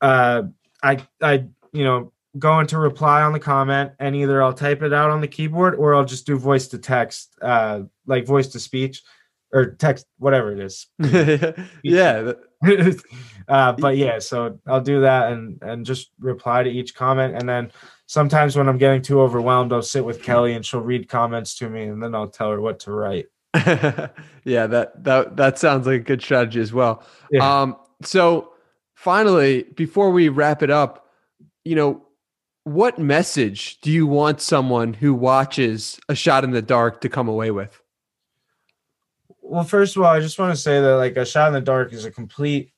uh, 0.00 0.42
I 0.82 1.06
I 1.20 1.44
you 1.72 1.84
know 1.84 2.12
go 2.38 2.58
into 2.58 2.78
reply 2.78 3.22
on 3.22 3.32
the 3.32 3.40
comment, 3.40 3.92
and 4.00 4.16
either 4.16 4.42
I'll 4.42 4.54
type 4.54 4.82
it 4.82 4.94
out 4.94 5.10
on 5.10 5.20
the 5.20 5.28
keyboard 5.28 5.74
or 5.74 5.94
I'll 5.94 6.06
just 6.06 6.26
do 6.26 6.38
voice 6.38 6.68
to 6.68 6.78
text, 6.78 7.36
uh, 7.42 7.82
like 8.06 8.26
voice 8.26 8.48
to 8.48 8.60
speech 8.60 9.02
or 9.52 9.72
text, 9.72 10.06
whatever 10.18 10.52
it 10.52 10.60
is. 10.60 10.86
yeah. 11.84 12.32
uh, 13.48 13.72
but 13.72 13.96
yeah, 13.96 14.18
so 14.18 14.58
I'll 14.66 14.80
do 14.80 15.00
that 15.00 15.32
and 15.32 15.60
and 15.62 15.84
just 15.84 16.10
reply 16.18 16.62
to 16.62 16.70
each 16.70 16.94
comment, 16.94 17.34
and 17.36 17.48
then 17.48 17.70
sometimes 18.06 18.56
when 18.56 18.68
I'm 18.68 18.78
getting 18.78 19.02
too 19.02 19.20
overwhelmed, 19.20 19.72
I'll 19.72 19.82
sit 19.82 20.04
with 20.04 20.22
Kelly 20.22 20.54
and 20.54 20.64
she'll 20.64 20.80
read 20.80 21.08
comments 21.08 21.56
to 21.58 21.68
me, 21.68 21.84
and 21.84 22.02
then 22.02 22.14
I'll 22.14 22.28
tell 22.28 22.50
her 22.50 22.60
what 22.60 22.80
to 22.80 22.92
write. 22.92 23.26
yeah, 24.44 24.66
that 24.66 25.04
that 25.04 25.36
that 25.36 25.58
sounds 25.58 25.86
like 25.86 26.00
a 26.00 26.04
good 26.04 26.22
strategy 26.22 26.60
as 26.60 26.72
well. 26.72 27.04
Yeah. 27.30 27.62
Um, 27.62 27.76
so 28.02 28.52
finally, 28.94 29.64
before 29.76 30.10
we 30.10 30.28
wrap 30.28 30.62
it 30.62 30.70
up, 30.70 31.08
you 31.64 31.76
know, 31.76 32.02
what 32.64 32.98
message 32.98 33.80
do 33.80 33.90
you 33.92 34.06
want 34.06 34.40
someone 34.40 34.94
who 34.94 35.14
watches 35.14 36.00
a 36.08 36.14
shot 36.14 36.44
in 36.44 36.50
the 36.50 36.62
dark 36.62 37.00
to 37.02 37.08
come 37.08 37.28
away 37.28 37.50
with? 37.50 37.80
Well, 39.46 39.62
first 39.62 39.94
of 39.94 40.02
all, 40.02 40.08
I 40.08 40.20
just 40.20 40.38
want 40.38 40.54
to 40.54 40.60
say 40.60 40.80
that 40.80 40.96
like 40.96 41.18
a 41.18 41.26
shot 41.26 41.48
in 41.48 41.52
the 41.52 41.60
dark 41.60 41.92
is 41.92 42.06
a 42.06 42.10
complete 42.10 42.72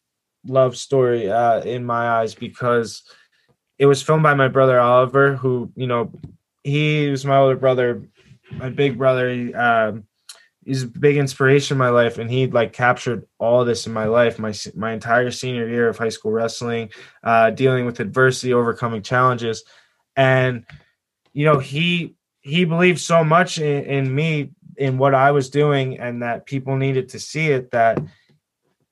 love 0.44 0.76
story 0.76 1.30
uh, 1.30 1.60
in 1.60 1.84
my 1.84 2.08
eyes 2.08 2.34
because 2.34 3.02
it 3.78 3.86
was 3.86 4.02
filmed 4.02 4.24
by 4.24 4.34
my 4.34 4.48
brother 4.48 4.80
Oliver, 4.80 5.36
who 5.36 5.70
you 5.76 5.86
know 5.86 6.10
he 6.64 7.08
was 7.08 7.24
my 7.24 7.36
older 7.36 7.56
brother, 7.56 8.02
my 8.56 8.68
big 8.68 8.98
brother. 8.98 9.30
He, 9.32 9.54
um, 9.54 10.08
he's 10.64 10.82
a 10.82 10.88
big 10.88 11.16
inspiration 11.16 11.76
in 11.76 11.78
my 11.78 11.90
life, 11.90 12.18
and 12.18 12.28
he 12.28 12.48
like 12.48 12.72
captured 12.72 13.28
all 13.38 13.64
this 13.64 13.86
in 13.86 13.92
my 13.92 14.06
life, 14.06 14.40
my 14.40 14.52
my 14.74 14.92
entire 14.92 15.30
senior 15.30 15.68
year 15.68 15.88
of 15.88 15.96
high 15.96 16.08
school 16.08 16.32
wrestling, 16.32 16.90
uh, 17.22 17.50
dealing 17.50 17.86
with 17.86 18.00
adversity, 18.00 18.52
overcoming 18.52 19.02
challenges, 19.02 19.62
and 20.16 20.66
you 21.32 21.44
know 21.44 21.60
he 21.60 22.16
he 22.40 22.64
believed 22.64 23.00
so 23.00 23.22
much 23.22 23.58
in, 23.58 23.84
in 23.84 24.14
me 24.14 24.50
in 24.79 24.99
what 24.99 25.14
I 25.14 25.31
was 25.31 25.51
doing, 25.51 25.99
and 25.99 26.22
that 26.22 26.47
people 26.47 26.77
needed 26.77 27.09
to 27.11 27.18
see 27.18 27.49
it 27.49 27.70
that 27.70 27.99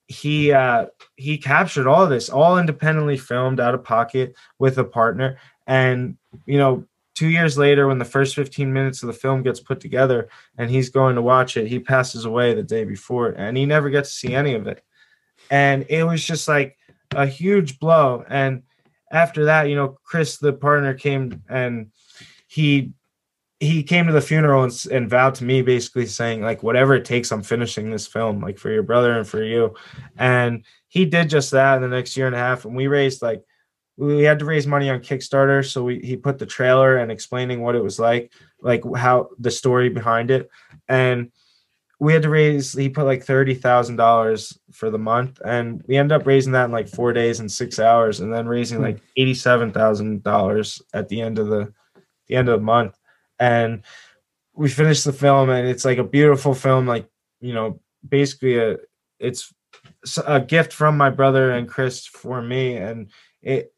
he 0.07 0.53
uh 0.53 0.87
he 1.17 1.39
captured 1.39 1.87
all 1.87 2.07
this 2.07 2.29
all 2.29 2.59
independently 2.59 3.17
filmed 3.17 3.61
out 3.61 3.75
of 3.75 3.85
pocket 3.85 4.35
with 4.59 4.79
a 4.79 4.85
partner. 4.85 5.39
And 5.67 6.17
you 6.47 6.59
know 6.59 6.85
two 7.15 7.29
years 7.29 7.57
later 7.57 7.87
when 7.87 7.99
the 7.99 8.05
first 8.05 8.35
15 8.35 8.73
minutes 8.73 9.03
of 9.03 9.07
the 9.07 9.13
film 9.13 9.43
gets 9.43 9.61
put 9.61 9.81
together 9.81 10.29
and 10.59 10.69
he's 10.69 10.91
going 10.91 11.15
to 11.15 11.23
watch 11.23 11.57
it 11.57 11.69
he 11.69 11.79
passes 11.79 12.25
away 12.25 12.53
the 12.53 12.63
day 12.63 12.85
before 12.85 13.29
and 13.29 13.57
he 13.57 13.65
never 13.65 13.89
gets 13.89 14.11
to 14.11 14.29
see 14.29 14.35
any 14.35 14.55
of 14.55 14.67
it. 14.67 14.83
And 15.51 15.87
it 15.89 16.05
was 16.05 16.25
just 16.25 16.49
like 16.49 16.77
a 17.13 17.27
huge 17.27 17.79
blow. 17.79 18.25
And 18.29 18.63
after 19.11 19.47
that 19.47 19.69
you 19.69 19.77
know 19.77 19.99
chris 20.05 20.37
the 20.37 20.53
partner 20.53 20.93
came 20.93 21.43
and 21.49 21.91
he 22.47 22.93
he 23.65 23.83
came 23.83 24.07
to 24.07 24.13
the 24.13 24.21
funeral 24.21 24.63
and, 24.65 24.87
and, 24.91 25.09
vowed 25.09 25.35
to 25.37 25.45
me 25.45 25.63
basically 25.63 26.07
saying 26.07 26.43
like 26.43 26.63
whatever 26.63 26.95
it 26.95 27.05
takes 27.05 27.33
i'm 27.33 27.43
finishing 27.43 27.91
this 27.91 28.07
film 28.07 28.41
like 28.41 28.59
for 28.59 28.71
your 28.71 28.83
brother 28.83 29.19
and 29.19 29.27
for 29.27 29.43
you. 29.43 29.75
And 30.17 30.65
he 30.89 31.05
did 31.05 31.29
just 31.29 31.51
that 31.53 31.77
in 31.77 31.83
the 31.83 31.89
next 31.89 32.17
year 32.17 32.27
and 32.27 32.37
a 32.37 32.39
half 32.39 32.65
and 32.65 32.77
we 32.77 32.87
raised 32.87 33.23
like 33.23 33.43
we 33.97 34.25
had 34.25 34.41
to 34.41 34.45
raise 34.45 34.67
money 34.67 34.91
on 34.91 35.01
kickstarter 35.01 35.65
so 35.65 35.85
we 35.85 36.01
he 36.01 36.17
put 36.17 36.39
the 36.39 36.47
trailer 36.47 36.97
and 36.97 37.13
explaining 37.13 37.61
what 37.61 37.77
it 37.77 37.83
was 37.83 37.99
like 37.99 38.33
like 38.61 38.83
how 38.97 39.29
the 39.39 39.51
story 39.51 39.89
behind 39.89 40.31
it. 40.31 40.51
And 40.89 41.31
we 42.01 42.13
had 42.13 42.23
to 42.23 42.31
raise 42.31 42.73
he 42.73 42.89
put 42.89 43.07
like 43.07 43.25
$30000 43.25 44.59
for 44.73 44.91
the 44.91 44.99
month 44.99 45.41
and 45.45 45.83
we 45.87 45.97
ended 45.97 46.21
up 46.21 46.27
raising 46.27 46.53
that 46.53 46.67
in 46.67 46.73
like 46.73 46.89
four 46.89 47.13
days 47.13 47.41
and 47.41 47.51
six 47.51 47.79
hours 47.79 48.21
and 48.21 48.33
then 48.33 48.47
raising 48.47 48.79
hmm. 48.79 48.85
like 48.85 49.01
$87000 49.17 50.83
at 50.93 51.09
the 51.09 51.21
end 51.21 51.39
of 51.39 51.49
the 51.49 51.73
the 52.27 52.37
end 52.37 52.49
of 52.49 52.59
the 52.59 52.65
month 52.65 52.99
and 53.39 53.83
we 54.55 54.69
finished 54.69 55.05
the 55.05 55.13
film 55.13 55.51
and 55.51 55.67
it's 55.69 55.85
like 55.85 55.99
a 55.99 56.05
beautiful 56.05 56.55
film 56.55 56.87
like 56.87 57.09
you 57.41 57.53
know 57.53 57.81
basically 58.09 58.59
a 58.59 58.77
it's 59.19 59.53
a 60.27 60.41
gift 60.41 60.73
from 60.73 60.97
my 60.97 61.11
brother 61.11 61.51
and 61.51 61.69
chris 61.69 62.07
for 62.07 62.41
me 62.41 62.77
and 62.77 63.11
it 63.43 63.73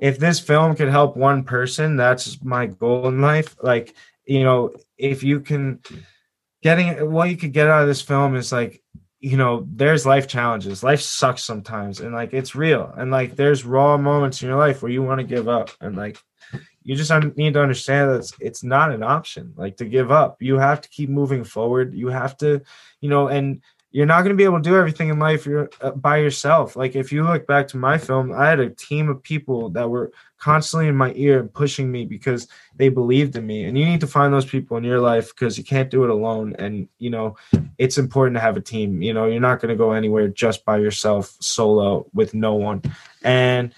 if 0.00 0.18
this 0.18 0.40
film 0.40 0.74
could 0.74 0.88
help 0.88 1.16
one 1.16 1.44
person 1.44 1.96
that's 1.96 2.42
my 2.42 2.66
goal 2.66 3.08
in 3.08 3.20
life. 3.20 3.56
Like 3.62 3.94
you 4.24 4.42
know 4.42 4.72
if 4.98 5.22
you 5.22 5.40
can 5.40 5.80
getting 6.62 7.10
what 7.10 7.30
you 7.30 7.36
could 7.36 7.52
get 7.52 7.68
out 7.68 7.82
of 7.82 7.88
this 7.88 8.02
film 8.02 8.34
is 8.34 8.50
like 8.50 8.82
you 9.20 9.36
know 9.36 9.66
there's 9.70 10.06
life 10.06 10.26
challenges. 10.26 10.82
Life 10.82 11.00
sucks 11.00 11.44
sometimes 11.44 12.00
and 12.00 12.14
like 12.14 12.32
it's 12.32 12.54
real 12.54 12.92
and 12.96 13.10
like 13.10 13.36
there's 13.36 13.64
raw 13.64 13.96
moments 13.96 14.42
in 14.42 14.48
your 14.48 14.58
life 14.58 14.82
where 14.82 14.92
you 14.92 15.02
want 15.02 15.20
to 15.20 15.26
give 15.26 15.48
up 15.48 15.70
and 15.80 15.96
like 15.96 16.18
you 16.82 16.96
just 16.96 17.12
need 17.36 17.54
to 17.54 17.62
understand 17.62 18.10
that 18.10 18.16
it's, 18.16 18.32
it's 18.40 18.64
not 18.64 18.92
an 18.92 19.02
option 19.02 19.52
like 19.56 19.76
to 19.76 19.84
give 19.84 20.10
up. 20.10 20.40
You 20.40 20.58
have 20.58 20.80
to 20.80 20.88
keep 20.88 21.10
moving 21.10 21.44
forward. 21.44 21.94
You 21.94 22.08
have 22.08 22.36
to 22.38 22.62
you 23.00 23.08
know 23.08 23.28
and 23.28 23.60
you're 23.92 24.06
not 24.06 24.22
going 24.22 24.30
to 24.30 24.36
be 24.36 24.44
able 24.44 24.58
to 24.58 24.70
do 24.70 24.76
everything 24.76 25.08
in 25.08 25.18
life 25.18 25.48
uh, 25.48 25.90
by 25.90 26.18
yourself. 26.18 26.76
Like 26.76 26.94
if 26.94 27.10
you 27.10 27.24
look 27.24 27.46
back 27.46 27.66
to 27.68 27.76
my 27.76 27.98
film 27.98 28.32
i 28.32 28.48
had 28.48 28.60
a 28.60 28.70
team 28.70 29.08
of 29.08 29.22
people 29.22 29.70
that 29.70 29.90
were 29.90 30.12
constantly 30.38 30.88
in 30.88 30.96
my 30.96 31.12
ear 31.16 31.38
and 31.38 31.52
pushing 31.52 31.92
me 31.92 32.06
because 32.06 32.48
they 32.76 32.88
believed 32.88 33.36
in 33.36 33.46
me. 33.46 33.64
And 33.64 33.76
you 33.76 33.84
need 33.84 34.00
to 34.00 34.06
find 34.06 34.32
those 34.32 34.46
people 34.46 34.78
in 34.78 34.84
your 34.84 35.00
life 35.00 35.34
because 35.34 35.58
you 35.58 35.64
can't 35.64 35.90
do 35.90 36.02
it 36.02 36.10
alone. 36.10 36.56
And 36.58 36.88
you 36.98 37.10
know 37.10 37.36
it's 37.78 37.98
important 37.98 38.36
to 38.36 38.40
have 38.40 38.56
a 38.56 38.60
team. 38.62 39.02
You 39.02 39.12
know 39.12 39.26
you're 39.26 39.40
not 39.40 39.60
going 39.60 39.68
to 39.68 39.76
go 39.76 39.92
anywhere 39.92 40.28
just 40.28 40.64
by 40.64 40.78
yourself 40.78 41.36
solo 41.40 42.06
with 42.14 42.32
no 42.32 42.54
one. 42.54 42.82
And 43.22 43.74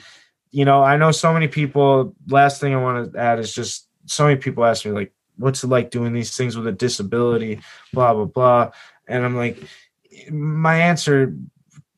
you 0.52 0.64
know, 0.64 0.82
I 0.82 0.96
know 0.96 1.10
so 1.10 1.32
many 1.32 1.48
people. 1.48 2.14
Last 2.28 2.60
thing 2.60 2.74
I 2.74 2.80
want 2.80 3.12
to 3.12 3.18
add 3.18 3.40
is 3.40 3.54
just 3.54 3.88
so 4.06 4.24
many 4.24 4.36
people 4.36 4.64
ask 4.64 4.84
me 4.84 4.92
like, 4.92 5.12
"What's 5.36 5.64
it 5.64 5.68
like 5.68 5.90
doing 5.90 6.12
these 6.12 6.36
things 6.36 6.56
with 6.56 6.66
a 6.66 6.72
disability?" 6.72 7.60
Blah 7.92 8.14
blah 8.14 8.26
blah, 8.26 8.70
and 9.08 9.24
I'm 9.24 9.36
like, 9.36 9.58
my 10.30 10.76
answer 10.76 11.34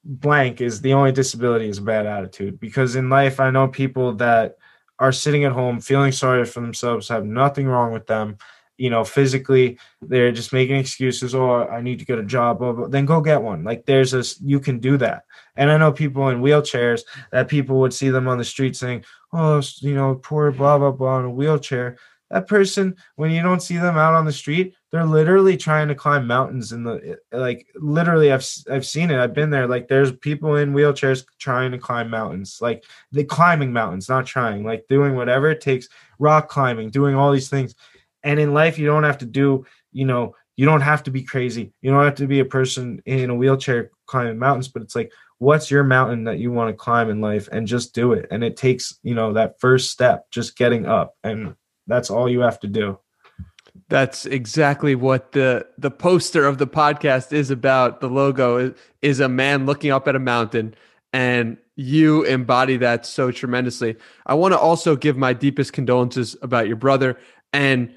blank 0.05 0.61
is 0.61 0.81
the 0.81 0.93
only 0.93 1.13
disability 1.13 1.69
is 1.69 1.79
a 1.79 1.83
bad 1.83 2.07
attitude 2.07 2.61
because 2.61 2.95
in 2.95 3.09
life 3.09 3.41
I 3.41 3.51
know 3.51 3.69
people 3.69 4.13
that 4.17 4.59
are 4.99 5.13
sitting 5.13 5.45
at 5.45 5.53
home 5.53 5.81
feeling 5.81 6.13
sorry 6.13 6.45
for 6.45 6.61
themselves, 6.61 7.09
have 7.09 7.25
nothing 7.25 7.67
wrong 7.67 7.93
with 7.93 8.07
them, 8.07 8.37
you 8.77 8.91
know, 8.91 9.05
physically 9.05 9.79
they're 10.03 10.33
just 10.33 10.53
making 10.53 10.77
excuses. 10.77 11.35
Oh, 11.35 11.67
I 11.67 11.81
need 11.81 11.99
to 12.01 12.05
get 12.05 12.19
a 12.19 12.25
job. 12.25 12.59
Blah, 12.59 12.73
blah. 12.73 12.89
Then 12.89 13.07
go 13.07 13.21
get 13.21 13.43
one. 13.43 13.65
Like 13.65 13.87
there's 13.87 14.15
a 14.15 14.25
you 14.45 14.61
can 14.61 14.79
do 14.79 14.97
that. 14.99 15.25
And 15.57 15.71
I 15.71 15.77
know 15.77 15.93
people 15.93 16.29
in 16.29 16.43
wheelchairs 16.43 17.03
that 17.33 17.49
people 17.49 17.81
would 17.81 17.95
see 17.95 18.11
them 18.11 18.29
on 18.29 18.39
the 18.39 18.45
street 18.45 18.77
saying, 18.77 19.05
"Oh, 19.33 19.63
you 19.81 19.95
know, 19.95 20.17
poor 20.17 20.51
blah 20.51 20.79
blah 20.79 20.91
blah 20.91 21.21
in 21.21 21.27
a 21.27 21.31
wheelchair." 21.31 21.97
That 22.31 22.49
person, 22.49 22.97
when 23.15 23.31
you 23.31 23.43
don't 23.43 23.63
see 23.63 23.77
them 23.77 23.97
out 23.97 24.15
on 24.15 24.25
the 24.25 24.33
street, 24.33 24.75
they're 24.91 25.05
literally 25.05 25.57
trying 25.57 25.87
to 25.89 25.95
climb 25.95 26.27
mountains 26.27 26.73
in 26.73 26.83
the 26.83 27.19
like. 27.31 27.69
Literally, 27.77 28.33
I've 28.33 28.45
I've 28.69 28.87
seen 28.87 29.11
it. 29.11 29.21
I've 29.21 29.35
been 29.35 29.51
there. 29.51 29.69
Like, 29.69 29.87
there's 29.87 30.11
people 30.11 30.57
in 30.57 30.73
wheelchairs 30.73 31.25
trying 31.39 31.71
to 31.73 31.79
climb 31.79 32.11
mountains. 32.11 32.59
Like, 32.61 32.85
they 33.13 33.25
climbing 33.25 33.73
mountains, 33.73 34.09
not 34.09 34.27
trying. 34.27 34.65
Like, 34.65 34.87
doing 34.89 35.15
whatever 35.15 35.49
it 35.51 35.61
takes, 35.61 35.89
rock 36.19 36.49
climbing, 36.49 36.91
doing 36.91 37.15
all 37.15 37.31
these 37.31 37.51
things 37.51 37.75
and 38.25 38.41
in 38.41 38.55
life, 38.55 38.79
you 38.79 38.87
don't 38.87 39.05
have 39.05 39.19
to 39.19 39.27
do, 39.27 39.65
you 39.93 40.05
know, 40.05 40.35
you 40.57 40.67
don't 40.67 40.81
have 40.81 41.03
to 41.05 41.11
be 41.11 41.23
crazy. 41.23 41.73
You 41.83 41.91
don't 41.91 42.05
have 42.05 42.15
to 42.17 42.27
be 42.27 42.41
a 42.41 42.45
person 42.45 43.03
in 43.07 43.31
a 43.31 43.35
wheelchair 43.35 43.91
climbing 44.07 44.39
mountains, 44.39 44.69
but 44.69 44.83
it's 44.83 44.97
like, 44.97 45.13
what's 45.39 45.71
your 45.71 45.85
mountain 45.85 46.25
that 46.25 46.39
you 46.39 46.51
want 46.51 46.71
to 46.71 46.75
climb 46.75 47.11
in 47.11 47.21
life 47.21 47.49
and 47.53 47.67
just 47.67 47.95
do 47.95 48.13
it. 48.13 48.27
And 48.31 48.43
it 48.43 48.57
takes, 48.57 48.99
you 49.03 49.15
know, 49.15 49.33
that 49.35 49.61
first 49.61 49.91
step, 49.91 50.31
just 50.31 50.57
getting 50.57 50.87
up. 50.87 51.15
And 51.23 51.55
that's 51.87 52.11
all 52.11 52.29
you 52.29 52.41
have 52.41 52.61
to 52.61 52.67
do. 52.67 52.99
That's 53.89 54.25
exactly 54.25 54.95
what 54.95 55.33
the 55.33 55.67
the 55.77 55.91
poster 55.91 56.47
of 56.47 56.59
the 56.59 56.67
podcast 56.67 57.33
is 57.33 57.51
about. 57.51 58.01
The 58.01 58.09
logo 58.09 58.57
is, 58.57 58.73
is 59.03 59.21
a 59.21 59.29
man 59.29 59.67
looking 59.67 59.91
up 59.91 60.07
at 60.07 60.15
a 60.15 60.21
mountain 60.21 60.75
and 61.13 61.59
you 61.77 62.23
embody 62.23 62.77
that 62.79 63.05
so 63.05 63.33
tremendously. 63.33 63.97
I 64.27 64.35
want 64.35 64.53
to 64.53 64.59
also 64.59 64.95
give 64.95 65.17
my 65.17 65.33
deepest 65.33 65.73
condolences 65.73 66.37
about 66.41 66.69
your 66.69 66.77
brother 66.77 67.19
and 67.53 67.93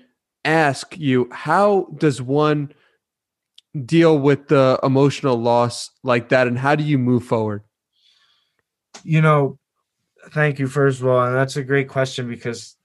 ask 0.47 0.97
you 0.97 1.27
how 1.31 1.87
does 1.97 2.21
one 2.21 2.71
deal 3.85 4.17
with 4.17 4.47
the 4.47 4.79
emotional 4.81 5.35
loss 5.35 5.91
like 6.03 6.29
that 6.29 6.47
and 6.47 6.57
how 6.57 6.75
do 6.75 6.83
you 6.83 6.97
move 6.97 7.23
forward? 7.23 7.63
You 9.03 9.21
know 9.21 9.59
thank 10.31 10.59
you 10.59 10.67
first 10.67 10.99
of 10.99 11.07
all 11.07 11.23
and 11.23 11.35
that's 11.35 11.55
a 11.55 11.63
great 11.63 11.87
question 11.87 12.27
because 12.27 12.75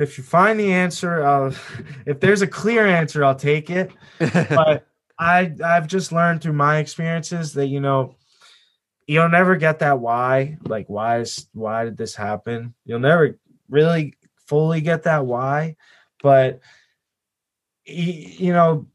if 0.00 0.18
you 0.18 0.24
find 0.24 0.58
the 0.58 0.72
answer 0.72 1.24
i'll 1.24 1.54
if 2.06 2.18
there's 2.18 2.42
a 2.42 2.46
clear 2.46 2.86
answer 2.86 3.24
i'll 3.24 3.34
take 3.34 3.70
it. 3.70 3.92
But 4.18 4.86
i 5.18 5.52
i've 5.64 5.86
just 5.86 6.10
learned 6.10 6.42
through 6.42 6.54
my 6.54 6.78
experiences 6.78 7.52
that 7.52 7.66
you 7.66 7.80
know 7.80 8.16
you'll 9.06 9.28
never 9.28 9.56
get 9.56 9.80
that 9.80 10.00
why 10.00 10.56
like 10.64 10.88
why 10.88 11.20
is 11.20 11.48
why 11.52 11.84
did 11.84 11.96
this 11.96 12.14
happen? 12.14 12.74
You'll 12.84 13.00
never 13.00 13.38
really 13.68 14.14
fully 14.46 14.80
get 14.80 15.04
that 15.04 15.26
why 15.26 15.76
but 16.22 16.60
you 17.84 18.52
know 18.52 18.86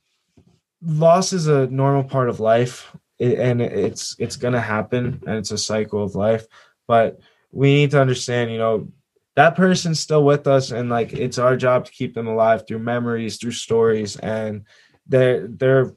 loss 0.81 1.33
is 1.33 1.47
a 1.47 1.67
normal 1.67 2.03
part 2.03 2.29
of 2.29 2.39
life 2.39 2.95
and 3.19 3.61
it's 3.61 4.15
it's 4.19 4.35
going 4.35 4.53
to 4.53 4.61
happen 4.61 5.21
and 5.25 5.37
it's 5.37 5.51
a 5.51 5.57
cycle 5.57 6.03
of 6.03 6.15
life 6.15 6.45
but 6.87 7.19
we 7.51 7.73
need 7.73 7.91
to 7.91 7.99
understand 7.99 8.51
you 8.51 8.57
know 8.57 8.87
that 9.35 9.55
person's 9.55 9.99
still 9.99 10.23
with 10.23 10.47
us 10.47 10.71
and 10.71 10.89
like 10.89 11.13
it's 11.13 11.37
our 11.37 11.55
job 11.57 11.85
to 11.85 11.91
keep 11.91 12.13
them 12.13 12.27
alive 12.27 12.65
through 12.67 12.79
memories 12.79 13.37
through 13.37 13.51
stories 13.51 14.15
and 14.17 14.63
they're 15.07 15.47
they're 15.47 15.93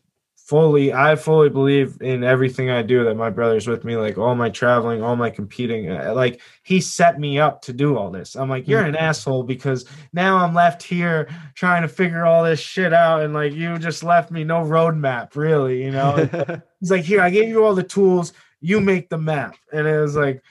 fully 0.50 0.92
i 0.92 1.14
fully 1.14 1.48
believe 1.48 1.96
in 2.00 2.24
everything 2.24 2.70
i 2.70 2.82
do 2.82 3.04
that 3.04 3.14
my 3.14 3.30
brother's 3.30 3.68
with 3.68 3.84
me 3.84 3.94
like 3.94 4.18
all 4.18 4.34
my 4.34 4.50
traveling 4.50 5.00
all 5.00 5.14
my 5.14 5.30
competing 5.30 5.88
uh, 5.88 6.12
like 6.12 6.40
he 6.64 6.80
set 6.80 7.20
me 7.20 7.38
up 7.38 7.62
to 7.62 7.72
do 7.72 7.96
all 7.96 8.10
this. 8.10 8.34
I'm 8.34 8.50
like 8.50 8.66
you're 8.66 8.82
an 8.82 8.96
asshole 8.96 9.44
because 9.44 9.84
now 10.12 10.38
i'm 10.38 10.52
left 10.52 10.82
here 10.82 11.28
trying 11.54 11.82
to 11.82 11.88
figure 11.88 12.26
all 12.26 12.42
this 12.42 12.58
shit 12.58 12.92
out 12.92 13.22
and 13.22 13.32
like 13.32 13.52
you 13.52 13.78
just 13.78 14.02
left 14.02 14.32
me 14.32 14.42
no 14.42 14.64
roadmap 14.64 15.36
really 15.36 15.84
you 15.84 15.92
know? 15.92 16.28
He's 16.80 16.90
like 16.90 17.04
here 17.04 17.20
i 17.20 17.30
gave 17.30 17.48
you 17.48 17.64
all 17.64 17.76
the 17.76 17.84
tools 17.84 18.32
you 18.60 18.80
make 18.80 19.08
the 19.08 19.18
map. 19.18 19.54
And 19.72 19.86
it 19.86 20.00
was 20.00 20.16
like 20.16 20.42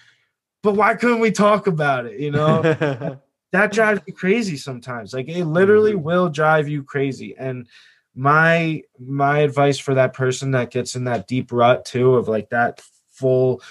but 0.64 0.76
why 0.76 0.96
couldn't 0.96 1.20
we 1.20 1.32
talk 1.32 1.68
about 1.68 2.06
it? 2.06 2.22
You 2.22 2.32
know? 2.32 3.20
That 3.52 3.72
drives 3.72 4.00
me 4.06 4.14
crazy 4.14 4.58
sometimes. 4.58 5.12
Like 5.12 5.28
it 5.28 5.46
literally 5.46 5.94
mm-hmm. 5.94 6.04
will 6.04 6.30
drive 6.30 6.68
you 6.68 6.84
crazy. 6.84 7.36
And 7.36 7.68
my 8.16 8.82
my 9.00 9.40
advice 9.40 9.78
for 9.78 9.94
that 9.94 10.14
person 10.14 10.52
that 10.52 10.72
gets 10.72 10.96
in 10.96 11.06
that 11.06 11.28
deep 11.28 11.52
rut 11.52 11.86
too 11.86 12.16
of 12.16 12.28
like 12.28 12.50
that 12.50 12.82
full 13.12 13.62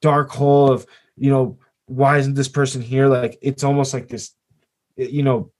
dark 0.00 0.30
hole 0.30 0.72
of 0.72 0.86
you 1.16 1.30
know 1.30 1.58
why 1.86 2.18
isn't 2.18 2.34
this 2.34 2.48
person 2.48 2.82
here? 2.82 3.06
Like 3.06 3.38
it's 3.42 3.64
almost 3.64 3.94
like 3.94 4.08
this 4.08 4.34
you 4.96 5.22
know 5.22 5.52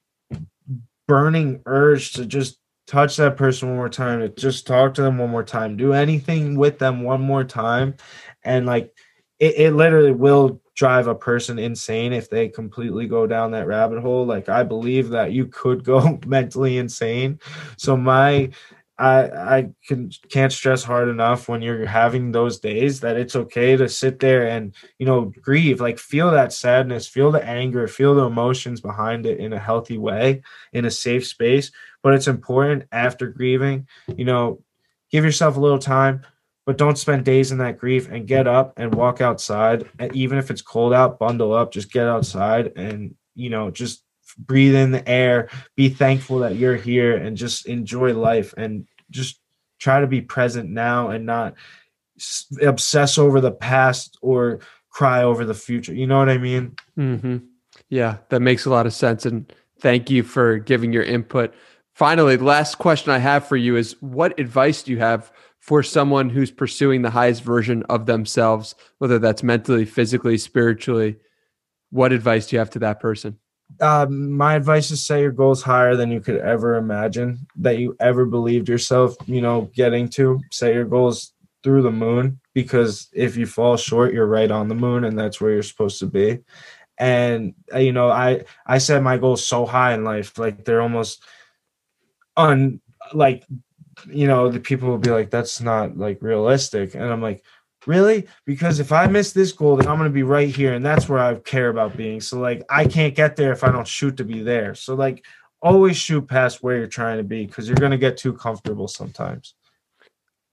burning 1.07 1.63
urge 1.67 2.13
to 2.13 2.27
just 2.27 2.59
touch 2.87 3.17
that 3.17 3.37
person 3.37 3.69
one 3.69 3.77
more 3.77 3.89
time 3.89 4.21
to 4.21 4.29
just 4.29 4.67
talk 4.67 4.95
to 4.95 5.03
them 5.03 5.19
one 5.19 5.31
more 5.31 5.43
time 5.43 5.77
do 5.77 5.93
anything 5.93 6.57
with 6.57 6.79
them 6.79 7.03
one 7.03 7.21
more 7.21 7.45
time. 7.45 7.95
And 8.45 8.67
like 8.67 8.93
it, 9.39 9.55
it 9.57 9.73
literally 9.73 10.13
will 10.13 10.61
drive 10.77 11.07
a 11.07 11.15
person 11.15 11.59
insane 11.59 12.13
if 12.13 12.29
they 12.31 12.49
completely 12.49 13.07
go 13.07 13.27
down 13.27 13.51
that 13.51 13.67
rabbit 13.67 14.01
hole. 14.01 14.25
Like 14.27 14.49
I 14.49 14.63
believe 14.63 15.09
that 15.09 15.33
you 15.33 15.47
could 15.47 15.83
go 15.83 16.21
mentally 16.27 16.79
insane. 16.79 17.41
So 17.79 17.97
my 17.97 18.51
I 18.99 19.23
I 19.23 19.69
can 19.87 20.11
can't 20.31 20.53
stress 20.53 20.85
hard 20.85 21.09
enough 21.09 21.49
when 21.49 21.63
you're 21.63 21.87
having 21.87 22.33
those 22.33 22.61
days 22.61 23.01
that 23.01 23.17
it's 23.17 23.37
okay 23.37 23.77
to 23.77 23.89
sit 23.89 24.21
there 24.21 24.47
and 24.49 24.75
you 24.99 25.07
know 25.07 25.33
grieve, 25.43 25.81
like 25.81 25.99
feel 25.99 26.31
that 26.31 26.53
sadness, 26.53 27.09
feel 27.09 27.31
the 27.31 27.45
anger, 27.45 27.89
feel 27.89 28.15
the 28.15 28.25
emotions 28.25 28.81
behind 28.81 29.27
it 29.27 29.39
in 29.39 29.53
a 29.53 29.59
healthy 29.59 29.99
way, 29.99 30.43
in 30.73 30.85
a 30.85 30.91
safe 30.91 31.27
space. 31.27 31.71
But 32.03 32.15
it's 32.15 32.29
important 32.29 32.85
after 32.93 33.27
grieving, 33.27 33.89
you 34.17 34.25
know, 34.25 34.63
give 35.11 35.25
yourself 35.25 35.57
a 35.57 35.61
little 35.61 35.79
time, 35.79 36.23
but 36.67 36.77
don't 36.77 36.99
spend 36.99 37.25
days 37.25 37.53
in 37.53 37.59
that 37.59 37.79
grief 37.79 38.11
and 38.11 38.27
get 38.27 38.47
up 38.47 38.75
and 38.77 38.95
walk 38.95 39.21
outside. 39.21 39.89
And 39.99 40.15
even 40.15 40.37
if 40.37 40.51
it's 40.51 40.63
cold 40.63 40.93
out, 40.93 41.19
bundle 41.19 41.55
up, 41.55 41.73
just 41.73 41.93
get 41.93 42.07
outside 42.07 42.73
and 42.77 43.15
you 43.35 43.49
know 43.49 43.71
just 43.71 44.03
breathe 44.37 44.75
in 44.75 44.91
the 44.91 45.09
air, 45.09 45.49
be 45.77 45.89
thankful 45.89 46.41
that 46.41 46.57
you're 46.57 46.77
here, 46.77 47.17
and 47.17 47.37
just 47.37 47.67
enjoy 47.67 48.13
life 48.13 48.53
and 48.57 48.87
just 49.11 49.41
try 49.79 50.01
to 50.01 50.07
be 50.07 50.21
present 50.21 50.69
now 50.69 51.09
and 51.09 51.25
not 51.25 51.55
obsess 52.63 53.19
over 53.19 53.41
the 53.41 53.53
past 53.53 54.19
or 54.21 54.61
cry 54.91 55.23
over 55.23 55.45
the 55.45 55.55
future. 55.55 55.95
You 55.95 56.07
know 56.07 56.19
what 56.19 56.29
I 56.29 56.39
mean? 56.39 56.75
Mm-hmm. 56.99 57.37
Yeah, 57.89 58.19
that 58.31 58.41
makes 58.41 58.65
a 58.65 58.71
lot 58.71 58.87
of 58.87 58.95
sense. 58.95 59.27
And 59.27 59.53
thank 59.81 60.11
you 60.11 60.23
for 60.23 60.59
giving 60.59 60.93
your 60.93 61.03
input. 61.03 61.55
Finally, 61.95 62.39
last 62.39 62.77
question 62.77 63.13
I 63.13 63.19
have 63.19 63.47
for 63.47 63.57
you 63.57 63.77
is 63.77 63.97
what 64.01 64.39
advice 64.41 64.83
do 64.83 64.93
you 64.93 64.99
have 64.99 65.31
for 65.67 65.83
someone 65.83 66.31
who's 66.31 66.51
pursuing 66.51 67.03
the 67.03 67.11
highest 67.11 67.43
version 67.43 67.83
of 67.85 68.07
themselves, 68.07 68.75
whether 68.99 69.19
that's 69.19 69.43
mentally, 69.43 69.85
physically, 69.85 70.39
spiritually? 70.39 71.17
What 71.91 72.13
advice 72.13 72.47
do 72.47 72.57
you 72.57 72.61
have 72.61 72.71
to 72.71 72.79
that 72.81 73.01
person? 73.01 73.39
uh, 73.81 74.07
my 74.09 74.55
advice 74.55 74.91
is 74.91 75.05
set 75.05 75.21
your 75.21 75.33
goals 75.33 75.63
higher 75.63 75.97
than 75.97 76.11
you 76.11 76.21
could 76.21 76.37
ever 76.37 76.77
imagine 76.77 77.47
that 77.57 77.79
you 77.79 77.97
ever 78.01 78.25
believed 78.25 78.69
yourself 78.69 79.17
you 79.27 79.41
know 79.41 79.71
getting 79.75 80.09
to 80.09 80.41
set 80.51 80.75
your 80.75 80.85
goals 80.85 81.33
through 81.63 81.83
the 81.83 81.91
moon 81.91 82.39
because 82.55 83.09
if 83.13 83.37
you 83.37 83.45
fall 83.45 83.77
short 83.77 84.15
you're 84.15 84.27
right 84.27 84.51
on 84.51 84.69
the 84.69 84.75
moon 84.75 85.05
and 85.05 85.19
that's 85.19 85.41
where 85.41 85.51
you're 85.51 85.63
supposed 85.63 85.99
to 85.99 86.07
be 86.07 86.39
and 86.99 87.55
uh, 87.75 87.79
you 87.79 87.93
know 87.93 88.09
i 88.09 88.43
i 88.67 88.79
set 88.79 89.03
my 89.03 89.19
goals 89.19 89.45
so 89.45 89.67
high 89.67 89.95
in 89.95 90.05
life 90.05 90.39
like 90.39 90.65
they're 90.65 90.83
almost 90.83 91.23
un 92.37 92.81
like 93.13 93.45
you 94.09 94.27
know 94.27 94.49
the 94.49 94.61
people 94.61 94.89
will 94.89 94.99
be 94.99 95.11
like 95.11 95.31
that's 95.31 95.61
not 95.61 95.97
like 95.97 96.19
realistic 96.21 96.95
and 96.95 97.05
i'm 97.05 97.23
like 97.23 97.43
Really? 97.87 98.27
Because 98.45 98.81
if 98.81 98.91
I 98.91 99.07
miss 99.07 99.33
this 99.33 99.53
goal, 99.53 99.77
then 99.77 99.87
I'm 99.87 99.97
going 99.97 100.11
to 100.11 100.15
be 100.15 100.25
right 100.25 100.55
here. 100.55 100.75
And 100.75 100.85
that's 100.85 101.09
where 101.09 101.21
I 101.21 101.37
care 101.37 101.69
about 101.69 101.97
being. 101.97 102.21
So, 102.21 102.39
like, 102.39 102.65
I 102.69 102.85
can't 102.85 103.15
get 103.15 103.37
there 103.37 103.53
if 103.53 103.63
I 103.63 103.71
don't 103.71 103.87
shoot 103.87 104.17
to 104.17 104.25
be 104.25 104.43
there. 104.43 104.75
So, 104.75 104.95
like, 104.95 105.25
always 105.63 105.97
shoot 105.97 106.27
past 106.27 106.63
where 106.63 106.77
you're 106.77 106.87
trying 106.89 107.19
to 107.19 107.25
be 107.25 107.47
because 107.47 107.69
you're 107.69 107.77
going 107.77 107.93
to 107.93 107.99
get 107.99 108.17
too 108.17 108.33
comfortable 108.33 108.89
sometimes. 108.89 109.55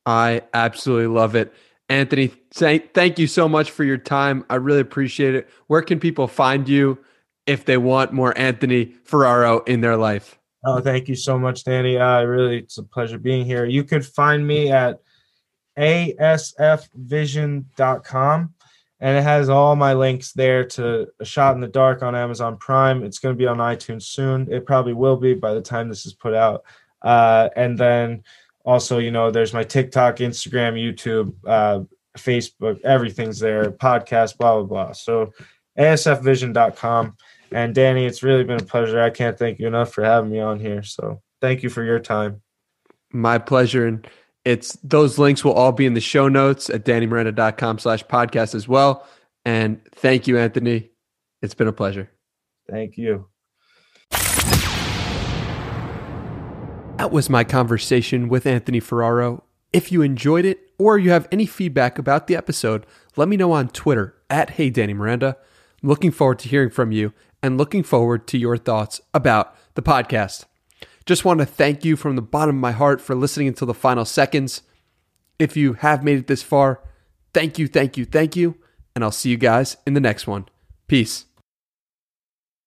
I 0.06 0.44
absolutely 0.54 1.08
love 1.08 1.36
it. 1.36 1.54
Anthony, 1.90 2.28
thank 2.28 3.20
you 3.20 3.28
so 3.28 3.50
much 3.50 3.72
for 3.72 3.84
your 3.84 3.98
time. 3.98 4.46
I 4.50 4.56
really 4.56 4.80
appreciate 4.80 5.36
it. 5.36 5.50
Where 5.68 5.82
can 5.82 6.00
people 6.00 6.28
find 6.28 6.68
you 6.68 6.98
if 7.46 7.66
they 7.66 7.78
want 7.78 8.14
more 8.14 8.38
Anthony 8.38 8.96
Ferraro 9.04 9.60
in 9.64 9.82
their 9.82 9.98
life? 9.98 10.40
Oh, 10.66 10.80
thank 10.80 11.10
you 11.10 11.16
so 11.16 11.38
much, 11.38 11.64
Danny. 11.64 11.98
Uh, 11.98 12.24
really, 12.24 12.60
it's 12.60 12.78
a 12.78 12.84
pleasure 12.84 13.18
being 13.18 13.46
here. 13.46 13.66
You 13.66 13.84
could 13.84 14.06
find 14.06 14.46
me 14.46 14.72
at 14.72 15.00
asfvision.com 15.78 18.54
and 19.00 19.18
it 19.18 19.24
has 19.24 19.50
all 19.50 19.76
my 19.76 19.94
links 19.94 20.32
there 20.32 20.64
to 20.64 21.08
a 21.20 21.26
shot 21.26 21.56
in 21.56 21.62
the 21.62 21.68
dark 21.68 22.04
on 22.04 22.16
amazon 22.16 22.58
prime. 22.58 23.04
It's 23.04 23.20
going 23.20 23.36
to 23.36 23.38
be 23.38 23.48
on 23.48 23.58
itunes 23.58 24.04
soon. 24.04 24.52
It 24.52 24.66
probably 24.66 24.94
will 24.94 25.18
be 25.18 25.34
by 25.34 25.54
the 25.54 25.62
time 25.62 25.90
this 25.90 26.06
is 26.06 26.14
put 26.14 26.34
out. 26.34 26.64
Uh, 27.02 27.50
and 27.56 27.78
then 27.78 28.24
also 28.64 29.00
you 29.00 29.12
know 29.12 29.30
there's 29.30 29.54
my 29.54 29.64
tiktok 29.64 30.18
instagram 30.18 30.80
youtube 30.80 31.34
uh, 31.46 31.82
facebook 32.18 32.80
everything's 32.86 33.40
there 33.40 33.70
podcast 33.72 34.38
blah 34.38 34.56
blah 34.56 34.64
blah. 34.64 34.94
So 34.94 35.34
asfvision.com 35.78 37.18
and 37.54 37.76
danny 37.76 38.06
it's 38.06 38.24
really 38.24 38.44
been 38.44 38.60
a 38.60 38.66
pleasure 38.66 39.02
i 39.02 39.10
can't 39.10 39.38
thank 39.38 39.60
you 39.60 39.68
enough 39.68 39.94
for 39.94 40.04
having 40.04 40.30
me 40.30 40.40
on 40.40 40.60
here 40.60 40.84
so 40.84 41.22
thank 41.42 41.64
you 41.64 41.70
for 41.70 41.84
your 41.84 42.00
time 42.00 42.42
my 43.12 43.38
pleasure 43.38 43.86
and 43.86 44.08
it's 44.46 44.78
those 44.84 45.18
links 45.18 45.44
will 45.44 45.54
all 45.54 45.72
be 45.72 45.86
in 45.86 45.94
the 45.94 46.02
show 46.02 46.28
notes 46.28 46.70
at 46.70 46.84
dannymiranda.com 46.84 47.80
slash 47.80 48.04
podcast 48.06 48.54
as 48.56 48.68
well. 48.68 49.08
And 49.46 49.82
thank 49.94 50.28
you, 50.28 50.38
Anthony. 50.38 50.92
It's 51.42 51.54
been 51.54 51.68
a 51.68 51.74
pleasure. 51.74 52.10
Thank 52.70 52.98
you. 52.98 53.28
That 56.98 57.12
was 57.12 57.30
my 57.30 57.44
conversation 57.44 58.30
with 58.30 58.46
Anthony 58.46 58.80
Ferraro. 58.80 59.44
If 59.74 59.92
you 59.92 60.02
enjoyed 60.02 60.46
it 60.46 60.60
or 60.78 60.98
you 60.98 61.12
have 61.12 61.28
any 61.32 61.46
feedback 61.46 61.98
about 61.98 62.28
the 62.28 62.36
episode, 62.36 62.86
let 63.16 63.28
me 63.28 63.36
know 63.36 63.52
on 63.52 63.70
Twitter 63.70 64.16
at 64.30 64.52
Hey 64.52 64.70
Danny 64.70 64.94
Miranda. 64.94 65.38
I'm 65.82 65.90
looking 65.90 66.12
forward 66.12 66.40
to 66.40 66.50
hearing 66.50 66.70
from 66.70 66.92
you 66.92 67.14
and 67.44 67.58
looking 67.58 67.84
forward 67.84 68.26
to 68.28 68.38
your 68.38 68.58
thoughts 68.58 69.02
about 69.14 69.56
the 69.76 69.82
podcast. 69.84 70.46
Just 71.06 71.26
want 71.26 71.42
to 71.42 71.46
thank 71.46 71.84
you 71.84 71.98
from 71.98 72.16
the 72.16 72.22
bottom 72.22 72.56
of 72.56 72.62
my 72.62 72.72
heart 72.72 73.02
for 73.02 73.14
listening 73.14 73.50
until 73.50 73.68
the 73.68 73.74
final 73.74 74.06
seconds. 74.06 74.62
If 75.38 75.58
you 75.58 75.74
have 75.74 76.04
made 76.04 76.18
it 76.18 76.28
this 76.28 76.42
far, 76.42 76.80
thank 77.34 77.60
you, 77.60 77.68
thank 77.68 77.98
you, 77.98 78.06
thank 78.06 78.38
you. 78.38 78.56
And 78.96 79.04
I'll 79.04 79.12
see 79.12 79.30
you 79.30 79.38
guys 79.38 79.76
in 79.86 79.94
the 79.94 80.00
next 80.00 80.26
one. 80.26 80.48
Peace. 80.88 81.26